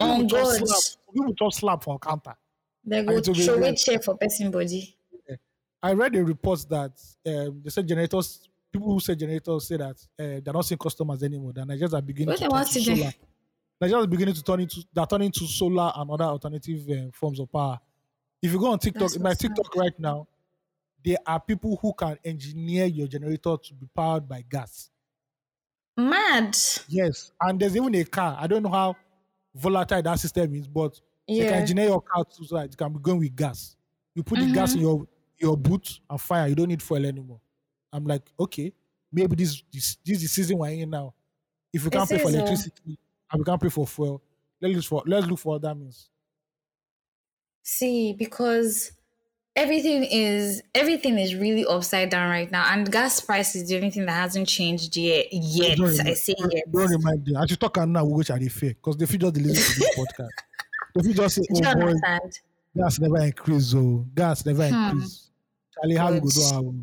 Oh 0.00 0.16
People 0.22 0.28
chop 0.28 0.44
God, 0.44 0.66
slap. 0.68 0.78
People 1.14 1.34
chop 1.34 1.52
slap 1.52 1.84
from 1.84 1.98
counter. 1.98 2.34
They 2.84 3.04
go 3.04 3.16
it 3.16 3.24
throw 3.24 3.58
good. 3.58 3.76
chair 3.76 3.98
for 4.00 4.16
person 4.16 4.50
body. 4.50 4.96
I 5.82 5.92
read 5.94 6.14
a 6.14 6.24
report 6.24 6.64
that 6.70 6.92
um, 7.26 7.60
they 7.64 7.70
said 7.70 7.88
generators, 7.88 8.48
people 8.72 8.92
who 8.92 9.00
say 9.00 9.14
generators 9.16 9.66
say 9.66 9.76
that 9.76 9.96
uh, 10.18 10.40
they're 10.44 10.52
not 10.54 10.64
seeing 10.64 10.78
customers 10.78 11.22
anymore. 11.22 11.52
That 11.52 11.66
Nigerians 11.66 11.92
are 11.94 12.02
beginning 12.02 12.28
What 12.28 12.38
to 12.38 12.48
turn 12.48 12.64
to 12.64 12.80
solar. 12.80 13.12
Nigerians 13.82 14.04
are 14.04 14.06
beginning 14.06 14.34
to 14.34 14.42
turn 14.42 14.60
into 14.60 14.84
they're 14.92 15.06
turning 15.06 15.32
to 15.32 15.46
solar 15.46 15.92
and 15.96 16.10
other 16.10 16.24
alternative 16.24 16.88
uh, 16.88 17.10
forms 17.12 17.40
of 17.40 17.50
power. 17.50 17.80
If 18.40 18.52
you 18.52 18.58
go 18.60 18.72
on 18.72 18.78
TikTok, 18.78 19.00
That's 19.02 19.16
in 19.16 19.22
my 19.22 19.34
TikTok 19.34 19.74
right 19.76 19.98
now, 19.98 20.28
there 21.04 21.18
are 21.26 21.40
people 21.40 21.76
who 21.82 21.92
can 21.94 22.18
engineer 22.24 22.86
your 22.86 23.08
generator 23.08 23.56
to 23.56 23.74
be 23.74 23.86
powered 23.94 24.28
by 24.28 24.44
gas. 24.48 24.90
Mad. 25.96 26.56
Yes, 26.88 27.32
and 27.40 27.58
there's 27.60 27.76
even 27.76 27.94
a 27.96 28.04
car. 28.04 28.36
I 28.40 28.46
don't 28.46 28.62
know 28.62 28.70
how 28.70 28.96
volatile 29.54 30.02
that 30.02 30.18
system 30.20 30.54
is, 30.54 30.68
but 30.68 31.00
they 31.28 31.38
can 31.40 31.54
engineer 31.54 31.86
your 31.86 32.02
car 32.02 32.24
to 32.24 32.44
so 32.44 32.56
that 32.56 32.66
it 32.66 32.76
can 32.76 32.92
be 32.92 32.98
going 33.00 33.18
with 33.18 33.34
gas. 33.36 33.76
You 34.14 34.22
put 34.22 34.38
the 34.38 34.52
gas 34.52 34.72
in 34.74 34.78
Mm-hmm. 34.80 34.86
your 34.86 35.06
your 35.38 35.56
boot 35.56 36.00
and 36.08 36.20
fire. 36.20 36.46
You 36.48 36.54
don't 36.54 36.68
need 36.68 36.82
fuel 36.82 37.04
anymore. 37.04 37.40
I'm 37.92 38.04
like, 38.04 38.22
okay, 38.38 38.72
maybe 39.12 39.36
this 39.36 39.62
this, 39.72 39.96
this 40.04 40.16
is 40.16 40.22
the 40.22 40.28
season 40.28 40.58
we're 40.58 40.68
in 40.70 40.90
now. 40.90 41.14
If 41.72 41.84
we 41.84 41.90
can't 41.90 42.08
pay 42.08 42.18
for 42.18 42.28
electricity 42.28 42.98
and 43.30 43.38
we 43.40 43.44
can't 43.44 43.60
pay 43.60 43.68
for 43.68 43.86
fuel, 43.86 44.22
let's 44.60 44.74
look 44.74 44.84
for 44.84 45.02
let's 45.06 45.26
look 45.26 45.38
for 45.38 45.56
other 45.56 45.74
means. 45.74 46.08
See, 47.62 48.12
because 48.12 48.92
everything 49.54 50.04
is 50.04 50.62
everything 50.74 51.18
is 51.18 51.34
really 51.34 51.64
upside 51.64 52.10
down 52.10 52.28
right 52.30 52.50
now, 52.50 52.64
and 52.72 52.90
gas 52.90 53.20
price 53.20 53.54
is 53.54 53.68
the 53.68 53.76
only 53.76 53.90
thing 53.90 54.06
that 54.06 54.12
hasn't 54.12 54.48
changed 54.48 54.96
yet. 54.96 55.26
Yet, 55.32 55.78
I 55.80 56.14
say 56.14 56.34
don't- 56.38 56.52
yet. 56.52 56.70
Don't 56.72 56.90
remind 56.90 57.24
them. 57.24 57.36
I 57.36 57.46
should 57.46 57.60
talk 57.60 57.76
now. 57.86 58.04
We 58.04 58.12
go 58.12 58.22
to 58.22 58.38
the 58.38 58.48
fair 58.48 58.70
because 58.70 58.96
they 58.96 59.06
feel 59.06 59.30
just 59.30 59.36
listen 59.36 59.74
to 59.74 59.80
this 59.80 59.96
podcast. 60.18 60.28
They 60.94 61.08
you 61.08 61.14
just 61.14 61.34
say, 61.36 61.42
Do 61.52 61.60
you 61.60 61.66
"Oh 61.66 61.74
boy, 61.74 61.92
understand? 61.92 62.40
gas 62.76 62.98
never 63.00 63.20
increase. 63.24 63.74
Oh, 63.74 64.06
gas 64.14 64.44
never 64.46 64.68
Hmm. 64.68 64.90
increase." 64.94 65.30
Charlie, 65.74 65.96
how 65.96 66.12
we 66.12 66.20
go 66.20 66.28
But- 66.28 66.34
do 66.34 66.42
our? 66.42 66.74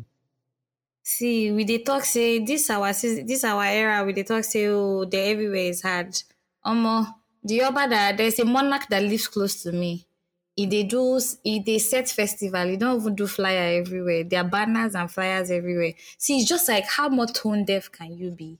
See, 1.02 1.50
we 1.56 1.64
dey 1.64 1.82
talk 1.88 2.04
say 2.04 2.28
this 2.44 2.64
our 2.70 2.92
this 3.30 3.42
our 3.44 3.64
era. 3.64 4.04
We 4.06 4.12
dey 4.12 4.22
talk 4.30 4.44
say 4.44 4.66
oh, 4.68 5.04
the 5.04 5.18
everywhere 5.32 5.68
is 5.74 5.82
hard. 5.82 6.10
Omo, 6.64 6.94
the 7.42 7.62
other 7.62 7.86
that 7.94 8.16
there's 8.18 8.38
a 8.38 8.44
monarch 8.44 8.86
that 8.90 9.02
lives 9.02 9.26
close 9.28 9.62
to 9.64 9.72
me. 9.72 10.06
He 10.56 10.66
dey 10.66 10.84
do, 10.84 11.20
he 11.42 11.60
dey 11.60 11.78
set 11.78 12.08
festival. 12.08 12.66
He 12.68 12.76
don't 12.76 13.00
even 13.00 13.14
do 13.14 13.26
flyer 13.26 13.80
everywhere. 13.80 14.24
There 14.24 14.40
are 14.42 14.48
banners 14.48 14.94
and 14.94 15.10
flyers 15.10 15.50
everywhere. 15.50 15.94
See, 16.18 16.38
it's 16.38 16.48
just 16.48 16.68
like 16.68 16.84
how 16.84 17.08
much 17.08 17.32
tone 17.32 17.64
deaf 17.64 17.90
can 17.90 18.10
you 18.16 18.30
be? 18.30 18.58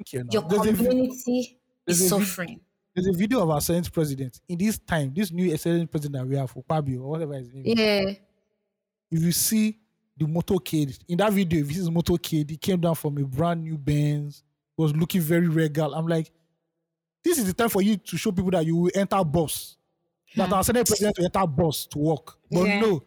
Okay, 0.00 0.18
now. 0.18 0.30
Your 0.30 0.42
There's 0.48 0.62
community 0.76 1.58
there's 1.86 2.00
is 2.00 2.06
a 2.06 2.08
suffering. 2.08 2.60
There's 2.94 3.06
a 3.06 3.12
video 3.12 3.40
of 3.42 3.50
our 3.50 3.60
Senate 3.60 3.90
president 3.92 4.40
in 4.48 4.58
this 4.58 4.78
time, 4.78 5.12
this 5.14 5.32
new 5.32 5.56
Senate 5.56 5.90
president 5.90 6.22
that 6.22 6.28
we 6.28 6.36
have 6.36 6.52
Akpabio 6.52 7.00
or 7.00 7.10
whatever 7.10 7.34
his 7.34 7.52
name. 7.52 7.64
is. 7.66 7.78
Yeah. 7.78 8.12
If 9.10 9.22
you 9.22 9.32
see 9.32 9.78
the 10.16 10.26
motorcade 10.26 10.98
in 11.08 11.16
that 11.18 11.32
video, 11.32 11.60
if 11.60 11.68
you 11.68 11.72
see 11.74 11.80
his 11.80 11.90
motorcade, 11.90 12.50
he 12.50 12.56
came 12.56 12.80
down 12.80 12.94
from 12.94 13.16
a 13.18 13.24
brand 13.24 13.62
new 13.62 13.78
Benz, 13.78 14.42
was 14.76 14.94
looking 14.94 15.20
very 15.22 15.48
regal. 15.48 15.94
I'm 15.94 16.06
like, 16.06 16.30
this 17.24 17.38
is 17.38 17.46
the 17.46 17.52
time 17.54 17.68
for 17.70 17.80
you 17.82 17.96
to 17.96 18.16
show 18.18 18.32
people 18.32 18.50
that 18.50 18.66
you 18.66 18.76
will 18.76 18.90
enter 18.94 19.22
bus. 19.24 19.76
That 20.36 20.52
our 20.52 20.64
Senate 20.64 20.86
president 20.86 21.16
will 21.18 21.26
enter 21.26 21.46
bus 21.46 21.86
to 21.86 21.98
work. 21.98 22.38
But 22.50 22.60
Hmm. 22.60 22.66
Yeah. 22.66 22.80
no, 22.80 23.02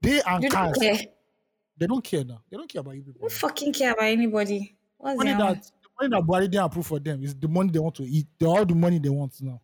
they 0.00 0.22
and 0.22 0.50
cars, 0.50 0.78
they 0.78 1.86
don't 1.86 2.02
care 2.02 2.24
now. 2.24 2.42
They 2.50 2.56
don't 2.56 2.68
care 2.68 2.80
about 2.80 2.96
you 2.96 3.02
people. 3.02 3.20
Who 3.22 3.28
fucking 3.28 3.72
care 3.74 3.92
about 3.92 4.04
anybody? 4.04 4.76
What's 4.98 5.22
that 5.24 5.70
money 6.00 6.10
that 6.16 6.26
Buhari 6.26 6.42
didn't 6.50 6.64
approve 6.64 6.86
for 6.86 6.98
them 6.98 7.22
is 7.22 7.34
the 7.34 7.48
money 7.48 7.70
they 7.70 7.78
want 7.78 7.94
to 7.96 8.04
eat. 8.04 8.26
They're 8.38 8.48
all 8.48 8.64
the 8.64 8.74
money 8.74 8.98
they 8.98 9.08
want 9.08 9.40
now. 9.42 9.60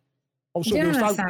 Also, 0.53 0.71
Do 0.75 0.83
they'll 0.83 0.93
start, 0.93 1.15
they'll 1.17 1.23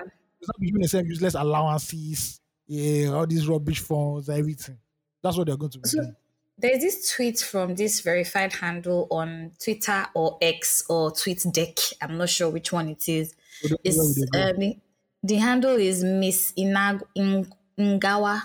start 0.44 0.60
giving 0.60 0.82
themselves 0.82 1.08
useless 1.10 1.34
allowances, 1.36 2.40
yeah, 2.68 3.10
all 3.10 3.28
these 3.28 3.48
rubbish 3.48 3.80
funds, 3.80 4.30
everything. 4.30 4.78
That's 5.24 5.38
what 5.38 5.48
they're 5.48 5.58
going 5.58 5.72
to 5.72 5.80
be 5.80 5.90
So- 5.90 6.00
doing. 6.02 6.16
there's 6.60 6.80
this 6.82 7.12
tweet 7.16 7.40
from 7.40 7.76
this 7.76 8.02
verified 8.02 8.54
handle 8.54 9.08
on 9.12 9.52
Twitter 9.64 10.06
or 10.16 10.38
X 10.42 10.84
or 10.90 11.12
TweetDeck. 11.12 11.94
I'm 12.02 12.18
not 12.18 12.30
sure 12.30 12.50
which 12.50 12.72
one 12.72 12.90
it 12.90 13.08
is. 13.10 13.36
It's, 13.84 13.98
uh, 14.34 14.54
the, 14.54 14.78
the 15.24 15.36
handle 15.36 15.76
is 15.76 16.04
Miss 16.04 16.54
Inag 16.58 17.02
In- 17.16 17.52
Ngawa, 17.80 18.42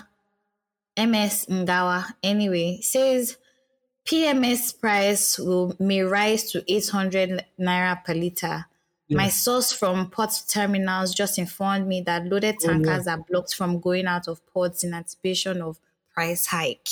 MS 0.97 1.45
Ngawa. 1.49 2.13
Anyway, 2.21 2.79
says 2.81 3.37
PMS 4.05 4.79
price 4.79 5.39
will 5.39 5.75
may 5.79 6.01
rise 6.01 6.51
to 6.51 6.63
800 6.67 7.45
naira 7.59 8.03
per 8.03 8.13
liter. 8.13 8.65
My 9.09 9.29
source 9.29 9.71
from 9.71 10.09
port 10.09 10.31
terminals 10.47 11.13
just 11.13 11.37
informed 11.37 11.87
me 11.87 12.01
that 12.01 12.25
loaded 12.25 12.55
Oh, 12.63 12.71
yeah. 12.71 12.71
tankers 12.73 13.07
are 13.07 13.17
blocked 13.29 13.53
from 13.53 13.79
going 13.79 14.07
out 14.07 14.27
of 14.27 14.43
ports 14.47 14.83
in 14.83 14.93
anticipation 14.93 15.61
of 15.61 15.79
price 16.13 16.47
hike. 16.47 16.89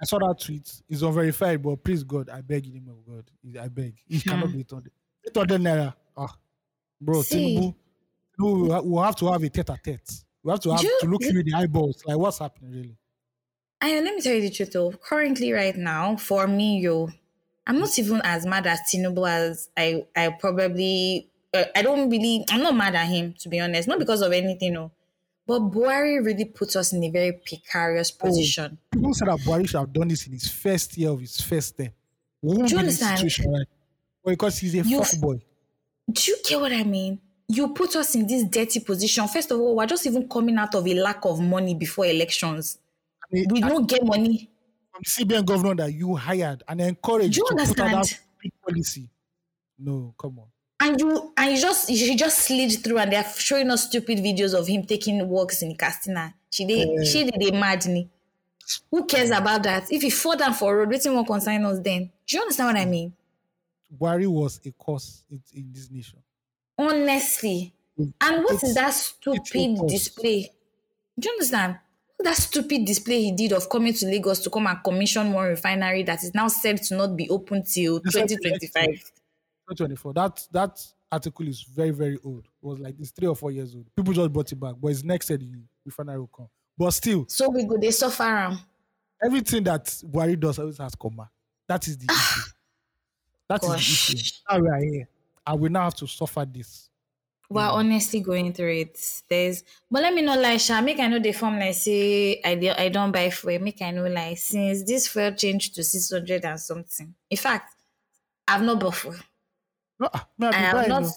I 0.00 0.04
saw 0.04 0.18
that 0.18 0.40
tweet. 0.40 0.82
It's 0.88 1.02
unverified, 1.02 1.62
but 1.62 1.82
please 1.82 2.04
God, 2.04 2.28
I 2.30 2.42
beg 2.42 2.66
in 2.66 2.74
the 2.74 2.80
name 2.80 2.90
of 2.90 3.04
God. 3.06 3.60
I 3.60 3.68
beg. 3.68 3.94
It 4.08 4.22
cannot 4.22 4.52
be 4.52 4.60
800. 4.60 4.92
800 5.26 5.60
naira. 5.60 5.94
Ah, 6.16 6.36
bro, 7.00 7.22
See. 7.22 7.56
Tinubu, 7.58 7.74
Tinubu, 8.38 8.84
we 8.84 8.90
we'll 8.90 9.02
have 9.02 9.16
to 9.16 9.32
have 9.32 9.42
a 9.42 9.48
tete 9.48 9.70
a 9.70 9.78
tete. 9.82 10.24
We 10.42 10.50
have 10.50 10.60
to 10.60 10.70
have 10.70 10.80
Do 10.80 10.98
to 11.00 11.06
look 11.06 11.22
you 11.22 11.30
in 11.40 11.44
the 11.46 11.54
eyeballs. 11.54 12.02
Like, 12.06 12.18
what's 12.18 12.38
happening, 12.38 12.70
really? 12.72 12.96
And 13.80 14.04
let 14.04 14.14
me 14.14 14.20
tell 14.20 14.34
you 14.34 14.40
the 14.40 14.50
truth 14.50 14.72
though. 14.72 14.92
Currently, 14.92 15.52
right 15.52 15.76
now, 15.76 16.16
for 16.16 16.46
me, 16.46 16.80
yo, 16.80 17.10
I'm 17.66 17.78
not 17.78 17.98
even 17.98 18.20
as 18.24 18.46
mad 18.46 18.66
at 18.66 18.80
Tinubu 18.90 19.28
as 19.28 19.68
I 19.76 20.04
I 20.16 20.28
probably 20.30 21.30
uh, 21.52 21.64
I 21.76 21.82
don't 21.82 22.08
really 22.10 22.44
I'm 22.50 22.62
not 22.62 22.74
mad 22.74 22.94
at 22.94 23.08
him 23.08 23.34
to 23.40 23.48
be 23.48 23.60
honest. 23.60 23.88
Not 23.88 23.98
because 23.98 24.22
of 24.22 24.32
anything, 24.32 24.72
no. 24.74 24.90
But 25.46 25.60
Buhari 25.70 26.24
really 26.24 26.46
puts 26.46 26.74
us 26.76 26.94
in 26.94 27.04
a 27.04 27.10
very 27.10 27.32
precarious 27.32 28.10
position. 28.10 28.64
Oh. 28.64 28.68
position. 28.68 28.78
People 28.92 29.14
said 29.14 29.28
that 29.28 29.38
Buhari 29.40 29.68
should 29.68 29.80
have 29.80 29.92
done 29.92 30.08
this 30.08 30.26
in 30.26 30.32
his 30.32 30.48
first 30.48 30.96
year 30.96 31.10
of 31.10 31.20
his 31.20 31.38
first 31.40 31.76
term. 31.76 31.90
Won't 32.40 32.68
Do 32.68 32.74
you 32.74 32.76
be 32.76 32.80
in 32.80 32.86
this 32.86 33.02
understand? 33.02 33.18
situation, 33.18 33.52
right? 33.52 33.66
Because 34.24 34.58
he's 34.58 34.74
a 34.74 34.78
You- 34.88 35.04
fuck 35.04 35.20
boy. 35.20 35.40
Do 36.10 36.30
you 36.30 36.38
get 36.46 36.60
what 36.60 36.72
I 36.72 36.84
mean? 36.84 37.18
You 37.48 37.68
put 37.74 37.94
us 37.96 38.14
in 38.14 38.26
this 38.26 38.44
dirty 38.44 38.80
position. 38.80 39.28
First 39.28 39.50
of 39.50 39.60
all, 39.60 39.76
we're 39.76 39.86
just 39.86 40.06
even 40.06 40.26
coming 40.28 40.56
out 40.56 40.74
of 40.74 40.86
a 40.86 40.94
lack 40.94 41.24
of 41.26 41.40
money 41.40 41.74
before 41.74 42.06
elections. 42.06 42.78
We 43.30 43.60
don't 43.60 43.88
get 43.88 44.04
money. 44.04 44.50
from 44.92 45.02
the 45.04 45.10
CBN 45.24 45.44
governor 45.44 45.74
that 45.76 45.92
you 45.92 46.14
hired 46.16 46.62
and 46.68 46.80
encouraged 46.80 47.34
Do 47.34 47.40
you 47.40 47.58
to 47.58 47.66
put 47.66 47.80
out 47.80 47.86
that 47.88 47.94
understand? 47.94 48.20
policy. 48.66 49.08
No, 49.78 50.14
come 50.18 50.38
on. 50.38 50.46
and 50.80 51.00
you 51.00 51.32
and 51.36 51.52
you 51.52 51.60
just 51.60 51.88
she 51.88 52.14
just 52.16 52.38
slid 52.40 52.72
through 52.82 52.98
and 52.98 53.12
they're 53.12 53.24
showing 53.36 53.70
us 53.70 53.84
stupid 53.88 54.18
videos 54.18 54.54
of 54.58 54.66
him 54.66 54.84
taking 54.84 55.26
walks 55.28 55.62
in 55.62 55.74
Katsina. 55.76 56.34
She 56.50 56.64
did 56.64 57.00
Eh. 57.00 57.04
she 57.04 57.24
did 57.30 57.54
a. 57.54 58.08
Who 58.90 59.04
cares 59.04 59.30
about 59.30 59.62
that? 59.64 59.90
If 59.92 60.02
he 60.02 60.10
fall 60.10 60.36
down 60.36 60.54
for 60.54 60.76
road, 60.76 60.88
waiting 60.90 61.14
won't 61.14 61.26
concern 61.26 61.64
us 61.64 61.80
then. 61.80 62.10
Do 62.26 62.36
you 62.36 62.42
understand 62.42 62.68
what 62.68 62.76
I 62.80 62.84
mean? 62.86 63.12
Worry 63.98 64.26
was 64.26 64.60
a 64.64 64.70
cause 64.72 65.24
in, 65.30 65.42
in 65.54 65.70
this 65.72 65.90
nation. 65.90 66.18
Honestly. 66.78 67.74
Mm. 67.98 68.12
And 68.20 68.44
what 68.44 68.62
is 68.62 68.74
that 68.74 68.90
stupid 68.94 69.86
display? 69.86 70.50
Do 71.18 71.28
you 71.28 71.32
understand? 71.32 71.78
That 72.20 72.36
stupid 72.36 72.86
display 72.86 73.22
he 73.22 73.32
did 73.32 73.52
of 73.52 73.68
coming 73.68 73.92
to 73.94 74.06
Lagos 74.06 74.38
to 74.40 74.50
come 74.50 74.66
and 74.66 74.82
commission 74.82 75.32
one 75.32 75.48
refinery 75.48 76.04
that 76.04 76.22
is 76.22 76.32
now 76.34 76.48
said 76.48 76.82
to 76.84 76.96
not 76.96 77.16
be 77.16 77.28
open 77.28 77.64
till 77.64 78.00
2025. 78.00 78.86
2024. 79.68 80.12
That 80.14 80.46
that 80.52 80.86
article 81.10 81.46
is 81.48 81.62
very 81.62 81.90
very 81.90 82.18
old. 82.24 82.44
It 82.44 82.66
was 82.66 82.78
like 82.78 82.94
it's 82.98 83.10
three 83.10 83.28
or 83.28 83.36
four 83.36 83.50
years 83.50 83.74
old. 83.74 83.86
People 83.96 84.14
just 84.14 84.32
brought 84.32 84.50
it 84.52 84.56
back, 84.60 84.74
but 84.80 84.88
it's 84.88 85.02
next 85.02 85.28
year 85.28 85.38
the 85.38 85.50
refinery 85.84 86.18
will 86.20 86.28
come. 86.28 86.48
But 86.78 86.90
still, 86.92 87.24
So 87.28 87.50
we 87.50 87.64
go 87.64 87.76
they 87.78 87.90
suffer 87.90 88.22
am. 88.22 88.58
everything 89.24 89.64
that 89.64 89.84
Buhari 89.86 90.38
does 90.38 90.58
always 90.58 90.78
has 90.78 90.94
comma. 90.94 91.30
That 91.68 91.86
is 91.88 91.98
the 91.98 92.06
ah! 92.10 92.34
issue. 92.38 92.50
That 93.48 93.62
is 93.62 93.68
Gosh. 93.68 94.06
the 94.08 94.14
issue. 94.14 94.34
Now 94.50 94.58
we 94.60 94.68
are 94.68 94.80
here. 94.92 95.08
And 95.46 95.60
we 95.60 95.68
now 95.68 95.84
have 95.84 95.94
to 95.96 96.06
suffer 96.06 96.46
this. 96.50 96.88
We're 97.54 97.68
honestly 97.78 98.20
going 98.20 98.52
through 98.52 98.72
it. 98.84 99.22
There's 99.28 99.62
but 99.90 100.02
let 100.02 100.12
me 100.14 100.22
know 100.22 100.38
like 100.40 100.60
Sha, 100.60 100.80
make 100.80 100.98
I 100.98 101.06
know 101.06 101.20
the 101.20 101.32
form 101.32 101.58
like 101.58 101.74
say 101.74 102.40
I 102.44 102.54
dey- 102.56 102.70
I 102.84 102.88
don't 102.88 103.12
buy 103.12 103.30
fuel. 103.30 103.58
Make 103.60 103.80
I 103.82 103.90
know 103.92 104.06
like 104.08 104.38
since 104.38 104.82
this 104.82 105.06
fuel 105.08 105.32
changed 105.34 105.74
to 105.76 105.84
six 105.84 106.10
hundred 106.10 106.44
and 106.44 106.58
something. 106.60 107.14
In 107.30 107.36
fact, 107.36 107.74
I've 108.48 108.62
not 108.62 108.80
bought 108.80 108.96
fuel. 108.96 109.14
No, 110.00 110.08
ah, 110.12 110.28
I 110.42 110.52
have 110.56 110.88
not 110.88 111.02
no. 111.02 111.10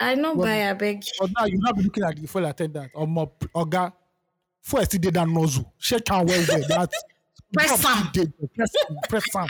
I 0.00 0.14
not 0.16 0.36
But- 0.36 0.42
buy 0.44 0.70
I 0.70 0.72
beg. 0.74 1.04
But 1.18 1.30
now 1.38 1.44
you 1.46 1.58
not 1.58 1.76
be 1.76 1.82
looking 1.82 2.04
at 2.04 2.16
the 2.16 2.26
fuel 2.26 2.46
attendant 2.46 2.92
or 2.94 3.06
more 3.06 3.32
Oga. 3.54 3.92
Fuel 4.62 4.84
still 4.84 5.00
did 5.00 5.14
that 5.14 5.28
nozzle. 5.28 5.72
Shake 5.78 6.08
hand 6.08 6.28
well 6.28 6.44
well. 6.48 6.68
That 6.68 6.90
Press 7.52 7.80
drop 7.80 7.96
am. 7.96 8.08
still 8.08 8.24
dey. 8.26 8.48
Press 8.54 8.72
am. 8.90 8.96
Press 9.08 9.36
am. 9.36 9.46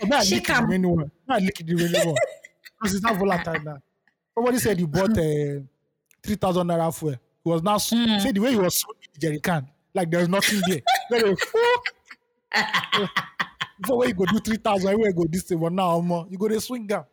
So 0.00 0.06
now 0.06 0.18
I 0.18 0.22
lick 0.24 0.48
am. 0.50 0.64
remaining. 0.64 1.10
Now 1.28 1.34
I 1.34 1.38
lick 1.38 1.58
remaining 1.66 2.06
one. 2.06 2.16
Because 2.80 2.96
it's 2.96 3.04
not 3.04 3.16
volatile 3.16 3.60
now. 3.62 3.82
Somebody 4.34 4.58
said 4.58 4.78
he 4.78 4.86
bought 4.86 5.10
uh, 5.16 5.60
3,000 6.24 6.66
naira 6.66 6.96
fuel. 6.96 7.14
He 7.42 7.50
was 7.50 7.62
now, 7.62 7.78
Hmm. 7.78 8.18
say 8.20 8.32
the 8.32 8.40
way 8.40 8.50
he 8.50 8.56
was 8.58 8.84
the 9.14 9.20
jerry 9.20 9.40
can, 9.40 9.68
like 9.94 10.10
there's 10.10 10.28
nothing 10.28 10.60
there. 10.66 10.80
He, 12.94 13.06
Before 13.80 13.98
when 13.98 14.08
you 14.08 14.14
go 14.14 14.24
do 14.26 14.38
3,000, 14.38 14.86
everywhere 14.88 15.08
you 15.10 15.14
go 15.16 15.24
this 15.28 15.42
thing, 15.42 15.58
but 15.58 15.72
now 15.72 15.98
um, 15.98 16.26
you 16.30 16.38
go 16.38 16.46
to 16.48 16.60
swing 16.60 16.86
down. 16.86 17.04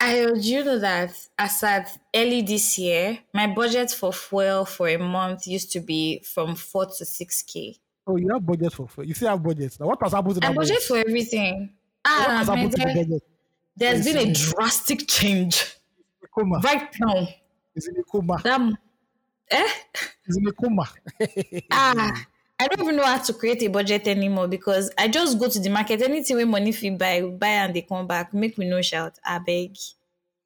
I 0.00 0.26
do 0.26 0.38
you 0.40 0.62
know 0.64 0.78
that 0.80 1.14
as 1.38 1.62
at 1.62 1.96
early 2.14 2.42
this 2.42 2.76
year, 2.78 3.18
my 3.32 3.46
budget 3.46 3.90
for 3.92 4.12
fuel 4.12 4.64
for 4.66 4.88
a 4.88 4.98
month 4.98 5.46
used 5.46 5.72
to 5.72 5.80
be 5.80 6.20
from 6.20 6.54
four 6.56 6.86
to 6.86 7.04
six 7.04 7.42
K. 7.42 7.76
Oh, 8.06 8.16
you 8.16 8.28
have 8.32 8.44
budget 8.44 8.72
for 8.74 8.88
fuel. 8.88 9.06
You 9.06 9.14
still 9.14 9.28
have 9.30 9.42
budget. 9.42 9.76
Now, 9.80 9.86
what 9.86 10.02
has 10.02 10.12
happened 10.12 10.34
to 10.42 10.46
I 10.46 10.52
budget 10.52 10.74
budget? 10.76 10.82
for 10.82 10.96
everything. 10.98 11.60
What 12.04 12.12
Ah, 12.12 12.36
has 12.38 12.48
man, 12.48 12.56
happened 12.58 12.72
to 12.72 12.78
the 12.86 12.94
budget? 13.04 13.22
there's 13.76 14.04
been 14.04 14.18
a 14.28 14.32
drastic 14.34 15.06
change 15.08 15.76
Right 16.36 16.94
now. 17.00 17.28
It's 17.74 17.88
in 17.88 17.96
a 17.98 18.02
coma. 18.02 18.38
That 18.42 18.60
eh? 19.50 19.68
In 20.28 20.48
a 20.48 20.52
coma. 20.52 20.88
Ah, 21.70 22.26
I 22.58 22.68
don't 22.68 22.80
even 22.80 22.96
know 22.96 23.04
how 23.04 23.18
to 23.18 23.32
create 23.32 23.62
a 23.62 23.68
budget 23.68 24.06
anymore 24.06 24.48
because 24.48 24.90
I 24.98 25.08
just 25.08 25.38
go 25.38 25.48
to 25.48 25.58
the 25.58 25.68
market. 25.70 26.02
Anything 26.02 26.36
with 26.36 26.48
money 26.48 26.72
fee 26.72 26.90
buy, 26.90 27.22
buy 27.22 27.48
and 27.48 27.74
they 27.74 27.82
come 27.82 28.06
back. 28.06 28.32
Make 28.34 28.58
me 28.58 28.68
no 28.68 28.82
shout. 28.82 29.18
I 29.24 29.38
beg. 29.38 29.76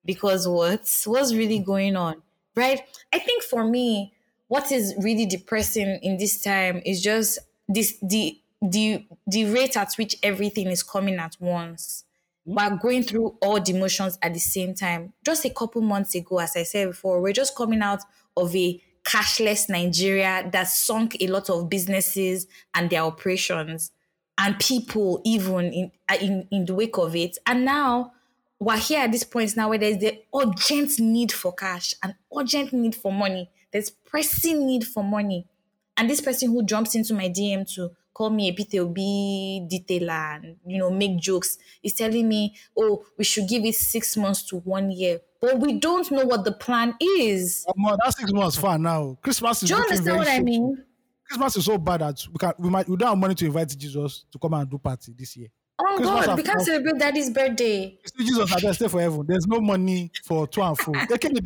Because 0.04 0.46
what? 0.48 0.88
What's 1.04 1.34
really 1.34 1.58
going 1.60 1.96
on? 1.96 2.22
Right? 2.56 2.82
I 3.12 3.18
think 3.18 3.42
for 3.44 3.64
me, 3.64 4.12
what 4.48 4.72
is 4.72 4.94
really 4.98 5.26
depressing 5.26 6.00
in 6.02 6.18
this 6.18 6.42
time 6.42 6.82
is 6.84 7.02
just 7.02 7.38
this 7.68 7.96
the 8.02 8.40
the 8.60 9.06
the 9.26 9.44
rate 9.46 9.76
at 9.76 9.94
which 9.94 10.16
everything 10.22 10.68
is 10.68 10.82
coming 10.82 11.16
at 11.16 11.36
once. 11.40 12.04
We're 12.44 12.76
going 12.76 13.02
through 13.02 13.36
all 13.42 13.60
the 13.60 13.72
motions 13.74 14.18
at 14.22 14.32
the 14.32 14.40
same 14.40 14.74
time. 14.74 15.12
Just 15.24 15.44
a 15.44 15.50
couple 15.50 15.82
months 15.82 16.14
ago, 16.14 16.38
as 16.38 16.56
I 16.56 16.62
said 16.62 16.88
before, 16.88 17.20
we're 17.20 17.32
just 17.32 17.56
coming 17.56 17.82
out 17.82 18.02
of 18.36 18.54
a 18.56 18.82
cashless 19.04 19.68
Nigeria 19.68 20.48
that 20.52 20.68
sunk 20.68 21.16
a 21.20 21.26
lot 21.26 21.50
of 21.50 21.68
businesses 21.68 22.46
and 22.74 22.90
their 22.90 23.02
operations 23.02 23.92
and 24.38 24.58
people 24.58 25.20
even 25.24 25.72
in 25.72 25.92
uh, 26.08 26.16
in, 26.20 26.48
in 26.50 26.64
the 26.64 26.74
wake 26.74 26.96
of 26.98 27.14
it. 27.14 27.36
And 27.46 27.64
now 27.64 28.12
we're 28.58 28.78
here 28.78 29.00
at 29.00 29.12
this 29.12 29.24
point 29.24 29.56
now 29.56 29.68
where 29.68 29.78
there's 29.78 29.98
the 29.98 30.22
urgent 30.34 30.98
need 30.98 31.32
for 31.32 31.52
cash, 31.52 31.94
an 32.02 32.14
urgent 32.36 32.72
need 32.72 32.94
for 32.94 33.12
money. 33.12 33.50
There's 33.72 33.90
pressing 33.90 34.66
need 34.66 34.86
for 34.86 35.04
money. 35.04 35.46
And 35.96 36.08
this 36.08 36.20
person 36.20 36.50
who 36.50 36.64
jumps 36.64 36.94
into 36.94 37.12
my 37.14 37.28
DM 37.28 37.70
to 37.74 37.90
call 38.20 38.28
me 38.28 38.48
a 38.48 38.52
PTOB 38.52 39.66
detailer 39.72 40.36
and 40.36 40.56
you 40.66 40.76
know 40.76 40.90
make 40.90 41.18
jokes 41.18 41.56
he's 41.80 41.94
telling 41.94 42.28
me, 42.28 42.54
oh, 42.76 43.02
we 43.16 43.24
should 43.24 43.48
give 43.48 43.64
it 43.64 43.74
six 43.74 44.14
months 44.14 44.42
to 44.42 44.56
one 44.56 44.90
year. 44.90 45.20
But 45.40 45.58
we 45.58 45.78
don't 45.78 46.10
know 46.10 46.26
what 46.26 46.44
the 46.44 46.52
plan 46.52 46.94
is. 47.00 47.64
Omo, 47.66 47.96
that 48.04 48.12
six 48.14 48.30
months 48.30 48.56
far 48.58 48.78
now. 48.78 49.16
Christmas 49.22 49.62
is 49.62 49.70
Do 49.70 49.76
you 49.76 49.80
understand 49.80 50.18
what 50.18 50.28
I 50.28 50.40
mean? 50.40 50.84
Christmas 51.26 51.56
is 51.56 51.64
so 51.64 51.78
bad 51.78 52.02
that 52.02 52.22
we 52.30 52.36
can 52.38 52.52
we 52.58 52.68
might 52.68 52.86
we 52.86 52.96
don't 52.96 53.08
have 53.08 53.16
money 53.18 53.34
to 53.36 53.46
invite 53.46 53.74
Jesus 53.78 54.26
to 54.30 54.38
come 54.38 54.52
and 54.52 54.68
do 54.70 54.76
party 54.76 55.14
this 55.16 55.34
year. 55.38 55.48
Oh 55.78 55.94
Christmas 55.96 56.26
God, 56.26 56.36
we 56.36 56.42
can't 56.42 56.60
celebrate 56.60 56.98
daddy's 56.98 57.30
birthday. 57.30 57.98
Jesus 58.18 58.50
has 58.50 58.76
stay 58.76 58.88
for 58.88 59.00
heaven. 59.00 59.24
There's 59.26 59.46
no 59.46 59.62
money 59.62 60.10
for 60.24 60.46
two 60.46 60.60
and 60.60 60.76
four. 60.76 60.94
Ekene 60.94 61.40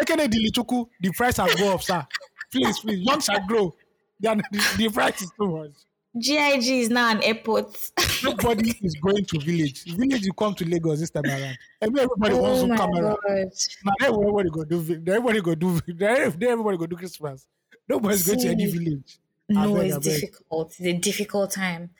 Ekene 0.00 0.28
Dilichukwu, 0.28 0.86
the 1.00 1.10
price 1.10 1.38
has 1.38 1.52
go 1.56 1.74
up, 1.74 1.82
sir. 1.82 2.06
Please, 2.52 2.78
please, 2.78 3.00
young 3.00 3.20
shall 3.20 3.44
grow. 3.48 3.74
The, 4.20 4.40
the, 4.52 4.74
the 4.78 4.88
price 4.90 5.22
is 5.22 5.32
too 5.36 5.48
much. 5.48 5.70
GIG 6.18 6.66
is 6.68 6.90
now 6.90 7.10
an 7.10 7.22
airport. 7.22 7.76
Nobody 8.24 8.70
is 8.82 8.94
going 8.96 9.24
to 9.26 9.38
village. 9.38 9.84
Village 9.84 10.22
you 10.24 10.32
come 10.32 10.54
to 10.56 10.64
Lagos 10.64 11.00
this 11.00 11.10
time 11.10 11.24
around. 11.26 11.56
Everybody 11.80 12.34
wants 12.34 12.60
oh 12.60 12.62
to 12.62 12.66
my 12.66 12.76
come 12.76 12.90
around. 12.96 13.18
God. 13.26 13.48
Now 13.84 14.08
everybody 14.08 14.50
go 14.50 14.64
do 14.64 14.80
everybody 15.06 15.40
go 15.40 15.54
do 15.54 15.80
everybody 15.88 16.76
go 16.76 16.86
do 16.86 16.96
Christmas. 16.96 17.46
Nobody's 17.88 18.26
going 18.26 18.40
to 18.40 18.48
any 18.48 18.66
village. 18.66 19.18
No, 19.48 19.76
it's 19.76 19.98
difficult. 19.98 20.70
It's 20.78 20.80
a 20.80 20.92
difficult 20.98 21.52
time. 21.52 21.90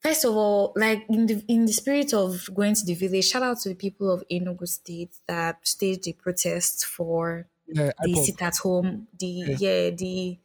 First 0.00 0.24
of 0.24 0.34
all, 0.34 0.72
like 0.74 1.04
in 1.08 1.26
the 1.26 1.44
in 1.46 1.64
the 1.64 1.72
spirit 1.72 2.12
of 2.12 2.48
going 2.52 2.74
to 2.74 2.84
the 2.84 2.94
village, 2.94 3.28
shout 3.28 3.42
out 3.44 3.60
to 3.60 3.68
the 3.68 3.76
people 3.76 4.10
of 4.10 4.24
Enugu 4.28 4.66
State 4.66 5.12
that 5.28 5.58
staged 5.66 6.02
the 6.04 6.12
protest 6.14 6.84
for 6.86 7.46
Yeah, 7.68 7.92
the 8.02 8.14
sit 8.16 8.42
at 8.42 8.56
home, 8.56 9.06
the 9.18 9.26
Yeah. 9.26 9.56
yeah, 9.58 9.90
the 9.90 10.38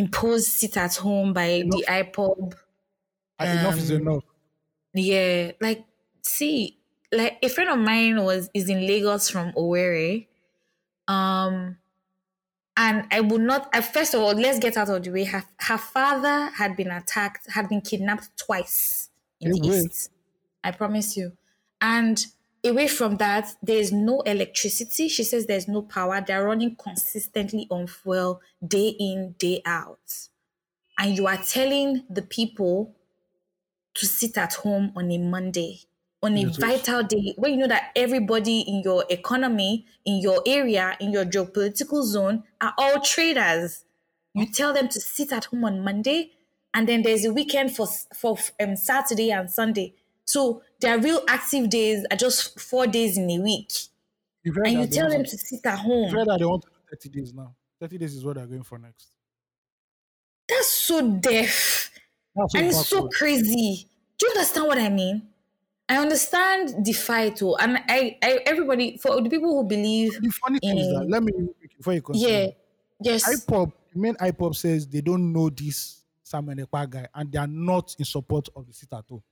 imposed 0.00 0.48
sit 0.48 0.76
at 0.76 0.96
home 0.96 1.32
by 1.32 1.62
the 1.66 1.84
IPOB. 1.88 2.54
And 3.38 3.60
enough 3.60 3.78
is 3.78 3.90
um, 3.90 4.00
enough. 4.02 4.24
Yeah, 4.94 5.52
like 5.60 5.84
see, 6.22 6.78
like 7.12 7.38
a 7.42 7.48
friend 7.48 7.70
of 7.70 7.78
mine 7.78 8.22
was 8.24 8.50
is 8.54 8.68
in 8.68 8.86
Lagos 8.86 9.30
from 9.30 9.52
Owerri. 9.52 10.26
Um 11.08 11.78
and 12.76 13.06
I 13.10 13.20
would 13.20 13.42
not 13.42 13.74
uh, 13.74 13.80
first 13.80 14.14
of 14.14 14.20
all, 14.20 14.34
let's 14.34 14.58
get 14.58 14.76
out 14.76 14.88
of 14.88 15.02
the 15.02 15.10
way. 15.10 15.24
Her, 15.24 15.44
her 15.58 15.78
father 15.78 16.50
had 16.56 16.76
been 16.76 16.90
attacked, 16.90 17.50
had 17.50 17.68
been 17.68 17.80
kidnapped 17.80 18.36
twice 18.38 19.10
in 19.40 19.50
the 19.52 19.60
Away. 19.60 19.78
east. 19.84 20.10
I 20.62 20.70
promise 20.72 21.16
you. 21.16 21.36
And 21.80 22.24
away 22.64 22.88
from 22.88 23.16
that, 23.18 23.54
there's 23.62 23.92
no 23.92 24.20
electricity. 24.22 25.08
She 25.08 25.24
says 25.24 25.46
there's 25.46 25.68
no 25.68 25.82
power. 25.82 26.22
They're 26.26 26.44
running 26.44 26.76
consistently 26.76 27.66
on 27.70 27.86
fuel 27.86 28.40
day 28.66 28.88
in, 28.88 29.34
day 29.38 29.62
out. 29.64 30.28
And 30.98 31.16
you 31.16 31.26
are 31.26 31.38
telling 31.38 32.04
the 32.10 32.22
people 32.22 32.94
to 33.94 34.06
sit 34.06 34.36
at 34.38 34.54
home 34.54 34.92
on 34.96 35.10
a 35.10 35.18
Monday, 35.18 35.80
on 36.22 36.36
a 36.36 36.44
vital 36.44 37.02
day, 37.02 37.34
when 37.36 37.52
you 37.52 37.56
know 37.58 37.66
that 37.68 37.92
everybody 37.96 38.60
in 38.60 38.82
your 38.82 39.04
economy, 39.10 39.86
in 40.04 40.20
your 40.20 40.42
area, 40.46 40.96
in 41.00 41.12
your 41.12 41.24
geopolitical 41.24 42.02
zone 42.04 42.44
are 42.60 42.74
all 42.78 43.00
traders. 43.00 43.84
You 44.34 44.46
tell 44.46 44.72
them 44.72 44.88
to 44.88 45.00
sit 45.00 45.32
at 45.32 45.46
home 45.46 45.64
on 45.64 45.82
Monday, 45.82 46.32
and 46.72 46.88
then 46.88 47.02
there's 47.02 47.24
a 47.24 47.32
weekend 47.32 47.74
for 47.74 47.86
for 48.14 48.36
um, 48.62 48.76
Saturday 48.76 49.32
and 49.32 49.50
Sunday. 49.50 49.94
So 50.24 50.62
their 50.80 50.98
real 50.98 51.22
active 51.28 51.70
days 51.70 52.04
are 52.10 52.16
just 52.16 52.58
four 52.60 52.86
days 52.86 53.16
in 53.18 53.30
a 53.30 53.38
week, 53.40 53.72
and 54.44 54.72
you 54.72 54.86
tell 54.86 55.10
them 55.10 55.24
to- 55.24 55.38
sit 55.38 55.64
at 55.66 55.78
home. 55.78 56.10
that 56.12 56.36
they 56.38 56.44
want 56.44 56.62
to 56.62 56.68
do 56.68 56.74
30 56.90 57.08
days 57.10 57.34
now. 57.34 57.54
30 57.80 57.98
days 57.98 58.14
is 58.14 58.24
what 58.24 58.36
they're 58.36 58.46
going 58.46 58.62
for 58.62 58.78
next. 58.78 59.08
That's 60.48 60.68
so 60.68 61.16
deaf. 61.18 61.90
That's 62.34 62.52
so 62.52 62.58
and 62.58 62.66
it's 62.66 62.86
so 62.88 63.08
crazy. 63.08 63.86
Do 64.18 64.26
you 64.26 64.32
understand 64.32 64.66
what 64.66 64.78
I 64.78 64.88
mean? 64.88 65.28
I 65.88 65.96
understand 65.98 66.84
the 66.84 66.92
fight, 66.92 67.42
oh, 67.42 67.56
and 67.56 67.78
I, 67.88 68.16
I, 68.22 68.40
everybody 68.46 68.96
for 68.98 69.20
the 69.20 69.28
people 69.28 69.56
who 69.60 69.68
believe, 69.68 70.12
The 70.20 70.30
funny 70.30 70.60
thing 70.60 70.78
is 70.78 70.86
that, 70.86 71.06
let 71.08 71.22
me, 71.22 71.32
before 71.76 71.94
you 71.94 72.02
continue, 72.02 72.28
yeah, 72.28 72.46
yes, 73.00 73.24
IPOB, 73.44 73.72
the 73.92 73.98
main 73.98 74.14
IPOB 74.14 74.54
says 74.54 74.86
they 74.86 75.00
don't 75.00 75.32
know 75.32 75.50
this 75.50 76.04
Samuel 76.22 76.64
Ekpa 76.64 76.88
guy 76.88 77.08
and 77.12 77.32
they 77.32 77.38
are 77.38 77.46
not 77.48 77.96
in 77.98 78.04
support 78.04 78.48
of 78.54 78.68
the 78.68 78.72
sit 78.72 78.92
at 78.92 79.04
home. 79.08 79.22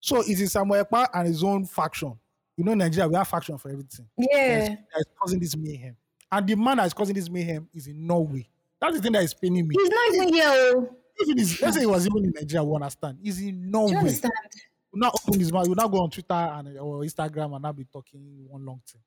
So 0.00 0.20
it 0.22 0.40
is 0.40 0.52
Samuel 0.52 0.84
Ekpa 0.84 1.08
and 1.14 1.28
his 1.28 1.44
own 1.44 1.66
faction. 1.66 2.18
You 2.56 2.64
know, 2.64 2.74
Nigeria, 2.74 3.08
we 3.08 3.14
have 3.16 3.28
faction 3.28 3.56
for 3.58 3.70
everything. 3.70 4.06
That 4.18 4.28
yeah, 4.30 4.58
is, 4.58 4.68
that 4.68 4.98
is 4.98 5.06
causing 5.18 5.40
this 5.40 5.56
mayhem. 5.56 5.96
And 6.32 6.46
the 6.46 6.54
man 6.56 6.78
that 6.78 6.86
is 6.86 6.94
causing 6.94 7.14
this 7.14 7.30
mayhem 7.30 7.68
is 7.74 7.86
in 7.86 8.06
Norway. 8.06 8.48
That's 8.80 8.96
the 8.96 9.02
thing 9.02 9.12
that 9.12 9.22
is 9.22 9.34
paining 9.34 9.68
me. 9.68 9.76
he's 9.78 9.90
not 9.90 10.14
even 10.14 10.34
here. 10.34 10.48
Oh, 10.48 10.96
is, 11.36 11.60
let's 11.60 11.74
say 11.76 11.80
he 11.80 11.86
was 11.86 12.06
even 12.06 12.24
in 12.24 12.32
Nigeria, 12.34 12.64
we 12.64 12.74
understand. 12.74 13.18
He's 13.22 13.40
in 13.40 13.70
Norway. 13.70 13.88
do 13.88 13.92
you 13.92 13.98
understand? 13.98 14.32
will 14.92 15.00
not 15.00 15.14
open 15.14 15.38
his 15.38 15.52
mouth. 15.52 15.68
Will 15.68 15.74
not 15.74 15.90
go 15.90 16.02
on 16.02 16.10
Twitter 16.10 16.34
and 16.34 16.78
or 16.78 17.00
Instagram 17.00 17.54
and 17.54 17.62
not 17.62 17.76
be 17.76 17.84
talking 17.84 18.46
one 18.48 18.64
long 18.64 18.80
thing. 18.90 19.00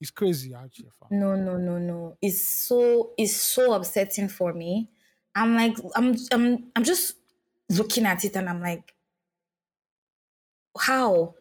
It's 0.00 0.10
crazy, 0.10 0.54
actually. 0.54 0.90
No, 1.10 1.34
no, 1.34 1.56
no, 1.56 1.78
no. 1.78 2.16
It's 2.20 2.40
so, 2.40 3.12
it's 3.16 3.36
so 3.36 3.72
upsetting 3.72 4.28
for 4.28 4.52
me. 4.52 4.90
I'm 5.34 5.54
like, 5.54 5.76
I'm, 5.96 6.14
I'm, 6.30 6.64
I'm 6.76 6.84
just 6.84 7.16
looking 7.70 8.04
at 8.04 8.24
it, 8.24 8.36
and 8.36 8.48
I'm 8.48 8.60
like, 8.60 8.93
how? 10.78 11.34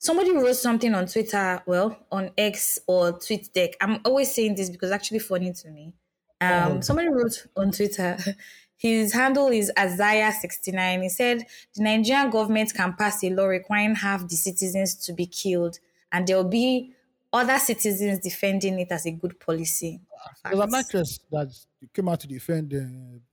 Somebody 0.00 0.30
wrote 0.30 0.54
something 0.54 0.94
on 0.94 1.06
Twitter, 1.06 1.60
well, 1.66 1.98
on 2.12 2.30
X 2.38 2.78
or 2.86 3.12
TweetDeck. 3.18 3.74
I'm 3.80 4.00
always 4.04 4.32
saying 4.32 4.54
this 4.54 4.70
because 4.70 4.90
it's 4.90 4.94
actually 4.94 5.18
funny 5.18 5.52
to 5.52 5.70
me. 5.70 5.92
Um, 6.40 6.72
Oh. 6.78 6.80
somebody 6.80 7.08
wrote 7.08 7.46
on 7.56 7.72
Twitter, 7.72 8.16
his 8.76 9.12
handle 9.12 9.48
is 9.48 9.72
Azaya69. 9.76 11.02
He 11.02 11.08
said 11.08 11.44
the 11.74 11.82
Nigerian 11.82 12.30
government 12.30 12.72
can 12.74 12.92
pass 12.94 13.24
a 13.24 13.30
law 13.30 13.46
requiring 13.46 13.96
half 13.96 14.28
the 14.28 14.36
citizens 14.36 14.94
to 15.06 15.12
be 15.12 15.26
killed, 15.26 15.80
and 16.12 16.26
there 16.28 16.36
will 16.36 16.44
be 16.48 16.92
other 17.32 17.58
citizens 17.58 18.20
defending 18.20 18.78
it 18.78 18.92
as 18.92 19.04
a 19.04 19.10
good 19.10 19.38
policy. 19.40 20.00
There's 20.44 20.60
an 20.60 20.70
Facts. 20.70 20.74
actress 20.86 21.18
that 21.32 21.48
came 21.92 22.08
out 22.08 22.20
to 22.20 22.28
defend 22.28 22.72
uh, 22.72 22.78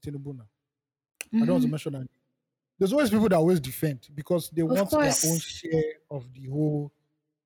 Tinubu 0.04 0.36
now. 0.36 0.46
I 1.32 1.44
don't 1.44 1.48
Mm-hmm. 1.48 1.50
want 1.52 1.62
to 1.62 1.68
mention 1.68 1.92
her 1.94 1.98
name. 2.00 2.08
There's 2.78 2.92
always 2.92 3.10
people 3.10 3.28
that 3.28 3.36
always 3.36 3.60
defend 3.60 4.08
because 4.14 4.50
they 4.50 4.62
want 4.62 4.90
course. 4.90 5.22
their 5.22 5.32
own 5.32 5.38
share 5.38 5.92
of 6.10 6.32
the 6.34 6.46
whole, 6.48 6.92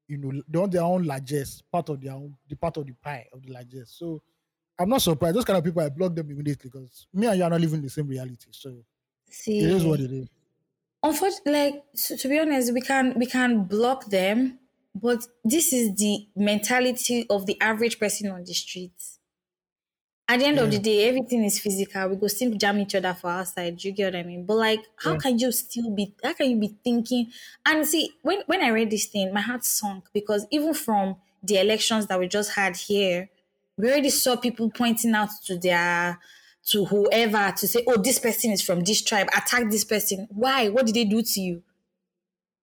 you 0.09 0.19
know, 0.19 0.43
they 0.49 0.59
want 0.59 0.73
their 0.73 0.83
own 0.83 1.05
largesse, 1.05 1.63
part 1.63 1.89
of 1.89 2.01
their 2.01 2.13
own, 2.15 2.37
the 2.49 2.57
part 2.57 2.77
of 2.79 2.87
the 2.87 2.93
pie 2.95 3.29
of 3.33 3.43
the 3.43 3.53
largesse. 3.53 3.91
So 3.93 4.23
I'm 4.79 4.89
not 4.89 5.03
surprised. 5.03 5.37
Those 5.37 5.45
kind 5.45 5.59
of 5.59 5.65
people, 5.65 5.83
I 5.83 5.91
block 5.91 6.15
them 6.15 6.31
immediately 6.31 6.71
because 6.71 7.07
me 7.13 7.27
and 7.29 7.39
you 7.39 7.45
are 7.45 7.51
not 7.51 7.61
living 7.61 7.83
the 7.83 7.91
same 7.91 8.09
reality. 8.09 8.49
So 8.53 8.85
See, 9.31 9.65
it 9.65 9.71
is 9.71 9.85
what 9.85 10.01
it 10.01 10.13
is. 10.13 10.29
unfortunately, 11.03 11.53
like 11.53 11.85
to, 11.95 12.17
to 12.17 12.29
be 12.29 12.39
honest, 12.39 12.73
we 12.73 12.81
can 12.81 13.15
we 13.19 13.27
can 13.27 13.65
block 13.65 14.07
them, 14.07 14.59
but 14.95 15.27
this 15.45 15.73
is 15.73 15.95
the 15.97 16.29
mentality 16.37 17.27
of 17.31 17.47
the 17.47 17.61
average 17.61 17.99
person 17.99 18.31
on 18.31 18.45
the 18.45 18.55
streets. 18.55 19.20
At 20.31 20.39
the 20.39 20.47
end 20.47 20.59
of 20.59 20.71
the 20.71 20.79
day, 20.79 21.09
everything 21.09 21.45
is 21.45 21.59
physical. 21.59 22.09
We 22.11 22.17
go 22.17 22.29
still 22.29 22.53
jam 22.55 22.79
each 22.79 22.95
other 22.95 23.15
for 23.15 23.31
outside. 23.31 23.83
You 23.83 23.91
get 23.93 24.15
what 24.15 24.21
I 24.21 24.23
mean? 24.23 24.47
But 24.47 24.57
like, 24.67 24.81
how 25.05 25.15
Yeah. 25.15 25.21
can 25.23 25.39
you 25.39 25.51
still 25.51 25.91
be? 25.91 26.15
How 26.23 26.35
can 26.35 26.49
you 26.51 26.59
be 26.67 26.69
thinking? 26.85 27.33
And 27.67 27.87
see, 27.87 28.05
when 28.23 28.43
when 28.47 28.63
I 28.63 28.69
read 28.69 28.91
this 28.91 29.07
thing, 29.07 29.33
my 29.35 29.41
heart 29.41 29.65
sunk 29.65 30.05
because 30.13 30.47
even 30.51 30.73
from 30.75 31.17
the 31.43 31.57
elections 31.59 32.07
that 32.07 32.21
we 32.21 32.29
just 32.29 32.51
had 32.53 32.77
here, 32.77 33.29
we 33.77 33.89
already 33.91 34.11
saw 34.11 34.37
people 34.37 34.71
pointing 34.71 35.15
out 35.15 35.31
to 35.47 35.59
their 35.59 36.21
to 36.67 36.85
whoever 36.85 37.53
to 37.57 37.67
say, 37.67 37.83
"Oh, 37.89 37.97
this 38.01 38.19
person 38.21 38.53
is 38.53 38.63
from 38.63 38.81
this 38.83 39.03
tribe. 39.03 39.29
Attack 39.37 39.71
this 39.71 39.85
person. 39.85 40.29
Why? 40.31 40.69
What 40.69 40.87
did 40.87 40.95
they 40.95 41.05
do 41.07 41.23
to 41.23 41.41
you?" 41.41 41.63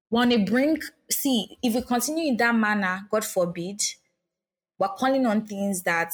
When 0.09 0.29
they 0.29 0.37
bring? 0.43 0.79
See, 1.09 1.57
if 1.63 1.73
we 1.75 1.81
continue 1.81 2.27
in 2.29 2.37
that 2.37 2.53
manner, 2.55 3.07
God 3.09 3.23
forbid, 3.25 3.81
we're 4.79 4.89
calling 4.89 5.25
on 5.25 5.47
things 5.47 5.83
that 5.83 6.13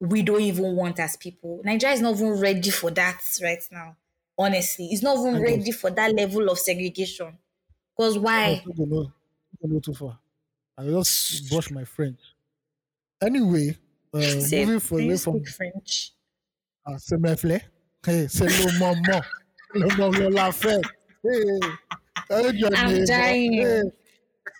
we 0.00 0.22
don't 0.22 0.40
even 0.40 0.76
want 0.76 1.00
as 1.00 1.16
people. 1.16 1.60
Nigeria 1.64 1.94
is 1.94 2.00
not 2.00 2.14
even 2.16 2.38
ready 2.40 2.70
for 2.70 2.90
that 2.92 3.20
right 3.42 3.62
now. 3.70 3.96
Honestly, 4.38 4.86
it's 4.92 5.02
not 5.02 5.18
even 5.18 5.36
I 5.36 5.40
ready 5.42 5.72
for 5.72 5.90
that 5.90 6.14
level 6.14 6.48
of 6.48 6.58
segregation. 6.58 7.36
Because 7.96 8.16
I 8.16 8.20
why? 8.20 8.64
don't 8.76 8.88
go, 8.90 9.12
don't 9.60 9.72
go 9.72 9.80
too 9.80 9.94
far. 9.94 10.18
I 10.76 10.84
just 10.86 11.50
brush 11.50 11.70
my 11.70 11.84
French. 11.84 12.20
Anyway, 13.20 13.76
uh, 14.14 14.20
Say, 14.40 14.64
moving 14.64 14.80
for, 14.80 15.00
away 15.00 15.16
from 15.16 15.44
French? 15.44 16.12
uh, 16.86 16.96
Semefle. 16.98 17.60
Hey, 18.04 18.28
c'est 18.28 18.44
le 18.44 18.78
moment. 18.78 19.22
Le 19.74 19.96
moment 19.96 20.30
la 20.30 20.52
fête. 20.52 20.82
Hey, 21.24 21.58
hey, 22.30 22.64
I'm 22.76 23.04
dying. 23.04 23.52
Hey, 23.54 23.82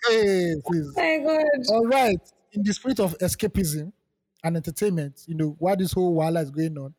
hey, 0.09 0.55
please. 0.65 0.93
Oh 0.97 1.01
my 1.01 1.17
God. 1.19 1.69
All 1.69 1.85
right. 1.85 2.19
In 2.51 2.63
the 2.63 2.73
spirit 2.73 2.99
of 2.99 3.17
escapism 3.19 3.91
and 4.43 4.55
entertainment, 4.55 5.21
you 5.27 5.35
know, 5.35 5.55
while 5.59 5.75
this 5.75 5.91
whole 5.93 6.13
wala 6.13 6.41
is 6.41 6.51
going 6.51 6.77
on, 6.77 6.93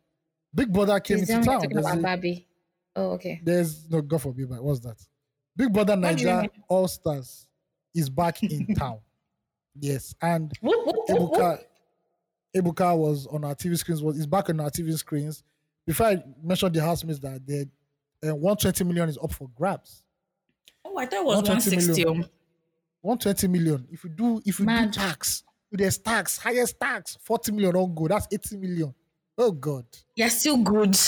Big 0.54 0.72
Brother 0.72 0.98
came 1.00 1.18
Please 1.18 1.30
into 1.30 1.44
tell 1.44 1.60
me 1.60 1.68
you're 1.70 1.70
town. 1.70 1.70
talking 1.70 1.74
There's, 1.76 1.86
about 1.86 1.98
a- 1.98 2.02
Barbie. 2.02 2.46
Oh, 2.96 3.10
okay. 3.12 3.40
there's 3.44 3.88
no 3.88 4.02
God 4.02 4.20
forbid, 4.22 4.48
but 4.50 4.62
what's 4.62 4.80
that? 4.80 4.96
Big 5.56 5.72
Brother 5.72 5.92
What 5.92 6.00
Niger? 6.00 6.46
All 6.68 6.88
Stars 6.88 7.46
is 7.94 8.10
back 8.10 8.42
in 8.42 8.74
town. 8.74 8.98
Yes, 9.78 10.14
and. 10.20 10.52
Ebuka, 11.08 11.60
Ebuka 12.56 12.96
was 12.98 13.26
on 13.28 13.44
our 13.44 13.54
TV 13.54 13.78
screens. 13.78 14.02
Was 14.02 14.18
is 14.18 14.26
back 14.26 14.48
on 14.50 14.58
our 14.60 14.70
TV 14.70 14.96
screens. 14.98 15.42
Before 15.86 16.06
I 16.08 16.22
mentioned 16.42 16.74
the 16.74 16.82
housemates 16.82 17.20
that 17.20 17.46
they, 17.46 17.66
uh, 18.28 18.34
120 18.34 18.84
million 18.84 19.08
is 19.08 19.18
up 19.22 19.32
for 19.32 19.48
grabs. 19.56 20.02
Oh, 20.84 20.96
I 20.98 21.06
thought 21.06 21.20
it 21.20 21.24
was 21.24 21.36
120 21.36 21.76
160. 21.76 22.04
million. 22.04 22.30
120 23.02 23.48
million. 23.48 23.86
If 23.90 24.04
you 24.04 24.10
do, 24.10 24.42
if 24.44 24.58
you 24.58 24.66
Mad. 24.66 24.90
do 24.90 25.00
tax, 25.00 25.44
if 25.72 25.78
there's 25.78 25.98
tax, 25.98 26.38
highest 26.38 26.78
tax, 26.78 27.16
40 27.22 27.52
million 27.52 27.76
on 27.76 27.94
go. 27.94 28.08
That's 28.08 28.26
80 28.30 28.56
million. 28.56 28.94
Oh 29.38 29.52
God. 29.52 29.84
You're 30.14 30.28
still 30.28 30.58
good. 30.58 30.98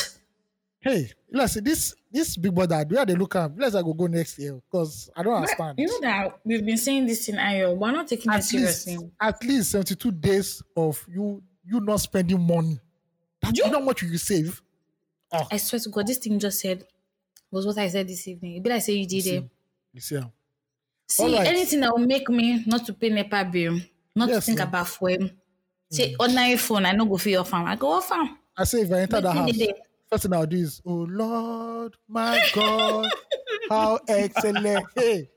Hey, 0.80 1.10
let's 1.30 1.54
see 1.54 1.60
this 1.60 1.94
this 2.10 2.36
big 2.36 2.54
brother. 2.54 2.84
Where 2.88 3.06
they 3.06 3.14
look 3.14 3.36
at? 3.36 3.56
Let's 3.56 3.74
go 3.74 3.92
go 3.92 4.06
next 4.06 4.38
year 4.38 4.54
because 4.54 5.10
I 5.16 5.22
don't 5.22 5.34
understand. 5.34 5.74
You 5.78 5.86
know 5.86 6.00
that 6.00 6.38
we've 6.44 6.64
been 6.64 6.76
saying 6.76 7.06
this 7.06 7.28
in 7.28 7.36
Ayo. 7.36 7.76
We're 7.76 7.92
not 7.92 8.08
taking 8.08 8.32
it 8.32 8.34
at 8.34 8.38
least 8.38 8.50
seriously. 8.50 9.10
at 9.20 9.44
least 9.44 9.70
72 9.70 10.10
days 10.10 10.62
of 10.76 11.04
you 11.08 11.42
you 11.64 11.80
not 11.80 12.00
spending 12.00 12.40
money. 12.40 12.80
That, 13.42 13.56
you 13.56 13.70
know 13.70 13.78
how 13.78 13.84
much 13.84 14.02
you 14.02 14.18
save? 14.18 14.60
Oh, 15.32 15.46
I 15.50 15.56
swear 15.56 15.80
to 15.80 15.88
God, 15.88 16.06
this 16.06 16.18
thing 16.18 16.38
just 16.38 16.60
said 16.60 16.84
was 17.50 17.66
what 17.66 17.78
I 17.78 17.88
said 17.88 18.08
this 18.08 18.26
evening. 18.26 18.56
It 18.56 18.62
be 18.62 18.70
like 18.70 18.82
say 18.82 18.94
you 18.94 19.06
did 19.06 19.26
it. 19.26 19.44
you 19.92 20.00
see. 20.00 20.20
See, 21.08 21.22
Alright. 21.24 21.46
anything 21.46 21.80
that 21.80 21.92
will 21.92 22.06
make 22.06 22.28
me 22.28 22.64
not 22.66 22.86
to 22.86 22.94
pay 22.94 23.10
NEPA 23.10 23.50
bill, 23.52 23.78
not 24.14 24.28
Yes, 24.28 24.44
to 24.44 24.50
think 24.50 24.60
about 24.60 24.88
fuel. 24.88 25.30
Say, 25.90 26.14
ordinary 26.18 26.56
phone, 26.56 26.86
I 26.86 26.92
no 26.92 27.04
go 27.04 27.18
for 27.18 27.28
your 27.28 27.44
farm. 27.44 27.66
I 27.66 27.76
go 27.76 27.92
off 27.92 28.08
farm. 28.08 28.38
I 28.56 28.64
say 28.64 28.80
if 28.82 28.92
I 28.92 29.00
enter 29.00 29.20
the 29.20 29.32
house, 29.32 29.56
there? 29.58 29.68
first 30.08 30.22
thing 30.24 30.32
I'll 30.32 30.46
do 30.46 30.56
is, 30.56 30.80
oh 30.86 31.06
Lord, 31.08 31.96
my 32.08 32.42
God, 32.54 33.10
how 33.68 33.98
excellent. 34.08 34.86
Hey, 34.96 35.28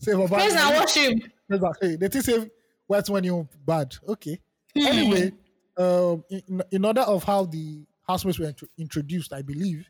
say 0.00 0.12
Baba. 0.14 0.34
Praise 0.34 0.54
and 0.54 0.76
worship. 0.78 1.32
Praise 1.48 1.62
and- 1.62 1.74
Hey, 1.80 1.96
they 1.96 2.08
think 2.08 2.24
say 2.24 2.50
what's 2.86 3.08
when 3.10 3.24
you 3.24 3.48
bad. 3.66 3.94
Okay. 4.08 4.38
Anyway, 4.74 5.32
um, 5.76 6.24
in, 6.30 6.62
in 6.70 6.84
order 6.84 7.02
of 7.02 7.22
how 7.24 7.44
the 7.44 7.84
housemates 8.06 8.38
were 8.38 8.46
intro- 8.46 8.68
introduced, 8.78 9.32
I 9.32 9.42
believe, 9.42 9.88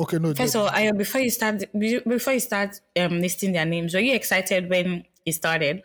Okay, 0.00 0.18
no. 0.18 0.32
First 0.32 0.54
of 0.54 0.62
all, 0.62 0.68
Ayo, 0.70 0.96
before 0.96 1.20
you 1.20 1.28
start 1.30 1.62
before 1.78 2.32
you 2.32 2.40
start 2.40 2.80
um 2.98 3.20
listing 3.20 3.52
their 3.52 3.66
names, 3.66 3.92
were 3.92 4.00
you 4.00 4.14
excited 4.14 4.70
when 4.70 5.04
it 5.26 5.32
started? 5.34 5.82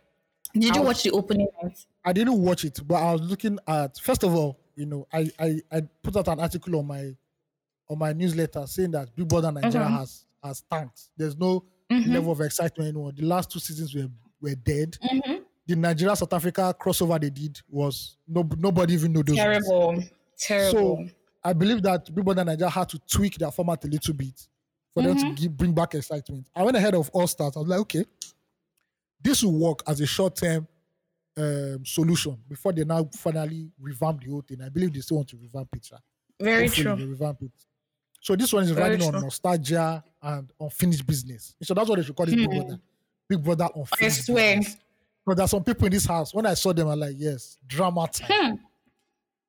Did 0.61 0.75
you 0.75 0.81
was- 0.81 0.87
watch 0.87 1.03
the 1.03 1.11
opening 1.11 1.47
night? 1.61 1.85
I 2.03 2.13
didn't 2.13 2.39
watch 2.41 2.63
it, 2.65 2.79
but 2.87 2.95
I 2.95 3.11
was 3.13 3.21
looking 3.21 3.59
at 3.67 3.97
first 3.99 4.23
of 4.23 4.33
all, 4.33 4.59
you 4.75 4.85
know, 4.85 5.07
I 5.13 5.29
I, 5.39 5.61
I 5.71 5.81
put 6.01 6.15
out 6.17 6.27
an 6.27 6.39
article 6.39 6.77
on 6.77 6.87
my 6.87 7.15
on 7.89 7.99
my 7.99 8.13
newsletter 8.13 8.65
saying 8.67 8.91
that 8.91 9.15
Big 9.15 9.27
Brother 9.27 9.51
Nigeria 9.51 9.87
Mhm. 9.87 9.97
has 9.99 10.25
has 10.43 10.61
tanked. 10.71 11.09
There's 11.17 11.37
no 11.37 11.63
Mhm. 11.91 12.13
level 12.13 12.31
of 12.31 12.41
excitement 12.41 12.89
anymore. 12.89 13.11
The 13.11 13.25
last 13.25 13.51
two 13.51 13.59
seasons 13.59 13.93
were 13.93 14.07
were 14.41 14.55
dead. 14.55 14.97
Mhm. 15.03 15.43
The 15.67 15.75
Nigeria 15.75 16.15
South 16.15 16.33
Africa 16.33 16.75
crossover 16.79 17.19
they 17.19 17.29
did 17.29 17.59
was 17.69 18.17
no 18.27 18.47
nobody 18.57 18.93
even 18.93 19.13
knew 19.13 19.23
those. 19.23 19.37
ones. 19.37 19.63
Terrible. 19.63 20.03
Terrible. 20.37 20.79
So 21.07 21.09
I 21.43 21.53
believe 21.53 21.81
that 21.83 22.13
Big 22.13 22.23
Brother 22.25 22.43
Nigeria 22.45 22.69
had 22.69 22.89
to 22.89 22.99
tweak 22.99 23.37
their 23.37 23.51
format 23.51 23.83
a 23.85 23.87
little 23.87 24.13
bit 24.13 24.47
for 24.93 25.03
them 25.03 25.17
to 25.17 25.33
give, 25.33 25.55
bring 25.57 25.73
back 25.73 25.93
excitement. 25.95 26.45
I 26.55 26.63
went 26.63 26.75
ahead 26.77 26.95
of 26.95 27.09
All 27.13 27.27
Stars. 27.27 27.55
I 27.55 27.59
was 27.59 27.67
like, 27.67 27.79
okay, 27.81 28.05
this 29.25 29.43
will 29.43 29.57
work 29.59 29.81
as 29.87 29.99
a 30.01 30.05
short 30.05 30.35
term 30.35 30.67
um, 31.37 31.83
solution 31.85 32.37
before 32.47 32.71
they 32.71 32.85
now 32.85 33.09
finally 33.13 33.69
revamp 33.79 34.23
the 34.23 34.29
whole 34.29 34.41
thing. 34.41 34.61
I 34.61 34.69
believe 34.69 34.93
they 34.93 35.01
still 35.01 35.17
want 35.17 35.29
to 35.29 35.37
revamp 35.37 35.67
it. 35.75 35.85
sha. 35.85 35.97
Very 36.39 36.67
Hopefully 36.67 36.95
true. 36.95 37.05
Revamp 37.07 37.41
it. 37.41 37.51
So 38.21 38.35
this 38.35 38.51
one 38.53 38.63
is 38.63 38.71
Very 38.71 38.91
riding 38.91 39.13
on 39.15 39.21
nostalgia 39.21 40.03
and 40.21 40.49
unfinished 40.59 41.05
business. 41.05 41.55
So 41.61 41.73
that's 41.73 41.89
what 41.89 41.97
they 41.97 42.03
should 42.03 42.15
call 42.15 42.27
it, 42.29 42.35
Big 42.35 42.49
Brother. 42.49 42.79
Big 43.27 43.43
Brother 43.43 43.65
Hmm. 43.65 43.79
I 43.79 43.81
unfinished 43.81 44.25
swear. 44.25 44.57
business. 44.57 44.77
But 45.25 45.37
there's 45.37 45.49
some 45.51 45.63
people 45.63 45.85
in 45.87 45.91
this 45.91 46.05
house. 46.05 46.33
When 46.33 46.45
I 46.45 46.53
saw 46.53 46.71
them, 46.73 46.87
I'm 46.87 46.99
like, 46.99 47.15
yes, 47.17 47.57
drama 47.67 48.07
time. 48.11 48.29
Hmm. 48.57 48.63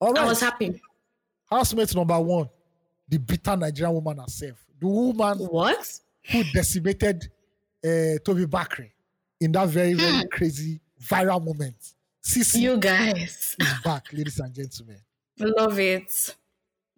All 0.00 0.12
right. 0.12 0.24
I 0.24 0.26
was 0.28 0.40
happy. 0.40 0.80
Housemate 1.50 1.94
number 1.94 2.18
one, 2.18 2.48
the 3.08 3.18
bitter 3.18 3.56
Nigerian 3.56 3.94
woman 3.94 4.18
herself. 4.18 4.58
The 4.80 4.86
woman 4.86 5.38
What? 5.38 6.00
who 6.32 6.42
decimated 6.52 7.30
uh, 7.84 8.18
Tobi 8.24 8.46
Bakre 8.46 8.90
in 9.40 9.52
that 9.52 9.68
very, 9.68 9.94
very 9.94 10.22
Hmm. 10.22 10.28
crazy 10.30 10.80
viral 11.02 11.44
moment. 11.44 11.76
CeeC 12.22 12.60
You 12.60 12.76
guys. 12.78 13.56
is 13.60 13.74
back, 13.84 14.12
ladies 14.12 14.38
and 14.40 14.52
gentlemen. 14.54 14.98
Love 15.38 15.78
it. 15.78 16.34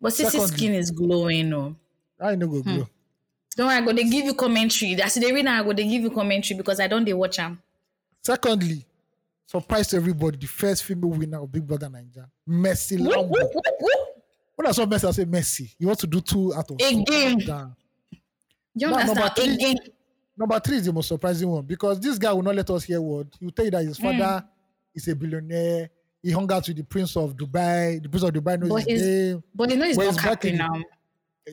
But 0.01 0.13
CeeC's 0.13 0.53
skin 0.53 0.75
is 0.75 0.91
glowing, 0.91 1.53
oh. 1.53 1.75
I 2.21 2.35
know 2.35 2.47
go 2.49 2.63
Hmm. 2.63 2.75
glow. 2.77 2.89
Don't 3.57 3.67
worry, 3.67 3.77
I 3.77 3.81
go 3.81 3.93
they 3.93 4.05
give 4.05 4.25
you 4.25 4.35
commentary. 4.35 4.95
That's 4.95 5.15
the 5.17 5.33
reason 5.33 5.49
I 5.49 5.63
go 5.63 5.73
they 5.73 5.87
give 5.89 6.03
you 6.03 6.11
commentary 6.11 6.57
because 6.57 6.79
I 6.81 6.87
don't 6.87 7.05
they 7.05 7.13
watch 7.15 7.37
them. 7.39 7.61
Secondly, 8.23 8.85
surprise 9.47 9.89
to 9.89 9.97
everybody, 9.97 10.37
the 10.39 10.47
first 10.47 10.85
female 10.85 11.11
winner 11.11 11.43
of 11.43 11.51
Big 11.51 11.67
Brother 11.67 11.89
Nigeria, 11.89 12.29
Mercy 12.47 12.97
Lambo. 12.99 13.51
When 14.55 14.67
I 14.67 14.73
saw 14.73 14.87
Mercy, 14.87 15.07
I 15.07 15.11
said 15.13 15.31
Mercy. 15.31 15.73
You 15.79 15.89
want 15.89 15.99
to 16.01 16.07
do 16.07 16.21
two 16.21 16.55
out 16.55 16.71
of. 16.71 16.77
Again. 16.81 17.41
You 18.75 18.87
understand? 18.89 19.39
Again. 19.39 19.77
Number 20.39 20.61
three 20.61 20.77
is 20.77 20.85
the 20.87 20.93
most 20.93 21.09
surprising 21.09 21.49
one 21.49 21.65
because 21.65 21.99
this 21.99 22.17
guy 22.17 22.33
will 22.33 22.43
not 22.43 22.55
let 22.55 22.71
us 22.71 22.85
hear 22.85 23.01
word. 23.01 23.27
He 23.41 23.45
will 23.47 23.53
tell 23.53 23.65
you 23.65 23.71
that 23.73 23.85
his 23.85 23.99
Hmm. 23.99 24.05
father 24.05 24.45
is 24.95 25.09
a 25.09 25.17
billionaire. 25.17 25.91
He 26.23 26.31
hung 26.31 26.51
out 26.53 26.67
with 26.69 26.77
the 26.77 26.85
Prince 26.85 27.17
of 27.17 27.37
Dubai. 27.37 28.01
The 28.03 28.09
Prince 28.09 28.23
of 28.25 28.31
Dubai 28.33 28.59
knows 28.61 28.69
But 28.71 28.77
his 28.89 29.01
he's- 29.01 29.03
name. 29.03 29.43
But 29.55 29.71
you 29.71 29.77
know 29.77 29.85
he's 29.87 29.97
not 29.99 30.17
happy 30.21 30.53
now. 30.53 30.81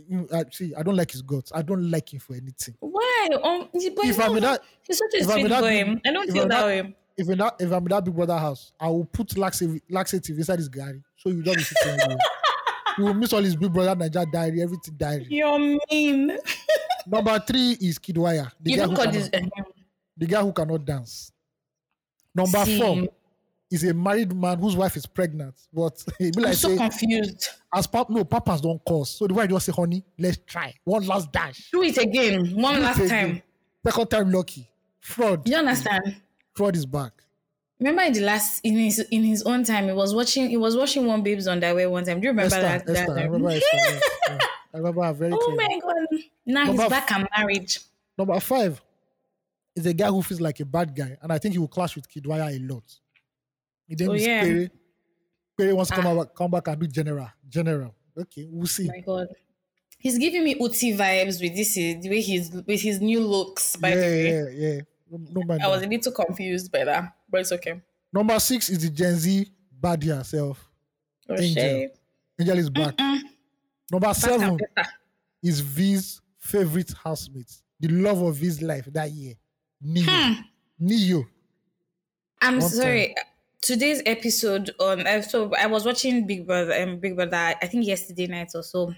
You, 0.09 0.27
uh, 0.31 0.43
see, 0.51 0.73
I 0.75 0.83
don't 0.83 0.97
like 0.97 1.11
his 1.11 1.21
guts. 1.21 1.51
I 1.55 1.61
don't 1.61 1.89
like 1.89 2.13
him 2.13 2.19
for 2.19 2.35
anything. 2.35 2.75
Why? 2.79 3.29
Um, 3.43 3.69
If 3.73 4.19
I'm 4.19 4.35
in 4.35 4.43
not, 4.43 4.61
that- 4.61 4.61
he's 4.83 4.97
such 4.97 5.13
a 5.21 5.23
sweet 5.23 5.43
boy. 5.49 5.61
big- 5.61 6.01
I 6.05 6.11
don't 6.11 6.31
feel 6.31 6.43
I'm 6.43 6.49
that 6.49 6.65
way. 6.65 6.95
If 7.17 7.29
in 7.29 7.37
that, 7.37 7.55
if 7.59 7.71
I'm 7.71 7.83
in 7.83 7.89
that 7.89 8.03
Big 8.03 8.13
Brother 8.13 8.37
house, 8.37 8.73
I 8.79 8.89
will 8.89 9.05
put 9.05 9.37
laxative, 9.37 9.79
laxative 9.89 10.37
inside 10.37 10.59
his 10.59 10.67
Gary. 10.67 11.01
So 11.15 11.29
you 11.29 11.41
don't 11.41 11.55
be 11.57 11.63
sitting. 11.63 12.17
You 12.97 13.03
will 13.03 13.13
miss 13.13 13.33
all 13.33 13.41
his 13.43 13.57
Big 13.57 13.73
Brother 13.73 13.93
Nigeria 13.93 14.25
diary, 14.31 14.61
everything 14.61 14.93
diary. 14.97 15.27
You're 15.29 15.59
mean. 15.91 16.29
Number 17.07 17.39
three 17.39 17.71
is 17.81 17.99
Kiddwaya, 17.99 18.51
the 18.59 18.71
you 18.71 18.77
guy, 18.77 18.83
who 18.87 18.95
cannot, 18.95 19.13
this. 19.13 19.29
the 20.17 20.25
guy 20.25 20.41
who 20.41 20.51
cannot 20.53 20.85
dance. 20.85 21.31
Number 22.33 22.65
See, 22.65 22.79
four 22.79 23.07
is 23.71 23.83
a 23.83 23.93
married 23.93 24.33
man 24.35 24.57
whose 24.59 24.75
wife 24.75 24.95
is 24.97 25.05
pregnant. 25.05 25.55
But 25.73 26.03
he 26.19 26.31
be 26.31 26.37
I'm 26.37 26.43
like 26.43 26.53
so 26.55 26.69
say, 26.69 26.77
confused. 26.77 27.49
as 27.73 27.87
pap, 27.87 28.09
no, 28.09 28.23
papas 28.25 28.61
don't 28.61 28.83
cause. 28.85 29.09
So 29.11 29.27
the 29.27 29.33
wife 29.33 29.49
just 29.49 29.65
say, 29.65 29.71
honey, 29.71 30.03
let's 30.17 30.37
try. 30.45 30.73
One 30.83 31.05
last 31.05 31.31
dash. 31.31 31.69
Do 31.71 31.81
it 31.83 31.97
again. 31.97 32.55
One 32.55 32.75
Do 32.75 32.81
last 32.81 32.97
again. 32.99 33.09
time. 33.09 33.41
Second 33.85 34.09
time 34.09 34.31
lucky. 34.31 34.69
Fraud. 34.99 35.47
You 35.47 35.57
understand? 35.57 36.21
Frodd 36.57 36.75
is 36.75 36.85
back. 36.85 37.11
Remember 37.79 38.03
in 38.03 38.13
the 38.13 38.21
last 38.21 38.61
in 38.63 38.77
his 38.77 38.99
in 39.11 39.23
his 39.23 39.43
own 39.43 39.63
time, 39.65 39.85
he 39.85 39.91
was 39.91 40.15
watching 40.15 40.49
he 40.49 40.55
was 40.57 40.77
watching 40.77 41.05
one 41.05 41.21
babes 41.23 41.45
underwear 41.47 41.89
one 41.89 42.05
time. 42.05 42.21
Do 42.21 42.25
you 42.25 42.31
remember 42.31 42.55
Esther, 42.55 42.61
that? 42.61 42.85
that 42.87 42.95
Esther, 42.95 43.19
I 43.19 43.23
remember 43.23 43.49
Esther. 43.49 43.99
yeah. 44.29 44.37
I 44.75 44.79
remember 44.79 45.03
her 45.03 45.13
very 45.13 45.31
Oh 45.33 45.37
clearly. 45.37 45.65
my 45.67 45.79
god! 45.79 46.19
Now 46.45 46.63
Number 46.65 46.83
he's 46.83 46.91
f- 46.91 47.07
back 47.07 47.11
and 47.13 47.27
married. 47.37 47.71
Number 48.17 48.39
five 48.41 48.81
is 49.75 49.85
a 49.85 49.93
guy 49.93 50.07
who 50.07 50.21
feels 50.21 50.41
like 50.41 50.59
a 50.59 50.65
bad 50.65 50.93
guy, 50.95 51.17
and 51.21 51.31
I 51.31 51.37
think 51.37 51.53
he 51.53 51.59
will 51.59 51.67
clash 51.69 51.95
with 51.95 52.09
Kiddwaya 52.09 52.55
a 52.55 52.59
lot. 52.73 52.83
His 53.87 53.99
name 53.99 54.09
Oh, 54.09 54.13
is 54.13 54.25
yeah. 54.25 54.41
Pere. 54.43 54.69
Pere 55.57 55.75
wants 55.75 55.91
to 55.91 55.95
come, 55.97 56.07
Ah. 56.19 56.23
back, 56.23 56.35
come 56.35 56.51
back 56.51 56.67
and 56.67 56.79
do 56.81 56.87
general. 56.87 57.29
General. 57.47 57.95
Okay, 58.17 58.47
we'll 58.49 58.67
see. 58.67 58.87
my 58.87 58.99
god. 58.99 59.27
He's 59.97 60.17
giving 60.17 60.43
me 60.43 60.55
Uti 60.59 60.93
vibes 60.95 61.41
with 61.41 61.55
this 61.55 61.77
is 61.77 62.01
the 62.03 62.09
way 62.09 62.21
he's 62.21 62.51
with 62.51 62.81
his 62.81 62.99
new 63.01 63.21
looks, 63.21 63.75
by 63.77 63.89
yeah, 63.89 63.95
the 63.95 64.01
way. 64.01 64.29
yeah, 64.29 64.69
yeah. 64.75 64.81
No, 65.09 65.41
no 65.41 65.57
I 65.63 65.67
was 65.67 65.81
a 65.83 65.87
little 65.87 66.11
confused 66.11 66.71
by 66.71 66.83
that, 66.83 67.15
but 67.29 67.41
it's 67.41 67.51
okay. 67.53 67.81
Number 68.11 68.37
six 68.39 68.69
is 68.69 68.79
the 68.81 68.89
Gen 68.89 69.15
Z 69.15 69.47
baddie 69.81 70.15
herself. 70.15 70.69
Angel. 71.29 71.43
O'Shea. 71.45 71.89
Angel 72.39 72.57
is 72.59 72.69
back. 72.69 72.95
Number 73.91 74.13
seven 74.13 74.59
is 75.43 75.59
Vee's 75.59 76.21
favorite 76.37 76.93
housemate, 77.03 77.51
the 77.79 77.89
love 77.89 78.21
of 78.21 78.37
his 78.37 78.61
life 78.61 78.85
that 78.91 79.11
year, 79.11 79.35
Neo. 79.81 80.05
Hmm. 80.07 80.33
Neo. 80.79 81.25
I'm 82.41 82.59
One 82.59 82.69
sorry. 82.69 83.15
Today's 83.61 84.01
episode 84.05 84.71
on 84.79 85.07
uh, 85.07 85.21
so 85.21 85.51
I 85.55 85.65
was 85.65 85.85
watching 85.85 86.27
Big 86.27 86.45
Brother 86.45 86.73
um, 86.83 86.97
Big 86.97 87.15
Brother 87.15 87.35
I 87.35 87.65
think 87.65 87.87
yesterday 87.87 88.27
night 88.27 88.51
or 88.53 88.61
so 88.61 88.93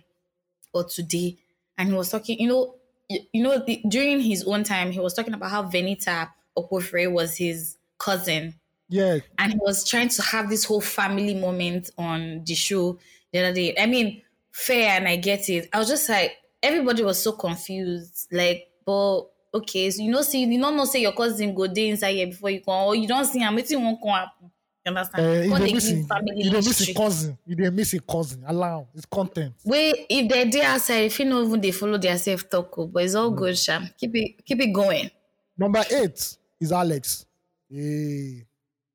or 0.73 0.83
today 0.83 1.37
and 1.77 1.87
he 1.87 1.95
was 1.95 2.09
talking 2.09 2.37
you 2.37 2.49
know 2.49 2.75
you, 3.07 3.43
know 3.43 3.63
the, 3.65 3.81
during 3.87 4.19
his 4.19 4.43
own 4.43 4.65
time 4.65 4.91
he 4.91 4.99
was 4.99 5.13
talking 5.13 5.33
about 5.33 5.51
how 5.51 5.63
Venita 5.63 6.29
Akpofure 6.57 7.09
was 7.09 7.37
his 7.37 7.77
cousin 7.97 8.55
Yeah, 8.89 9.19
and 9.37 9.53
he 9.53 9.59
was 9.61 9.87
trying 9.87 10.09
to 10.09 10.21
have 10.21 10.49
this 10.49 10.65
whole 10.65 10.81
family 10.81 11.35
moment 11.35 11.89
on 11.97 12.43
the 12.45 12.55
show 12.55 12.99
the 13.31 13.39
other 13.39 13.53
day. 13.53 13.75
I 13.77 13.85
mean, 13.85 14.21
fair 14.57 14.97
and 14.97 15.07
I 15.07 15.15
get 15.17 15.49
it. 15.49 15.69
I 15.71 15.79
was 15.79 15.87
just 15.87 16.09
like, 16.09 16.31
everybody 16.61 17.03
was 17.03 17.21
so 17.21 17.33
confused. 17.33 18.27
Like, 18.31 18.67
but 18.85 19.21
okay, 19.53 19.89
so 19.91 20.01
you 20.01 20.11
know, 20.11 20.21
see, 20.21 20.43
you 20.43 20.59
don't 20.59 20.75
know, 20.75 20.85
say 20.85 21.01
your 21.01 21.13
cousin 21.13 21.53
go 21.53 21.67
day 21.67 21.89
inside 21.89 22.13
here 22.13 22.27
before 22.27 22.49
you 22.49 22.61
come, 22.61 22.87
or 22.87 22.95
you 22.95 23.07
don't 23.07 23.25
see 23.25 23.39
him, 23.39 23.55
waiting 23.55 23.83
won't 23.83 24.01
come 24.01 24.11
happen. 24.11 24.51
You 24.85 24.89
understand? 24.89 25.25
uh, 25.51 25.57
don't 25.57 25.65
they 25.65 25.73
miss 25.73 25.89
give 25.91 26.07
family 26.07 26.43
You 26.43 26.49
don't 26.51 26.65
miss 26.65 26.89
a 26.89 26.93
cousin. 26.93 27.37
You 27.45 27.55
don't 27.55 27.75
miss 27.75 27.93
a 27.93 27.99
cousin. 27.99 28.43
Allow 28.47 28.87
it's 28.95 29.05
content. 29.05 29.53
Wait, 29.65 30.05
if 30.09 30.29
they're 30.29 30.49
there 30.49 30.69
outside, 30.69 31.03
if 31.03 31.19
you 31.19 31.25
know 31.25 31.43
even 31.43 31.59
they 31.61 31.71
follow 31.71 31.97
their 31.97 32.17
self 32.17 32.49
talk, 32.49 32.73
oh, 32.77 32.87
but 32.87 33.03
it's 33.03 33.13
all 33.15 33.31
good, 33.31 33.57
Sham. 33.57 33.89
Keep 33.97 34.15
it, 34.15 34.45
keep 34.45 34.59
it 34.61 34.73
going. 34.73 35.11
Number 35.57 35.83
eight 35.91 36.37
is 36.59 36.71
Alex. 36.71 37.25
Hey. 37.69 38.46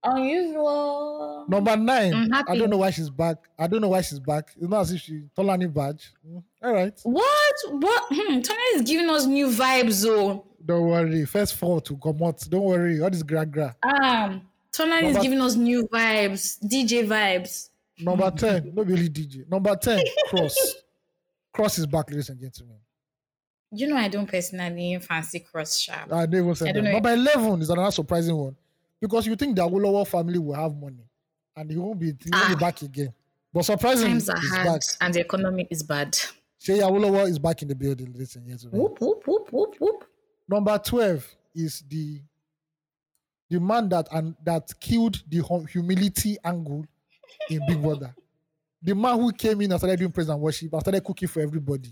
Unusual. 0.04 1.44
Number 1.48 1.76
9 1.76 2.14
I'm 2.14 2.32
I 2.32 2.36
happy. 2.38 2.58
don't 2.58 2.70
know 2.70 2.78
why 2.78 2.90
she's 2.90 3.10
back. 3.10 3.36
I 3.58 3.66
don't 3.66 3.80
know 3.80 3.88
why 3.88 4.00
she's 4.00 4.18
back. 4.20 4.50
It's 4.56 4.68
not 4.68 4.80
as 4.82 4.92
if 4.92 5.00
she 5.00 5.22
Tolanibaj. 5.36 6.08
Mm, 6.28 6.42
All 6.62 6.72
right. 6.72 6.98
What? 7.04 7.54
What? 7.70 8.04
Hmm, 8.10 8.40
Tony 8.40 8.62
is 8.74 8.82
giving 8.82 9.08
us 9.10 9.26
new 9.26 9.46
vibes, 9.48 10.02
though. 10.02 10.44
Don't 10.64 10.86
worry. 10.88 11.24
First 11.26 11.54
four 11.56 11.80
to 11.82 11.96
come 11.96 12.22
out. 12.22 12.40
Don't 12.48 12.62
worry. 12.64 13.00
All 13.00 13.10
this 13.10 13.22
gra 13.22 13.44
gra. 13.46 13.74
Um, 13.82 14.42
Tonan 14.72 15.02
is 15.04 15.18
giving 15.18 15.40
us 15.40 15.54
new 15.54 15.86
vibes, 15.88 16.58
DJ 16.64 17.06
vibes. 17.06 17.68
Number 18.00 18.30
10, 18.30 18.72
no 18.74 18.82
really 18.82 19.08
DJ. 19.10 19.48
Number 19.48 19.76
10, 19.76 20.02
Cross. 20.28 20.74
Cross 21.52 21.78
is 21.78 21.86
back, 21.86 22.08
ladies 22.10 22.30
and 22.30 22.40
gentlemen. 22.40 22.76
You 23.70 23.86
know, 23.88 23.96
I 23.96 24.08
don't 24.08 24.26
personally 24.26 24.98
fancy 25.00 25.40
cross 25.40 25.78
sharp. 25.78 26.10
I 26.12 26.24
never 26.26 26.54
said 26.54 26.68
I 26.68 26.72
that. 26.72 26.74
don't 26.74 26.84
know. 26.84 26.92
Number 26.92 27.12
11 27.12 27.62
is 27.62 27.70
another 27.70 27.90
surprising 27.90 28.36
one. 28.36 28.56
Because 29.02 29.26
you 29.26 29.34
think 29.36 29.56
the 29.56 29.68
Awolowo 29.68 30.06
family 30.06 30.38
will 30.38 30.54
have 30.54 30.74
money 30.76 31.04
and 31.56 31.68
he 31.70 31.76
won't 31.76 31.98
be, 31.98 32.06
he 32.06 32.30
won't 32.32 32.48
be 32.48 32.54
Ah. 32.54 32.58
back 32.58 32.80
again. 32.82 33.12
But 33.52 33.64
surprisingly, 33.64 34.12
Times 34.12 34.28
are 34.30 34.38
hard 34.38 34.66
back. 34.66 34.82
and 35.00 35.12
the 35.12 35.20
economy 35.20 35.66
is 35.70 35.82
bad. 35.82 36.12
Seyi 36.60 36.80
Awolowo 36.80 37.28
is 37.28 37.38
back 37.40 37.60
in 37.62 37.68
the 37.68 37.74
building, 37.74 38.12
ladies 38.12 38.36
and 38.36 38.46
gentlemen. 38.48 38.80
Whoop, 38.80 39.00
whoop, 39.00 39.26
whoop, 39.26 39.48
whoop, 39.52 39.74
whoop. 39.80 40.04
Number 40.48 40.78
12 40.78 41.26
is 41.56 41.82
the 41.88 42.22
the 43.50 43.60
man 43.60 43.88
that 43.90 44.08
and 44.12 44.34
that 44.44 44.72
killed 44.80 45.22
the 45.28 45.40
hum- 45.40 45.66
humility 45.66 46.38
angle 46.44 46.86
in 47.50 47.60
Big 47.66 47.82
Brother. 47.82 48.14
The 48.84 48.94
man 48.96 49.16
who 49.20 49.30
came 49.32 49.60
in 49.60 49.70
and 49.70 49.78
started 49.80 49.96
doing 50.00 50.10
praise 50.10 50.28
and 50.28 50.40
worship 50.40 50.72
and 50.72 50.80
started 50.82 51.04
cooking 51.04 51.28
for 51.28 51.40
everybody. 51.40 51.90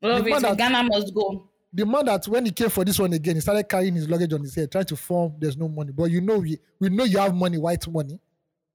Love 0.00 0.22
The 0.24 0.28
it. 0.28 0.32
man 0.32 0.42
that- 0.42 0.56
Ghana 0.56 0.82
must 0.84 1.12
go. 1.14 1.50
The 1.72 1.86
man 1.86 2.04
that 2.06 2.26
when 2.28 2.44
he 2.44 2.52
came 2.52 2.68
for 2.68 2.84
this 2.84 2.98
one 2.98 3.12
again, 3.14 3.36
he 3.36 3.40
started 3.40 3.64
carrying 3.68 3.94
his 3.94 4.08
luggage 4.08 4.32
on 4.34 4.42
his 4.42 4.54
head, 4.54 4.70
trying 4.70 4.84
to 4.86 4.96
form 4.96 5.34
there's 5.38 5.56
no 5.56 5.68
money. 5.68 5.90
But 5.92 6.10
you 6.10 6.20
know 6.20 6.38
we 6.38 6.58
we 6.78 6.88
know 6.90 7.04
you 7.04 7.18
have 7.18 7.34
money, 7.34 7.56
Whitemoney. 7.56 8.18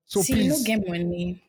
So 0.05 0.21
See, 0.21 0.33
you 0.33 0.39
please, 0.53 0.63
don't 0.63 0.79
get 0.81 0.87
money. 0.89 1.43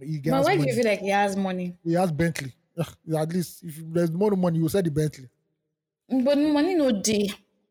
he 0.00 0.18
But 0.20 0.44
why 0.44 0.56
do 0.56 0.64
you 0.66 0.74
feel 0.74 0.84
like 0.86 1.00
he 1.00 1.08
has 1.10 1.36
money? 1.36 1.76
he 1.84 1.92
has 1.94 2.10
Bentley. 2.12 2.54
at 2.78 3.28
least 3.32 3.62
if 3.64 3.74
there's 3.92 4.10
more 4.12 4.30
money, 4.32 4.56
you 4.58 4.62
will 4.62 4.70
sell 4.70 4.82
the 4.82 4.90
Bentley. 4.90 5.28
But 6.08 6.38
money 6.38 6.74
no 6.74 6.90
day. 7.02 7.28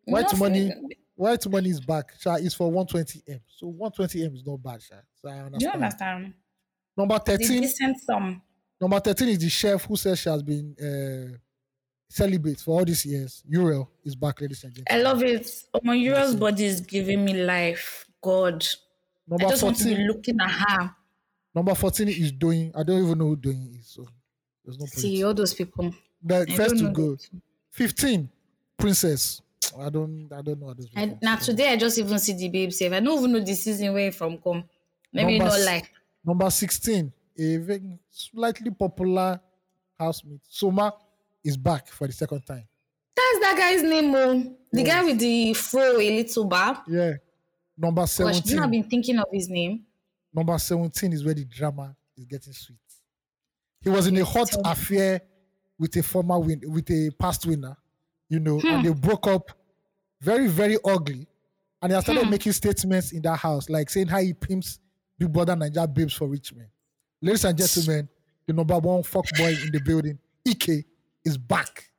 Whitemoney, 0.08 0.72
white 1.16 1.48
money 1.50 1.70
is 1.70 1.80
back. 1.82 2.14
Sha 2.20 2.36
is 2.36 2.54
for 2.54 2.72
120m. 2.72 3.42
So 3.48 3.72
120m 3.72 4.36
is 4.36 4.46
not 4.46 4.62
bad, 4.62 4.82
Sha. 4.84 4.96
So 5.22 5.30
I 5.30 5.40
understand. 5.40 5.60
Do 5.60 5.66
you 5.66 5.72
understand? 5.72 6.34
Number 6.98 7.16
The 7.26 7.38
13. 7.38 7.62
decent 7.62 8.00
sum. 8.02 8.42
Number 8.80 9.00
13 9.00 9.30
is 9.30 9.40
the 9.40 9.50
chef 9.50 9.86
who 9.86 9.96
says 9.96 10.20
she 10.20 10.30
has 10.30 10.44
been 10.44 10.76
uh, 10.80 11.38
celibate 12.10 12.60
for 12.60 12.80
all 12.80 12.86
these 12.86 13.06
years. 13.06 13.44
Uriel 13.48 13.90
is 14.04 14.16
back, 14.16 14.42
ladies 14.42 14.64
and 14.64 14.74
gentlemen. 14.74 15.00
I 15.00 15.04
love 15.04 15.24
it. 15.24 15.50
Oh, 15.74 15.80
my 15.84 15.96
Uriel's 15.96 16.36
body 16.36 16.66
is 16.66 16.82
giving 16.82 17.26
me 17.26 17.34
life. 17.34 18.06
God. 18.22 18.66
I 18.66 19.30
Number 19.32 19.50
just 19.50 19.64
want 19.64 19.78
to 19.78 19.84
14. 19.84 19.98
be 19.98 20.08
looking 20.08 20.38
at 20.40 20.52
her. 20.52 20.96
Number 21.54 21.74
14 21.74 22.08
is 22.10 22.32
Doyin. 22.32 22.72
I 22.76 22.84
don't 22.84 23.04
even 23.04 23.18
know 23.18 23.28
who 23.28 23.38
Doyin 23.38 23.80
is. 23.80 23.88
So 23.88 24.06
there's 24.64 24.78
no 24.78 24.86
point. 24.86 24.92
See 24.92 25.24
all 25.24 25.34
those 25.34 25.54
people. 25.54 25.94
The 26.22 26.46
I 26.50 26.56
first 26.56 26.78
to 26.78 26.90
go. 26.92 27.18
15. 27.72 28.30
Princess. 28.78 29.42
I 29.80 29.90
don't 29.90 30.30
I 30.32 30.42
don't 30.42 30.60
know 30.60 30.68
what 30.68 30.78
this 30.78 30.88
I, 30.96 31.18
now 31.22 31.38
today 31.38 31.72
I 31.72 31.78
just 31.78 31.98
even 31.98 32.20
see 32.20 32.34
the 32.34 32.50
babe 32.50 32.72
save. 32.72 32.94
I 32.94 33.00
don't 33.00 33.18
even 33.18 33.32
know 33.34 33.40
the 33.40 33.56
season 33.56 33.94
where 33.94 34.12
from 34.12 34.38
come. 34.38 34.64
Maybe 35.12 35.40
Number 35.40 35.54
not 35.54 35.66
like 35.66 35.92
Number 36.24 36.50
16, 36.50 37.12
a 37.38 37.58
very 37.58 38.00
slightly 38.10 38.72
popular 38.72 39.40
housemate. 39.98 40.42
Soma 40.48 40.94
is 41.46 41.56
back 41.58 41.88
for 41.88 42.08
the 42.08 42.14
second 42.14 42.46
time. 42.46 42.68
that's 43.16 43.40
that 43.40 43.56
guy's 43.58 43.82
name. 43.84 44.14
Oh. 44.14 44.56
The 44.74 44.82
Yes. 44.84 44.88
guy 44.88 45.04
with 45.06 45.20
the 45.20 45.54
fro 45.54 45.98
a 45.98 46.18
little 46.18 46.46
bar. 46.46 46.84
Yeah. 46.88 47.14
Number 47.78 48.02
Gosh, 48.02 48.20
you 48.20 48.26
know, 48.26 48.32
17. 48.34 48.60
I've 48.60 48.72
been 48.72 48.90
thinking 48.90 49.18
of 49.20 49.26
his 49.32 49.48
name. 49.50 49.86
Number 50.34 50.58
17 50.58 51.14
is 51.14 51.24
where 51.24 51.34
the 51.34 51.46
drama 51.46 51.96
is 52.18 52.26
getting 52.26 52.52
sweet. 52.54 52.78
He 53.82 53.90
was 53.90 54.08
in 54.08 54.18
a 54.18 54.26
hot 54.26 54.50
affair 54.66 55.22
with 55.80 55.96
a 55.96 56.04
former 56.04 56.40
win 56.40 56.62
with 56.68 56.90
a 56.90 57.10
past 57.20 57.46
winner, 57.46 57.78
you 58.30 58.40
know, 58.40 58.60
Hmm. 58.60 58.68
and 58.68 58.86
they 58.86 58.94
broke 58.94 59.28
up 59.28 59.52
very, 60.22 60.48
very 60.48 60.78
ugly. 60.84 61.28
And 61.82 61.94
he 61.94 62.02
started 62.02 62.24
Hmm. 62.26 62.32
making 62.32 62.52
statements 62.54 63.12
in 63.12 63.22
that 63.22 63.38
house, 63.38 63.70
like 63.70 63.90
saying 63.90 64.08
how 64.08 64.20
he 64.20 64.34
pimps 64.34 64.80
Big 65.18 65.32
Brother 65.32 65.56
Nigeria 65.56 65.88
babes 65.88 66.14
for 66.14 66.28
rich 66.28 66.54
men. 66.54 66.68
Ladies 67.22 67.46
and 67.46 67.58
gentlemen, 67.58 68.10
the 68.48 68.54
number 68.54 68.78
one 68.80 69.04
fuck 69.04 69.26
boy 69.38 69.54
in 69.64 69.72
the 69.72 69.80
building, 69.86 70.18
Ike, 70.48 70.86
is 71.26 71.38
back. 71.38 71.90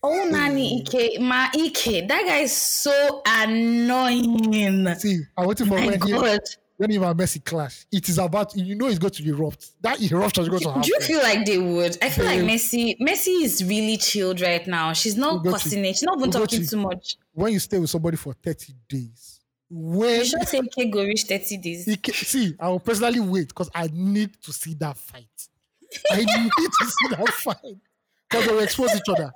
Oh, 0.00 0.28
Nani 0.30 0.80
Ike, 0.86 1.20
ma 1.20 1.48
Ike, 1.52 2.06
that 2.06 2.22
guy 2.24 2.38
is 2.38 2.52
so 2.56 3.20
annoying. 3.26 4.86
See, 4.94 5.20
I'm 5.36 5.46
waiting 5.48 5.66
for 5.66 5.74
My 5.74 5.86
when 5.86 6.00
he, 6.02 6.12
God. 6.12 6.38
when 6.76 6.90
him 6.92 7.02
and 7.02 7.18
Mercy 7.18 7.40
clash. 7.40 7.84
It 7.90 8.08
is 8.08 8.18
about 8.18 8.54
you 8.56 8.76
know 8.76 8.86
it's 8.86 9.00
going 9.00 9.10
to 9.14 9.28
erupt. 9.28 9.72
That 9.82 10.00
eruption 10.00 10.44
is 10.44 10.48
going 10.48 10.60
to 10.62 10.68
happen. 10.68 10.82
Do 10.82 10.88
you 10.92 11.00
feel 11.00 11.18
like 11.20 11.44
they 11.44 11.58
would? 11.58 11.98
I 12.00 12.10
feel 12.10 12.26
like 12.26 12.44
Mercy. 12.44 12.96
Mercy 13.00 13.32
is 13.32 13.64
really 13.64 13.96
chilled 13.96 14.40
right 14.40 14.64
now. 14.68 14.92
She's 14.92 15.16
not 15.16 15.44
cussing 15.44 15.84
it. 15.84 15.94
She's 15.94 16.04
not 16.04 16.18
even 16.18 16.30
talking 16.30 16.64
too 16.64 16.76
much. 16.76 17.16
when 17.32 17.52
you 17.52 17.58
stay 17.58 17.78
with 17.80 17.90
somebody 17.90 18.16
for 18.16 18.32
30 18.34 18.74
days, 18.88 19.40
when 19.68 20.20
You 20.20 20.24
should 20.26 20.46
say 20.46 20.58
Ike 20.58 20.90
go 20.92 21.02
reach 21.02 21.24
thirty 21.24 21.56
days. 21.56 21.86
ca- 22.00 22.12
see, 22.12 22.54
I 22.60 22.68
will 22.68 22.78
personally 22.80 23.18
wait 23.20 23.48
because 23.48 23.68
I 23.74 23.88
need 23.92 24.40
to 24.42 24.52
see 24.52 24.74
that 24.74 24.96
fight. 24.96 25.26
I 26.12 26.18
need 26.18 26.50
to 26.52 26.86
see 26.86 27.08
that 27.16 27.28
fight 27.30 27.76
because 28.28 28.46
they 28.46 28.52
will 28.52 28.62
expose 28.62 28.94
each 28.94 29.08
other. 29.08 29.32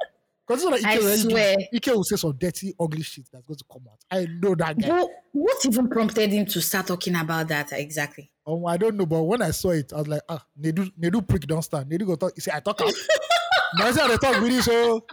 Because 0.47 0.67
Ike, 0.67 0.85
I 0.85 1.17
swear. 1.17 1.57
Ike 1.75 1.87
will 1.87 2.05
say 2.05 2.17
some 2.17 2.33
dirty, 2.37 2.75
ugly 2.79 3.03
shit 3.03 3.27
that's 3.33 3.47
going 3.47 3.57
to 3.57 3.65
come 3.73 3.83
out. 3.91 3.99
I 4.11 4.27
know 4.27 4.55
that 4.57 4.79
guy. 4.79 4.89
What, 4.89 5.11
what 5.33 5.67
even 5.67 5.89
prompted 5.89 6.31
him 6.33 6.47
to 6.47 6.61
start 6.61 6.89
talking 6.89 7.15
about 7.15 7.49
that 7.49 7.73
exactly? 7.73 8.31
Um, 8.47 8.67
I 8.67 8.77
don't 8.77 8.97
know, 8.97 9.07
but 9.07 9.23
when 9.23 9.41
I 9.41 9.53
saw 9.53 9.71
it, 9.71 9.93
I 9.93 9.99
was 9.99 10.09
like, 10.09 10.23
ah, 10.29 10.45
Nedu, 10.61 10.91
Nedu 11.01 11.27
prick 11.27 11.43
don't 11.47 11.63
stand. 11.63 11.89
Nedu 11.91 12.07
go 12.07 12.17
talk. 12.17 12.33
He 12.35 12.41
say, 12.41 12.51
I 12.53 12.61
talk 12.61 12.81
out. 12.81 12.93
now 13.77 13.87
I 13.87 13.93
say, 13.93 14.03
I 14.03 14.17
talk 14.17 14.41
really 14.41 14.61
so. 14.61 15.07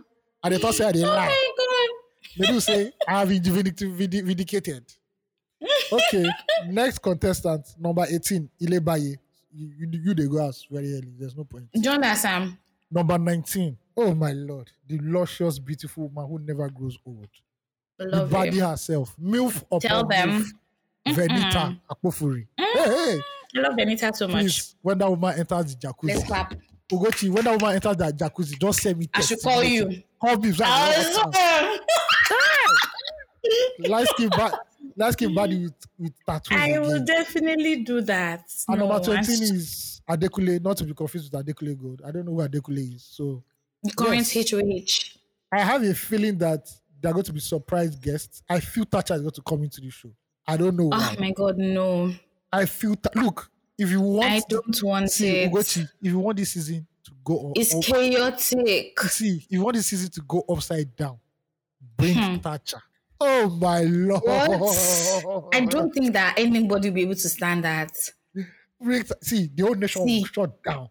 And 0.44 0.54
they 0.54 0.58
talk 0.60 0.74
say, 0.74 0.86
I 0.86 0.92
Oh 0.96 1.02
lie. 1.02 1.28
my 1.28 1.88
They 2.38 2.48
do 2.48 2.60
say, 2.60 2.92
I 3.08 3.20
have 3.20 3.30
been 3.30 3.44
vindic- 3.44 3.76
vindi- 3.78 4.24
vindicated. 4.24 4.84
Okay, 5.92 6.26
next 6.68 7.00
contestant, 7.00 7.66
number 7.80 8.06
18, 8.10 8.50
Ilebaye. 8.62 9.16
You, 9.54 9.74
you, 9.80 9.90
you 10.06 10.14
they 10.14 10.28
go 10.28 10.46
out 10.46 10.56
very 10.72 10.94
early. 10.94 11.14
There's 11.18 11.36
no 11.36 11.44
point. 11.44 11.68
God! 11.74 11.84
You 11.84 11.92
understand? 11.92 12.58
Number 12.92 13.18
19, 13.18 13.78
oh 13.98 14.16
my 14.16 14.32
lord, 14.34 14.72
the 14.88 14.98
luscious, 15.00 15.60
beautiful 15.60 16.08
woman 16.10 16.30
who 16.30 16.40
never 16.40 16.70
grows 16.70 16.98
old. 17.06 17.28
I 18.02 18.06
The 18.06 18.26
body 18.26 18.58
him. 18.58 18.66
herself, 18.70 19.16
MILF 19.22 19.62
upon 19.64 19.80
Tell 19.82 20.06
them. 20.08 20.46
MILF, 21.08 21.16
Venita 21.16 21.80
Akpofure. 21.92 22.48
Hey, 22.58 22.66
hey, 22.74 23.20
I 23.56 23.60
love 23.60 23.74
Venita 23.74 24.16
so 24.16 24.28
much. 24.28 24.42
please, 24.42 24.76
when 24.82 24.98
that 24.98 25.10
woman 25.10 25.38
enters 25.40 25.76
the 25.76 25.88
jacuzzi. 25.88 26.08
Let's 26.16 26.24
clap. 26.24 26.54
Ugochi, 26.92 27.30
when 27.30 27.44
that 27.44 27.62
woman 27.62 27.76
enters 27.76 27.98
that 27.98 28.18
jacuzzi, 28.18 28.60
just 28.60 28.82
send 28.82 28.98
me 28.98 29.06
text. 29.08 29.32
I 29.32 29.36
should 29.36 29.44
call 29.44 29.64
you. 29.64 30.02
Call 30.20 30.38
me. 30.38 30.52
so 30.52 30.64
I 30.66 30.96
I 30.98 31.14
know 31.14 31.80
was. 33.80 33.90
Light 33.90 34.08
skin 34.08 34.30
body, 34.30 34.56
light 34.96 35.14
skin 35.14 35.34
body 35.34 35.64
with, 35.64 35.74
with 35.98 36.14
tattoos. 36.26 36.58
I 36.58 36.80
will 36.80 37.04
definitely 37.04 37.84
do 37.84 38.02
that. 38.02 38.44
And 38.68 38.80
No, 38.80 38.88
number 38.88 39.04
20 39.06 39.18
I- 39.18 39.22
is 39.56 40.02
Adekunle, 40.10 40.62
not 40.62 40.78
to 40.78 40.84
be 40.86 40.94
confused 40.94 41.32
with 41.34 41.46
Adekunle 41.46 41.80
Gold. 41.80 42.02
I 42.06 42.12
don't 42.12 42.26
know 42.26 42.34
who 42.36 42.48
Adekunle 42.48 42.96
is. 42.96 43.04
So 43.04 43.44
the 43.84 43.92
current 43.92 44.34
yes. 44.36 44.52
HOH. 44.52 45.18
I 45.52 45.62
have 45.62 45.84
a 45.84 45.94
feeling 45.94 46.38
that 46.40 46.68
they're 47.02 47.14
going 47.14 47.24
to 47.26 47.34
be 47.34 47.40
surprise 47.40 47.96
guests. 47.96 48.44
I 48.50 48.60
feel 48.60 48.86
Tacha 48.86 49.16
is 49.16 49.22
going 49.22 49.32
to 49.32 49.42
come 49.42 49.64
into 49.64 49.82
the 49.82 49.90
show. 49.90 50.10
I 50.48 50.58
don't 50.58 50.76
know 50.76 50.86
why. 50.88 51.16
Oh 51.18 51.22
my 51.22 51.32
god, 51.32 51.58
no. 51.58 52.12
I 52.52 52.66
feel 52.66 52.96
Ta- 52.96 53.10
look, 53.16 53.50
if 53.78 53.90
you 53.92 54.02
want 54.02 54.26
I 54.32 54.42
don't 54.50 54.84
want 54.84 55.10
see 55.12 55.30
it. 55.44 55.52
Ugochi, 55.52 55.84
if 56.02 56.12
you 56.12 56.20
want 56.20 56.38
this 56.38 56.52
season 56.52 56.86
to 57.06 57.12
go 57.24 57.38
on, 57.40 57.54
It's 57.56 57.74
up- 57.74 57.84
chaotic. 57.84 59.00
see, 59.02 59.38
if 59.38 59.46
you 59.52 59.62
want 59.64 59.76
this 59.76 59.88
season 59.88 60.10
to 60.12 60.22
go 60.22 60.44
upside 60.50 60.96
down, 60.96 61.18
bring 61.96 62.16
Hmm. 62.16 62.36
Tacha. 62.38 62.82
Oh 63.22 63.50
my 63.50 63.82
lord. 63.82 64.24
What? 64.24 65.56
I 65.56 65.66
don't 65.66 65.92
think 65.94 66.14
that 66.14 66.36
anybody 66.40 66.90
will 66.90 66.96
be 66.96 67.02
able 67.02 67.16
to 67.16 67.30
stand 67.30 67.64
that. 67.66 67.96
see 69.22 69.50
the 69.54 69.64
whole 69.64 69.76
nation 69.76 70.06
See. 70.08 70.20
will 70.20 70.28
shut 70.28 70.64
down. 70.64 70.90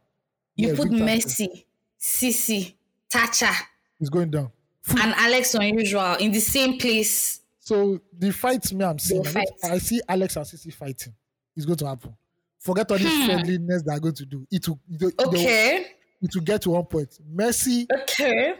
You 0.56 0.68
Yeah, 0.68 0.76
put. 0.76 0.90
Mercy, 0.90 1.66
CeeC, 1.98 2.74
Tacha, 3.08 3.54
It's 4.00 4.10
going 4.10 4.30
down. 4.30 4.50
and 4.90 5.14
Alex 5.14 5.54
Unusual 5.54 6.14
in 6.16 6.32
the 6.32 6.40
same 6.40 6.78
place. 6.78 7.40
So 7.60 8.00
the 8.18 8.32
fights 8.32 8.72
me 8.72 8.84
I'm 8.84 8.98
seeing, 8.98 9.26
I, 9.26 9.30
fight. 9.30 9.48
I 9.64 9.78
see 9.78 10.00
Alex 10.08 10.36
and 10.36 10.44
CeeC 10.46 10.74
fighting. 10.74 11.14
It's 11.56 11.64
going 11.66 11.78
to 11.78 11.86
happen. 11.86 12.14
Forget 12.58 12.90
all 12.90 12.98
this 12.98 13.12
Hmm. 13.14 13.26
friendliness 13.26 13.82
they 13.82 13.92
are 13.92 14.00
going 14.00 14.14
to 14.14 14.26
do. 14.26 14.46
It 14.50 14.68
will, 14.68 14.78
it 14.90 15.00
will, 15.00 15.08
it 15.08 15.14
will- 15.18 15.28
Okay. 15.28 15.86
it 16.20 16.34
will 16.34 16.42
get 16.42 16.62
to 16.62 16.70
one 16.70 16.84
point. 16.84 17.18
Mercy, 17.30 17.86
Okay. 18.02 18.54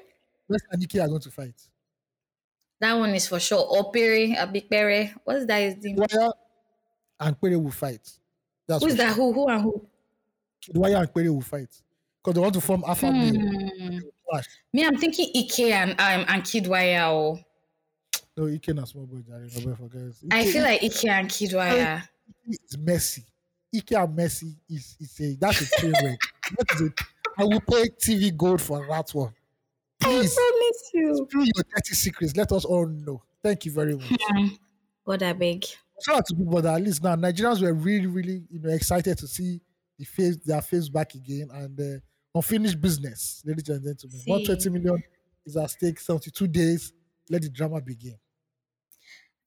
Mercy 0.48 0.64
and 0.70 0.82
Ike 0.82 1.00
are 1.02 1.08
going 1.08 1.20
to 1.20 1.30
fight. 1.30 1.54
That 2.80 2.94
one 2.94 3.14
is 3.14 3.26
for 3.26 3.40
sure. 3.40 3.66
Opere, 3.66 4.36
Abikpere. 4.36 5.14
What's 5.24 5.46
that 5.46 5.58
his 5.58 5.76
name? 5.84 5.96
Dwyer 5.96 6.30
and 7.20 7.40
Pere 7.40 7.58
will 7.58 7.70
fight. 7.70 8.08
That's 8.66 8.84
Who's 8.84 8.96
that? 8.96 9.14
Who? 9.16 9.32
Who 9.32 9.48
and 9.48 9.62
who? 9.62 9.86
Sure. 10.60 10.74
Dwyer 10.74 10.96
and 10.96 11.12
Pere 11.12 11.32
will 11.32 11.40
fight 11.40 11.70
because 12.18 12.34
they 12.34 12.40
want 12.40 12.54
to 12.54 12.60
form 12.60 12.84
alpha. 12.86 13.10
Hmm. 13.10 13.98
Me, 14.72 14.84
I'm 14.84 14.96
thinking 14.96 15.32
Ike 15.34 15.60
and 15.60 15.90
um 15.92 16.24
and 16.28 16.42
Kiddwaya. 16.42 17.08
Oh. 17.08 17.38
No, 18.36 18.46
Ike 18.46 18.68
na 18.74 18.84
small 18.84 19.06
boy. 19.06 19.22
Jare, 19.26 19.40
no 19.56 19.60
boy 19.66 19.74
forget. 19.74 20.14
I 20.30 20.44
feel 20.44 20.62
like 20.62 20.82
Ike 20.84 21.04
and 21.06 21.28
Kiddwaya. 21.28 22.02
Ike 22.02 22.08
is 22.46 22.78
Mercy. 22.78 23.24
Ike 23.74 23.92
and 23.92 24.14
Mercy 24.16 24.54
is 24.68 24.96
is 25.00 25.20
a 25.20 25.36
that's 25.36 25.62
a 25.62 25.80
train 25.80 25.92
wreck. 26.04 26.18
That 26.56 26.74
is 26.74 26.80
a, 26.82 26.90
I 27.38 27.44
will 27.44 27.60
pay 27.60 27.88
TV 27.90 28.36
gold 28.36 28.60
for 28.60 28.86
that 28.86 29.10
one. 29.14 29.34
I 30.02 30.06
Please. 30.06 30.34
promise 30.34 30.90
you. 30.94 31.26
Spill 31.28 31.44
your 31.44 31.64
dirty 31.74 31.94
secrets. 31.94 32.36
Let 32.36 32.52
us 32.52 32.64
all 32.64 32.86
know. 32.86 33.22
Thank 33.42 33.64
you 33.64 33.72
very 33.72 33.94
much. 33.96 34.20
God, 35.04 35.22
I 35.22 35.32
beg. 35.32 35.64
Shout 36.04 36.16
out 36.16 36.26
to 36.26 36.36
people 36.36 36.62
that 36.62 36.74
at 36.76 36.82
least 36.82 37.02
now 37.02 37.16
Nigerians 37.16 37.60
were 37.60 37.72
really, 37.74 38.06
really, 38.06 38.44
you 38.50 38.60
know, 38.60 38.70
excited 38.70 39.18
to 39.18 39.26
see 39.26 39.60
the 39.98 40.04
face 40.04 40.36
their 40.44 40.62
face 40.62 40.88
back 40.88 41.14
again 41.14 41.48
and 41.52 41.80
uh, 41.80 41.98
unfinished 42.34 42.80
business, 42.80 43.42
ladies 43.44 43.68
and 43.68 43.82
gentlemen. 43.82 44.20
See. 44.20 44.30
120 44.30 44.70
million 44.78 45.02
is 45.44 45.56
at 45.56 45.70
stake. 45.70 45.98
72 45.98 46.46
days. 46.46 46.92
Let 47.28 47.42
the 47.42 47.48
drama 47.50 47.80
begin. 47.80 48.14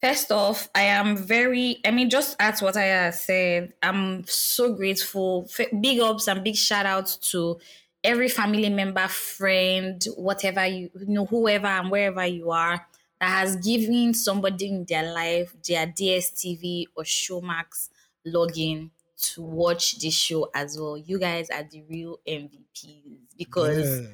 First 0.02 0.32
off, 0.32 0.68
I 0.74 0.82
am 0.84 1.16
very, 1.16 1.80
I 1.86 1.92
mean, 1.92 2.10
just 2.10 2.36
at 2.40 2.60
what 2.60 2.76
I 2.76 3.12
said, 3.12 3.74
I'm 3.84 4.26
so 4.26 4.74
grateful. 4.74 5.48
F- 5.48 5.68
Big 5.80 6.00
ups 6.00 6.28
and 6.28 6.44
big 6.44 6.56
shout 6.56 6.88
outs 6.88 7.18
to 7.32 7.60
every 8.04 8.30
family 8.30 8.70
member, 8.70 9.08
friend, 9.08 10.04
whatever 10.16 10.66
you, 10.66 10.90
you 10.96 11.06
know, 11.08 11.26
whoever 11.26 11.68
and 11.68 11.92
wherever 11.92 12.26
you 12.26 12.52
are 12.52 12.86
that 13.20 13.30
has 13.30 13.56
given 13.58 14.14
somebody 14.14 14.68
in 14.70 14.86
their 14.86 15.14
life 15.14 15.56
their 15.68 15.86
DSTV 15.88 16.88
or 16.96 17.04
Showmax 17.04 17.90
login 18.26 18.90
to 19.18 19.42
watch 19.44 20.00
this 20.00 20.16
show 20.16 20.50
as 20.54 20.78
well. 20.80 20.98
You 20.98 21.20
guys 21.20 21.50
are 21.50 21.64
the 21.64 21.84
real 21.84 22.20
MVPs 22.26 23.20
because. 23.38 24.02
Yeah. 24.02 24.08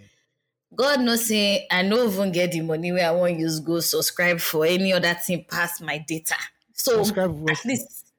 God 0.75 0.99
knows 1.01 1.25
say 1.27 1.65
I 1.71 1.81
no 1.81 2.05
even 2.07 2.31
get 2.31 2.51
the 2.51 2.61
money 2.61 2.91
where 2.91 3.07
I 3.07 3.11
want 3.11 3.39
use 3.39 3.59
go 3.61 3.79
subscribe 3.79 4.39
for 4.39 4.65
any 4.65 4.91
other 4.91 5.13
thing 5.13 5.45
past 5.49 5.81
my 5.81 5.97
data. 5.97 6.35
So 6.73 7.03
Subscribe 7.03 7.49
at 7.49 7.63
least 7.65 8.11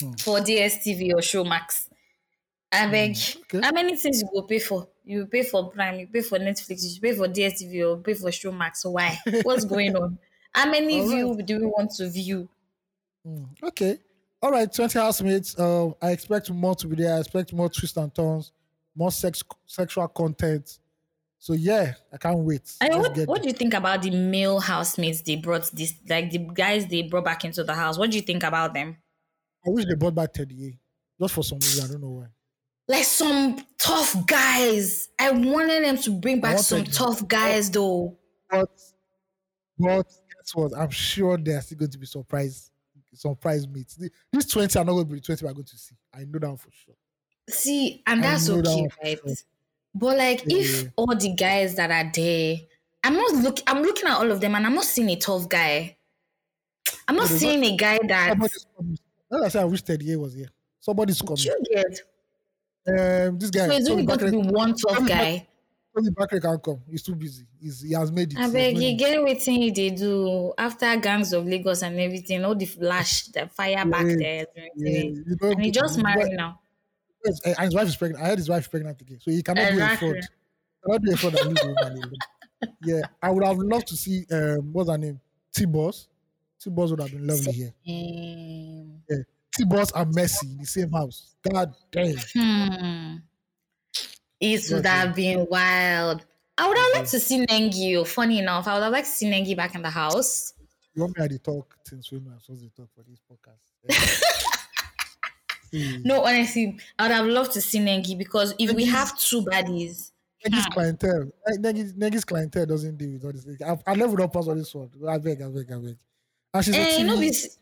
Hmm. 0.00 0.12
for 0.18 0.40
DSTV 0.40 1.12
or 1.12 1.20
Showmax. 1.20 1.88
I 2.72 2.88
beg 2.90 3.16
okay. 3.36 3.60
how 3.62 3.72
many 3.72 3.96
things 3.96 4.22
you 4.22 4.28
go 4.32 4.42
pay 4.42 4.58
for? 4.60 4.88
You 5.06 5.24
pay 5.26 5.44
for 5.44 5.70
Prime, 5.70 6.00
you 6.00 6.08
pay 6.08 6.20
for 6.20 6.36
Netflix, 6.36 6.82
you 6.92 7.00
pay 7.00 7.14
for 7.14 7.28
DSTV, 7.28 7.72
you 7.72 8.02
pay 8.04 8.14
for 8.14 8.28
Showmax. 8.30 8.84
Why? 8.90 9.16
What's 9.44 9.64
going 9.64 9.94
on? 9.94 10.18
How 10.52 10.68
many 10.68 11.00
All 11.00 11.08
view 11.08 11.42
do 11.44 11.60
we 11.60 11.66
want 11.66 11.92
to 11.92 12.10
view? 12.10 12.48
Mm, 13.24 13.46
okay. 13.62 13.98
All 14.42 14.50
right, 14.50 14.70
20 14.70 14.98
housemates. 14.98 15.56
Uh, 15.56 15.90
I 16.02 16.10
expect 16.10 16.50
more 16.50 16.74
to 16.74 16.88
be 16.88 16.96
there. 16.96 17.14
I 17.14 17.20
expect 17.20 17.52
more 17.52 17.68
twists 17.68 17.96
and 17.96 18.12
turns, 18.12 18.50
more 18.96 19.12
sex, 19.12 19.44
sexual 19.64 20.08
content. 20.08 20.78
So 21.38 21.52
yeah, 21.52 21.94
I 22.12 22.16
can't 22.16 22.38
wait. 22.38 22.72
I 22.80 22.88
mean, 22.88 22.98
what, 22.98 23.16
what 23.28 23.42
do 23.42 23.48
you 23.48 23.54
think 23.54 23.74
about 23.74 24.02
the 24.02 24.10
male 24.10 24.58
housemates 24.58 25.20
they 25.20 25.36
brought 25.36 25.70
this 25.72 25.94
like 26.08 26.30
the 26.30 26.38
guys 26.38 26.86
they 26.86 27.02
brought 27.02 27.26
back 27.26 27.44
into 27.44 27.62
the 27.62 27.74
house? 27.74 27.96
What 27.96 28.10
do 28.10 28.16
you 28.16 28.22
think 28.22 28.42
about 28.42 28.74
them? 28.74 28.96
I 29.64 29.70
wish 29.70 29.84
they 29.84 29.94
brought 29.94 30.14
back 30.14 30.32
Teddy 30.32 30.78
Just 31.20 31.34
for 31.34 31.44
some 31.44 31.58
reason, 31.58 31.84
I 31.84 31.92
don't 31.92 32.00
know 32.00 32.08
why. 32.08 32.26
Like 32.88 33.04
some 33.04 33.64
tough 33.78 34.26
guys. 34.26 35.08
I 35.18 35.30
wanted 35.32 35.84
them 35.84 35.98
to 35.98 36.10
bring 36.12 36.40
back 36.40 36.58
some 36.58 36.78
wanted- 36.78 36.94
tough 36.94 37.26
guys 37.26 37.70
though. 37.70 38.16
But, 38.48 38.68
but 39.78 40.02
guess 40.04 40.54
what? 40.54 40.72
I'm 40.76 40.90
sure 40.90 41.36
they 41.36 41.52
are 41.52 41.60
still 41.60 41.78
going 41.78 41.90
to 41.90 41.98
be 41.98 42.06
surprised. 42.06 42.70
Surprise 43.12 43.66
meets. 43.66 43.98
These 44.30 44.46
20 44.52 44.78
are 44.78 44.84
not 44.84 44.92
going 44.92 45.06
to 45.08 45.14
be 45.14 45.20
20 45.20 45.44
we're 45.46 45.52
going 45.54 45.64
to 45.64 45.76
see. 45.78 45.96
I 46.14 46.24
know 46.24 46.38
that 46.38 46.58
for 46.60 46.68
sure. 46.70 46.94
See, 47.48 48.02
and 48.06 48.22
that's 48.22 48.46
that 48.46 48.66
okay, 48.66 48.88
for 48.88 48.98
right? 49.02 49.18
sure. 49.26 49.34
But 49.94 50.18
like 50.18 50.42
Yeah. 50.46 50.58
if 50.58 50.84
all 50.96 51.16
the 51.16 51.32
guys 51.34 51.76
that 51.76 51.90
are 51.90 52.10
there, 52.14 52.56
I'm 53.02 53.14
not 53.14 53.32
look 53.36 53.58
I'm 53.66 53.82
looking 53.82 54.06
at 54.08 54.18
all 54.18 54.30
of 54.30 54.40
them 54.42 54.54
and 54.54 54.66
I'm 54.66 54.74
not 54.74 54.84
seeing 54.84 55.08
a 55.08 55.16
tough 55.16 55.48
guy. 55.48 55.96
I'm 57.08 57.16
not 57.16 57.28
seeing 57.28 57.64
a 57.64 57.74
guy 57.76 57.98
that 58.06 58.28
Somebody's 58.30 58.66
coming. 58.76 58.98
I 59.44 59.48
said, 59.48 59.62
I 59.62 59.64
wish 59.64 59.82
Teddy 59.82 60.14
was 60.16 60.34
here. 60.34 60.50
Somebody's 60.80 61.22
coming. 61.22 61.38
you 61.38 61.58
get. 61.72 62.00
Um, 62.88 63.38
this 63.38 63.50
guy, 63.50 63.66
So 63.66 63.72
it's 63.74 63.88
only 63.90 64.04
going 64.04 64.18
to 64.20 64.30
be 64.30 64.36
one 64.36 64.74
tough 64.74 65.06
guy. 65.08 65.48
Tobi 65.96 66.10
Bakre 66.10 66.40
can't 66.42 66.62
come. 66.62 66.82
He's 66.90 67.02
too 67.02 67.14
busy. 67.14 67.46
He's, 67.60 67.80
he 67.80 67.94
has 67.94 68.12
made 68.12 68.32
it. 68.32 68.38
I 68.38 68.46
He 68.46 68.52
beg 68.52 68.78
you 68.78 68.96
get 68.96 69.16
everything 69.16 69.72
they 69.72 69.90
do 69.90 70.52
after 70.58 70.94
gangs 70.98 71.32
of 71.32 71.46
Lagos 71.46 71.82
and 71.82 71.98
everything, 71.98 72.44
all 72.44 72.54
the 72.54 72.66
flash, 72.66 73.26
the 73.28 73.48
fire 73.48 73.84
back 73.86 74.06
Yeah, 74.06 74.16
there. 74.18 74.46
and 74.56 74.70
Yeah, 74.76 74.98
you 75.00 75.36
know, 75.40 75.50
And 75.50 75.62
he 75.64 75.70
just 75.70 75.98
married 76.02 76.32
now. 76.36 76.60
Yes, 77.24 77.40
and 77.44 77.58
his 77.58 77.74
wife 77.74 77.88
is 77.88 77.96
pregnant. 77.96 78.22
I 78.22 78.28
heard 78.28 78.38
his 78.38 78.48
wife 78.48 78.62
is 78.62 78.68
pregnant 78.68 79.00
again, 79.00 79.18
so 79.20 79.30
he 79.30 79.42
cannot 79.42 79.72
be 79.72 79.80
a 79.80 79.88
fraud. 79.88 80.20
Cannot 80.84 81.02
do 81.02 81.12
a 81.12 81.16
fraud 81.16 81.34
and 81.34 81.48
leave 81.48 81.64
woman 81.64 81.92
alone. 81.92 82.12
Yeah, 82.82 83.02
I 83.22 83.30
would 83.30 83.44
have 83.44 83.58
loved 83.58 83.88
to 83.88 83.96
see 83.96 84.24
um, 84.30 84.72
what's 84.72 84.88
her 84.90 84.98
name, 84.98 85.20
T 85.52 85.64
Boss. 85.66 86.08
T 86.60 86.70
Boss 86.70 86.90
would 86.90 87.00
have 87.00 87.10
been 87.10 87.26
lovely 87.26 87.52
here. 87.52 87.74
T 87.84 89.26
Boss 89.64 89.92
and 89.94 90.14
Mercy 90.14 90.46
in 90.50 90.58
the 90.58 90.66
same 90.66 90.92
house. 90.92 91.34
God 91.48 91.74
damn. 91.90 92.16
hmm. 92.34 93.16
It 94.40 94.70
would 94.70 94.84
have 94.86 95.14
been 95.14 95.46
wild. 95.50 96.24
I 96.58 96.68
would 96.68 96.76
have 96.76 96.90
liked 96.94 97.10
to 97.10 97.20
see 97.20 97.44
Nengi. 97.46 97.96
oh, 97.96 98.04
Funny 98.04 98.38
enough, 98.38 98.66
I 98.66 98.74
would 98.74 98.82
have 98.82 98.92
liked 98.92 99.06
to 99.06 99.12
see 99.12 99.26
Nengi 99.30 99.56
back 99.56 99.74
in 99.74 99.82
the 99.82 99.90
house. 99.90 100.54
You 100.94 101.02
want 101.02 101.18
me 101.18 101.28
to 101.28 101.38
talk 101.38 101.76
since 101.84 102.10
I'm 102.10 102.24
supposed 102.40 102.62
to 102.62 102.70
talk 102.74 102.88
for 102.94 103.02
this 103.08 103.20
podcast? 103.30 103.60
Yeah. 103.88 104.30
See, 105.70 106.00
No, 106.04 106.24
honestly, 106.24 106.78
I 106.98 107.02
would 107.04 107.12
have 107.14 107.26
loved 107.26 107.52
to 107.52 107.60
see 107.60 107.80
Nengi 107.80 108.16
because 108.16 108.54
if 108.58 108.72
we 108.72 108.84
have 108.84 109.18
two 109.18 109.42
baddies, 109.42 110.12
Nengi's 110.46 110.66
clientele, 110.66 111.28
eh, 111.48 111.56
Nengi's, 111.58 111.92
Negi's 111.94 112.24
clientele 112.24 112.66
doesn't 112.66 112.96
deal 112.96 113.12
with 113.12 113.24
all 113.24 113.32
this. 113.32 113.46
I've, 113.62 113.82
I 113.86 113.94
never 113.94 114.16
not 114.16 114.32
pass 114.32 114.46
on 114.48 114.58
this 114.58 114.74
one. 114.74 114.90
I 115.08 115.18
beg, 115.18 115.42
I 115.42 115.48
beg, 115.48 115.72
I 115.72 115.76
beg. 115.76 115.96
And 116.54 116.64
she's 116.64 116.74
a, 116.74 116.78
eh, 116.78 116.84
TV, 116.92 116.98
you 117.00 117.04
know, 117.06 117.16
this. 117.16 117.58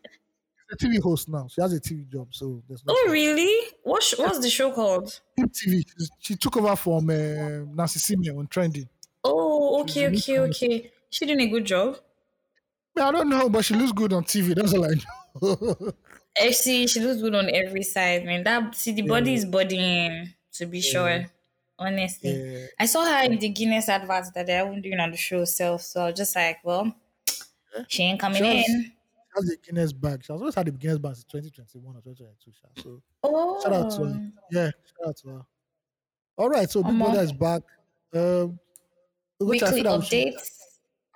A 0.72 0.76
TV 0.76 0.98
host 1.00 1.28
now. 1.28 1.46
She 1.48 1.60
has 1.60 1.72
a 1.74 1.80
TV 1.80 2.08
job, 2.08 2.34
so 2.34 2.62
there's 2.66 2.84
no. 2.86 2.94
Oh, 2.96 3.08
really? 3.10 3.72
What 3.82 4.02
sh- 4.02 4.14
what's 4.18 4.38
the 4.40 4.48
show 4.50 4.72
called? 4.72 5.20
TV. 5.38 5.84
She, 5.86 6.06
she 6.20 6.36
took 6.36 6.56
over 6.56 6.74
from 6.76 7.10
um 7.10 7.74
Nancy 7.76 7.98
Isime 8.00 8.38
on 8.38 8.46
trending. 8.46 8.88
Oh, 9.24 9.80
okay, 9.82 10.08
new 10.08 10.18
okay, 10.18 10.38
okay. 10.38 10.92
She 11.10 11.26
doing 11.26 11.40
a 11.40 11.48
good 11.48 11.64
job. 11.64 11.98
I 12.96 13.10
don't 13.10 13.28
know, 13.28 13.48
but 13.48 13.64
she 13.64 13.74
looks 13.74 13.92
good 13.92 14.12
on 14.12 14.24
TV. 14.24 14.54
That's 14.54 14.72
all 14.74 14.84
I 14.84 14.94
know. 15.42 15.92
FC, 16.36 16.88
she 16.88 17.00
looks 17.00 17.20
good 17.20 17.34
on 17.34 17.48
every 17.54 17.82
side, 17.82 18.24
man. 18.24 18.42
That 18.44 18.74
see 18.74 18.92
the 18.92 19.02
body 19.02 19.34
is 19.34 19.44
bodying 19.44 20.34
to 20.52 20.66
be 20.66 20.80
sure. 20.80 21.26
Honestly. 21.78 22.30
yeah. 22.30 22.66
I 22.78 22.86
saw 22.86 23.04
her 23.04 23.24
in 23.24 23.38
the 23.38 23.48
Guinness 23.48 23.88
advert 23.88 24.32
that 24.34 24.46
they 24.46 24.62
weren't 24.62 24.82
doing 24.82 25.00
on 25.00 25.10
the 25.10 25.16
show 25.16 25.42
itself. 25.42 25.82
So 25.82 26.02
I 26.02 26.06
was 26.10 26.16
just 26.16 26.36
like, 26.36 26.58
well, 26.64 26.94
she 27.88 28.04
ain't 28.04 28.20
coming 28.20 28.42
She 28.42 28.64
in. 28.64 28.92
Has 29.34 29.44
the 29.46 29.56
Guinness 29.62 29.92
bag. 29.92 30.24
She 30.24 30.32
has 30.32 30.40
always 30.40 30.54
had 30.54 30.66
the 30.66 30.72
Guinness 30.72 30.98
bag 30.98 31.14
since 31.14 31.24
2021 31.24 31.96
or 31.96 32.00
2022. 32.02 32.52
sha. 32.52 32.82
So 32.82 33.02
Oh, 33.22 33.60
shout 33.62 33.72
out 33.72 33.90
to 33.92 34.04
her. 34.04 34.30
Yeah, 34.50 34.66
shout 34.66 35.08
out 35.08 35.16
to 35.18 35.28
her. 35.30 35.40
All 36.36 36.48
right, 36.48 36.70
so 36.70 36.82
Big. 36.82 36.98
Brother 36.98 37.20
is 37.20 37.32
back. 37.32 37.62
Um, 38.12 38.58
I 39.40 39.44
weekly 39.44 39.70
feel, 39.70 39.82
that 39.84 39.98
we 40.00 40.04
should, 40.06 40.34
updates. 40.34 40.48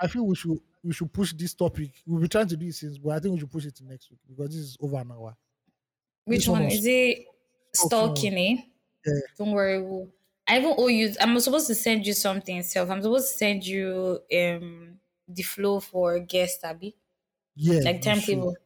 I 0.01 0.07
feel 0.09 0.27
we 0.27 0.35
should 0.35 0.59
we 0.85 0.93
should 0.93 1.12
push 1.12 1.32
this 1.35 1.55
topic. 1.55 1.90
We've 2.07 2.20
been 2.20 2.28
trying 2.28 2.49
to 2.49 2.57
do 2.57 2.66
it 2.66 2.74
since, 2.74 2.99
but 2.99 3.11
I 3.11 3.19
think 3.20 3.35
we 3.35 3.40
should 3.40 3.51
push 3.51 3.65
it 3.66 3.74
to 3.77 3.85
next 3.85 4.11
week 4.11 4.20
because 4.28 4.49
this 4.51 4.59
is 4.61 4.77
over 4.81 4.97
an 4.99 5.11
hour. 5.12 5.36
Which 6.24 6.40
this 6.40 6.49
one 6.49 6.62
is 6.65 6.85
it? 6.86 7.24
stalking. 7.74 8.35
Eh? 8.35 8.57
Yeah. 9.07 9.12
Don't 9.39 9.53
worry. 9.53 9.81
we'll- 9.82 10.09
I 10.47 10.59
even 10.59 10.74
owe 10.78 10.86
you. 10.89 11.12
I'm 11.20 11.39
supposed 11.40 11.66
to 11.66 11.74
send 11.74 12.07
you 12.07 12.15
something 12.15 12.62
self. 12.62 12.89
I'm 12.90 13.03
supposed 13.03 13.28
to 13.31 13.35
send 13.36 13.66
you 13.66 14.20
um 14.35 14.99
the 15.28 15.43
flow 15.43 15.78
for 15.78 16.19
guest 16.20 16.65
Abby, 16.65 16.97
Yeah, 17.59 17.80
like 17.80 18.01
timetable. 18.01 18.56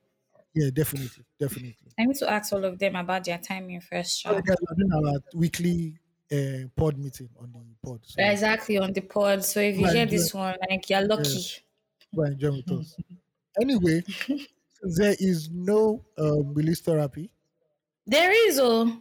Yeah, 0.54 0.68
definitely, 0.72 1.24
definitely. 1.40 1.76
I 1.98 2.04
need 2.04 2.16
to 2.16 2.30
ask 2.30 2.52
all 2.52 2.64
of 2.64 2.78
them 2.78 2.94
about 2.96 3.24
their 3.24 3.38
timing 3.38 3.80
first. 3.80 4.22
So 4.22 4.32
Sha. 4.34 4.40
guys, 4.40 4.56
we're 4.60 4.76
doing 4.84 4.92
our 4.92 5.20
weekly 5.34 5.98
uh, 6.30 6.68
pod 6.76 6.98
meeting 6.98 7.30
on 7.40 7.52
the 7.52 7.88
pod. 7.88 8.00
So 8.04 8.22
Exactly 8.22 8.78
on 8.78 8.92
the 8.92 9.00
pod. 9.00 9.44
So 9.44 9.60
if 9.60 9.78
you 9.78 9.86
hear 9.86 9.96
yeah. 9.96 10.04
this 10.04 10.34
one, 10.34 10.54
like 10.68 10.88
you're 10.90 11.06
lucky. 11.06 11.42
go 12.14 12.28
join 12.34 12.56
with 12.56 12.70
us. 12.80 12.96
Anyway, 13.60 14.02
there 14.96 15.14
is 15.18 15.50
no 15.52 16.02
um, 16.16 16.54
release 16.54 16.80
therapy. 16.80 17.30
There 18.06 18.48
is 18.48 18.58
oh 18.58 18.98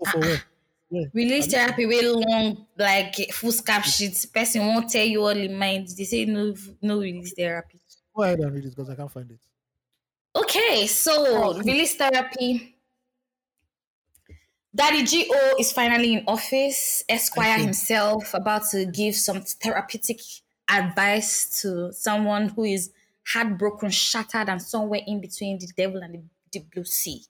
Oh, 0.00 0.10
for 0.10 0.18
what? 0.18 0.44
Yeah. 0.90 1.04
release 1.14 1.46
therapy 1.48 1.86
way 1.86 2.06
long 2.06 2.66
like 2.78 3.14
full 3.32 3.50
scap 3.52 3.82
shit. 3.84 4.14
Person 4.32 4.66
won't 4.66 4.90
tell 4.90 5.04
you 5.04 5.22
all 5.22 5.28
in 5.30 5.58
mind. 5.58 5.88
They 5.96 6.04
say 6.04 6.26
no 6.26 6.54
no 6.82 6.98
release 7.00 7.32
therapy. 7.34 7.80
Go 8.16 8.22
ahead 8.24 8.40
and 8.40 8.52
read 8.52 8.64
it 8.64 8.70
because 8.70 8.90
I 8.90 8.96
can't 8.96 9.10
find 9.12 9.30
it. 9.30 9.40
Okay, 10.34 10.86
so 10.86 11.12
Oh, 11.28 11.58
release 11.58 11.94
therapy. 11.96 12.74
Daddy 14.74 15.04
G.O. 15.04 15.56
is 15.58 15.72
finally 15.72 16.14
in 16.14 16.24
office. 16.26 17.02
Esquire 17.08 17.58
himself 17.58 18.34
about 18.34 18.62
to 18.70 18.84
give 18.86 19.14
some 19.14 19.40
therapeutic 19.42 20.20
advice 20.68 21.60
to 21.62 21.92
someone 21.92 22.48
who 22.50 22.64
is 22.64 22.90
heartbroken, 23.26 23.90
shattered, 23.90 24.48
and 24.48 24.60
somewhere 24.60 25.00
in 25.06 25.20
between 25.20 25.58
the 25.58 25.68
devil 25.76 26.02
and 26.02 26.14
the, 26.14 26.22
the 26.52 26.58
blue 26.72 26.84
sea. 26.84 27.22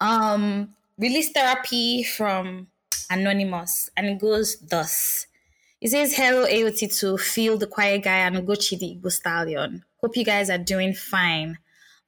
Um, 0.00 0.74
release 0.98 1.32
therapy 1.32 2.02
from 2.04 2.68
Anonymous, 3.10 3.90
and 3.96 4.06
it 4.06 4.18
goes 4.18 4.56
thus. 4.58 5.26
It 5.80 5.90
says, 5.90 6.16
Hello, 6.16 6.46
AOT2, 6.46 7.20
feel 7.20 7.58
the 7.58 7.66
quiet 7.66 8.04
guy 8.04 8.18
and 8.18 8.36
Ugochi 8.36 8.78
the 8.78 8.96
Igbo 8.98 9.12
stallion. 9.12 9.84
Hope 10.00 10.16
you 10.16 10.24
guys 10.24 10.48
are 10.48 10.58
doing 10.58 10.94
fine. 10.94 11.58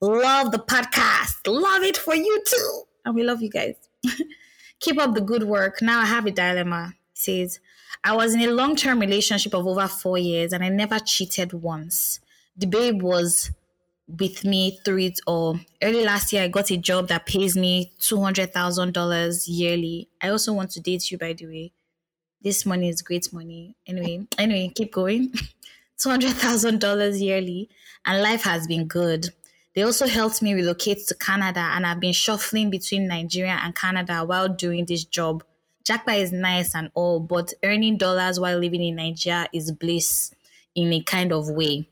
Love 0.00 0.52
the 0.52 0.58
podcast. 0.58 1.34
Love 1.46 1.82
it 1.82 1.96
for 1.96 2.14
you 2.14 2.42
too. 2.46 2.82
And 3.04 3.14
we 3.14 3.24
love 3.24 3.42
you 3.42 3.50
guys. 3.50 3.74
Keep 4.80 4.98
up 4.98 5.14
the 5.14 5.20
good 5.20 5.42
work. 5.42 5.82
Now 5.82 6.00
I 6.00 6.06
have 6.06 6.24
a 6.26 6.30
dilemma. 6.30 6.94
It 7.12 7.18
says, 7.18 7.60
I 8.02 8.14
was 8.16 8.34
in 8.34 8.40
a 8.40 8.52
long 8.52 8.74
term 8.74 9.00
relationship 9.00 9.54
of 9.54 9.66
over 9.66 9.86
four 9.86 10.16
years 10.16 10.52
and 10.52 10.64
I 10.64 10.70
never 10.70 10.98
cheated 10.98 11.52
once. 11.52 12.20
The 12.56 12.66
babe 12.66 13.02
was 13.02 13.50
with 14.06 14.44
me 14.44 14.78
through 14.84 14.98
it 15.00 15.20
all. 15.26 15.58
Early 15.82 16.04
last 16.04 16.32
year, 16.32 16.44
I 16.44 16.48
got 16.48 16.70
a 16.70 16.76
job 16.78 17.08
that 17.08 17.26
pays 17.26 17.56
me 17.56 17.92
$200,000 18.00 19.44
yearly. 19.46 20.08
I 20.22 20.28
also 20.30 20.54
want 20.54 20.70
to 20.72 20.80
date 20.80 21.10
you, 21.10 21.18
by 21.18 21.34
the 21.34 21.46
way. 21.46 21.72
This 22.40 22.64
money 22.64 22.88
is 22.88 23.02
great 23.02 23.32
money. 23.32 23.74
Anyway, 23.86 24.26
anyway, 24.38 24.72
keep 24.74 24.92
going. 24.92 25.32
$200,000 25.98 27.20
yearly, 27.20 27.68
and 28.06 28.22
life 28.22 28.44
has 28.44 28.66
been 28.68 28.86
good. 28.86 29.30
They 29.74 29.82
also 29.82 30.06
helped 30.06 30.42
me 30.42 30.54
relocate 30.54 31.06
to 31.08 31.14
Canada, 31.14 31.60
and 31.60 31.84
I've 31.84 32.00
been 32.00 32.12
shuffling 32.12 32.70
between 32.70 33.08
Nigeria 33.08 33.58
and 33.62 33.74
Canada 33.74 34.24
while 34.24 34.48
doing 34.48 34.86
this 34.86 35.04
job. 35.04 35.42
Jackpot 35.84 36.16
is 36.16 36.32
nice 36.32 36.74
and 36.74 36.90
all, 36.94 37.18
but 37.20 37.52
earning 37.64 37.96
dollars 37.96 38.38
while 38.38 38.58
living 38.58 38.82
in 38.82 38.96
Nigeria 38.96 39.48
is 39.52 39.72
bliss 39.72 40.32
in 40.74 40.92
a 40.92 41.02
kind 41.02 41.32
of 41.32 41.48
way. 41.50 41.88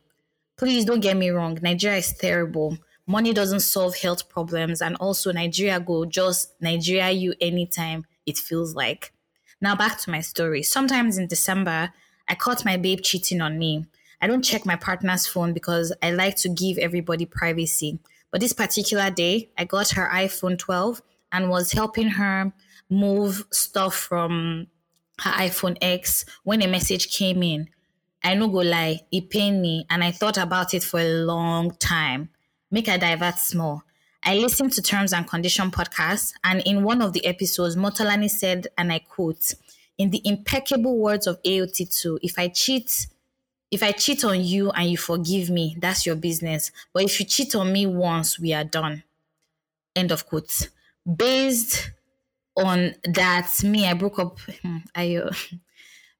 Please 0.57 0.85
don't 0.85 1.01
get 1.01 1.17
me 1.17 1.31
wrong, 1.31 1.59
Nigeria 1.61 1.99
is 1.99 2.13
terrible. 2.17 2.79
Money 3.07 3.33
doesn't 3.33 3.61
solve 3.61 3.97
health 3.97 4.29
problems, 4.29 4.81
and 4.81 4.97
also 4.97 5.33
Nigeria 5.33 5.81
go 5.81 6.05
just 6.05 6.55
Nigeria 6.61 7.11
you 7.11 7.35
anytime 7.41 8.05
it 8.25 8.37
feels 8.39 8.75
like. 8.75 9.13
Now 9.61 9.75
back 9.75 9.99
to 10.01 10.11
my 10.11 10.21
story. 10.21 10.63
Sometimes 10.63 11.17
in 11.17 11.29
December, 11.29 11.93
I 12.29 12.35
caught 12.35 12.65
my 12.65 12.77
babe 12.77 13.01
cheating 13.03 13.41
on 13.41 13.59
me. 13.59 13.87
I 14.21 14.27
don't 14.27 14.43
check 14.43 14.67
my 14.67 14.77
partner's 14.77 15.27
phone 15.27 15.53
because 15.53 15.93
I 16.03 16.11
like 16.11 16.37
to 16.37 16.49
give 16.49 16.79
everybody 16.79 17.27
privacy. 17.27 17.99
But 18.31 18.41
this 18.41 18.53
particular 18.53 19.11
day, 19.11 19.51
I 19.57 19.65
got 19.65 19.91
her 19.91 20.11
iPhone 20.13 20.59
12 20.59 21.01
and 21.33 21.49
was 21.49 21.73
helping 21.73 22.09
her 22.09 22.53
move 22.91 23.47
stuff 23.51 23.95
from 23.95 24.67
her 25.21 25.31
iPhone 25.31 25.77
X 25.81 26.25
when 26.45 26.63
a 26.63 26.67
message 26.67 27.17
came 27.17 27.43
in. 27.43 27.69
I 28.23 28.35
no 28.35 28.49
go 28.49 28.59
lie, 28.59 29.01
it 29.13 29.31
pained 29.31 29.63
me 29.63 29.87
and 29.89 30.03
I 30.03 30.11
thought 30.11 30.37
about 30.37 30.75
it 30.75 30.83
for 30.83 31.01
a 31.01 31.25
long 31.25 31.77
time. 31.79 32.31
Make 32.71 32.89
I 32.89 32.97
divert 32.97 33.39
small. 33.39 33.85
I 34.27 34.35
listened 34.35 34.73
to 34.73 34.83
Terms 34.83 35.13
and 35.13 35.25
Condition 35.25 35.71
podcast, 35.71 36.33
and 36.43 36.61
in 36.63 36.83
one 36.83 37.01
of 37.01 37.13
the 37.13 37.25
episodes, 37.25 37.77
Motolani 37.77 38.29
said, 38.29 38.67
and 38.77 38.93
I 38.93 38.99
quote, 38.99 39.55
in 39.99 40.11
the 40.11 40.21
impeccable 40.25 40.99
words 40.99 41.29
of 41.29 41.41
AOT2, 41.45 42.19
if 42.23 42.37
I 42.37 42.49
cheat, 42.49 43.07
if 43.71 43.85
I 43.85 43.93
cheat 43.93 44.25
on 44.25 44.43
you 44.43 44.73
and 44.73 44.91
you 44.91 44.97
forgive 44.97 45.49
me, 45.49 45.77
that's 45.79 46.05
your 46.05 46.17
business. 46.17 46.73
But 46.93 47.05
if 47.05 47.21
you 47.21 47.27
cheat 47.27 47.55
on 47.55 47.73
me 47.73 47.87
once, 47.87 48.37
we 48.37 48.53
are 48.53 48.65
done. 48.65 49.05
End 49.95 50.11
of 50.11 50.27
quote. 50.27 50.71
Based 51.07 51.93
on 52.57 52.97
that, 53.05 53.63
me, 53.63 53.87
I 53.87 53.95
broke 53.95 54.19
up. 54.19 54.41
Hmm, 54.61 54.79
I, 54.93 55.17
uh, 55.17 55.33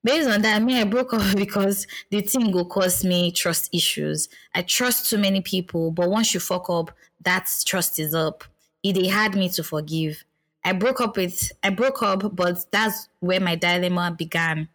based 0.07 0.31
on 0.31 0.41
that, 0.43 0.63
me, 0.63 0.81
I 0.81 0.85
broke 0.85 1.13
up 1.13 1.37
because 1.37 1.87
the 2.11 2.23
thing 2.23 2.53
will 2.53 2.65
cause 2.65 3.05
me 3.05 3.33
trust 3.33 3.69
issues. 3.75 4.29
I 4.55 4.63
trust 4.63 5.11
too 5.11 5.19
many 5.19 5.43
people, 5.43 5.91
but 5.91 6.09
once 6.09 6.33
you 6.33 6.41
fuck 6.41 6.71
up, 6.71 6.93
that 7.23 7.51
trust 7.67 7.99
is 7.99 8.15
up. 8.15 8.45
It 8.83 9.11
had 9.11 9.35
me 9.35 9.49
to 9.51 9.65
forgive. 9.65 10.25
I 10.65 10.73
broke 10.73 11.01
up 11.01 11.17
with 11.17 11.51
I 11.63 11.71
broke 11.71 12.03
up, 12.03 12.35
but 12.35 12.65
that's 12.71 13.09
where 13.21 13.41
my 13.41 13.57
dilemma 13.57 14.15
began. 14.17 14.69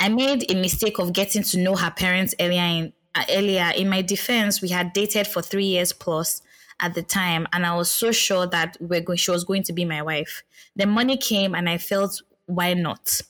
I 0.00 0.08
made 0.08 0.50
a 0.50 0.54
mistake 0.54 0.98
of 0.98 1.12
getting 1.12 1.42
to 1.42 1.58
know 1.58 1.76
her 1.76 1.90
parents 1.90 2.34
earlier 2.40 2.62
in 2.62 2.92
uh, 3.14 3.24
earlier. 3.30 3.72
In 3.76 3.88
my 3.88 4.02
defense, 4.02 4.62
we 4.62 4.68
had 4.68 4.92
dated 4.92 5.26
for 5.26 5.42
three 5.42 5.64
years 5.64 5.92
plus 5.92 6.42
at 6.80 6.94
the 6.94 7.02
time, 7.02 7.46
and 7.52 7.66
I 7.66 7.74
was 7.76 7.90
so 7.90 8.10
sure 8.12 8.46
that 8.46 8.76
we're 8.80 9.00
going, 9.00 9.18
she 9.18 9.30
was 9.30 9.44
going 9.44 9.62
to 9.64 9.72
be 9.72 9.84
my 9.84 10.02
wife. 10.02 10.42
The 10.76 10.86
money 10.86 11.16
came, 11.16 11.54
and 11.54 11.68
I 11.68 11.78
felt 11.78 12.22
why 12.46 12.74
not? 12.74 13.20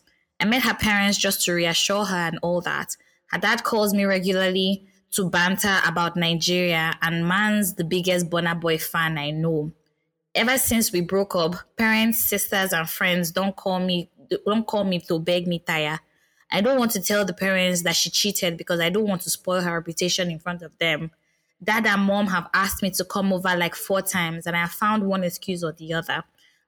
I 0.40 0.44
met 0.44 0.62
her 0.62 0.74
parents 0.74 1.18
just 1.18 1.44
to 1.44 1.52
reassure 1.52 2.04
her 2.04 2.16
and 2.16 2.38
all 2.42 2.60
that. 2.62 2.96
Her 3.28 3.38
dad 3.38 3.64
calls 3.64 3.94
me 3.94 4.04
regularly 4.04 4.86
to 5.12 5.30
banter 5.30 5.80
about 5.86 6.16
Nigeria, 6.16 6.94
and 7.00 7.26
man's 7.26 7.74
the 7.74 7.84
biggest 7.84 8.28
Burna 8.28 8.60
Boy 8.60 8.78
fan 8.78 9.18
I 9.18 9.30
know 9.30 9.72
ever 10.36 10.58
since 10.58 10.92
we 10.92 11.00
broke 11.00 11.34
up, 11.34 11.56
parents, 11.76 12.22
sisters, 12.22 12.72
and 12.72 12.88
friends 12.88 13.32
don't 13.32 13.56
call 13.56 13.80
me 13.80 14.10
don't 14.44 14.66
call 14.66 14.84
me 14.84 14.98
to 14.98 15.18
beg 15.20 15.46
me 15.46 15.60
tire. 15.60 16.00
I 16.50 16.60
don't 16.60 16.78
want 16.78 16.90
to 16.92 17.00
tell 17.00 17.24
the 17.24 17.32
parents 17.32 17.82
that 17.82 17.94
she 17.94 18.10
cheated 18.10 18.56
because 18.56 18.80
I 18.80 18.90
don't 18.90 19.06
want 19.06 19.22
to 19.22 19.30
spoil 19.30 19.60
her 19.60 19.74
reputation 19.74 20.30
in 20.30 20.40
front 20.40 20.62
of 20.62 20.76
them. 20.78 21.12
Dad 21.62 21.86
and 21.86 22.02
mom 22.02 22.26
have 22.26 22.48
asked 22.52 22.82
me 22.82 22.90
to 22.90 23.04
come 23.04 23.32
over 23.32 23.56
like 23.56 23.74
four 23.74 24.02
times, 24.02 24.46
and 24.46 24.56
I 24.56 24.60
have 24.60 24.72
found 24.72 25.04
one 25.04 25.24
excuse 25.24 25.64
or 25.64 25.72
the 25.72 25.94
other. 25.94 26.24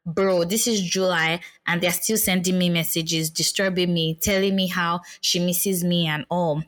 Bro, 0.08 0.44
this 0.44 0.66
is 0.66 0.80
July, 0.80 1.40
and 1.66 1.82
they're 1.82 1.92
still 1.92 2.16
sending 2.16 2.58
me 2.58 2.70
messages, 2.70 3.28
disturbing 3.30 3.92
me, 3.92 4.14
telling 4.14 4.56
me 4.56 4.66
how 4.66 5.02
she 5.20 5.38
misses 5.38 5.84
me 5.84 6.06
and 6.06 6.24
all. 6.30 6.62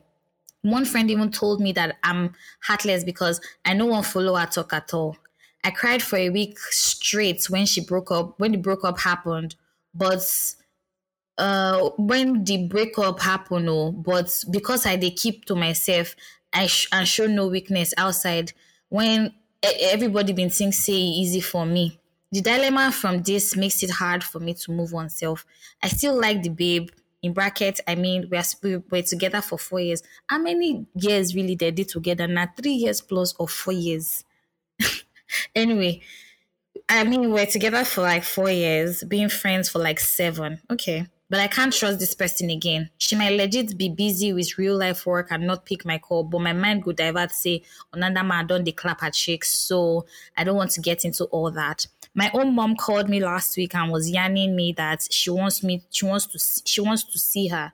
One 0.63 0.85
friend 0.85 1.11
even 1.11 1.31
told 1.31 1.61
me 1.61 1.71
that 1.73 1.97
I'm 2.03 2.35
heartless 2.63 3.03
because 3.03 3.41
I 3.65 3.73
no 3.73 3.87
one 3.87 4.03
follow 4.03 4.35
her 4.35 4.47
talk 4.47 4.73
at 4.73 4.93
all. 4.93 5.17
I 5.63 5.71
cried 5.71 6.03
for 6.03 6.17
a 6.17 6.29
week 6.29 6.59
straight 6.59 7.49
when 7.49 7.65
she 7.65 7.81
broke 7.81 8.11
up, 8.11 8.39
when 8.39 8.51
the 8.53 8.59
breakup 8.59 8.99
happened. 8.99 9.55
But 9.95 10.23
uh, 11.37 11.89
when 11.97 12.43
the 12.43 12.67
breakup 12.67 13.21
happened, 13.21 13.69
oh, 13.69 13.91
but 13.91 14.43
because 14.51 14.85
I 14.85 14.95
did 14.97 15.15
keep 15.17 15.45
to 15.45 15.55
myself, 15.55 16.15
I 16.53 16.67
sh- 16.67 16.89
and 16.91 17.07
show 17.07 17.27
no 17.27 17.47
weakness 17.47 17.93
outside. 17.97 18.53
When 18.89 19.33
everybody 19.63 20.33
been 20.33 20.49
saying 20.49 20.73
say 20.73 20.93
easy 20.93 21.41
for 21.41 21.65
me, 21.65 22.00
the 22.31 22.41
dilemma 22.41 22.91
from 22.91 23.21
this 23.23 23.55
makes 23.55 23.83
it 23.83 23.89
hard 23.91 24.23
for 24.23 24.39
me 24.39 24.53
to 24.53 24.71
move 24.71 24.93
on 24.93 25.09
self. 25.09 25.45
I 25.83 25.87
still 25.89 26.19
like 26.19 26.41
the 26.43 26.49
babe. 26.49 26.89
In 27.23 27.33
brackets, 27.33 27.79
I 27.87 27.93
mean, 27.93 28.27
we 28.31 28.37
are 28.37 28.43
we 28.63 28.77
were 28.77 29.01
together 29.03 29.41
for 29.41 29.59
four 29.59 29.79
years. 29.79 30.01
How 30.25 30.39
many 30.39 30.87
years 30.95 31.35
really 31.35 31.55
did 31.55 31.75
they 31.75 31.83
did 31.83 31.89
together? 31.89 32.25
Now 32.25 32.47
three 32.59 32.73
years 32.73 32.99
plus 32.99 33.35
or 33.37 33.47
four 33.47 33.73
years. 33.73 34.23
anyway, 35.55 36.01
I 36.89 37.03
mean, 37.03 37.31
we're 37.31 37.45
together 37.45 37.85
for 37.85 38.01
like 38.01 38.23
four 38.23 38.49
years, 38.49 39.03
being 39.03 39.29
friends 39.29 39.69
for 39.69 39.79
like 39.79 39.99
seven. 39.99 40.61
Okay. 40.71 41.07
But 41.29 41.39
I 41.39 41.47
can't 41.47 41.71
trust 41.71 41.99
this 41.99 42.13
person 42.13 42.49
again. 42.49 42.89
She 42.97 43.15
might 43.15 43.37
legit 43.37 43.77
be 43.77 43.87
busy 43.87 44.33
with 44.33 44.57
real 44.57 44.77
life 44.77 45.05
work 45.05 45.27
and 45.31 45.47
not 45.47 45.65
pick 45.65 45.85
my 45.85 45.97
call, 45.97 46.23
but 46.25 46.41
my 46.41 46.51
mind 46.51 46.83
could 46.83 46.97
divert 46.97 47.31
say, 47.31 47.61
another 47.93 48.23
man 48.23 48.47
don't 48.47 48.65
the 48.65 48.73
clap 48.73 49.01
at 49.01 49.15
shakes. 49.15 49.53
So 49.53 50.05
I 50.35 50.43
don't 50.43 50.57
want 50.57 50.71
to 50.71 50.81
get 50.81 51.05
into 51.05 51.23
all 51.25 51.49
that. 51.51 51.87
My 52.13 52.29
own 52.33 52.53
mom 52.55 52.75
called 52.75 53.09
me 53.09 53.19
last 53.21 53.55
week 53.55 53.73
and 53.73 53.91
was 53.91 54.09
yarning 54.09 54.55
me 54.55 54.73
that 54.73 55.07
she 55.09 55.29
wants 55.29 55.63
me, 55.63 55.83
she 55.91 56.05
wants 56.05 56.25
to, 56.27 56.61
she 56.65 56.81
wants 56.81 57.03
to 57.05 57.17
see 57.17 57.47
her. 57.47 57.71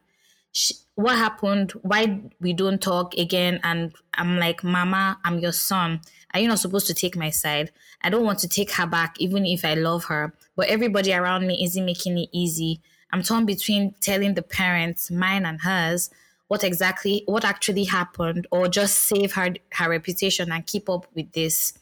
She, 0.52 0.76
what 0.96 1.18
happened? 1.18 1.72
Why 1.82 2.22
we 2.40 2.54
don't 2.54 2.82
talk 2.82 3.16
again? 3.16 3.60
And 3.64 3.94
I'm 4.14 4.38
like, 4.38 4.64
Mama, 4.64 5.20
I'm 5.24 5.40
your 5.40 5.52
son. 5.52 6.02
Are 6.34 6.40
you 6.40 6.48
not 6.48 6.60
supposed 6.60 6.88
to 6.88 6.94
take 6.94 7.16
my 7.16 7.30
side? 7.30 7.72
I 8.02 8.10
don't 8.10 8.26
want 8.26 8.40
to 8.40 8.48
take 8.48 8.72
her 8.74 8.86
back, 8.86 9.16
even 9.20 9.46
if 9.46 9.66
I 9.66 9.74
love 9.74 10.06
her. 10.06 10.34
But 10.56 10.68
everybody 10.68 11.14
around 11.14 11.48
me 11.48 11.64
isn't 11.64 11.86
making 11.86 12.18
it 12.18 12.30
easy. 12.32 12.82
I'm 13.12 13.24
torn 13.24 13.46
between 13.46 13.96
telling 14.02 14.34
the 14.34 14.42
parents, 14.42 15.10
mine 15.10 15.46
and 15.46 15.62
hers, 15.62 16.10
what 16.48 16.64
exactly, 16.64 17.24
what 17.26 17.46
actually 17.46 17.86
happened, 17.86 18.48
or 18.52 18.68
just 18.68 19.00
save 19.00 19.34
her 19.34 19.54
her 19.74 19.90
reputation 19.90 20.52
and 20.52 20.66
keep 20.66 20.90
up 20.90 21.08
with 21.14 21.32
this. 21.34 21.74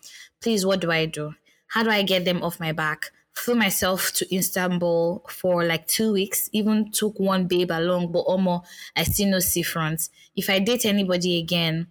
Please, 0.42 0.66
what 0.66 0.82
do 0.82 0.92
I 0.92 1.06
do? 1.06 1.36
How 1.68 1.84
do 1.84 1.90
I 1.90 2.04
get 2.04 2.26
them 2.26 2.44
off 2.44 2.60
my 2.60 2.72
back? 2.72 3.12
Flew 3.34 3.56
myself 3.56 4.14
to 4.14 4.36
Istanbul 4.36 5.26
for 5.30 5.66
like 5.66 5.88
two 5.88 6.14
weeks. 6.14 6.50
Even 6.54 6.92
took 6.92 7.20
one 7.20 7.48
babe 7.48 7.72
along, 7.72 8.12
but 8.12 8.20
almost 8.20 8.66
I 8.96 9.04
still 9.04 9.30
no 9.30 9.40
see 9.40 9.62
front. 9.62 10.10
If 10.36 10.50
I 10.50 10.60
date 10.60 10.86
anybody 10.86 11.38
again, 11.40 11.88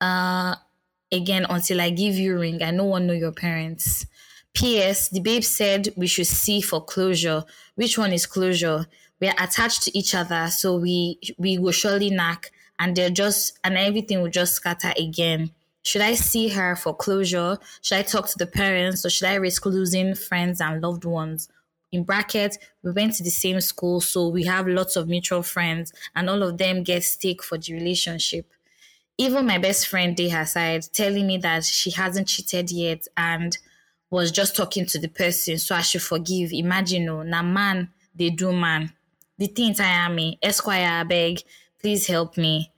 uh, 0.00 0.56
again 1.12 1.46
until 1.48 1.80
I 1.80 1.90
give 1.90 2.14
you 2.14 2.38
ring. 2.38 2.62
I 2.62 2.70
no 2.70 2.84
one 2.84 3.06
know 3.06 3.12
your 3.12 3.32
parents. 3.32 4.06
P.S. 4.52 5.08
The 5.08 5.20
babe 5.20 5.42
said 5.42 5.88
we 5.96 6.06
should 6.06 6.26
see 6.26 6.60
for 6.60 6.84
closure. 6.84 7.44
Which 7.74 7.98
one 7.98 8.12
is 8.12 8.26
closure? 8.26 8.86
We 9.20 9.28
are 9.28 9.34
attached 9.38 9.82
to 9.84 9.98
each 9.98 10.14
other, 10.14 10.48
so 10.48 10.76
we 10.76 11.18
we 11.38 11.58
will 11.58 11.72
surely 11.72 12.10
knock, 12.10 12.50
and 12.78 12.96
they're 12.96 13.10
just 13.10 13.58
and 13.64 13.76
everything 13.76 14.22
will 14.22 14.30
just 14.30 14.54
scatter 14.54 14.92
again. 14.98 15.50
Should 15.84 16.02
I 16.02 16.14
see 16.14 16.48
her 16.48 16.74
for 16.76 16.94
closure? 16.96 17.58
Should 17.82 17.98
I 17.98 18.02
talk 18.02 18.28
to 18.28 18.38
the 18.38 18.46
parents, 18.46 19.04
or 19.04 19.10
should 19.10 19.28
I 19.28 19.34
risk 19.34 19.66
losing 19.66 20.14
friends 20.14 20.60
and 20.60 20.80
loved 20.82 21.04
ones? 21.04 21.48
In 21.92 22.02
brackets, 22.02 22.58
we 22.82 22.90
went 22.90 23.14
to 23.14 23.22
the 23.22 23.30
same 23.30 23.60
school, 23.60 24.00
so 24.00 24.28
we 24.28 24.44
have 24.44 24.66
lots 24.66 24.96
of 24.96 25.08
mutual 25.08 25.42
friends, 25.42 25.92
and 26.16 26.28
all 26.28 26.42
of 26.42 26.58
them 26.58 26.82
get 26.82 27.04
stake 27.04 27.42
for 27.44 27.58
the 27.58 27.74
relationship. 27.74 28.50
Even 29.16 29.46
my 29.46 29.58
best 29.58 29.86
friend 29.86 30.16
day 30.16 30.28
her 30.30 30.44
side 30.44 30.84
telling 30.92 31.26
me 31.26 31.36
that 31.38 31.64
she 31.64 31.92
hasn't 31.92 32.26
cheated 32.26 32.72
yet 32.72 33.06
and 33.16 33.56
was 34.10 34.32
just 34.32 34.56
talking 34.56 34.86
to 34.86 34.98
the 34.98 35.08
person 35.08 35.56
so 35.58 35.74
i 35.74 35.80
should 35.82 36.02
forgive. 36.02 36.52
Imagine 36.52 37.08
oh 37.08 37.22
na 37.22 37.42
man 37.42 37.90
they 38.14 38.30
do 38.30 38.52
man. 38.52 38.92
The 39.38 39.46
thing 39.46 39.74
tire 39.74 40.12
me 40.12 40.38
esquire 40.42 41.00
I 41.00 41.04
beg 41.04 41.42
please 41.80 42.06
help 42.08 42.36
me 42.36 42.72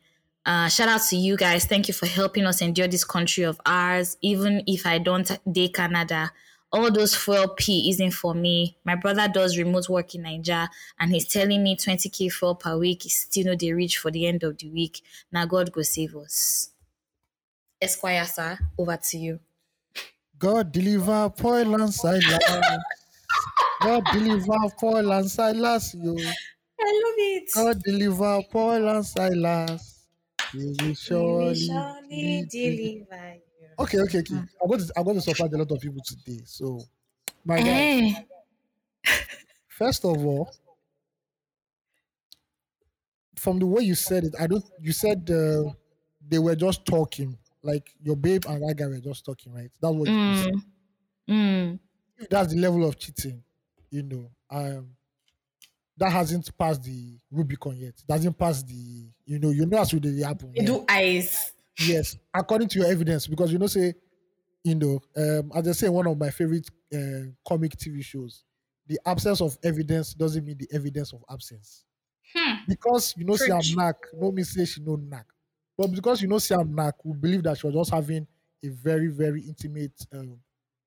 uh, 0.46 0.68
shout 0.68 0.88
out 0.88 1.02
to 1.02 1.16
you 1.16 1.36
guys 1.36 1.66
thank 1.66 1.88
you 1.88 1.94
for 1.94 2.06
helping 2.06 2.46
us 2.46 2.62
endure 2.62 2.88
this 2.88 3.04
country 3.04 3.44
of 3.44 3.60
ours 3.66 4.16
even 4.22 4.62
if 4.66 4.86
i 4.86 4.98
don't 4.98 5.38
day 5.52 5.68
canada 5.68 6.32
all 6.72 6.90
those 6.90 7.14
fuel 7.14 7.48
P 7.48 7.88
isn't 7.90 8.12
for 8.12 8.34
me. 8.34 8.76
My 8.84 8.96
brother 8.96 9.28
does 9.28 9.56
remote 9.56 9.88
work 9.88 10.14
in 10.14 10.22
Nigeria 10.22 10.68
and 10.98 11.10
he's 11.10 11.26
telling 11.26 11.62
me 11.62 11.76
20k 11.76 12.30
fuel 12.32 12.54
per 12.54 12.76
week 12.76 13.06
is 13.06 13.14
still 13.14 13.46
not 13.46 13.60
the 13.60 13.72
reach 13.72 13.98
for 13.98 14.10
the 14.10 14.26
end 14.26 14.42
of 14.42 14.58
the 14.58 14.68
week. 14.68 15.02
Now 15.32 15.46
God 15.46 15.72
go 15.72 15.82
save 15.82 16.16
us. 16.16 16.70
Esquire, 17.80 18.24
sir, 18.24 18.58
over 18.78 18.96
to 18.96 19.18
you. 19.18 19.40
God 20.38 20.72
deliver 20.72 21.30
Paul 21.30 21.80
and 21.80 21.92
Silas. 21.92 22.78
God 23.82 24.04
deliver 24.12 24.70
Paul 24.78 25.12
and 25.12 25.30
Silas, 25.30 25.94
you. 25.94 26.18
I 26.78 27.02
love 27.04 27.14
it. 27.18 27.50
God 27.54 27.82
deliver 27.82 28.40
Paul 28.50 28.88
and 28.88 29.06
Silas. 29.06 29.95
He 30.50 30.72
will 30.72 30.94
surely, 30.94 31.54
surely 31.54 32.44
deliver 32.50 33.34
you. 33.60 33.68
Okay, 33.78 33.98
okay, 34.00 34.18
okay. 34.20 34.42
I'm 34.62 34.68
going 34.68 34.80
to 34.80 34.92
I'm 34.96 35.04
going 35.04 35.16
to 35.16 35.22
surprise 35.22 35.52
a 35.52 35.58
lot 35.58 35.70
of 35.70 35.80
people 35.80 36.02
today. 36.02 36.40
So, 36.44 36.88
my 37.44 37.62
guy, 37.62 37.90
Eh. 37.94 38.26
first 39.68 40.04
of 40.04 40.24
all, 40.24 40.50
from 43.36 43.58
the 43.58 43.66
way 43.66 43.82
you 43.82 43.94
said 43.94 44.24
it, 44.24 44.34
I 44.38 44.46
don't. 44.46 44.64
You 44.80 44.92
said 44.92 45.30
uh, 45.30 45.72
they 46.20 46.38
were 46.38 46.56
just 46.56 46.84
talking, 46.86 47.38
like 47.62 47.94
your 48.00 48.16
babe 48.16 48.44
and 48.48 48.62
that 48.62 48.76
guy 48.76 48.86
were 48.86 48.98
just 49.00 49.24
talking, 49.24 49.52
right? 49.52 49.70
That's 49.80 49.94
what 49.94 50.08
you 50.24 50.34
said. 50.34 50.52
Mm. 51.28 51.30
Mm. 51.30 51.78
That's 52.30 52.52
the 52.52 52.60
level 52.60 52.84
of 52.86 52.98
cheating, 52.98 53.42
you 53.90 54.02
know, 54.02 54.30
um, 54.50 54.95
that 55.96 56.12
hasn't 56.12 56.56
passed 56.58 56.82
the 56.82 57.18
Rubicon 57.30 57.76
yet. 57.76 57.94
Doesn't 58.08 58.38
pass 58.38 58.62
the, 58.62 59.10
you 59.24 59.38
know, 59.38 59.50
you 59.50 59.66
know, 59.66 59.80
as 59.80 59.92
really 59.94 60.22
happen. 60.22 60.52
You 60.54 60.66
do 60.66 60.84
eyes. 60.88 61.52
Yes, 61.78 62.16
according 62.32 62.68
to 62.68 62.78
your 62.80 62.88
evidence, 62.90 63.26
because 63.26 63.52
you 63.52 63.58
know, 63.58 63.66
say, 63.66 63.94
you 64.64 64.74
know, 64.74 65.00
um, 65.16 65.52
as 65.54 65.68
I 65.68 65.72
say, 65.72 65.88
one 65.88 66.06
of 66.06 66.18
my 66.18 66.30
favorite 66.30 66.68
uh, 66.94 67.30
comic 67.46 67.76
TV 67.76 68.02
shows, 68.02 68.44
the 68.86 68.98
absence 69.06 69.40
of 69.40 69.58
evidence 69.62 70.14
doesn't 70.14 70.44
mean 70.44 70.58
the 70.58 70.68
evidence 70.72 71.12
of 71.12 71.24
absence. 71.30 71.84
Hmm. 72.34 72.54
Because 72.66 73.14
you 73.16 73.24
know, 73.24 73.36
see, 73.36 73.52
I'm 73.52 73.58
Preach. 73.60 73.76
knack, 73.76 73.96
no 74.14 74.32
me 74.32 74.42
say 74.42 74.64
she 74.64 74.82
no 74.82 74.96
knack. 74.96 75.26
But 75.78 75.88
because 75.92 76.22
you 76.22 76.28
know, 76.28 76.38
see, 76.38 76.54
I'm 76.54 76.74
knack, 76.74 76.94
we 77.04 77.14
believe 77.16 77.42
that 77.44 77.58
she 77.58 77.66
was 77.66 77.74
just 77.76 77.90
having 77.90 78.26
a 78.64 78.68
very, 78.68 79.08
very 79.08 79.42
intimate 79.42 79.94
um, 80.12 80.40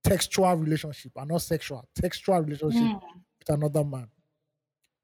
textual 0.04 0.56
relationship 0.56 1.12
and 1.16 1.30
not 1.30 1.42
sexual, 1.42 1.88
textual 1.96 2.40
relationship 2.42 2.82
Hmm. 2.82 3.20
with 3.40 3.50
another 3.50 3.84
man. 3.84 4.10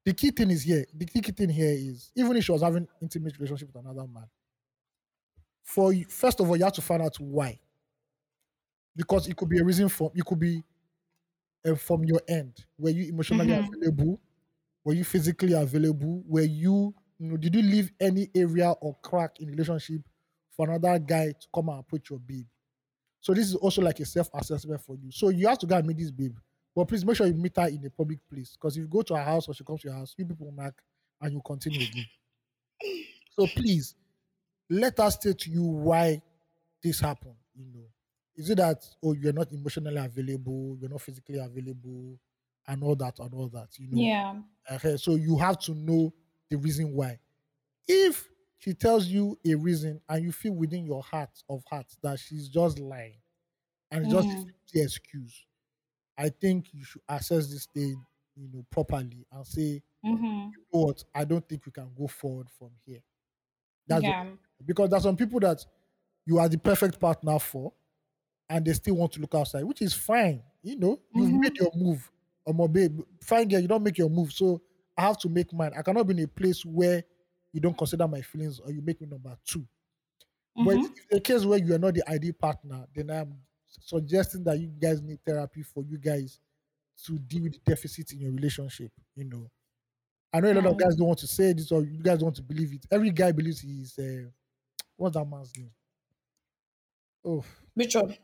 The 0.06 0.14
key 0.14 0.30
thing 0.30 0.50
is 0.50 0.62
here. 0.62 0.86
The 0.94 1.04
key 1.04 1.20
thing 1.20 1.50
here 1.50 1.68
is 1.70 2.10
even 2.16 2.34
if 2.36 2.44
she 2.44 2.52
was 2.52 2.62
having 2.62 2.88
intimate 3.02 3.36
relationship 3.38 3.68
with 3.74 3.84
another 3.84 4.06
man, 4.08 4.30
for 5.62 5.92
you, 5.92 6.04
first 6.06 6.40
of 6.40 6.48
all, 6.48 6.56
you 6.56 6.64
have 6.64 6.72
to 6.74 6.82
find 6.82 7.02
out 7.02 7.16
why. 7.20 7.60
Because 8.96 9.28
it 9.28 9.36
could 9.36 9.48
be 9.48 9.58
a 9.58 9.64
reason 9.64 9.88
for 9.88 10.10
it 10.14 10.24
could 10.24 10.38
be 10.40 10.62
uh, 11.66 11.74
from 11.74 12.04
your 12.04 12.20
end. 12.28 12.64
Were 12.78 12.90
you 12.90 13.08
emotionally 13.08 13.52
Mhm. 13.52 13.58
available? 13.58 14.20
Were 14.84 14.94
you 14.94 15.04
physically 15.04 15.54
available? 15.54 16.22
Were 16.26 16.42
you, 16.42 16.94
you 17.18 17.30
know, 17.30 17.38
did 17.38 17.54
you 17.54 17.62
leave 17.62 17.92
any 18.00 18.30
area 18.34 18.70
or 18.72 18.96
crack 19.02 19.40
in 19.40 19.50
relationship 19.50 20.02
for 20.50 20.68
another 20.70 20.98
guy 21.00 21.32
to 21.32 21.48
come 21.54 21.68
and 21.70 21.80
approach 21.80 22.10
your 22.10 22.20
babe? 22.20 22.46
So 23.20 23.34
this 23.34 23.48
is 23.48 23.56
also 23.56 23.82
like 23.82 24.00
a 24.00 24.06
self-assessment 24.06 24.82
for 24.82 24.96
you. 24.96 25.12
So 25.12 25.30
you 25.30 25.48
have 25.48 25.58
to 25.60 25.66
go 25.66 25.76
and 25.76 25.86
meet 25.86 25.98
this 25.98 26.12
babe. 26.12 26.36
But 26.76 26.86
please 26.86 27.06
make 27.06 27.16
sure 27.16 27.28
you 27.28 27.34
meet 27.34 27.56
her 27.58 27.68
in 27.68 27.84
a 27.86 27.90
public 27.90 28.20
place. 28.30 28.52
Because 28.54 28.76
if 28.78 28.82
you 28.82 28.88
go 28.88 29.02
to 29.02 29.16
her 29.16 29.24
house 29.24 29.48
or 29.48 29.54
she 29.54 29.64
comes 29.64 29.82
to 29.82 29.88
your 29.88 29.98
house, 29.98 30.14
you 30.18 30.26
people 30.26 30.46
will 30.48 30.54
knock 30.54 30.82
and 31.22 31.34
you 31.34 31.42
continue 31.42 31.82
again. 31.84 32.08
So 33.30 33.46
please 33.46 33.94
let 34.70 35.00
us 35.00 35.16
state 35.16 35.38
to 35.40 35.50
you 35.50 35.64
why 35.64 36.22
this 36.82 37.00
happened. 37.00 37.36
You 37.54 37.66
know, 37.74 37.86
is 38.36 38.50
it 38.50 38.56
that 38.58 38.84
oh 39.02 39.14
you're 39.14 39.34
not 39.34 39.52
emotionally 39.52 39.98
available, 39.98 40.78
you're 40.80 40.90
not 40.90 41.02
physically 41.02 41.38
available, 41.38 42.18
and 42.68 42.84
all 42.84 42.96
that 42.96 43.18
and 43.20 43.34
all 43.34 43.48
that? 43.50 43.78
You 43.78 43.88
know, 43.88 44.12
Yeah. 44.12 44.42
Okay, 44.70 44.96
so 44.98 45.16
you 45.16 45.38
have 45.38 45.58
to 45.60 45.74
know 45.74 46.14
the 46.50 46.56
reason 46.58 46.92
why. 46.94 47.20
If 47.88 48.28
she 48.58 48.74
tells 48.74 49.06
you 49.08 49.38
a 49.46 49.54
reason 49.56 50.02
and 50.08 50.24
you 50.24 50.32
feel 50.32 50.54
within 50.54 50.86
your 50.86 51.02
heart 51.02 51.42
of 51.48 51.64
hearts 51.68 51.98
that 52.02 52.20
she's 52.20 52.48
just 52.48 52.78
lying 52.80 53.20
and 53.90 54.08
just 54.08 54.46
Mm. 54.46 54.52
the 54.72 54.82
excuse, 54.82 55.45
I 56.18 56.28
think 56.30 56.72
you 56.72 56.84
should 56.84 57.02
assess 57.08 57.48
this 57.50 57.66
thing, 57.66 58.04
you 58.36 58.48
know, 58.52 58.64
properly 58.70 59.26
and 59.32 59.46
say, 59.46 59.82
Mm-hmm. 60.04 60.50
you 60.52 60.64
know 60.72 60.80
what, 60.86 61.04
I 61.14 61.24
don't 61.24 61.46
think 61.48 61.66
we 61.66 61.72
can 61.72 61.90
go 61.96 62.06
forward 62.06 62.48
from 62.58 62.70
here. 62.84 63.00
That's 63.88 64.06
the- 64.06 64.08
Yeah. 64.10 64.36
because 64.64 64.90
there's 64.90 65.02
some 65.04 65.16
people 65.16 65.40
that 65.40 65.64
you 66.26 66.38
are 66.38 66.48
the 66.48 66.58
perfect 66.58 67.00
partner 67.00 67.38
for 67.38 67.72
and 68.48 68.64
they 68.64 68.72
still 68.74 68.96
want 68.96 69.12
to 69.12 69.20
look 69.20 69.34
outside, 69.34 69.64
which 69.64 69.82
is 69.82 69.94
fine. 69.94 70.42
You 70.62 70.76
know, 70.76 71.00
you've 71.14 71.32
Mhm. 71.32 71.40
made 71.40 71.56
your 71.58 71.72
move. 71.74 72.10
Or 72.44 72.54
my 72.54 72.66
babe, 72.68 73.00
fine 73.22 73.48
girl, 73.48 73.60
you 73.60 73.68
don't 73.68 73.82
make 73.82 73.98
your 73.98 74.10
move. 74.10 74.32
So 74.32 74.62
I 74.96 75.02
have 75.02 75.18
to 75.20 75.28
make 75.28 75.52
mine. 75.52 75.72
I 75.76 75.82
cannot 75.82 76.06
be 76.06 76.14
in 76.14 76.24
a 76.24 76.28
place 76.28 76.64
where 76.64 77.04
you 77.52 77.60
don't 77.60 77.76
consider 77.78 78.08
my 78.08 78.22
feelings 78.22 78.60
or 78.60 78.70
you 78.72 78.82
make 78.82 79.00
me 79.00 79.06
number 79.08 79.36
2 79.44 79.66
But 80.64 80.78
Mhm. 80.78 80.94
if 80.96 81.18
a 81.18 81.20
case 81.20 81.44
where 81.44 81.58
you 81.58 81.74
are 81.74 81.78
not 81.78 81.94
the 81.94 82.08
ideal 82.10 82.34
partner, 82.34 82.86
then 82.94 83.10
I'm 83.10 83.42
suggesting 83.68 84.44
that 84.44 84.58
you 84.58 84.68
guys 84.68 85.00
need 85.02 85.18
therapy 85.24 85.62
for 85.62 85.82
you 85.84 85.98
guys 85.98 86.40
to 87.04 87.18
deal 87.18 87.42
with 87.44 87.52
the 87.54 87.60
deficit 87.64 88.12
in 88.12 88.20
your 88.20 88.32
relationship. 88.32 88.90
You 89.14 89.24
know, 89.24 89.50
I 90.32 90.40
know 90.40 90.52
a 90.52 90.54
lot 90.54 90.66
of 90.66 90.74
Mm. 90.76 90.78
guys 90.80 90.96
don't 90.96 91.06
want 91.08 91.18
to 91.20 91.26
say 91.26 91.52
this 91.52 91.70
or 91.72 91.82
you 91.82 92.02
guys 92.02 92.18
don't 92.18 92.26
want 92.26 92.36
to 92.36 92.42
believe 92.42 92.72
it. 92.72 92.86
Every 92.90 93.10
guy 93.10 93.32
believes 93.32 93.60
he's 93.60 93.98
uh, 93.98 94.28
what's 94.96 95.14
that 95.16 95.24
man's 95.24 95.52
name? 95.56 95.70
Oh, 97.24 97.44
Which 97.74 97.94
one? 97.94 98.16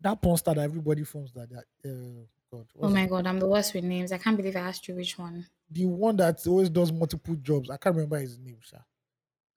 that 0.00 0.20
porn 0.20 0.36
star 0.36 0.54
that 0.54 0.62
everybody 0.64 1.02
phones 1.04 1.32
that. 1.32 1.48
that 1.50 1.64
uh, 1.84 2.24
God, 2.52 2.66
Oh 2.80 2.88
my 2.88 3.06
god, 3.06 3.26
I'm 3.26 3.40
the 3.40 3.48
worst 3.48 3.74
with 3.74 3.84
names. 3.84 4.12
I 4.12 4.18
can't 4.18 4.36
believe 4.36 4.54
I 4.56 4.60
asked 4.60 4.86
you 4.86 4.94
which 4.94 5.18
one. 5.18 5.46
the 5.70 5.86
one 5.86 6.16
that 6.16 6.46
always 6.46 6.70
does 6.70 6.92
multiple 6.92 7.34
jobs. 7.36 7.70
I 7.70 7.76
can't 7.76 7.96
remember 7.96 8.18
his 8.18 8.38
name, 8.38 8.58
sir. 8.62 8.82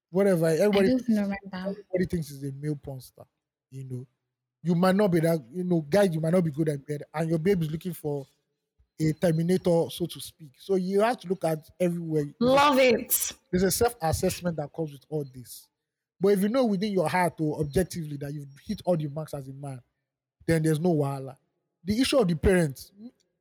Whatever. 0.09 0.47
I 0.47 0.53
Everybody, 0.57 0.87
don't 0.89 1.07
remember. 1.09 1.35
everybody 1.53 2.05
thinks 2.09 2.29
he's 2.29 2.43
a 2.43 2.51
male 2.53 2.75
porn 2.75 3.01
star. 3.01 3.25
You 3.69 3.83
know, 3.83 4.07
you 4.63 4.75
might 4.75 4.95
not 4.95 5.11
be 5.11 5.19
that. 5.21 5.43
You 5.53 5.63
know, 5.63 5.81
guys, 5.81 6.13
you 6.13 6.19
might 6.19 6.33
not 6.33 6.43
be 6.43 6.51
good 6.51 6.69
at 6.69 6.85
bed, 6.85 7.03
and 7.13 7.29
your 7.29 7.39
babe 7.39 7.61
is 7.61 7.71
looking 7.71 7.93
for 7.93 8.25
a 8.99 9.13
terminator, 9.13 9.85
so 9.89 10.05
to 10.05 10.19
speak. 10.19 10.51
So 10.57 10.75
you 10.75 11.01
have 11.01 11.19
to 11.19 11.27
look 11.27 11.43
at 11.43 11.59
everywhere. 11.79 12.25
Love 12.39 12.79
it. 12.79 13.31
There's 13.51 13.63
a 13.63 13.71
self-assessment 13.71 14.57
that 14.57 14.69
comes 14.75 14.91
with 14.91 15.05
all 15.09 15.25
this. 15.33 15.67
But 16.19 16.29
if 16.29 16.41
you 16.41 16.49
know 16.49 16.65
within 16.65 16.91
your 16.91 17.07
heart 17.07 17.33
or 17.39 17.59
objectively 17.59 18.17
that 18.17 18.33
you've 18.33 18.47
hit 18.65 18.81
all 18.85 18.97
the 18.97 19.07
marks 19.07 19.33
as 19.33 19.47
a 19.47 19.53
man, 19.53 19.79
then 20.47 20.63
there's 20.63 20.79
no 20.79 20.93
wahala. 20.95 21.35
The 21.83 22.01
issue 22.01 22.17
of 22.17 22.27
the 22.27 22.35
parents, 22.35 22.91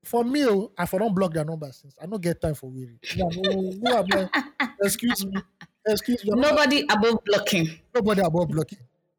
for 0.04 0.24
me, 0.24 0.46
oh, 0.46 0.70
I 0.76 0.84
for 0.84 0.98
don't 0.98 1.14
block 1.14 1.32
their 1.32 1.44
number 1.44 1.70
since 1.72 1.94
I 2.00 2.06
don't 2.06 2.20
get 2.22 2.40
time 2.40 2.54
for 2.54 2.70
weary. 2.70 2.98
Yeah, 3.14 3.24
no, 3.32 3.52
who 3.52 3.96
am 3.96 4.28
I? 4.60 4.68
Excuse 4.82 5.24
me. 5.24 5.40
Excuse 5.86 6.24
me. 6.24 6.32
Nobody 6.38 6.84
above 6.90 7.24
blocking. 7.24 7.68
nobody 7.94 8.20
about 8.20 8.48
blocking. 8.48 8.78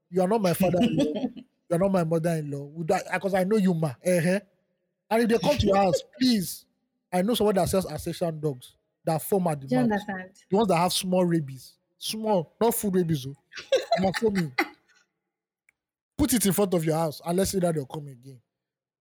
You 0.10 0.22
are 0.22 0.28
not 0.28 0.42
my 0.42 0.54
father-in-law. 0.54 1.26
you 1.70 1.76
are 1.76 1.80
not 1.80 1.92
my 1.92 2.04
mother-in-law. 2.04 2.84
Because 3.14 3.34
I 3.34 3.44
know 3.44 3.58
you, 3.58 3.74
ma. 3.74 3.88
Uh-huh. 4.06 4.40
And 5.10 5.24
if 5.24 5.30
they 5.30 5.38
come 5.38 5.58
to 5.58 5.68
your 5.68 5.78
house, 5.78 6.02
please. 6.20 6.66
I 7.12 7.22
know 7.22 7.34
someone 7.34 7.56
that 7.56 7.70
sells 7.70 7.86
Alsatian 7.86 8.40
dogs 8.40 8.76
that 9.06 9.22
foam 9.22 9.48
at 9.48 9.62
the 9.62 9.68
Do 9.68 9.76
you 9.76 9.82
understand? 9.82 10.30
The 10.50 10.58
ones 10.58 10.68
that 10.68 10.78
have 10.78 10.92
small 10.92 11.26
rabies. 11.26 11.74
Small, 11.98 12.54
not 12.62 12.76
full 12.76 12.92
rabies. 12.92 13.26
Oh. 13.26 14.12
Foaming. 14.20 14.54
Put 16.18 16.34
it 16.34 16.46
in 16.46 16.54
front 16.54 16.74
of 16.74 16.84
your 16.84 16.96
house 16.96 17.22
and 17.26 17.38
let's 17.38 17.52
see 17.52 17.60
that 17.60 17.74
they'll 17.74 17.86
come 17.86 18.08
again. 18.08 18.40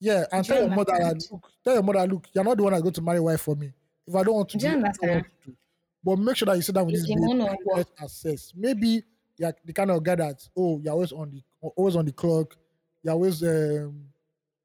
Yeah, 0.00 0.24
and 0.30 0.44
Do 0.46 0.52
you 0.52 0.58
tell 0.60 0.66
your 0.68 0.76
mother, 0.76 0.92
that, 0.98 1.26
look, 1.30 1.50
tell 1.64 1.74
your 1.74 1.82
mother, 1.82 2.06
look, 2.06 2.26
you're 2.32 2.44
not 2.44 2.56
the 2.56 2.62
one 2.62 2.72
that's 2.72 2.82
going 2.82 2.92
to 2.94 3.02
marry 3.02 3.20
wife 3.20 3.40
for 3.40 3.56
me. 3.56 3.72
If 4.06 4.14
I 4.14 4.22
don't 4.22 4.34
want 4.34 4.48
to 4.50 4.58
Do 4.58 4.62
do, 4.62 4.66
I 4.66 4.74
want 4.76 4.84
understand? 4.86 5.24
to 5.24 5.50
do. 5.50 5.56
But 6.04 6.18
make 6.18 6.36
sure 6.36 6.46
that 6.46 6.56
you 6.56 6.62
sit 6.62 6.74
down 6.74 6.86
with 6.86 6.94
this 6.94 7.10
and 7.10 7.40
work. 7.40 7.58
let 7.74 7.88
assess. 8.00 8.52
Maybe 8.54 9.02
you're 9.38 9.52
the 9.64 9.72
kind 9.72 9.90
of 9.90 10.02
guy 10.02 10.14
that 10.14 10.46
oh 10.56 10.80
you're 10.82 10.92
always 10.92 11.12
on 11.12 11.30
the 11.30 11.42
always 11.76 11.96
on 11.96 12.04
the 12.04 12.12
clock, 12.12 12.56
you're 13.02 13.14
always 13.14 13.42
um 13.42 14.08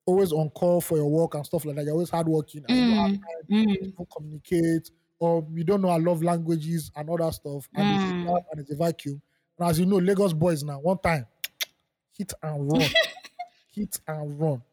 always 0.06 0.32
on 0.34 0.50
call 0.52 0.82
for 0.82 0.98
your 0.98 1.10
work 1.10 1.36
and 1.36 1.46
stuff 1.46 1.66
like 1.66 1.76
that. 1.76 1.84
You're 1.86 1.94
always 1.94 2.10
hardworking 2.10 2.66
and 2.66 2.76
you 2.78 2.84
don't 2.84 2.98
have 2.98 3.12
Mm, 3.12 3.20
time 3.22 3.50
mm, 3.50 3.94
to 3.98 4.06
communicate, 4.16 4.92
or 5.20 5.48
you 5.54 5.64
don't 5.64 5.82
know 5.82 5.90
our 5.90 6.00
love 6.00 6.24
languages 6.24 6.92
and 6.96 7.10
all 7.10 7.18
that 7.18 7.34
stuff. 7.34 7.70
And 7.76 7.92
it's 7.92 8.06
a 8.06 8.14
Mm. 8.14 8.22
gap 8.26 8.44
and 8.52 8.62
it's 8.62 8.72
a 8.72 8.76
vacuum. 8.76 9.22
And 9.60 9.70
as 9.70 9.80
you 9.80 9.86
know, 9.86 9.98
Lagos 9.98 10.34
boys 10.34 10.64
now, 10.64 10.80
one 10.80 10.98
time, 11.00 11.28
hit 12.14 12.34
and 12.44 12.70
run, 12.72 12.90
hit 13.72 14.00
and 14.08 14.40
run. 14.40 14.64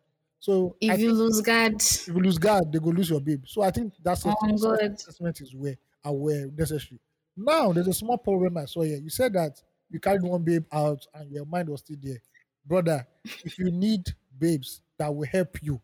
So 0.41 0.77
I 0.89 0.95
If 0.95 1.01
you 1.01 1.13
lose 1.13 1.41
God, 1.41 1.75
if 2.07 2.15
you 2.15 2.21
lose 2.23 2.39
guard, 2.39 2.73
they 2.73 2.79
go 2.79 2.91
lose 2.91 3.11
your 3.11 3.21
babe. 3.21 3.45
So 3.47 3.63
I 3.63 3.71
think 3.71 3.95
that's 4.03 4.25
Oh. 4.25 4.77
Assessment 4.97 5.41
is 5.41 5.55
where 5.55 5.77
aware 6.05 6.49
necessary. 6.51 7.01
Now 7.37 7.73
there's 7.73 7.89
a 7.89 7.93
small 7.95 8.19
problem 8.19 8.57
I 8.57 8.65
saw 8.67 8.83
here. 8.83 8.99
You 8.99 9.11
said 9.11 9.33
that 9.35 9.63
you 9.91 10.01
carried 10.01 10.23
one 10.23 10.43
babe 10.43 10.65
out 10.73 11.07
and 11.15 11.31
your 11.31 11.47
mind 11.47 11.69
was 11.69 11.81
still 11.81 11.97
there, 12.03 12.21
brother. 12.67 13.07
If 13.45 13.59
you 13.59 13.71
need 13.71 14.15
babes 14.39 14.83
that 14.99 15.15
will 15.15 15.27
help 15.27 15.63
you, 15.63 15.81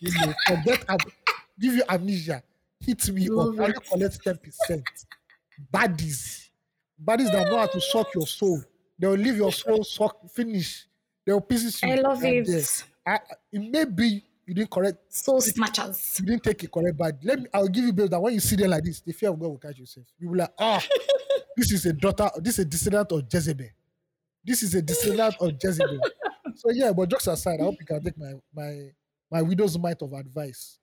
you 0.00 0.10
know, 0.12 0.32
forget 0.46 0.84
ab- 0.88 1.12
give 1.58 1.74
you 1.74 1.82
amnesia, 1.88 2.42
hit 2.80 3.08
me 3.10 3.28
Love 3.28 3.58
up. 3.60 3.68
It. 3.68 3.74
will 3.76 3.80
collect 3.90 4.24
ten 4.24 4.36
percent. 4.38 4.84
Baddies, 5.72 6.48
baddies 7.02 7.30
that 7.32 7.48
know 7.50 7.58
how 7.58 7.66
to 7.66 7.80
suck 7.80 8.14
your 8.14 8.26
soul. 8.26 8.62
They 8.98 9.06
will 9.06 9.14
leave 9.16 9.36
your 9.36 9.52
soul 9.52 9.84
suck 9.84 10.28
finish. 10.30 10.86
They 11.24 11.32
will 11.32 11.40
pieces 11.40 11.82
you. 11.82 11.90
I 11.92 11.94
love 11.96 12.24
it. 12.24 12.84
I, 13.06 13.18
it 13.52 13.58
may 13.70 13.84
be 13.84 14.24
you 14.46 14.54
didn't 14.54 14.70
correct 14.70 15.12
Soul 15.12 15.40
snatchers. 15.40 16.18
you 16.20 16.26
didn't 16.26 16.42
take 16.44 16.62
it 16.64 16.70
correct 16.70 16.96
but 16.96 17.16
Let 17.22 17.40
me 17.40 17.46
I'll 17.52 17.68
give 17.68 17.84
you 17.84 17.92
bills 17.92 18.10
that 18.10 18.20
when 18.20 18.34
you 18.34 18.40
see 18.40 18.56
them 18.56 18.70
like 18.70 18.84
this, 18.84 19.00
the 19.00 19.12
fear 19.12 19.30
of 19.30 19.38
God 19.38 19.48
will 19.48 19.58
catch 19.58 19.78
yourself. 19.78 20.06
You 20.18 20.28
will 20.30 20.38
like, 20.38 20.52
ah, 20.58 20.82
this 21.56 21.72
is 21.72 21.86
a 21.86 21.92
daughter, 21.92 22.30
this 22.38 22.58
is 22.58 22.64
a 22.64 22.68
descendant 22.68 23.12
of 23.12 23.24
Jezebel. 23.32 23.66
This 24.44 24.62
is 24.62 24.74
a 24.74 24.82
descendant 24.82 25.36
of 25.40 25.52
Jezebel. 25.62 26.00
So 26.56 26.70
yeah, 26.70 26.92
but 26.92 27.08
jokes 27.08 27.26
aside, 27.28 27.60
I 27.60 27.64
hope 27.64 27.76
you 27.80 27.86
can 27.86 28.02
take 28.02 28.18
my 28.18 28.32
my 28.54 28.90
my 29.30 29.42
widow's 29.42 29.78
mite 29.78 30.02
of 30.02 30.12
advice. 30.12 30.78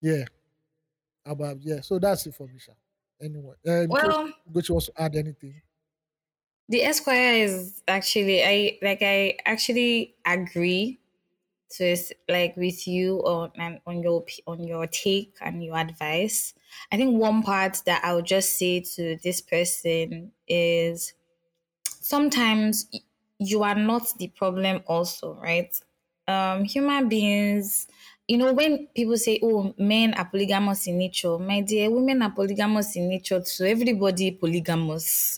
Yeah. 0.00 0.24
About 1.24 1.58
yeah. 1.62 1.80
So 1.80 1.98
that's 1.98 2.26
it 2.26 2.34
for 2.34 2.46
me, 2.48 2.58
Sha. 2.58 2.72
Anyway. 3.22 3.54
Um 3.68 3.88
Well, 3.88 4.32
Gochi 4.52 4.70
wants 4.70 4.86
to 4.86 4.92
add 5.00 5.14
anything. 5.16 5.62
the 6.68 6.82
Esquire 6.82 7.34
is 7.44 7.82
actually 7.88 8.42
I 8.44 8.78
like 8.82 9.02
I 9.02 9.36
actually 9.44 10.14
agree 10.24 10.98
to 11.72 11.84
it's 11.84 12.12
like 12.28 12.56
with 12.56 12.86
you 12.86 13.18
on 13.20 13.52
and 13.56 13.80
on 13.86 14.02
your 14.02 14.24
on 14.46 14.64
your 14.64 14.86
take 14.86 15.36
and 15.40 15.64
your 15.64 15.76
advice. 15.78 16.54
I 16.90 16.96
think 16.96 17.18
one 17.18 17.42
part 17.42 17.82
that 17.86 18.04
I 18.04 18.14
would 18.14 18.26
just 18.26 18.58
say 18.58 18.80
to 18.80 19.16
this 19.22 19.40
person 19.40 20.32
is 20.48 21.14
sometimes 21.84 22.88
you 23.38 23.62
are 23.62 23.74
not 23.74 24.02
the 24.18 24.28
problem 24.28 24.82
also, 24.86 25.34
right? 25.34 25.78
Um 26.28 26.64
human 26.64 27.08
beings 27.08 27.88
you 28.28 28.38
know 28.38 28.52
when 28.52 28.86
people 28.94 29.16
say 29.16 29.40
oh 29.42 29.74
men 29.76 30.14
are 30.14 30.24
polygamous 30.30 30.86
in 30.86 30.96
nature 30.96 31.36
my 31.38 31.60
dear 31.60 31.90
women 31.90 32.22
are 32.22 32.30
polygamous 32.30 32.94
in 32.94 33.08
nature 33.08 33.40
too 33.42 33.64
everybody 33.64 34.30
polygamous 34.30 35.36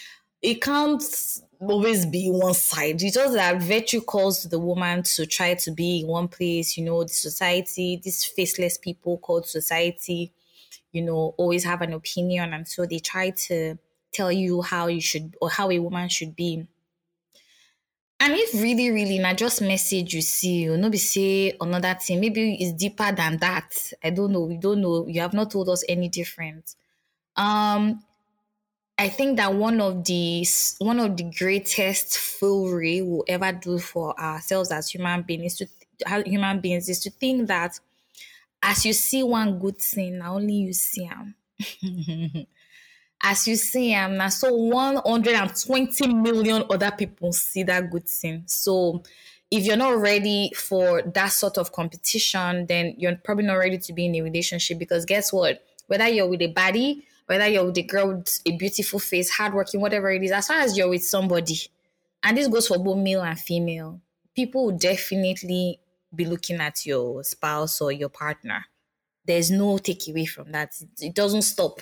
it 0.42 0.60
counts 0.62 1.42
always 1.70 2.06
be 2.06 2.28
one 2.28 2.54
side. 2.54 3.02
It's 3.02 3.14
just 3.14 3.34
that 3.34 3.62
virtue 3.62 4.00
calls 4.00 4.44
the 4.44 4.58
woman 4.58 5.02
to 5.04 5.26
try 5.26 5.54
to 5.54 5.70
be 5.70 6.00
in 6.00 6.06
one 6.08 6.28
place, 6.28 6.76
you 6.76 6.84
know, 6.84 7.02
the 7.02 7.08
society, 7.08 8.00
these 8.02 8.24
faceless 8.24 8.78
people 8.78 9.18
called 9.18 9.46
society, 9.46 10.32
you 10.92 11.02
know, 11.02 11.34
always 11.38 11.64
have 11.64 11.82
an 11.82 11.92
opinion. 11.92 12.52
And 12.52 12.66
so 12.68 12.86
they 12.86 12.98
try 12.98 13.30
to 13.30 13.78
tell 14.12 14.32
you 14.32 14.62
how 14.62 14.88
you 14.88 15.00
should 15.00 15.36
or 15.40 15.50
how 15.50 15.70
a 15.70 15.78
woman 15.78 16.08
should 16.08 16.36
be. 16.36 16.66
And 18.20 18.34
if 18.34 18.54
really, 18.54 18.90
really 18.90 19.18
not 19.18 19.36
just 19.36 19.60
message 19.60 20.14
you 20.14 20.22
see, 20.22 20.62
you 20.62 20.76
know, 20.76 20.88
be 20.88 20.98
say 20.98 21.56
another 21.60 21.94
thing, 22.00 22.20
maybe 22.20 22.54
it's 22.54 22.72
deeper 22.72 23.10
than 23.10 23.38
that. 23.38 23.92
I 24.02 24.10
don't 24.10 24.30
know. 24.30 24.42
We 24.42 24.58
don't 24.58 24.80
know. 24.80 25.08
You 25.08 25.20
have 25.20 25.32
not 25.34 25.50
told 25.50 25.68
us 25.68 25.82
any 25.88 26.08
different. 26.08 26.76
Um, 27.36 28.04
I 28.98 29.08
think 29.08 29.36
that 29.38 29.54
one 29.54 29.80
of 29.80 30.04
the 30.04 30.46
one 30.78 31.00
of 31.00 31.16
the 31.16 31.24
greatest 31.24 32.18
foolery 32.18 33.02
we'll 33.02 33.24
ever 33.26 33.52
do 33.52 33.78
for 33.78 34.18
ourselves 34.20 34.70
as 34.70 34.90
human 34.90 35.22
beings 35.22 35.56
to 35.56 35.66
human 36.24 36.60
beings 36.60 36.88
is 36.88 37.00
to 37.00 37.10
think 37.10 37.48
that 37.48 37.78
as 38.62 38.84
you 38.86 38.92
see 38.92 39.22
one 39.22 39.58
good 39.58 39.78
thing, 39.78 40.18
now 40.18 40.34
only 40.34 40.54
you 40.54 40.72
see 40.72 41.08
them. 41.08 41.34
as 43.22 43.46
you 43.46 43.56
see 43.56 43.94
um 43.94 44.16
now 44.16 44.28
so 44.28 44.52
120 44.52 46.12
million 46.12 46.64
other 46.70 46.90
people 46.90 47.32
see 47.32 47.62
that 47.62 47.90
good 47.90 48.08
thing 48.08 48.42
so 48.46 49.02
if 49.50 49.64
you're 49.64 49.76
not 49.76 49.96
ready 50.00 50.50
for 50.56 51.02
that 51.02 51.28
sort 51.28 51.56
of 51.56 51.70
competition 51.72 52.66
then 52.66 52.94
you're 52.98 53.14
probably 53.16 53.44
not 53.44 53.54
ready 53.54 53.78
to 53.78 53.92
be 53.92 54.06
in 54.06 54.14
a 54.16 54.22
relationship 54.22 54.78
because 54.78 55.04
guess 55.04 55.32
what 55.32 55.64
whether 55.86 56.08
you're 56.08 56.26
with 56.26 56.42
a 56.42 56.48
body 56.48 57.06
whether 57.32 57.46
you're 57.48 57.64
with 57.64 57.78
a 57.78 57.82
girl 57.82 58.08
with 58.14 58.40
a 58.46 58.56
beautiful 58.56 58.98
face 58.98 59.30
hardworking 59.30 59.80
whatever 59.80 60.10
it 60.10 60.22
is 60.22 60.32
as 60.32 60.46
far 60.46 60.58
as 60.58 60.76
you're 60.76 60.88
with 60.88 61.04
somebody 61.04 61.58
and 62.22 62.36
this 62.36 62.48
goes 62.48 62.68
for 62.68 62.78
both 62.78 62.98
male 62.98 63.22
and 63.22 63.38
female 63.38 64.00
people 64.34 64.66
will 64.66 64.78
definitely 64.78 65.80
be 66.14 66.24
looking 66.24 66.60
at 66.60 66.84
your 66.84 67.24
spouse 67.24 67.80
or 67.80 67.90
your 67.90 68.08
partner 68.08 68.64
there's 69.24 69.50
no 69.50 69.76
takeaway 69.76 70.28
from 70.28 70.52
that 70.52 70.72
it 71.00 71.14
doesn't 71.14 71.42
stop 71.42 71.80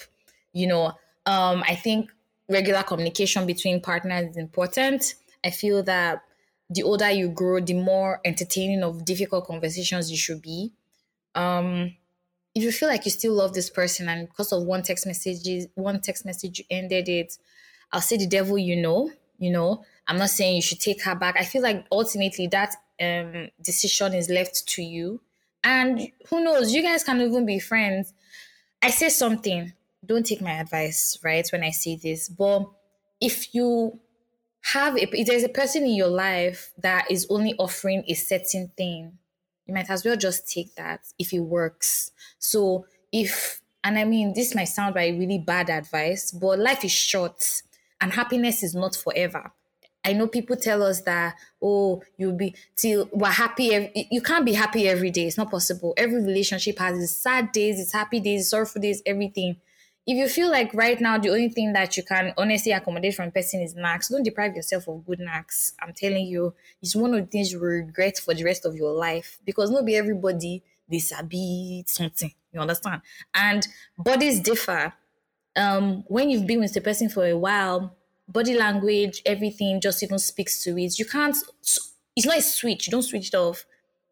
you 0.52 0.66
know 0.66 0.92
um, 1.26 1.62
I 1.66 1.74
think 1.74 2.10
regular 2.48 2.82
communication 2.82 3.46
between 3.46 3.80
partners 3.80 4.30
is 4.30 4.36
important. 4.36 5.14
I 5.44 5.50
feel 5.50 5.82
that 5.84 6.22
the 6.68 6.82
older 6.82 7.10
you 7.10 7.28
grow, 7.28 7.60
the 7.60 7.74
more 7.74 8.20
entertaining 8.24 8.82
of 8.82 9.04
difficult 9.04 9.46
conversations 9.46 10.10
you 10.10 10.16
should 10.16 10.42
be. 10.42 10.72
Um, 11.34 11.94
if 12.54 12.62
you 12.62 12.72
feel 12.72 12.88
like 12.88 13.04
you 13.04 13.10
still 13.10 13.34
love 13.34 13.54
this 13.54 13.70
person 13.70 14.08
and 14.08 14.28
because 14.28 14.52
of 14.52 14.64
one 14.64 14.82
text 14.82 15.06
message, 15.06 15.66
one 15.74 16.00
text 16.00 16.24
message 16.24 16.58
you 16.58 16.64
ended 16.70 17.08
it, 17.08 17.38
I'll 17.92 18.00
say 18.00 18.16
the 18.16 18.26
devil 18.26 18.58
you 18.58 18.76
know, 18.76 19.10
you 19.38 19.50
know. 19.50 19.84
I'm 20.06 20.18
not 20.18 20.30
saying 20.30 20.56
you 20.56 20.62
should 20.62 20.80
take 20.80 21.02
her 21.04 21.14
back. 21.14 21.36
I 21.38 21.44
feel 21.44 21.62
like 21.62 21.86
ultimately 21.92 22.48
that 22.48 22.74
um, 23.00 23.48
decision 23.62 24.14
is 24.14 24.28
left 24.28 24.66
to 24.68 24.82
you. 24.82 25.20
And 25.62 26.10
who 26.28 26.42
knows, 26.42 26.72
you 26.72 26.82
guys 26.82 27.04
can 27.04 27.20
even 27.20 27.46
be 27.46 27.58
friends. 27.58 28.12
I 28.82 28.90
say 28.90 29.10
something, 29.10 29.72
don't 30.04 30.26
take 30.26 30.40
my 30.40 30.52
advice, 30.52 31.18
right? 31.22 31.46
When 31.52 31.62
I 31.62 31.70
say 31.70 31.96
this, 31.96 32.28
but 32.28 32.66
if 33.20 33.54
you 33.54 34.00
have 34.62 34.96
a, 34.96 35.16
if 35.16 35.26
there's 35.26 35.44
a 35.44 35.48
person 35.48 35.84
in 35.84 35.94
your 35.94 36.08
life 36.08 36.72
that 36.78 37.10
is 37.10 37.26
only 37.30 37.54
offering 37.58 38.04
a 38.08 38.14
certain 38.14 38.72
thing, 38.76 39.18
you 39.70 39.74
might 39.74 39.88
as 39.88 40.04
well 40.04 40.16
just 40.16 40.50
take 40.50 40.74
that 40.74 41.00
if 41.16 41.32
it 41.32 41.38
works. 41.38 42.10
So 42.40 42.86
if 43.12 43.62
and 43.84 43.96
I 43.96 44.04
mean 44.04 44.34
this 44.34 44.54
might 44.54 44.64
sound 44.64 44.96
like 44.96 45.14
really 45.14 45.38
bad 45.38 45.70
advice, 45.70 46.32
but 46.32 46.58
life 46.58 46.84
is 46.84 46.90
short 46.90 47.62
and 48.00 48.12
happiness 48.12 48.64
is 48.64 48.74
not 48.74 48.96
forever. 48.96 49.52
I 50.04 50.14
know 50.14 50.26
people 50.26 50.56
tell 50.56 50.82
us 50.82 51.02
that 51.02 51.36
oh 51.62 52.02
you'll 52.16 52.36
be 52.36 52.56
till 52.74 53.08
we're 53.12 53.28
happy. 53.28 53.92
You 54.10 54.20
can't 54.20 54.44
be 54.44 54.54
happy 54.54 54.88
every 54.88 55.12
day. 55.12 55.26
It's 55.28 55.38
not 55.38 55.52
possible. 55.52 55.94
Every 55.96 56.20
relationship 56.20 56.80
has 56.80 57.00
its 57.00 57.14
sad 57.14 57.52
days, 57.52 57.78
its 57.78 57.92
happy 57.92 58.18
days, 58.18 58.50
sorrowful 58.50 58.82
days, 58.82 59.02
everything 59.06 59.56
if 60.06 60.16
you 60.16 60.28
feel 60.28 60.50
like 60.50 60.72
right 60.74 61.00
now 61.00 61.18
the 61.18 61.30
only 61.30 61.48
thing 61.48 61.72
that 61.72 61.96
you 61.96 62.02
can 62.02 62.32
honestly 62.36 62.72
accommodate 62.72 63.14
from 63.14 63.28
a 63.28 63.30
person 63.30 63.60
is 63.60 63.74
knacks, 63.74 64.08
don't 64.08 64.22
deprive 64.22 64.56
yourself 64.56 64.88
of 64.88 65.06
good 65.06 65.20
knacks. 65.20 65.72
I'm 65.80 65.92
telling 65.92 66.26
you, 66.26 66.54
it's 66.82 66.96
one 66.96 67.14
of 67.14 67.20
the 67.20 67.26
things 67.26 67.52
you 67.52 67.58
regret 67.60 68.18
for 68.18 68.34
the 68.34 68.44
rest 68.44 68.64
of 68.64 68.74
your 68.74 68.92
life 68.92 69.38
because 69.44 69.70
not 69.70 69.84
be 69.84 69.96
everybody 69.96 70.62
they 70.90 70.98
sabi 70.98 71.84
something. 71.86 72.32
You 72.52 72.60
understand? 72.60 73.02
And 73.34 73.66
bodies 73.96 74.40
differ. 74.40 74.92
Um, 75.54 76.04
when 76.08 76.30
you've 76.30 76.46
been 76.46 76.60
with 76.60 76.74
the 76.74 76.80
person 76.80 77.08
for 77.08 77.24
a 77.26 77.36
while, 77.36 77.94
body 78.26 78.54
language, 78.54 79.22
everything 79.24 79.80
just 79.80 80.02
even 80.02 80.18
speaks 80.18 80.62
to 80.64 80.76
it. 80.78 80.98
You 80.98 81.04
can't. 81.04 81.36
It's 82.16 82.26
not 82.26 82.38
a 82.38 82.42
switch. 82.42 82.86
You 82.86 82.90
don't 82.90 83.02
switch 83.02 83.28
it 83.28 83.34
off. 83.36 83.64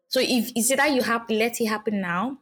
So 0.07 0.19
if 0.21 0.51
it's 0.55 0.71
either 0.71 0.87
you 0.87 1.01
have 1.03 1.29
let 1.29 1.59
it 1.59 1.67
happen 1.67 2.01
now 2.01 2.37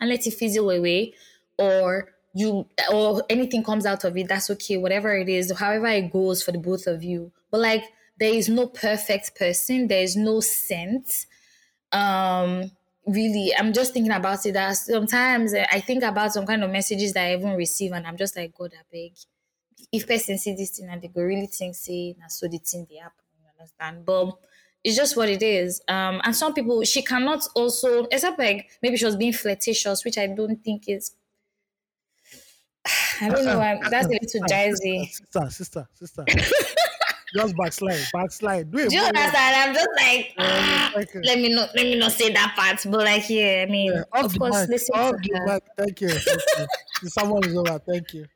and 0.00 0.10
let 0.10 0.26
it 0.26 0.34
fizzle 0.34 0.70
away, 0.70 1.14
or 1.58 2.14
you 2.34 2.66
or 2.90 3.22
anything 3.28 3.62
comes 3.62 3.84
out 3.86 4.04
of 4.04 4.16
it, 4.16 4.28
that's 4.28 4.50
okay, 4.50 4.76
whatever 4.76 5.14
it 5.16 5.28
is, 5.28 5.52
however 5.58 5.86
it 5.88 6.12
goes 6.12 6.42
for 6.42 6.52
the 6.52 6.58
both 6.58 6.86
of 6.86 7.02
you. 7.02 7.30
But 7.50 7.60
like 7.60 7.84
there 8.18 8.32
is 8.32 8.48
no 8.48 8.66
perfect 8.66 9.36
person, 9.36 9.88
there 9.88 10.02
is 10.02 10.16
no 10.16 10.40
sense. 10.40 11.26
Um 11.90 12.70
really 13.06 13.52
I'm 13.58 13.72
just 13.72 13.92
thinking 13.92 14.12
about 14.12 14.46
it 14.46 14.52
that 14.52 14.72
sometimes 14.76 15.52
I 15.54 15.80
think 15.80 16.04
about 16.04 16.32
some 16.32 16.46
kind 16.46 16.62
of 16.64 16.70
messages 16.70 17.12
that 17.14 17.26
I 17.26 17.34
even 17.34 17.54
receive 17.56 17.92
and 17.92 18.06
I'm 18.06 18.16
just 18.16 18.36
like, 18.36 18.54
God, 18.56 18.72
I 18.74 18.82
beg. 18.90 19.12
If 19.90 20.06
person 20.06 20.38
see 20.38 20.54
this 20.54 20.70
thing 20.78 20.88
and 20.88 21.02
they 21.02 21.08
go 21.08 21.20
really 21.22 21.46
think 21.48 21.74
say 21.74 22.14
na 22.18 22.28
so 22.28 22.48
the 22.48 22.58
thing 22.58 22.86
they 22.88 22.96
happen, 22.96 23.24
you 23.38 23.50
understand? 23.58 24.06
But 24.06 24.38
it's 24.82 24.96
just 24.96 25.16
what 25.16 25.28
it 25.28 25.42
is. 25.42 25.82
Um 25.86 26.22
and 26.24 26.34
some 26.34 26.54
people 26.54 26.82
she 26.84 27.02
cannot 27.02 27.46
also 27.54 28.04
except 28.04 28.38
like 28.38 28.70
maybe 28.82 28.96
she 28.96 29.04
was 29.04 29.16
being 29.16 29.34
flirtatious, 29.34 30.02
which 30.04 30.16
I 30.16 30.28
don't 30.28 30.64
think 30.64 30.88
is 30.88 31.12
I 33.20 33.28
don't 33.28 33.44
know. 33.44 33.60
I'm, 33.60 33.78
that's 33.90 34.06
a 34.06 34.10
little 34.10 34.40
jazzy. 34.42 35.08
Sister, 35.08 35.50
sister, 35.50 35.88
sister. 35.94 36.24
just 37.34 37.56
backslide, 37.56 38.04
backslide. 38.12 38.70
Do, 38.70 38.88
Do 38.88 38.94
you 38.94 39.02
understand? 39.02 39.56
I'm 39.56 39.74
just 39.74 39.88
like, 39.96 40.34
ah, 40.38 40.92
let 41.24 41.38
me 41.38 41.54
not, 41.54 41.70
let 41.74 41.84
me 41.84 41.98
not 41.98 42.12
say 42.12 42.32
that 42.32 42.54
part. 42.56 42.80
But 42.84 43.04
like, 43.04 43.28
yeah, 43.30 43.64
I 43.66 43.70
mean, 43.70 43.92
yeah, 43.92 44.02
of 44.12 44.38
course, 44.38 44.60
mic, 44.60 44.68
listen 44.68 44.94
to 44.94 45.40
her. 45.46 45.60
Thank 45.76 46.00
you. 46.00 46.10
Someone 47.04 47.44
is 47.44 47.56
over. 47.56 47.78
Thank 47.78 48.14
you. 48.14 48.26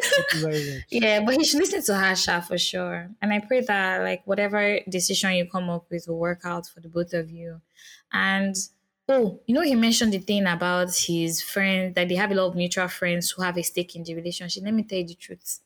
Thank 0.00 0.42
you. 0.42 0.80
Yeah, 0.90 1.24
but 1.24 1.36
he 1.36 1.44
should 1.44 1.60
listen 1.60 1.82
to 1.84 1.94
her, 1.94 2.14
Sha, 2.14 2.40
for 2.40 2.58
sure. 2.58 3.10
And 3.20 3.32
I 3.32 3.40
pray 3.40 3.62
that 3.62 4.02
like 4.02 4.22
whatever 4.26 4.80
decision 4.88 5.34
you 5.34 5.46
come 5.50 5.68
up 5.70 5.86
with 5.90 6.06
will 6.08 6.18
work 6.18 6.42
out 6.44 6.66
for 6.66 6.80
the 6.80 6.88
both 6.88 7.12
of 7.12 7.30
you. 7.30 7.60
And 8.12 8.54
Oh, 9.08 9.40
you 9.46 9.54
know, 9.54 9.62
he 9.62 9.74
mentioned 9.74 10.12
the 10.12 10.18
thing 10.18 10.46
about 10.46 10.94
his 10.94 11.42
friend 11.42 11.94
that 11.94 12.08
they 12.08 12.14
have 12.16 12.30
a 12.30 12.34
lot 12.34 12.48
of 12.48 12.56
mutual 12.56 12.88
friends 12.88 13.30
who 13.30 13.42
have 13.42 13.56
a 13.56 13.62
stake 13.62 13.96
in 13.96 14.02
the 14.04 14.14
relationship. 14.14 14.62
Let 14.64 14.74
me 14.74 14.82
tell 14.82 14.98
you 14.98 15.06
the 15.06 15.14
truth. 15.14 15.60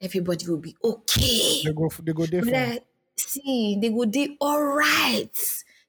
Everybody 0.00 0.46
will 0.46 0.58
be 0.58 0.76
okay. 0.82 1.62
They 1.64 1.72
go, 1.72 1.88
they 2.02 2.12
go 2.12 2.26
there. 2.26 2.78
see, 3.16 3.78
they 3.80 3.90
go 3.90 4.04
there 4.04 4.28
all 4.40 4.62
right. 4.62 5.30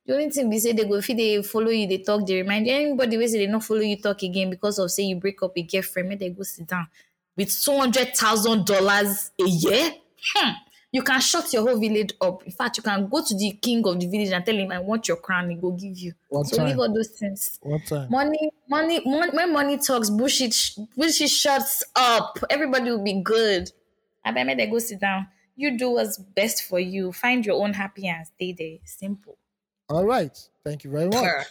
The 0.05 0.13
only 0.13 0.29
thing 0.29 0.49
we 0.49 0.59
say 0.59 0.73
they 0.73 0.85
go 0.85 0.95
if 0.95 1.07
they 1.07 1.41
follow 1.43 1.69
you, 1.69 1.87
they 1.87 1.99
talk, 1.99 2.25
they 2.25 2.41
remind 2.41 2.67
you. 2.67 2.73
Anybody 2.73 3.17
will 3.17 3.27
say 3.27 3.39
they 3.39 3.47
not 3.51 3.63
follow 3.63 3.81
you 3.81 3.97
talk 4.01 4.21
again 4.23 4.49
because 4.49 4.79
of 4.79 4.91
say 4.91 5.03
you 5.03 5.15
break 5.17 5.41
up 5.43 5.57
a 5.57 5.61
girlfriend, 5.63 6.19
they 6.19 6.29
go 6.29 6.43
sit 6.43 6.67
down 6.67 6.87
with 7.35 7.51
two 7.63 7.77
hundred 7.77 8.15
thousand 8.15 8.65
dollars 8.65 9.31
a 9.39 9.45
year. 9.47 9.91
Hmm 10.33 10.64
you 10.95 11.03
can 11.03 11.19
shut 11.19 11.51
your 11.51 11.67
whole 11.67 11.77
village 11.77 12.13
up. 12.21 12.41
In 12.45 12.53
fact, 12.53 12.77
you 12.77 12.83
can 12.83 13.09
go 13.09 13.21
to 13.21 13.35
the 13.35 13.51
king 13.61 13.85
of 13.85 13.99
the 13.99 14.07
village 14.07 14.29
and 14.29 14.45
tell 14.45 14.55
him, 14.55 14.71
I 14.71 14.79
want 14.79 15.09
your 15.09 15.17
crown, 15.17 15.49
he 15.49 15.57
will 15.57 15.73
give 15.73 15.97
you. 15.97 16.13
One 16.29 16.45
so 16.45 16.55
time. 16.55 16.67
leave 16.67 16.79
all 16.79 16.93
those 16.93 17.09
things. 17.09 17.59
One 17.61 17.81
time. 17.81 18.07
Money, 18.09 18.49
money, 18.69 19.01
money, 19.05 19.31
when 19.33 19.51
money 19.51 19.77
talks, 19.77 20.09
bullshit, 20.09 20.55
bullshit 20.95 21.29
shuts 21.29 21.83
up. 21.97 22.39
Everybody 22.49 22.91
will 22.91 23.03
be 23.03 23.21
good. 23.21 23.69
I 24.23 24.31
bet 24.31 24.55
they 24.55 24.67
go 24.67 24.79
sit 24.79 25.01
down. 25.01 25.27
You 25.57 25.77
do 25.77 25.89
what's 25.89 26.17
best 26.17 26.63
for 26.63 26.79
you. 26.79 27.11
Find 27.11 27.45
your 27.45 27.61
own 27.61 27.73
happy 27.73 28.07
and 28.07 28.25
stay 28.25 28.53
there. 28.53 28.77
Simple. 28.85 29.37
All 29.89 30.05
right. 30.05 30.37
Thank 30.63 30.85
you 30.85 30.91
very 30.91 31.09
much. 31.09 31.25
Per. 31.25 31.45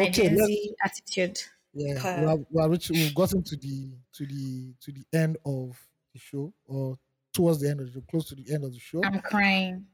Okay, 0.00 0.74
attitude. 0.82 1.38
Yeah, 1.74 2.20
we 2.20 2.26
have, 2.26 2.38
we 2.50 2.62
have 2.62 2.70
reached, 2.70 2.90
we've 2.92 3.14
gotten 3.14 3.42
to 3.42 3.56
the 3.56 3.90
to 4.14 4.24
the 4.24 4.72
to 4.80 4.92
the 4.92 5.04
end 5.12 5.36
of 5.44 5.78
the 6.14 6.18
show, 6.18 6.52
or 6.66 6.96
towards 7.32 7.60
the 7.60 7.70
end 7.70 7.80
of 7.80 7.92
the 7.92 8.00
close 8.10 8.28
to 8.28 8.34
the 8.34 8.52
end 8.52 8.64
of 8.64 8.72
the 8.72 8.78
show. 8.78 9.02
I'm 9.04 9.20
crying. 9.20 9.84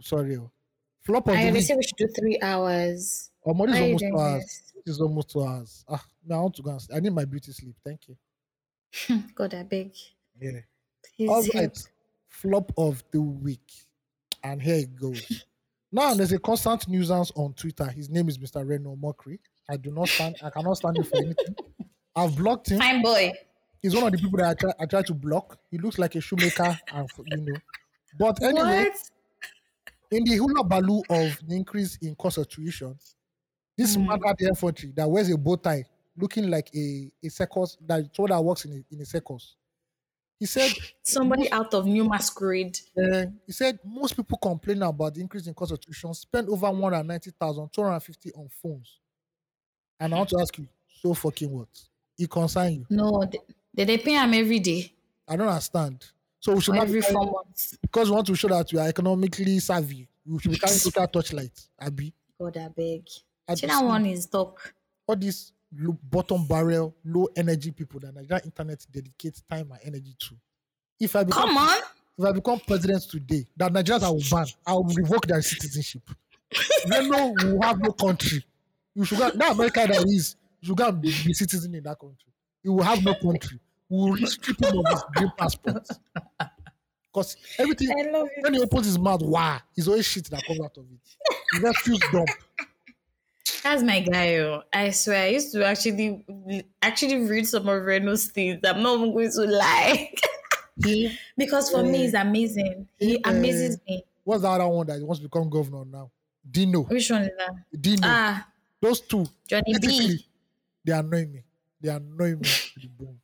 sorry. 0.00 0.36
Oh. 0.36 0.50
Flop 1.04 1.28
of 1.28 1.34
I 1.36 1.46
the 1.46 1.52
week. 1.52 1.62
say 1.62 1.76
we 1.76 1.82
should 1.82 1.96
do 1.96 2.08
three 2.08 2.38
hours. 2.42 3.30
Oh, 3.44 3.54
more 3.54 3.68
is 3.68 3.80
almost 3.80 4.04
two 4.04 4.18
hours. 4.18 4.62
This 4.84 4.94
is 4.96 5.00
almost 5.00 5.30
two 5.30 5.42
hours. 5.42 5.84
Ah, 5.88 6.04
now 6.26 6.38
I 6.38 6.40
want 6.42 6.54
to 6.56 6.62
go. 6.62 6.78
I 6.94 7.00
need 7.00 7.12
my 7.12 7.24
beauty 7.24 7.52
sleep. 7.52 7.76
Thank 7.84 8.00
you. 8.08 9.22
God, 9.34 9.54
I 9.54 9.62
beg. 9.62 9.92
Yeah. 10.40 10.60
Please 11.16 11.30
All 11.30 11.44
right. 11.54 11.78
Flop 12.28 12.72
of 12.76 13.02
the 13.12 13.20
week, 13.20 13.72
and 14.42 14.60
here 14.60 14.76
it 14.76 14.96
goes. 14.96 15.44
now 15.92 16.12
there's 16.12 16.32
a 16.32 16.38
constant 16.38 16.88
nuisance 16.88 17.32
on 17.36 17.54
Twitter. 17.54 17.86
His 17.86 18.10
name 18.10 18.28
is 18.28 18.36
Mr. 18.38 18.68
Reno 18.68 18.96
Omokri. 18.96 19.38
I 19.70 19.76
do 19.76 19.90
not 19.90 20.08
stand. 20.08 20.36
I 20.42 20.50
cannot 20.50 20.76
stand 20.76 20.98
him 20.98 21.04
for 21.04 21.16
anything. 21.16 21.56
I've 22.16 22.36
blocked 22.36 22.70
him. 22.70 22.78
Fine 22.78 23.02
boy 23.02 23.32
he's 23.82 23.94
one 23.94 24.04
of 24.04 24.12
the 24.12 24.18
people 24.18 24.38
that 24.38 24.50
I 24.50 24.54
try, 24.54 24.72
I 24.80 24.86
try 24.86 25.02
to 25.02 25.14
block. 25.14 25.58
He 25.70 25.78
looks 25.78 25.98
like 25.98 26.14
a 26.14 26.20
shoemaker, 26.20 26.78
and 26.92 27.08
you 27.26 27.36
know, 27.52 27.58
But 28.18 28.42
anyway, 28.42 28.84
What? 28.84 29.10
in 30.10 30.24
the 30.24 30.36
hula 30.36 30.64
baloo 30.64 31.02
of 31.10 31.38
the 31.46 31.54
increase 31.56 31.96
in 32.02 32.14
cost 32.14 32.38
of 32.38 32.48
tuition, 32.48 32.96
this 33.76 33.96
Mm. 33.96 34.38
the 34.38 34.46
infantry 34.48 34.92
that 34.96 35.08
wears 35.08 35.28
a 35.30 35.36
bow 35.36 35.56
tie, 35.56 35.84
looking 36.16 36.48
like 36.50 36.70
a, 36.74 37.10
a 37.22 37.28
circus, 37.28 37.76
that 37.86 38.14
someone 38.14 38.30
that 38.30 38.42
works 38.42 38.64
in 38.64 38.72
a, 38.72 38.94
in 38.94 39.00
a 39.00 39.04
circus. 39.06 39.54
He 40.38 40.46
said, 40.46 40.70
Somebody 41.02 41.50
out 41.50 41.72
of 41.74 41.86
new 41.86 42.08
masquerade. 42.08 42.78
uh, 42.96 43.26
he 43.46 43.52
said 43.52 43.78
most 43.84 44.16
people 44.16 44.38
complain 44.38 44.82
about 44.82 45.14
the 45.14 45.20
increase 45.20 45.46
in 45.46 45.54
cost 45.54 45.72
of 45.72 45.80
tuition, 45.80 46.12
spend 46.14 46.48
over 46.48 46.70
190,000, 46.70 47.68
250 47.72 48.32
on 48.32 48.48
phones. 48.48 49.00
And 49.98 50.14
I 50.14 50.18
want 50.18 50.30
to 50.30 50.38
ask 50.40 50.56
you, 50.58 50.68
so 51.02 51.14
fucking 51.14 51.50
what? 51.50 51.68
It 52.18 52.30
concern 52.30 52.72
you. 52.72 52.86
No, 52.90 53.24
they, 53.30 53.38
they, 53.76 53.84
they 53.84 53.98
pay 53.98 54.12
him 54.14 54.34
every 54.34 54.58
day, 54.58 54.92
I 55.28 55.36
don't 55.36 55.48
understand. 55.48 56.04
So 56.40 56.54
we 56.54 56.60
should 56.60 56.72
or 56.74 56.78
not 56.78 56.86
every 56.88 57.00
four 57.02 57.24
months. 57.30 57.76
because 57.80 58.08
we 58.08 58.14
want 58.14 58.26
to 58.28 58.34
show 58.36 58.48
that 58.48 58.72
we 58.72 58.78
are 58.78 58.88
economically 58.88 59.58
savvy. 59.58 60.08
We 60.24 60.38
should 60.38 60.52
be 60.52 60.58
carrying 60.58 60.78
total 60.80 61.06
torchlight. 61.08 61.60
Abi. 61.80 62.12
God, 62.40 62.56
I 62.56 62.68
beg. 62.68 63.06
I 63.48 63.54
See, 63.54 63.62
just 63.62 63.72
that 63.72 63.80
see 63.80 63.84
one 63.84 64.06
is 64.06 64.26
talk. 64.26 64.74
all 65.06 65.16
these 65.16 65.52
low, 65.76 65.96
bottom 66.02 66.46
barrel, 66.46 66.94
low 67.04 67.28
energy 67.36 67.70
people 67.72 68.00
that 68.00 68.14
Nigerian 68.14 68.44
internet 68.44 68.84
dedicates 68.90 69.42
time 69.48 69.70
and 69.72 69.80
energy 69.84 70.14
to. 70.18 70.36
If 71.00 71.14
I 71.16 71.24
become 71.24 71.48
Come 71.48 71.56
on. 71.58 71.78
if 72.18 72.24
I 72.24 72.32
become 72.32 72.60
president 72.60 73.02
today, 73.10 73.46
that 73.56 73.72
Nigerians 73.72 74.02
I 74.02 74.10
will 74.10 74.22
ban, 74.30 74.46
I 74.66 74.72
will 74.74 74.84
revoke 74.94 75.26
their 75.26 75.42
citizenship. 75.42 76.02
you 76.86 77.08
know, 77.10 77.34
we 77.44 77.58
have 77.66 77.78
no 77.80 77.92
country. 77.92 78.44
You 78.94 79.04
should 79.04 79.18
go, 79.18 79.30
that 79.30 79.52
America 79.52 79.84
that 79.86 80.04
is, 80.08 80.36
you 80.60 80.68
should 80.68 80.76
go 80.76 80.88
and 80.88 81.00
be, 81.00 81.08
be 81.24 81.32
citizen 81.34 81.74
in 81.74 81.82
that 81.84 81.98
country. 81.98 82.32
You 82.62 82.72
will 82.74 82.84
have 82.84 83.04
no 83.04 83.14
country. 83.14 83.58
We 83.88 84.10
will 84.10 84.26
strip 84.26 84.60
him 84.60 84.78
of 84.78 84.86
his 84.88 85.04
green 85.14 85.32
passport. 85.38 85.86
Because 87.12 87.34
everything, 87.58 87.88
I 87.98 88.10
love 88.10 88.28
when 88.40 88.52
he 88.52 88.60
opens 88.60 88.84
his 88.84 88.98
mouth, 88.98 89.22
wow, 89.22 89.58
it's 89.74 89.88
always 89.88 90.04
shit 90.04 90.26
that 90.28 90.44
comes 90.44 90.60
out 90.60 90.76
of 90.76 90.84
it. 90.84 91.00
He 91.54 91.60
just 91.60 91.78
feels 91.78 92.00
dumb. 92.12 92.26
That's 93.62 93.82
my 93.82 94.00
guy. 94.00 94.36
oh. 94.36 94.62
I 94.72 94.90
swear, 94.90 95.22
I 95.24 95.28
used 95.28 95.52
to 95.52 95.64
actually 95.64 96.24
actually 96.82 97.24
read 97.26 97.46
some 97.46 97.68
of 97.68 97.82
Reno's 97.82 98.26
things. 98.26 98.60
I'm 98.64 98.82
not 98.82 98.98
even 98.98 99.12
going 99.14 99.30
to 99.30 99.40
lie. 99.46 100.12
He, 100.84 101.16
because 101.38 101.70
for 101.70 101.82
me, 101.82 102.00
Eh, 102.00 102.02
he's 102.02 102.14
amazing. 102.14 102.88
He 102.98 103.16
eh, 103.16 103.20
amazes 103.24 103.78
me. 103.88 104.04
what's 104.24 104.42
the 104.42 104.48
other 104.48 104.68
one 104.68 104.86
that 104.86 105.00
wants 105.00 105.20
to 105.20 105.24
become 105.28 105.48
governor 105.48 105.84
now? 105.86 106.10
Dino. 106.48 106.82
Which 106.82 107.10
one 107.10 107.22
is 107.22 107.30
that? 107.38 107.80
Dino. 107.80 108.02
Ah, 108.04 108.46
Those 108.80 109.00
two, 109.00 109.24
Johnny 109.48 109.72
B. 109.80 110.26
they 110.84 110.92
annoy 110.92 111.26
me. 111.26 111.42
They 111.80 111.88
annoy 111.88 112.36
me 112.36 112.42
to 112.42 112.80
the 112.80 112.88
bone. 112.88 113.18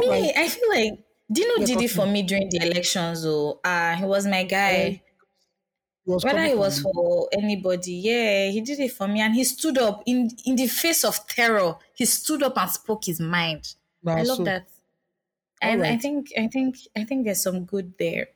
Me. 0.00 0.32
I 0.36 0.48
feel 0.48 0.68
like 0.70 0.92
Dino 1.30 1.54
Yeah, 1.56 1.66
did 1.66 1.80
it 1.82 1.90
for 1.90 2.06
me 2.06 2.22
during 2.22 2.48
the 2.48 2.58
elections. 2.66 3.24
Oh, 3.24 3.60
ah, 3.64 3.96
he 3.98 4.04
was 4.04 4.26
my 4.26 4.44
guy. 4.44 5.02
He 6.04 6.10
was 6.10 6.24
Whether 6.24 6.42
it 6.42 6.58
was 6.58 6.80
for 6.80 7.28
anybody, 7.32 7.94
yeah, 7.94 8.48
he 8.50 8.60
did 8.60 8.78
it 8.78 8.92
for 8.92 9.08
me, 9.08 9.20
and 9.20 9.34
he 9.34 9.44
stood 9.44 9.78
up 9.78 10.02
in 10.06 10.30
in 10.44 10.56
the 10.56 10.66
face 10.66 11.04
of 11.04 11.26
terror. 11.26 11.76
He 11.94 12.04
stood 12.04 12.42
up 12.42 12.58
and 12.58 12.70
spoke 12.70 13.04
his 13.06 13.20
mind. 13.20 13.74
Nah, 14.02 14.16
I 14.16 14.22
love 14.22 14.38
so- 14.38 14.44
that, 14.44 14.68
and 15.62 15.82
I 15.84 15.96
think 15.96 16.28
I 16.38 16.48
think 16.48 16.76
I 16.96 17.04
think 17.04 17.24
there's 17.24 17.42
some 17.42 17.64
good 17.64 17.94
there. 17.98 18.28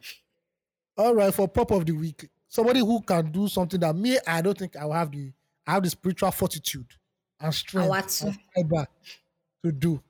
All 0.97 1.15
right, 1.15 1.33
for 1.33 1.47
pop 1.49 1.71
of 1.71 1.87
the 1.87 1.93
week, 1.93 2.29
somebody 2.49 2.81
who 2.81 3.01
can 3.03 3.31
do 3.31 3.49
something 3.49 3.81
that 3.81 3.95
me, 3.95 4.19
I 4.27 4.41
don't 4.43 4.59
think 4.59 4.77
I 4.77 4.85
will 4.85 4.95
have 4.95 5.11
the 5.13 5.33
I 5.67 5.73
have 5.73 5.83
the 5.83 5.91
spiritual 5.91 6.31
fortitude 6.31 6.91
and 7.41 7.55
strength 7.55 8.23
and 8.57 8.87
to 9.65 9.73
do. 9.73 10.03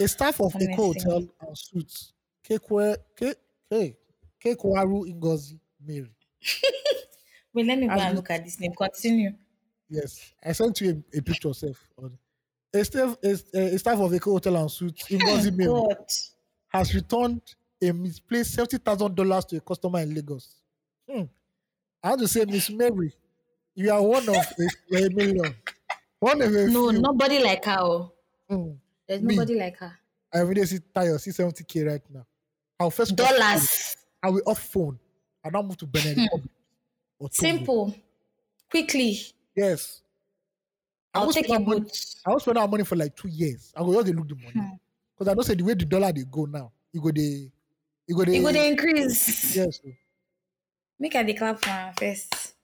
A 0.00 0.08
staff 0.08 0.40
of 0.40 0.54
Amazing. 0.54 0.74
Eko 0.74 0.86
Hotel 0.94 1.28
and 1.40 1.58
Suits, 1.58 2.12
Kekwe, 2.44 2.96
Ke, 3.16 3.34
Ke, 3.70 3.96
Kekwaru 4.42 5.04
Ngozi 5.20 5.58
Mary. 5.80 6.10
Wait, 7.54 7.66
let 7.66 7.78
me 7.78 7.86
go 7.86 7.92
As 7.92 8.02
and 8.02 8.16
look 8.16 8.30
at 8.30 8.44
this 8.44 8.58
name. 8.58 8.72
Continue. 8.74 9.32
Yes, 9.88 10.32
I 10.42 10.52
sent 10.52 10.80
you 10.80 11.04
a, 11.14 11.18
a 11.18 11.22
picture 11.22 11.48
of 11.48 11.56
self. 11.56 11.76
A 12.74 12.84
staff, 12.84 13.16
a, 13.22 13.28
a 13.74 13.78
staff 13.78 13.98
of 14.00 14.10
Eko 14.12 14.32
Hotel 14.32 14.56
and 14.56 14.70
Suits, 14.70 15.06
Ngozi 15.08 15.52
Mary, 15.56 15.68
God, 15.68 16.06
has 16.68 16.94
returned 16.94 17.42
a 17.82 17.92
misplaced 17.92 18.54
seventy 18.54 18.78
thousand 18.78 19.14
dollars 19.14 19.44
to 19.46 19.56
a 19.58 19.60
customer 19.60 20.00
in 20.00 20.14
Lagos. 20.14 20.56
Hmm. 21.08 21.24
I 22.02 22.10
have 22.10 22.18
to 22.20 22.28
say, 22.28 22.44
Miss 22.46 22.70
Mary, 22.70 23.12
you 23.74 23.90
are 23.92 24.02
one 24.02 24.26
of 24.28 24.36
a, 24.36 24.96
a 24.96 25.08
million. 25.10 25.54
One 26.20 26.40
of 26.40 26.54
a 26.54 26.66
no, 26.68 26.90
few. 26.90 27.00
nobody 27.00 27.38
like 27.40 27.64
her. 27.66 27.78
oh. 28.50 28.78
Hmm. 29.18 29.26
There's 29.26 29.28
Me. 29.28 29.36
nobody 29.36 29.58
like 29.58 29.76
her. 29.78 29.92
I 30.34 30.38
really 30.40 30.64
see 30.66 30.78
Tayo, 30.94 31.20
see 31.20 31.30
70k 31.30 31.86
right 31.86 32.02
now. 32.12 32.26
I'll 32.80 32.90
first 32.90 33.14
Dollars, 33.14 33.96
I 34.22 34.30
will 34.30 34.42
off 34.46 34.58
phone. 34.60 34.98
I 35.44 35.50
now 35.50 35.62
move 35.62 35.76
to 35.78 35.86
Benin 35.86 36.28
Togo. 36.28 37.28
simple, 37.30 37.94
quickly. 38.70 39.18
Yes. 39.54 40.00
I 41.14 41.20
I'll 41.20 41.32
take 41.32 41.44
spend 41.46 41.66
your 41.66 41.76
money- 41.78 41.90
I 42.24 42.30
won't 42.30 42.42
spend 42.42 42.56
that 42.56 42.70
money 42.70 42.84
for 42.84 42.96
like 42.96 43.14
two 43.14 43.28
years. 43.28 43.72
I 43.76 43.82
will 43.82 44.02
just 44.02 44.14
look 44.14 44.28
the 44.28 44.34
money. 44.36 44.50
Hmm. 44.52 44.74
Because 45.14 45.28
I 45.30 45.34
don't 45.34 45.44
say 45.44 45.54
the 45.54 45.64
way 45.64 45.74
the 45.74 45.84
dollar 45.84 46.10
they 46.12 46.24
go 46.24 46.46
now, 46.46 46.72
you 46.92 47.00
go 47.02 47.10
they 47.10 47.50
you 48.06 48.16
go 48.16 48.24
they 48.24 48.36
You 48.36 48.42
go 48.42 48.52
to 48.52 48.66
increase. 48.66 49.54
yes. 49.56 49.80
Make 50.98 51.14
a 51.14 51.24
declare 51.24 51.56
for 51.56 51.68
her 51.68 51.92
first. 51.98 52.54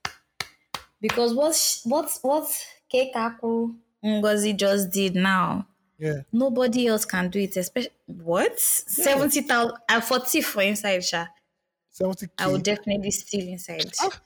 Because 0.99 1.33
what 1.35 1.55
what 1.85 2.09
what 2.23 2.65
Kekaku 2.91 3.75
Ngozi 4.03 4.57
just 4.57 4.89
did 4.89 5.13
now, 5.15 5.67
Yeah. 5.99 6.21
nobody 6.31 6.87
else 6.87 7.05
can 7.05 7.29
do 7.29 7.39
it. 7.39 7.57
Especially 7.57 7.91
what 8.07 8.59
seventy 8.59 9.41
thousand. 9.41 9.77
I 9.89 9.99
forty 10.01 10.41
for 10.41 10.61
inside, 10.61 11.03
Sha. 11.03 11.25
70k. 11.99 12.29
I 12.37 12.47
would 12.47 12.63
definitely 12.63 13.11
steal 13.11 13.47
inside. 13.49 13.91
Ah. 14.01 14.21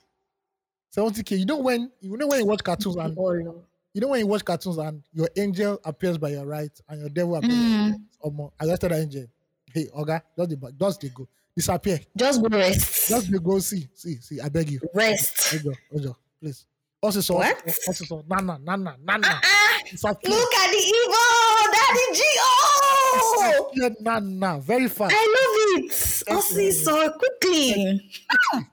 70k. 0.96 1.38
You 1.40 1.46
know 1.46 1.58
when 1.58 1.90
you 2.00 2.16
know 2.16 2.26
when 2.28 2.38
you 2.40 2.46
watch 2.46 2.62
cartoons 2.62 2.96
and 2.96 3.16
Oh, 3.18 3.32
you 3.32 4.00
know 4.00 4.08
when 4.08 4.20
you 4.20 4.26
watch 4.26 4.44
cartoons 4.44 4.78
and 4.78 5.02
your 5.12 5.28
angel 5.36 5.80
appears 5.84 6.18
by 6.18 6.30
your 6.30 6.46
right 6.46 6.70
and 6.88 7.00
your 7.00 7.08
devil 7.10 7.34
appears 7.36 7.54
Mm, 7.54 7.86
left. 7.90 8.00
Omo, 8.24 8.52
arrested 8.60 8.90
that 8.92 9.00
angel. 9.00 9.26
Hey, 9.72 9.86
Oga, 9.96 10.22
just 10.36 10.50
the 10.50 10.72
just 10.78 11.00
they 11.00 11.08
go. 11.08 11.28
Disappear. 11.56 12.00
just 12.16 12.40
go 12.42 12.48
rest. 12.48 13.08
Just 13.08 13.42
go 13.42 13.58
see. 13.60 13.88
See, 13.94 14.16
see, 14.16 14.40
I 14.40 14.48
beg 14.48 14.70
you. 14.70 14.80
rest. 14.94 15.54
Ojo, 15.54 15.72
Ojo, 15.96 16.16
please. 16.40 16.66
Also, 17.02 17.20
so, 17.20 17.34
What? 17.34 17.62
also, 17.86 18.04
so, 18.04 18.24
nana, 18.28 18.58
nana, 18.62 18.96
nana. 19.04 19.40
Ah, 19.84 19.90
Disappear. 19.90 20.30
look 20.30 20.54
at 20.54 20.70
the 20.70 20.78
evil, 20.78 21.72
Daddy 21.72 22.06
G. 22.14 22.22
Oh, 22.40 23.70
Disappear, 23.74 23.96
nana. 24.00 24.60
Very 24.60 24.88
fast. 24.88 25.14
I 25.16 25.24
love 25.36 25.84
it. 25.84 26.22
Also, 26.30 26.70
so 26.70 27.10
quickly. 27.10 28.10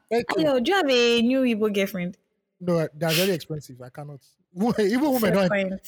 Very 0.10 0.24
cool. 0.30 0.44
Yo, 0.44 0.60
do 0.60 0.72
you 0.72 0.78
have 0.78 0.90
a 0.90 1.22
new 1.22 1.42
Igbo 1.42 1.74
girlfriend? 1.74 2.18
No, 2.60 2.88
they're 2.94 3.10
very 3.10 3.32
expensive. 3.32 3.82
I 3.82 3.90
cannot. 3.90 4.20
Even 4.80 5.14
women 5.14 5.34
don't. 5.34 5.50
Fair 5.50 5.80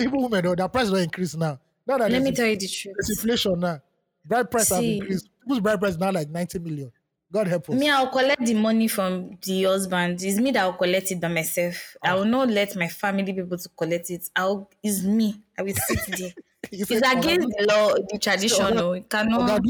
Even 0.00 0.22
women 0.22 0.44
don't. 0.44 0.56
Their 0.56 0.68
price 0.68 0.88
don't 0.90 1.00
increase 1.00 1.34
now. 1.36 1.58
Now 1.86 1.98
that 1.98 2.10
Let 2.12 2.22
me 2.22 2.32
tell 2.32 2.46
you 2.46 2.56
the 2.56 2.68
truth. 2.68 2.94
there's 2.96 3.10
inflation 3.10 3.58
now. 3.58 3.80
Bride 4.24 4.50
price 4.50 4.68
have 4.68 4.84
increased. 4.84 5.28
People's 5.42 5.60
bride 5.60 5.80
price 5.80 5.96
now 5.96 6.12
like 6.12 6.28
90 6.28 6.58
million. 6.60 6.92
God 7.32 7.48
help 7.48 7.70
us. 7.70 7.80
Me, 7.80 7.88
I'll 7.90 8.10
collect 8.10 8.44
the 8.44 8.54
money 8.54 8.88
from 8.88 9.38
the 9.42 9.64
husband. 9.64 10.22
It's 10.22 10.38
me 10.38 10.50
that 10.52 10.64
will 10.66 10.74
collect 10.74 11.10
it 11.10 11.20
by 11.20 11.28
myself. 11.28 11.96
I 12.02 12.14
will 12.14 12.26
not 12.26 12.48
let 12.50 12.76
my 12.76 12.88
family 12.88 13.32
be 13.32 13.40
able 13.40 13.58
to 13.58 13.68
collect 13.70 14.10
it. 14.10 14.28
I'll 14.36 14.70
it's 14.82 15.02
me. 15.02 15.42
I 15.58 15.62
will 15.62 15.74
sit 15.74 16.00
there. 16.18 16.32
It's 16.70 16.90
against 16.90 17.48
the 17.58 17.66
law, 17.68 17.94
the 18.10 18.18
tradition. 18.18 18.66
Oga- 18.66 18.74
No, 18.74 18.92
it 18.92 19.08
cannot. 19.08 19.62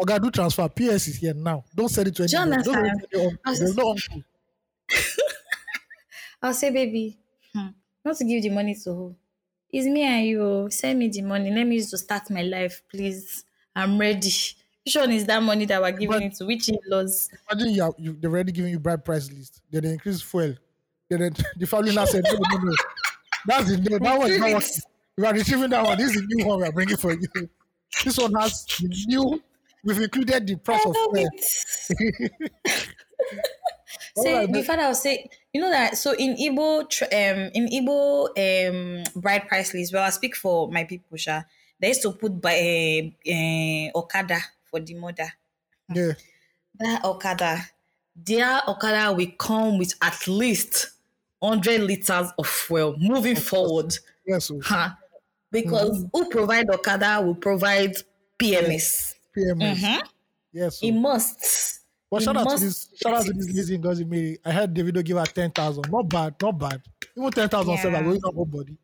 Oga 0.00 0.20
do, 0.22 0.30
transfer. 0.30 0.68
PS 0.68 1.08
is 1.08 1.16
here 1.16 1.34
now. 1.34 1.64
Don't 1.74 1.88
send 1.88 2.08
it 2.08 2.14
to 2.16 2.22
anyone. 2.24 2.62
Don't 2.62 2.62
send 2.64 2.86
it 3.02 3.10
to 3.12 3.18
uncle. 3.20 3.38
I 3.44 3.50
was 3.50 3.58
There's 3.58 3.70
just- 3.74 3.78
no 3.78 3.90
uncle. 3.90 4.22
I'll 6.42 6.54
say, 6.54 6.70
baby, 6.70 7.18
hmm, 7.54 7.68
not 8.04 8.16
to 8.16 8.24
give 8.24 8.42
the 8.42 8.50
money 8.50 8.74
to 8.74 8.92
who? 8.94 9.16
It's 9.72 9.86
me 9.86 10.02
and 10.02 10.26
you. 10.26 10.42
oh. 10.42 10.68
Send 10.68 10.98
me 10.98 11.08
the 11.08 11.22
money. 11.22 11.50
Let 11.50 11.66
me 11.66 11.76
use 11.76 11.90
to 11.90 11.98
start 11.98 12.30
my 12.30 12.42
life, 12.42 12.82
please. 12.90 13.44
I'm 13.74 13.98
ready. 13.98 14.30
Which 14.96 15.14
is 15.16 15.26
that 15.26 15.42
money 15.42 15.64
that 15.66 15.80
we're 15.80 15.90
giving 15.92 16.08
But- 16.08 16.22
it 16.22 16.34
to? 16.36 16.46
Which 16.46 16.68
in-laws? 16.68 17.28
Imagine 17.50 17.74
you, 17.74 17.82
have, 17.82 17.94
you 17.98 18.16
they're 18.20 18.30
already 18.30 18.52
giving 18.52 18.70
you 18.72 18.78
bride 18.78 19.04
price 19.04 19.30
list. 19.30 19.60
Then 19.70 19.82
they 19.84 19.90
increase 19.92 20.22
fuel. 20.22 20.54
Then 21.08 21.20
they- 21.20 21.30
the 21.58 21.66
family 21.66 21.94
now 21.94 22.04
said, 22.04 22.24
no, 22.24 22.32
no, 22.32 22.58
no. 22.58 22.72
That's 23.46 23.70
the 23.70 23.76
no, 23.78 23.98
that 23.98 24.18
one 24.18 24.30
is 24.30 24.38
not 24.38 24.52
working. 24.52 24.68
We 25.16 25.26
are 25.26 25.34
retrieving 25.34 25.70
that 25.70 25.84
one. 25.84 25.98
This 25.98 26.14
is 26.14 26.22
the 26.22 26.26
new 26.34 26.46
one 26.46 26.60
we 26.60 26.66
are 26.66 26.72
bringing 26.72 26.96
for 26.96 27.12
you. 27.12 27.26
This 28.04 28.18
one 28.18 28.32
has 28.34 28.64
the 28.80 28.88
new. 29.08 29.42
We've 29.82 30.00
included 30.00 30.46
the 30.46 30.56
price 30.56 30.84
of 30.84 30.94
fuel. 30.94 31.28
Say 34.16 34.34
right, 34.34 34.46
the 34.46 34.52
but- 34.52 34.64
father 34.66 34.86
will 34.86 34.94
say, 34.94 35.28
you 35.52 35.60
know 35.60 35.70
that 35.70 35.96
so 35.96 36.12
in 36.12 36.36
Igbo 36.36 36.80
um 37.02 37.50
in 37.54 37.66
Igbo 37.68 38.28
um 38.36 39.04
bride 39.20 39.48
price 39.48 39.74
list, 39.74 39.92
well 39.92 40.04
I 40.04 40.10
speak 40.10 40.36
for 40.36 40.70
my 40.70 40.84
people, 40.84 41.16
Sha, 41.16 41.42
they 41.80 41.88
used 41.88 42.02
to 42.02 42.12
put 42.12 42.40
by 42.40 42.54
uh, 42.56 43.30
uh, 43.30 43.98
Okada 43.98 44.38
for 44.70 44.80
the 44.80 44.94
mother. 44.94 45.32
Yeah. 45.94 46.12
That 46.78 47.04
Okada, 47.04 47.60
their 48.16 48.62
Okada 48.68 49.12
will 49.12 49.30
come 49.38 49.78
with 49.78 49.94
at 50.02 50.26
least 50.28 50.90
100 51.40 51.80
liters 51.82 52.28
of 52.38 52.46
fuel 52.46 52.96
moving 52.98 53.36
forward. 53.36 53.94
Yes. 54.26 54.50
Huh? 54.62 54.90
Because 55.50 56.06
who 56.12 56.28
provide 56.30 56.70
Okada 56.70 57.20
will 57.20 57.34
provide 57.34 57.94
PMS. 58.38 59.14
PMS. 59.36 59.76
Mhm. 59.78 60.02
Yes. 60.52 60.78
So, 60.78 60.86
It 60.86 60.92
must. 60.92 61.80
You 62.12 62.20
shout 62.20 62.36
out 62.36 62.50
to 62.50 62.64
this, 62.64 62.88
shout 63.00 63.14
out 63.14 63.24
to 63.26 63.32
this. 63.32 63.52
Lizzie 63.52 63.78
Ngozi 63.78 64.06
Mary. 64.06 64.38
I 64.44 64.50
heard 64.52 64.74
Davido 64.74 65.04
give 65.04 65.16
her 65.16 65.24
ten 65.26 65.50
thousand. 65.50 65.90
Not 65.90 66.08
bad, 66.08 66.34
not 66.42 66.58
bad. 66.58 66.82
Even 67.16 67.30
ten 67.30 67.48
thousand 67.48 67.74
yeah. 67.74 67.84
Yeah. 67.86 68.02
going 68.02 68.20
up 68.24 68.34
her 68.34 68.44
body. 68.44 68.76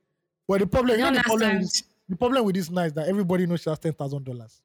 But 0.46 0.60
the 0.60 0.66
problem, 0.66 0.98
You 0.98 1.04
know, 1.06 1.14
the 1.14 1.22
problem, 1.24 1.58
this, 1.62 1.82
the 2.08 2.16
problem 2.16 2.44
with 2.44 2.54
this 2.54 2.70
now 2.70 2.82
is 2.82 2.92
that 2.92 3.08
everybody 3.08 3.46
knows 3.46 3.62
she 3.62 3.70
has 3.70 3.78
ten 3.80 3.92
thousand 3.92 4.24
dollars. 4.24 4.60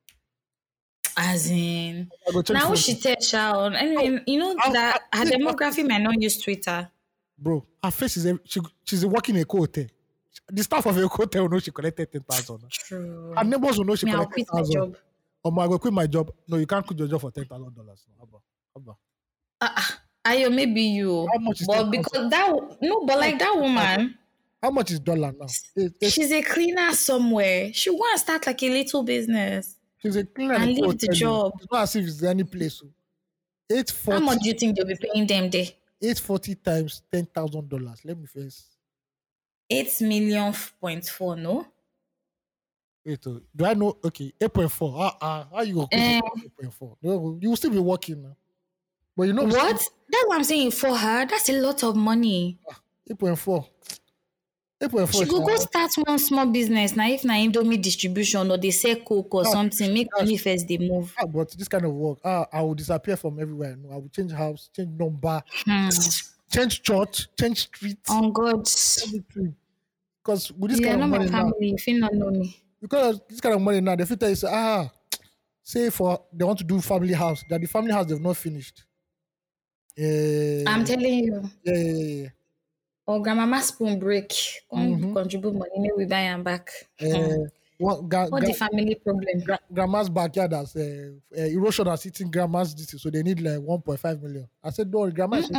As 1.18 1.50
in, 1.50 2.10
I 2.28 2.42
now 2.54 2.76
she 2.76 2.96
tell 2.96 3.16
child. 3.18 3.74
Anyway, 3.76 4.24
you 4.28 4.40
know 4.40 4.56
I'll- 4.60 4.74
that 4.74 5.02
I'll- 5.14 5.26
her 5.26 5.32
demography 5.32 5.88
might 5.88 6.02
not 6.02 6.22
use 6.22 6.38
Twitter. 6.42 6.90
bro. 7.38 7.66
Her 7.84 7.92
face 7.92 8.18
is 8.18 8.26
every- 8.26 8.42
she, 8.46 8.60
she's 8.86 9.06
working 9.06 9.36
in 9.36 9.42
a 9.42 9.46
hotel. 9.52 9.86
The 10.48 10.64
staff 10.64 10.86
of 10.86 10.98
a 10.98 11.08
hotel 11.08 11.44
will 11.44 11.50
know 11.50 11.60
she 11.60 11.72
collected 11.72 12.12
ten 12.12 12.22
thousand. 12.22 12.70
True. 12.70 13.34
Her 13.36 13.44
neighbors 13.44 13.78
will 13.78 13.86
know 13.86 13.96
she 13.96 14.06
Me, 14.06 14.12
I'll 14.12 14.26
collected 14.26 14.48
quit 14.48 14.48
my 14.54 14.60
thousand. 14.60 14.74
job. 14.74 14.98
Um, 15.44 15.60
I 15.60 15.68
quit 15.78 15.94
my 15.94 16.08
job. 16.08 16.32
No, 16.48 16.58
you 16.58 16.68
can't 16.68 16.86
quit 16.86 17.00
your 17.00 17.08
job 17.08 17.22
for 17.22 17.32
ten 17.32 17.46
thousand 17.46 17.76
dollars. 17.76 18.06
No, 18.20 18.28
Abba, 18.28 18.38
Abba. 18.78 18.98
Uh, 19.62 19.82
Ayo, 20.26 20.54
maybe 20.54 20.82
you. 20.84 21.28
How 21.34 21.40
much 21.40 21.62
is 21.62 21.68
but 21.68 21.74
10,000? 21.90 21.92
because 21.92 22.30
that 22.30 22.78
no, 22.82 23.06
but 23.06 23.18
like 23.18 23.40
that 23.40 23.56
woman, 23.56 24.18
How 24.62 24.70
much 24.70 24.92
is 24.92 25.00
dollar 25.00 25.32
now? 25.32 25.48
It- 25.76 25.94
it- 26.00 26.12
she's 26.14 26.32
a 26.32 26.44
cleaner 26.44 26.94
somewhere. 26.94 27.74
She 27.74 27.90
want 27.90 28.14
to 28.14 28.20
start 28.20 28.46
like 28.46 28.62
a 28.62 28.70
little 28.70 29.02
business. 29.02 29.76
She's 30.02 30.16
a 30.16 30.26
cleaner 30.26 30.56
and 30.56 30.66
leave 30.76 30.98
the 31.00 31.08
job. 31.08 31.54
It's 31.62 31.72
not 31.72 31.84
as 31.84 31.96
if 31.96 32.06
it's 32.08 32.24
any 32.24 32.44
place. 32.44 32.82
Eight 33.72 33.92
How 34.06 34.20
much 34.20 34.40
do 34.42 34.50
you 34.50 34.54
think 34.54 34.76
they'll 34.76 34.86
be 34.86 34.96
paying 34.96 35.26
them 35.28 35.50
there? 35.50 35.66
840 36.02 36.56
times 36.56 37.02
ten 37.12 37.26
thousand 37.26 37.70
dollars. 37.70 38.02
Let 38.04 38.18
me 38.18 38.26
first. 38.26 38.78
Eight 39.72 40.00
million 40.02 40.54
point 40.80 41.06
four, 41.06 41.36
no? 41.36 41.66
Wait, 43.04 43.26
oh, 43.28 43.42
do 43.56 43.66
I 43.66 43.74
know? 43.74 43.98
Okay, 44.04 44.32
eight 44.40 44.54
point 44.54 44.72
four. 44.72 44.94
Ah, 44.96 45.18
ah, 45.22 45.48
how 45.52 45.62
you 45.62 45.74
go? 45.74 45.88
Eh. 45.92 46.20
Eight 46.46 46.56
point 46.56 46.74
four. 46.74 46.98
No, 47.02 47.38
you 47.42 47.50
will 47.50 47.56
still 47.58 47.72
be 47.72 47.80
working 47.80 48.22
now. 48.22 48.36
But 49.18 49.24
you 49.24 49.34
know 49.34 49.44
What? 49.44 49.90
That's 50.10 50.26
what 50.28 50.38
I'm 50.38 50.44
saying 50.44 50.72
for 50.72 50.96
her. 50.96 51.26
That's 51.26 51.50
a 51.50 51.60
lot 51.62 51.84
of 51.84 51.96
money. 51.96 52.60
Eight 52.60 52.64
four. 52.66 52.76
Eight 53.10 53.20
point 53.20 53.40
four. 53.40 53.66
She 55.12 55.26
go 55.26 55.42
go 55.46 55.56
start 55.58 55.92
one 56.08 56.18
small 56.18 56.48
business 56.48 56.96
now. 56.96 57.08
If 57.08 57.24
na 57.24 57.34
Indomie 57.34 57.82
distribution 57.82 58.50
or 58.50 58.58
they 58.58 58.72
sell 58.72 58.96
coke 58.96 59.34
or 59.36 59.46
something, 59.46 59.94
make 59.94 60.08
money 60.18 60.38
first. 60.38 60.68
They 60.68 60.78
move. 60.78 61.14
Ah, 61.20 61.26
but 61.28 61.52
this 61.52 61.68
kind 61.68 61.86
of 61.86 61.94
work, 61.94 62.20
ah, 62.26 62.48
I 62.52 62.62
will 62.62 62.74
disappear 62.74 63.16
from 63.16 63.40
everywhere. 63.40 63.78
I 63.92 63.98
will 63.98 64.10
change 64.10 64.32
house, 64.32 64.70
change 64.76 64.90
number, 65.00 65.44
Hmm. 65.66 65.90
change 66.52 66.82
church, 66.82 67.28
change 67.40 67.60
street, 67.60 68.00
On 68.10 68.32
God, 68.34 68.68
everything. 69.06 69.56
Because 70.24 70.52
with 70.52 70.72
this 70.72 70.80
you 70.80 70.86
kind 70.88 71.04
of 71.04 71.10
money 71.10 71.28
now, 71.30 71.52
you 71.60 72.00
not 72.00 72.14
know 72.14 72.32
me, 72.32 72.56
because 72.82 73.16
of 73.18 73.28
this 73.28 73.42
kind 73.42 73.56
of 73.56 73.62
money 73.62 73.82
now, 73.82 73.96
the 73.96 74.06
filter 74.06 74.28
is 74.28 74.44
ah, 74.44 74.90
say 75.64 75.90
for 75.90 76.26
they 76.34 76.46
want 76.46 76.60
to 76.60 76.66
do 76.66 76.82
family 76.82 77.14
house, 77.14 77.44
that 77.50 77.62
the 77.62 77.68
family 77.68 77.92
house 77.92 78.08
they've 78.08 78.22
not 78.22 78.38
finished. 78.38 78.86
Eh, 79.98 80.64
I'm 80.66 80.84
telling 80.86 81.24
you. 81.26 81.50
yeah, 81.64 81.74
yeah, 81.76 81.94
yeah. 82.24 82.30
Or 83.08 83.22
grandmama 83.22 83.62
spoon 83.62 84.00
break. 84.00 84.32
Come 84.70 85.02
Mhm. 85.02 85.14
contribute 85.14 85.54
money, 85.54 85.80
make 85.80 85.96
we 85.98 86.06
buy 86.06 86.20
am 86.22 86.44
back. 86.44 86.70
Eh, 87.00 87.36
one, 87.80 88.08
gra- 88.08 88.28
What 88.30 88.42
gra- 88.44 88.48
the 88.48 88.54
family 88.54 88.96
problem? 88.96 89.40
gra- 89.44 89.60
grandma's 89.74 90.10
backyard 90.10 90.54
has 90.54 90.76
uh, 90.76 91.12
uh, 91.36 91.42
erosion 91.42 91.88
has 91.88 92.06
eating 92.06 92.30
grandma's 92.30 92.76
this, 92.76 93.02
so 93.02 93.10
they 93.10 93.24
need 93.24 93.42
like 93.42 93.60
1.5 93.60 94.22
million. 94.22 94.48
I 94.64 94.70
said, 94.70 94.92
don't 94.92 95.02
worry, 95.02 95.12
grandma, 95.12 95.42
she, 95.42 95.54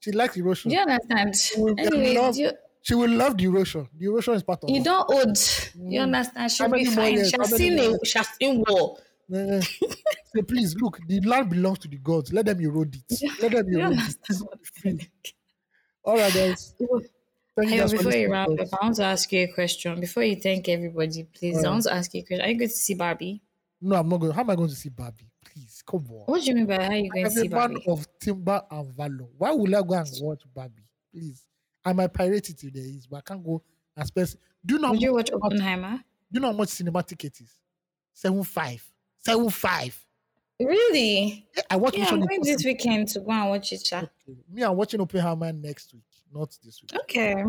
she 0.00 0.12
likes 0.12 0.36
erosion. 0.36 0.70
Do 0.70 0.76
you 0.76 0.82
understand? 0.82 1.34
will 1.58 1.74
Anyway, 1.78 2.14
love- 2.14 2.36
you, 2.36 2.50
She 2.82 2.94
will 2.94 3.10
love 3.10 3.36
the 3.36 3.44
erosion. 3.46 3.88
The 3.98 4.06
erosion 4.06 4.34
is 4.34 4.44
part 4.44 4.62
of 4.62 4.70
you 4.70 4.78
her. 4.78 4.84
don't 4.84 5.10
old. 5.12 5.38
You 5.92 6.00
understand? 6.02 6.52
She'll 6.52 6.68
be 6.70 6.84
fine. 6.84 7.14
years? 7.14 7.30
She's 7.30 7.32
How 7.32 7.46
many 7.50 7.56
seen 7.56 7.78
a 7.80 7.98
she's 8.04 8.28
seen 8.40 8.64
war. 8.68 8.98
Eh, 9.34 9.60
say, 9.60 10.42
please 10.46 10.76
look, 10.76 11.00
the 11.08 11.20
land 11.22 11.50
belongs 11.50 11.80
to 11.80 11.88
the 11.88 11.96
gods. 11.96 12.32
Let 12.32 12.46
them 12.46 12.60
erode 12.60 12.94
it. 12.94 13.22
Let 13.42 13.50
them 13.50 13.66
erode 13.74 13.98
it. 14.84 15.32
All 16.06 16.16
right, 16.16 16.32
guys. 16.32 16.74
Thank 16.78 17.70
you 17.70 17.82
Hey, 17.82 17.90
before 17.90 18.12
you 18.14 18.30
wrap 18.30 18.48
up. 18.48 18.68
I 18.80 18.84
want 18.84 18.96
to 18.96 19.04
ask 19.04 19.32
you 19.32 19.40
a 19.44 19.46
question. 19.48 19.98
Before 19.98 20.22
you 20.22 20.36
thank 20.36 20.68
everybody, 20.68 21.24
please, 21.24 21.56
I 21.56 21.58
Alright. 21.58 21.72
want 21.72 21.82
to 21.84 21.94
ask 21.94 22.14
you 22.14 22.20
a 22.20 22.24
question. 22.24 22.44
Are 22.44 22.48
you 22.48 22.58
going 22.58 22.68
to 22.68 22.74
see 22.74 22.94
Barbie? 22.94 23.42
No, 23.80 23.96
I'm 23.96 24.08
not 24.08 24.18
going. 24.20 24.32
How 24.32 24.42
am 24.42 24.50
I 24.50 24.54
going 24.54 24.68
to 24.68 24.74
see 24.76 24.88
Barbie? 24.90 25.30
Please, 25.44 25.82
come 25.84 26.06
on. 26.10 26.24
What 26.26 26.42
do 26.42 26.46
you 26.48 26.54
mean 26.54 26.66
by 26.66 26.84
how 26.84 26.92
you 26.92 27.10
going 27.10 27.24
to 27.24 27.30
I'm 27.30 27.36
see 27.36 27.46
a 27.46 27.50
man 27.50 27.76
of 27.88 28.06
timber 28.20 28.62
and 28.70 28.92
valor. 28.94 29.26
Why 29.36 29.50
would 29.52 29.74
I 29.74 29.82
go 29.82 29.94
and 29.94 30.08
watch 30.20 30.42
Barbie? 30.54 30.84
Please. 31.12 31.42
I 31.84 31.92
might 31.92 32.12
pirate 32.12 32.50
it 32.50 32.62
if 32.62 32.72
there 32.72 32.84
is, 32.84 33.06
but 33.06 33.16
I 33.16 33.20
can't 33.22 33.44
go 33.44 33.62
and 33.96 34.06
spend. 34.06 34.36
Do 34.64 34.74
you 34.74 34.80
know 34.80 34.90
Would 34.90 35.02
you 35.02 35.14
watch 35.14 35.30
Oppenheimer? 35.32 35.96
do 35.96 36.02
you 36.32 36.40
know 36.40 36.48
how 36.52 36.56
much 36.56 36.68
cinema 36.68 37.02
ticket 37.02 37.40
is? 37.40 37.52
Seven 38.12 38.42
five. 38.44 38.82
Seven 39.18 39.48
five. 39.50 40.05
Really? 40.60 41.46
Yeah, 41.56 41.62
I 41.70 41.76
watch 41.76 41.94
Yeah, 41.94 42.00
Mission 42.04 42.22
I'm 42.22 42.26
going 42.28 42.42
this 42.42 42.64
weekend 42.64 43.08
to 43.08 43.20
go 43.20 43.30
and 43.30 43.50
watch 43.50 43.72
it. 43.72 43.88
Okay. 43.92 44.08
Me, 44.50 44.62
I'm 44.62 44.76
watching 44.76 45.00
Oppenheimer 45.00 45.52
next 45.52 45.92
week, 45.92 46.02
not 46.32 46.56
this 46.64 46.80
week. 46.82 46.94
Okay. 47.02 47.44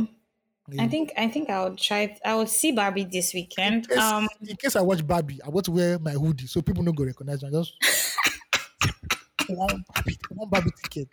I 0.77 0.87
think 0.89 1.13
I 1.15 1.29
think 1.29 1.49
I'll 1.49 1.75
try. 1.77 2.17
I 2.25 2.35
will 2.35 2.45
see 2.47 2.73
Barbie 2.73 3.05
this 3.05 3.33
weekend. 3.33 3.87
Yes, 3.89 3.99
Um, 3.99 4.27
in 4.41 4.57
case 4.57 4.75
I 4.75 4.81
watch 4.81 5.05
Barbie, 5.07 5.39
I 5.41 5.47
want 5.47 5.65
to 5.67 5.71
wear 5.71 5.97
my 5.97 6.11
hoodie 6.11 6.47
so 6.47 6.61
people 6.61 6.83
don't 6.83 6.93
go 6.95 7.05
recognize 7.05 7.41
me. 7.41 7.47
I 7.47 7.51
just 7.51 7.73
one 9.47 9.83
Barbie, 9.93 10.17
one 10.29 10.49
Barbie 10.49 10.71
ticket. 10.83 11.07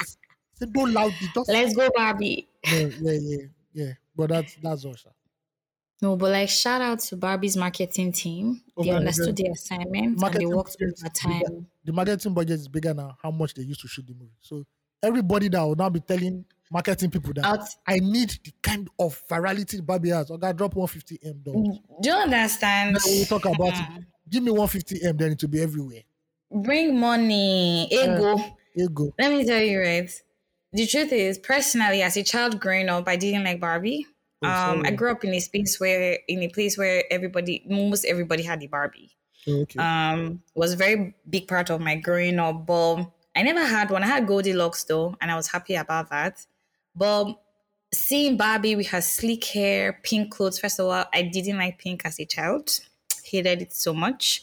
Say 0.55 0.67
don't 0.67 0.93
loudly, 0.93 1.29
just 1.35 1.49
let's 1.49 1.75
go 1.75 1.89
Barbie. 1.95 2.49
yeah, 2.65 2.89
yeah, 3.01 3.19
yeah, 3.23 3.47
yeah. 3.73 3.93
But 4.17 4.31
that's 4.31 4.57
that's 4.57 4.85
all. 4.85 4.95
sha. 4.95 5.11
No, 6.03 6.17
but 6.17 6.33
like 6.33 6.49
shout 6.49 6.83
out 6.83 7.01
to 7.01 7.17
Barbie's 7.17 7.57
marketing 7.57 8.13
team. 8.13 8.63
They 8.77 8.91
Okay, 8.91 8.91
understood 8.91 9.39
yeah. 9.39 9.47
the 9.47 9.51
assignment 9.53 10.23
and 10.23 10.41
they 10.41 10.47
worked 10.47 10.77
overtime. 10.83 11.67
The 11.85 11.93
marketing 11.93 12.35
budget 12.35 12.61
is 12.61 12.69
bigger 12.69 12.93
now. 12.95 13.17
How 13.23 13.31
much 13.31 13.55
they 13.55 13.63
used 13.63 13.81
to 13.83 13.89
shoot 13.89 14.07
the 14.07 14.15
movie. 14.15 14.33
So 14.41 14.65
everybody 15.03 15.49
that 15.49 15.63
will 15.63 15.77
now 15.77 15.91
be 15.91 16.01
telling 16.01 16.45
marketing 16.71 17.11
people 17.11 17.33
that 17.35 17.45
Out. 17.45 17.69
I 17.87 17.99
need 18.01 18.31
the 18.45 18.53
kind 18.63 18.89
of 18.99 19.23
virality 19.29 19.85
Barbie 19.85 20.11
has. 20.11 20.31
Okay, 20.31 20.53
drop 20.53 20.75
150 20.75 21.19
m. 21.23 21.41
Dog. 21.43 21.55
Do 22.03 22.09
you 22.09 22.15
understand? 22.15 22.99
We'll 23.05 23.27
talk 23.27 23.45
about 23.47 23.75
Mm. 23.75 23.99
it. 23.99 24.05
Give 24.29 24.43
me 24.43 24.51
150 24.51 25.05
m, 25.07 25.17
then 25.17 25.33
it 25.33 25.43
will 25.43 25.51
be 25.51 25.61
everywhere. 25.61 26.03
Bring 26.51 26.99
money, 26.99 27.87
ego. 27.93 28.37
Here 28.37 28.85
you 28.85 28.89
go. 28.89 29.15
Let 29.19 29.33
me 29.33 29.45
tell 29.45 29.63
you, 29.63 29.81
right? 29.81 30.11
The 30.73 30.87
truth 30.87 31.13
is, 31.13 31.39
personally, 31.39 32.03
as 32.03 32.17
a 32.17 32.23
child 32.25 32.61
growing 32.61 32.89
up, 32.89 33.07
I 33.09 33.17
didn't 33.17 33.45
like 33.45 33.61
Barbie. 33.61 34.07
Um, 34.45 34.83
I 34.85 34.91
grew 34.91 35.11
up 35.11 35.25
in 35.25 35.35
a 35.35 35.41
space 35.41 35.79
where, 35.81 36.19
in 36.29 36.43
a 36.43 36.49
place 36.49 36.77
where 36.79 37.05
everybody, 37.11 37.65
almost 37.71 38.05
everybody 38.05 38.43
had 38.43 38.63
a 38.63 38.67
Barbie. 38.67 39.11
Oh, 39.47 39.63
okay. 39.63 39.79
Um, 39.79 40.43
was 40.55 40.73
a 40.73 40.77
very 40.77 41.15
big 41.29 41.49
part 41.49 41.71
of 41.71 41.81
my 41.81 41.97
growing 41.97 42.39
up. 42.39 42.67
But 42.67 43.11
I 43.37 43.43
never 43.43 43.65
had 43.65 43.91
one. 43.91 44.03
I 44.03 44.07
had 44.07 44.27
Goldilocks 44.27 44.85
though, 44.85 45.17
and 45.21 45.31
I 45.31 45.37
was 45.37 45.49
happy 45.49 45.75
about 45.75 46.11
that. 46.11 46.47
But 46.95 47.35
seeing 47.93 48.37
Barbie 48.37 48.77
with 48.77 48.89
her 48.89 49.01
sleek 49.01 49.45
hair, 49.45 50.01
pink 50.03 50.33
clothes. 50.33 50.59
First 50.59 50.81
of 50.81 50.87
all, 50.87 51.05
I 51.13 51.23
didn't 51.23 51.59
like 51.59 51.79
pink 51.79 52.03
as 52.05 52.19
a 52.21 52.25
child. 52.25 52.81
Hated 53.25 53.63
it 53.63 53.73
so 53.73 53.95
much. 53.95 54.43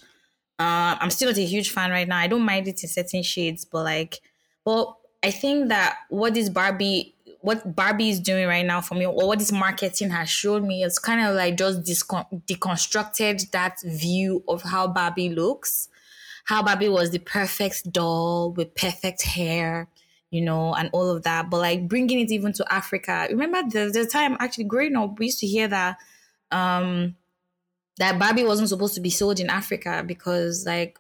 Uh, 0.59 0.95
I'm 0.99 1.09
still 1.09 1.29
not 1.29 1.37
a 1.37 1.45
huge 1.45 1.71
fan 1.71 1.91
right 1.91 2.07
now. 2.07 2.17
I 2.17 2.27
don't 2.27 2.45
mind 2.45 2.67
it 2.67 2.83
in 2.83 2.89
certain 2.89 3.23
shades, 3.23 3.65
but 3.65 3.83
like, 3.83 4.19
but 4.63 4.95
I 5.23 5.31
think 5.31 5.69
that 5.69 5.97
what 6.09 6.33
this 6.33 6.49
Barbie, 6.49 7.15
what 7.41 7.75
Barbie 7.75 8.09
is 8.09 8.19
doing 8.19 8.47
right 8.47 8.65
now 8.65 8.81
for 8.81 8.95
me, 8.95 9.05
or 9.05 9.27
what 9.27 9.39
this 9.39 9.51
marketing 9.51 10.11
has 10.11 10.29
shown 10.29 10.67
me, 10.67 10.83
it's 10.83 10.99
kind 10.99 11.21
of 11.21 11.35
like 11.35 11.57
just 11.57 11.81
discon- 11.81 12.43
deconstructed 12.45 13.49
that 13.51 13.77
view 13.83 14.43
of 14.47 14.61
how 14.63 14.87
Barbie 14.87 15.29
looks. 15.29 15.89
How 16.45 16.63
Barbie 16.63 16.89
was 16.89 17.11
the 17.11 17.19
perfect 17.19 17.91
doll 17.91 18.51
with 18.51 18.75
perfect 18.75 19.21
hair, 19.23 19.87
you 20.31 20.41
know, 20.41 20.73
and 20.73 20.89
all 20.93 21.09
of 21.09 21.23
that. 21.23 21.49
But 21.49 21.59
like 21.59 21.87
bringing 21.87 22.19
it 22.19 22.31
even 22.31 22.53
to 22.53 22.73
Africa. 22.73 23.27
Remember 23.29 23.61
the 23.63 23.91
the 23.91 24.05
time 24.05 24.37
actually 24.39 24.65
growing 24.65 24.95
up, 24.95 25.19
we 25.19 25.27
used 25.27 25.39
to 25.39 25.47
hear 25.47 25.67
that 25.67 25.97
um 26.51 27.15
that 27.97 28.19
Barbie 28.19 28.43
wasn't 28.43 28.69
supposed 28.69 28.95
to 28.95 29.01
be 29.01 29.09
sold 29.09 29.39
in 29.39 29.49
Africa 29.49 30.03
because 30.05 30.65
like 30.65 30.99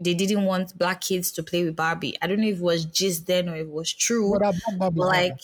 they 0.00 0.14
didn't 0.14 0.44
want 0.44 0.76
black 0.78 1.00
kids 1.02 1.32
to 1.32 1.42
play 1.42 1.64
with 1.64 1.76
Barbie. 1.76 2.16
I 2.22 2.26
don't 2.26 2.40
know 2.40 2.48
if 2.48 2.58
it 2.58 2.62
was 2.62 2.84
just 2.86 3.26
then 3.26 3.48
or 3.48 3.56
if 3.56 3.62
it 3.68 3.72
was 3.72 3.92
true. 3.92 4.38
But 4.38 4.40
that 4.40 4.54
black 4.54 4.74
Barbies 4.78 4.94
But 4.96 5.08
now, 5.10 5.28
like, 5.28 5.40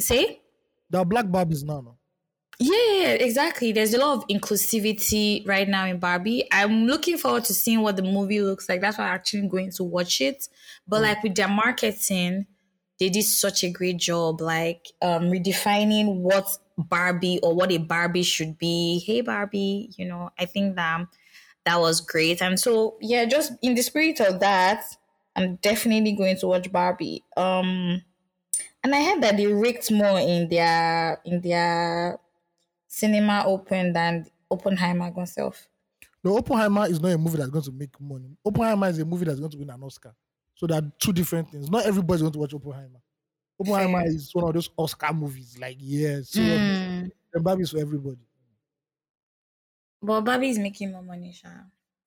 say, 0.00 0.40
there 0.90 1.00
are 1.00 1.04
black 1.04 1.26
Barbies 1.26 1.64
now. 1.64 1.80
No? 1.80 1.98
yeah, 2.60 3.10
exactly. 3.10 3.72
There's 3.72 3.94
a 3.94 3.98
lot 3.98 4.18
of 4.18 4.26
inclusivity 4.28 5.46
right 5.46 5.68
now 5.68 5.86
in 5.86 5.98
Barbie. 5.98 6.48
I'm 6.50 6.86
looking 6.86 7.16
forward 7.16 7.44
to 7.44 7.54
seeing 7.54 7.82
what 7.82 7.96
the 7.96 8.02
movie 8.02 8.40
looks 8.40 8.68
like. 8.68 8.80
That's 8.80 8.98
why 8.98 9.04
I'm 9.04 9.14
actually 9.14 9.48
going 9.48 9.70
to 9.72 9.84
watch 9.84 10.20
it. 10.20 10.48
But 10.86 11.02
like 11.02 11.22
with 11.22 11.36
their 11.36 11.48
marketing, 11.48 12.46
they 12.98 13.10
did 13.10 13.22
such 13.22 13.62
a 13.62 13.70
great 13.70 13.98
job, 13.98 14.40
like 14.40 14.88
um, 15.00 15.24
redefining 15.24 16.16
what 16.16 16.58
Barbie 16.76 17.38
or 17.42 17.54
what 17.54 17.70
a 17.70 17.78
Barbie 17.78 18.24
should 18.24 18.58
be. 18.58 19.04
Hey, 19.06 19.20
Barbie, 19.20 19.90
you 19.96 20.06
know, 20.06 20.30
I 20.36 20.46
think 20.46 20.74
that 20.74 21.06
that 21.64 21.78
was 21.78 22.00
great. 22.00 22.42
And 22.42 22.58
so, 22.58 22.96
yeah, 23.00 23.24
just 23.26 23.52
in 23.62 23.76
the 23.76 23.82
spirit 23.82 24.18
of 24.20 24.40
that, 24.40 24.84
I'm 25.36 25.56
definitely 25.56 26.12
going 26.12 26.38
to 26.38 26.48
watch 26.48 26.72
Barbie. 26.72 27.24
Um, 27.36 28.02
and 28.88 28.94
I 28.94 29.04
heard 29.04 29.22
that 29.22 29.36
they 29.36 29.46
raked 29.46 29.90
more 29.90 30.18
in 30.18 30.48
their 30.48 31.20
in 31.24 31.40
their 31.40 32.18
cinema 32.86 33.44
open 33.46 33.92
than 33.92 34.26
Oppenheimer 34.50 35.12
himself. 35.12 35.68
No, 36.24 36.36
Oppenheimer 36.38 36.86
is 36.86 37.00
not 37.00 37.12
a 37.12 37.18
movie 37.18 37.36
that's 37.38 37.50
going 37.50 37.64
to 37.64 37.72
make 37.72 38.00
money. 38.00 38.36
Oppenheimer 38.44 38.88
is 38.88 38.98
a 38.98 39.04
movie 39.04 39.24
that's 39.26 39.38
going 39.38 39.50
to 39.52 39.58
win 39.58 39.70
an 39.70 39.82
Oscar. 39.82 40.14
So 40.54 40.66
there 40.66 40.78
are 40.78 40.92
two 40.98 41.12
different 41.12 41.50
things. 41.50 41.70
Not 41.70 41.86
everybody's 41.86 42.22
going 42.22 42.32
to 42.32 42.38
watch 42.38 42.54
Oppenheimer. 42.54 43.00
Oppenheimer 43.60 44.00
Fair. 44.00 44.08
is 44.08 44.34
one 44.34 44.44
of 44.48 44.54
those 44.54 44.70
Oscar 44.76 45.12
movies. 45.12 45.58
Like, 45.58 45.76
yeah, 45.80 46.20
seriously. 46.22 46.38
Mm. 46.40 47.10
And 47.34 47.44
Barbie 47.44 47.62
is 47.62 47.70
for 47.70 47.78
everybody. 47.78 48.18
But 50.02 50.22
Barbie 50.22 50.50
is 50.50 50.58
making 50.58 50.92
more 50.92 51.02
money, 51.02 51.32
Sha. 51.32 51.48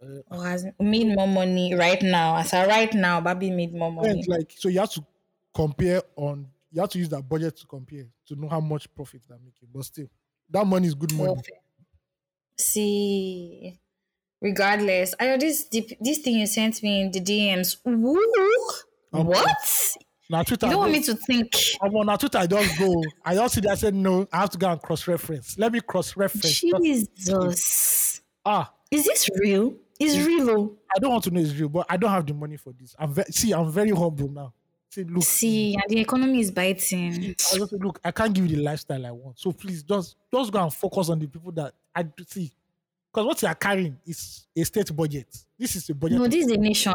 Uh, 0.02 0.22
Or 0.32 0.44
has 0.46 0.66
made 0.80 1.08
more 1.16 1.28
money 1.28 1.74
right 1.76 2.02
now. 2.02 2.38
As 2.38 2.54
of 2.54 2.68
right 2.68 2.94
now, 2.94 3.22
Barbie 3.22 3.52
made 3.52 3.74
more 3.74 3.92
money. 3.92 4.24
like, 4.28 4.52
so 4.52 4.68
you 4.70 4.80
have 4.80 4.92
to 4.92 5.06
compare 5.54 6.02
on. 6.16 6.48
You 6.72 6.82
have 6.82 6.90
to 6.92 7.00
use 7.00 7.10
that 7.10 7.28
budget 7.28 7.58
to 7.58 7.68
compare 7.68 8.06
to 8.28 8.36
know 8.36 8.48
how 8.48 8.60
much 8.62 8.94
profit 8.96 9.22
they're 9.28 9.38
making. 9.40 9.70
But 9.74 9.84
still, 9.86 10.08
that 10.50 10.66
money 10.66 10.88
is 10.88 10.96
good 10.96 11.14
money. 11.14 11.42
See, 12.58 13.80
regardless, 14.42 15.16
I 15.20 15.28
know 15.28 15.38
this 15.38 15.68
this 15.70 16.20
thing 16.20 16.38
you 16.38 16.48
sent 16.48 16.84
me 16.84 17.02
in 17.02 17.12
the 17.12 17.20
DMs. 17.22 17.78
Um, 19.14 19.26
what? 19.28 19.98
Now 20.30 20.44
Twitter, 20.44 20.68
You 20.68 20.72
don't 20.72 20.80
want 20.80 20.92
me 20.94 21.04
to 21.04 21.16
think? 21.16 21.52
I'm 21.82 21.94
on 21.96 22.18
Twitter. 22.18 22.38
I 22.38 22.48
just 22.48 22.80
go. 22.80 23.04
I 23.26 23.36
just 23.36 23.56
see 23.56 23.62
that. 23.62 23.72
I 23.72 23.76
said 23.76 23.94
no. 23.96 24.28
I 24.32 24.38
have 24.42 24.50
to 24.52 24.58
go 24.58 24.70
and 24.72 24.82
cross 24.82 25.06
reference. 25.08 25.58
Let 25.58 25.74
me 25.74 25.82
cross 25.82 26.16
reference. 26.16 26.62
Jesus, 26.62 28.22
Ah, 28.46 28.74
is 28.90 29.06
this 29.06 29.30
real? 29.42 29.76
Is 30.00 30.26
real? 30.26 30.78
I 30.96 31.00
don't 31.00 31.12
want 31.12 31.24
to 31.26 31.32
know 31.32 31.42
it's 31.42 31.54
real, 31.54 31.70
but 31.70 31.86
I 31.90 31.98
don't 31.98 32.10
have 32.10 32.26
the 32.26 32.34
money 32.34 32.58
for 32.58 32.74
this. 32.74 32.96
I'm 32.98 33.14
ve- 33.14 33.24
see. 33.32 33.54
I'm 33.54 33.72
very 33.72 33.92
humble 33.92 34.30
now. 34.30 34.54
See, 34.92 35.04
look. 35.06 35.24
See, 35.24 35.74
and 35.76 35.84
the 35.88 36.00
economy 36.02 36.42
is 36.42 36.52
biting. 36.52 37.14
I 37.14 37.34
just 37.34 37.70
say, 37.72 37.78
look, 37.80 38.00
I 38.04 38.12
can't 38.12 38.34
give 38.34 38.46
you 38.48 38.58
the 38.58 38.64
lifestyle 38.64 39.06
I 39.06 39.12
want. 39.12 39.40
So 39.40 39.52
please, 39.54 39.84
just 39.84 40.18
just 40.34 40.52
go 40.52 40.62
and 40.64 40.74
focus 40.74 41.10
on 41.10 41.20
the 41.20 41.28
people 41.28 41.52
that 41.54 41.74
I 41.96 42.06
see. 42.28 42.52
Because 43.12 43.26
what 43.26 43.42
you 43.42 43.48
are 43.48 43.56
carrying 43.56 43.98
is 44.06 44.48
a 44.56 44.64
state 44.64 44.96
budget. 44.96 45.28
This 45.58 45.76
is 45.76 45.90
a 45.90 45.96
budget. 45.96 46.18
No, 46.20 46.28
this 46.28 46.46
is 46.46 46.52
a 46.52 46.58
nation. 46.58 46.94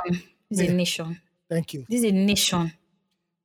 This 0.51 0.61
is 0.61 0.67
Yeah. 0.67 0.71
a 0.71 0.75
nation. 0.75 1.21
Thank 1.49 1.75
you. 1.75 1.87
This 1.89 1.99
is 2.05 2.11
a 2.11 2.13
nation. 2.13 2.73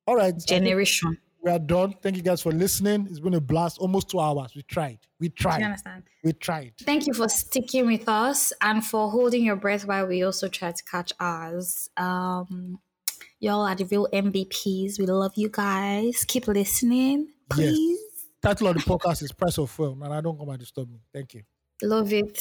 All 0.08 0.16
right. 0.16 0.38
Generation. 0.38 1.18
We 1.44 1.50
are 1.52 1.60
done. 1.60 1.94
Thank 2.02 2.18
you 2.18 2.22
guys 2.22 2.42
for 2.42 2.52
listening. 2.52 3.08
It's 3.10 3.20
been 3.20 3.34
a 3.34 3.42
blast. 3.42 3.80
Almost 3.80 4.10
two 4.10 4.20
hours. 4.20 4.54
We 4.56 4.62
tried. 4.64 5.00
We 5.20 5.30
Do 5.30 5.34
you 5.34 5.38
tried. 5.38 5.64
understand? 5.64 6.04
We 6.24 6.34
tried. 6.34 6.74
Thank 6.80 7.08
you 7.08 7.14
for 7.14 7.28
sticking 7.30 7.88
with 7.88 8.08
us 8.08 8.54
and 8.62 8.86
for 8.86 9.10
holding 9.10 9.44
your 9.44 9.56
breath 9.56 9.86
while 9.86 10.06
we 10.08 10.24
also 10.24 10.48
try 10.48 10.72
to 10.72 10.84
catch 10.84 11.12
ours. 11.20 11.90
Um, 11.98 12.80
y'all 13.42 13.66
are 13.66 13.76
the 13.76 13.86
real 13.86 14.08
MVPs. 14.14 15.00
We 15.00 15.06
love 15.08 15.34
you 15.36 15.50
guys. 15.50 16.24
Keep 16.26 16.48
listening, 16.48 17.28
please. 17.50 18.00
Yes. 18.00 18.26
Title 18.42 18.68
of 18.70 18.76
the 18.76 18.82
podcast 18.82 19.24
is 19.24 19.32
Price 19.32 19.58
of 19.58 19.70
Fuel, 19.70 19.98
and 20.02 20.14
I 20.14 20.22
don't 20.22 20.38
come 20.38 20.50
and 20.50 20.60
disturb 20.60 20.90
me. 20.90 21.00
Thank 21.14 21.34
you. 21.34 21.44
Love 21.84 22.14
it. 22.14 22.38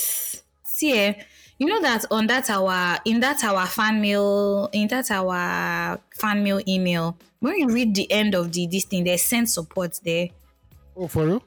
See, 0.62 0.92
eh, 0.92 1.14
you 1.58 1.66
know 1.66 1.80
that 1.82 2.04
on 2.10 2.26
that 2.28 2.48
our 2.48 2.98
in 3.04 3.20
that 3.20 3.42
our 3.42 3.66
fan 3.66 4.00
mail 4.00 4.68
in 4.72 4.88
that 4.88 5.10
our 5.10 5.98
fan 6.14 6.44
mail 6.44 6.60
email 6.68 7.16
when 7.40 7.58
you 7.58 7.68
read 7.68 7.94
the 7.94 8.10
end 8.12 8.34
of 8.34 8.52
the 8.52 8.66
this 8.66 8.84
thing, 8.84 9.04
they 9.04 9.16
send 9.16 9.50
support 9.50 9.98
there. 10.04 10.28
Oh, 10.96 11.08
for 11.08 11.26
real? 11.26 11.42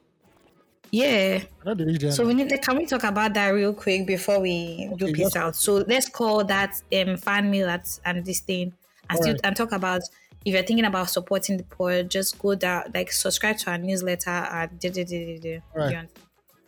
Yeah. 0.92 1.44
I 1.62 1.66
know 1.66 1.74
the 1.74 1.86
region. 1.86 2.12
So 2.12 2.26
we 2.28 2.34
need. 2.34 2.50
To, 2.50 2.58
can 2.58 2.78
we 2.78 2.86
talk 2.86 3.04
about 3.04 3.34
that 3.36 3.50
real 3.50 3.74
quick 3.74 4.06
before 4.06 4.40
we 4.40 4.90
do 4.98 5.06
Okay, 5.06 5.14
peace 5.14 5.32
yes. 5.34 5.36
out? 5.36 5.56
So 5.56 5.78
let's 5.88 6.10
call 6.10 6.44
that 6.44 6.82
um 6.92 7.18
fan 7.18 7.50
mail 7.50 7.70
at 7.70 8.00
and 8.06 8.24
this 8.26 8.42
thing 8.42 8.74
and 9.10 9.20
still 9.20 9.36
and 9.44 9.56
talk 9.56 9.72
about 9.72 10.02
if 10.46 10.54
you're 10.54 10.64
thinking 10.64 10.86
about 10.86 11.10
supporting 11.10 11.58
the 11.58 11.64
poor, 11.64 12.04
just 12.04 12.38
go 12.40 12.56
down 12.56 12.92
like 12.94 13.12
subscribe 13.12 13.58
to 13.60 13.72
our 13.72 13.78
newsletter 13.78 14.30
and 14.30 14.80
da, 14.80 14.90
da, 14.90 15.04
da, 15.04 15.40
da, 15.40 15.60
da. 15.90 16.02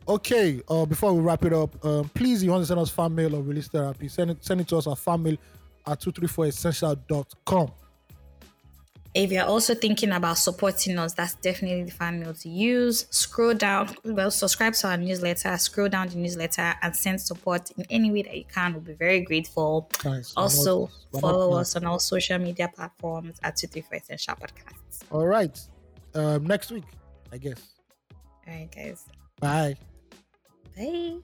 Okay, 0.07 0.62
uh, 0.70 0.86
before 0.86 1.14
we 1.14 1.22
wrap 1.22 1.44
it 1.45 1.53
up, 1.53 1.84
um, 1.84 2.07
please, 2.14 2.44
you 2.44 2.52
want 2.52 2.62
to 2.62 2.68
send 2.68 2.80
us 2.80 2.91
fan 2.91 3.14
mail 3.16 3.36
or 3.36 3.41
release 3.41 3.68
therapy, 3.68 4.07
send 4.07 4.32
it, 4.32 4.45
send 4.45 4.62
it 4.62 4.68
to 4.68 4.78
us 4.78 4.88
at 4.88 4.98
fan 4.99 5.24
mail 5.24 5.36
at 5.88 5.99
234essential.com. 5.99 7.72
If 9.15 9.31
you're 9.31 9.45
also 9.45 9.73
thinking 9.73 10.11
about 10.11 10.37
supporting 10.37 10.99
us, 10.99 11.13
that's 11.13 11.35
definitely 11.35 11.83
the 11.83 11.91
fan 11.91 12.19
mail 12.19 12.33
to 12.33 12.49
use. 12.49 13.05
Scroll 13.11 13.53
down, 13.53 13.95
well, 14.03 14.29
subscribe 14.29 14.73
to 14.73 14.89
our 14.89 14.97
newsletter, 14.97 15.57
scroll 15.57 15.87
down 15.87 16.09
the 16.09 16.17
newsletter 16.17 16.73
and 16.81 16.93
send 16.93 17.21
support 17.21 17.71
in 17.77 17.85
any 17.89 18.11
way 18.11 18.23
that 18.23 18.35
you 18.37 18.43
can. 18.53 18.73
We'll 18.73 18.81
be 18.81 18.91
very 18.93 19.21
grateful. 19.21 19.89
Nice. 20.03 20.33
Also, 20.35 20.75
We're 20.75 20.81
not- 20.81 20.91
we're 21.13 21.21
not 21.21 21.21
follow 21.21 21.53
us 21.53 21.75
on 21.77 21.85
all 21.85 21.99
social 21.99 22.37
media 22.39 22.67
platforms 22.75 23.37
at 23.41 23.55
234 23.55 23.97
Essential 23.99 24.35
Podcasts. 24.35 25.03
All 25.09 25.25
right. 25.25 25.57
Um, 26.13 26.45
next 26.45 26.71
week, 26.71 26.83
I 27.31 27.37
guess. 27.37 27.61
All 28.45 28.53
right, 28.53 28.69
guys. 28.69 29.05
Bye. 29.39 29.77
Bye. 30.75 31.19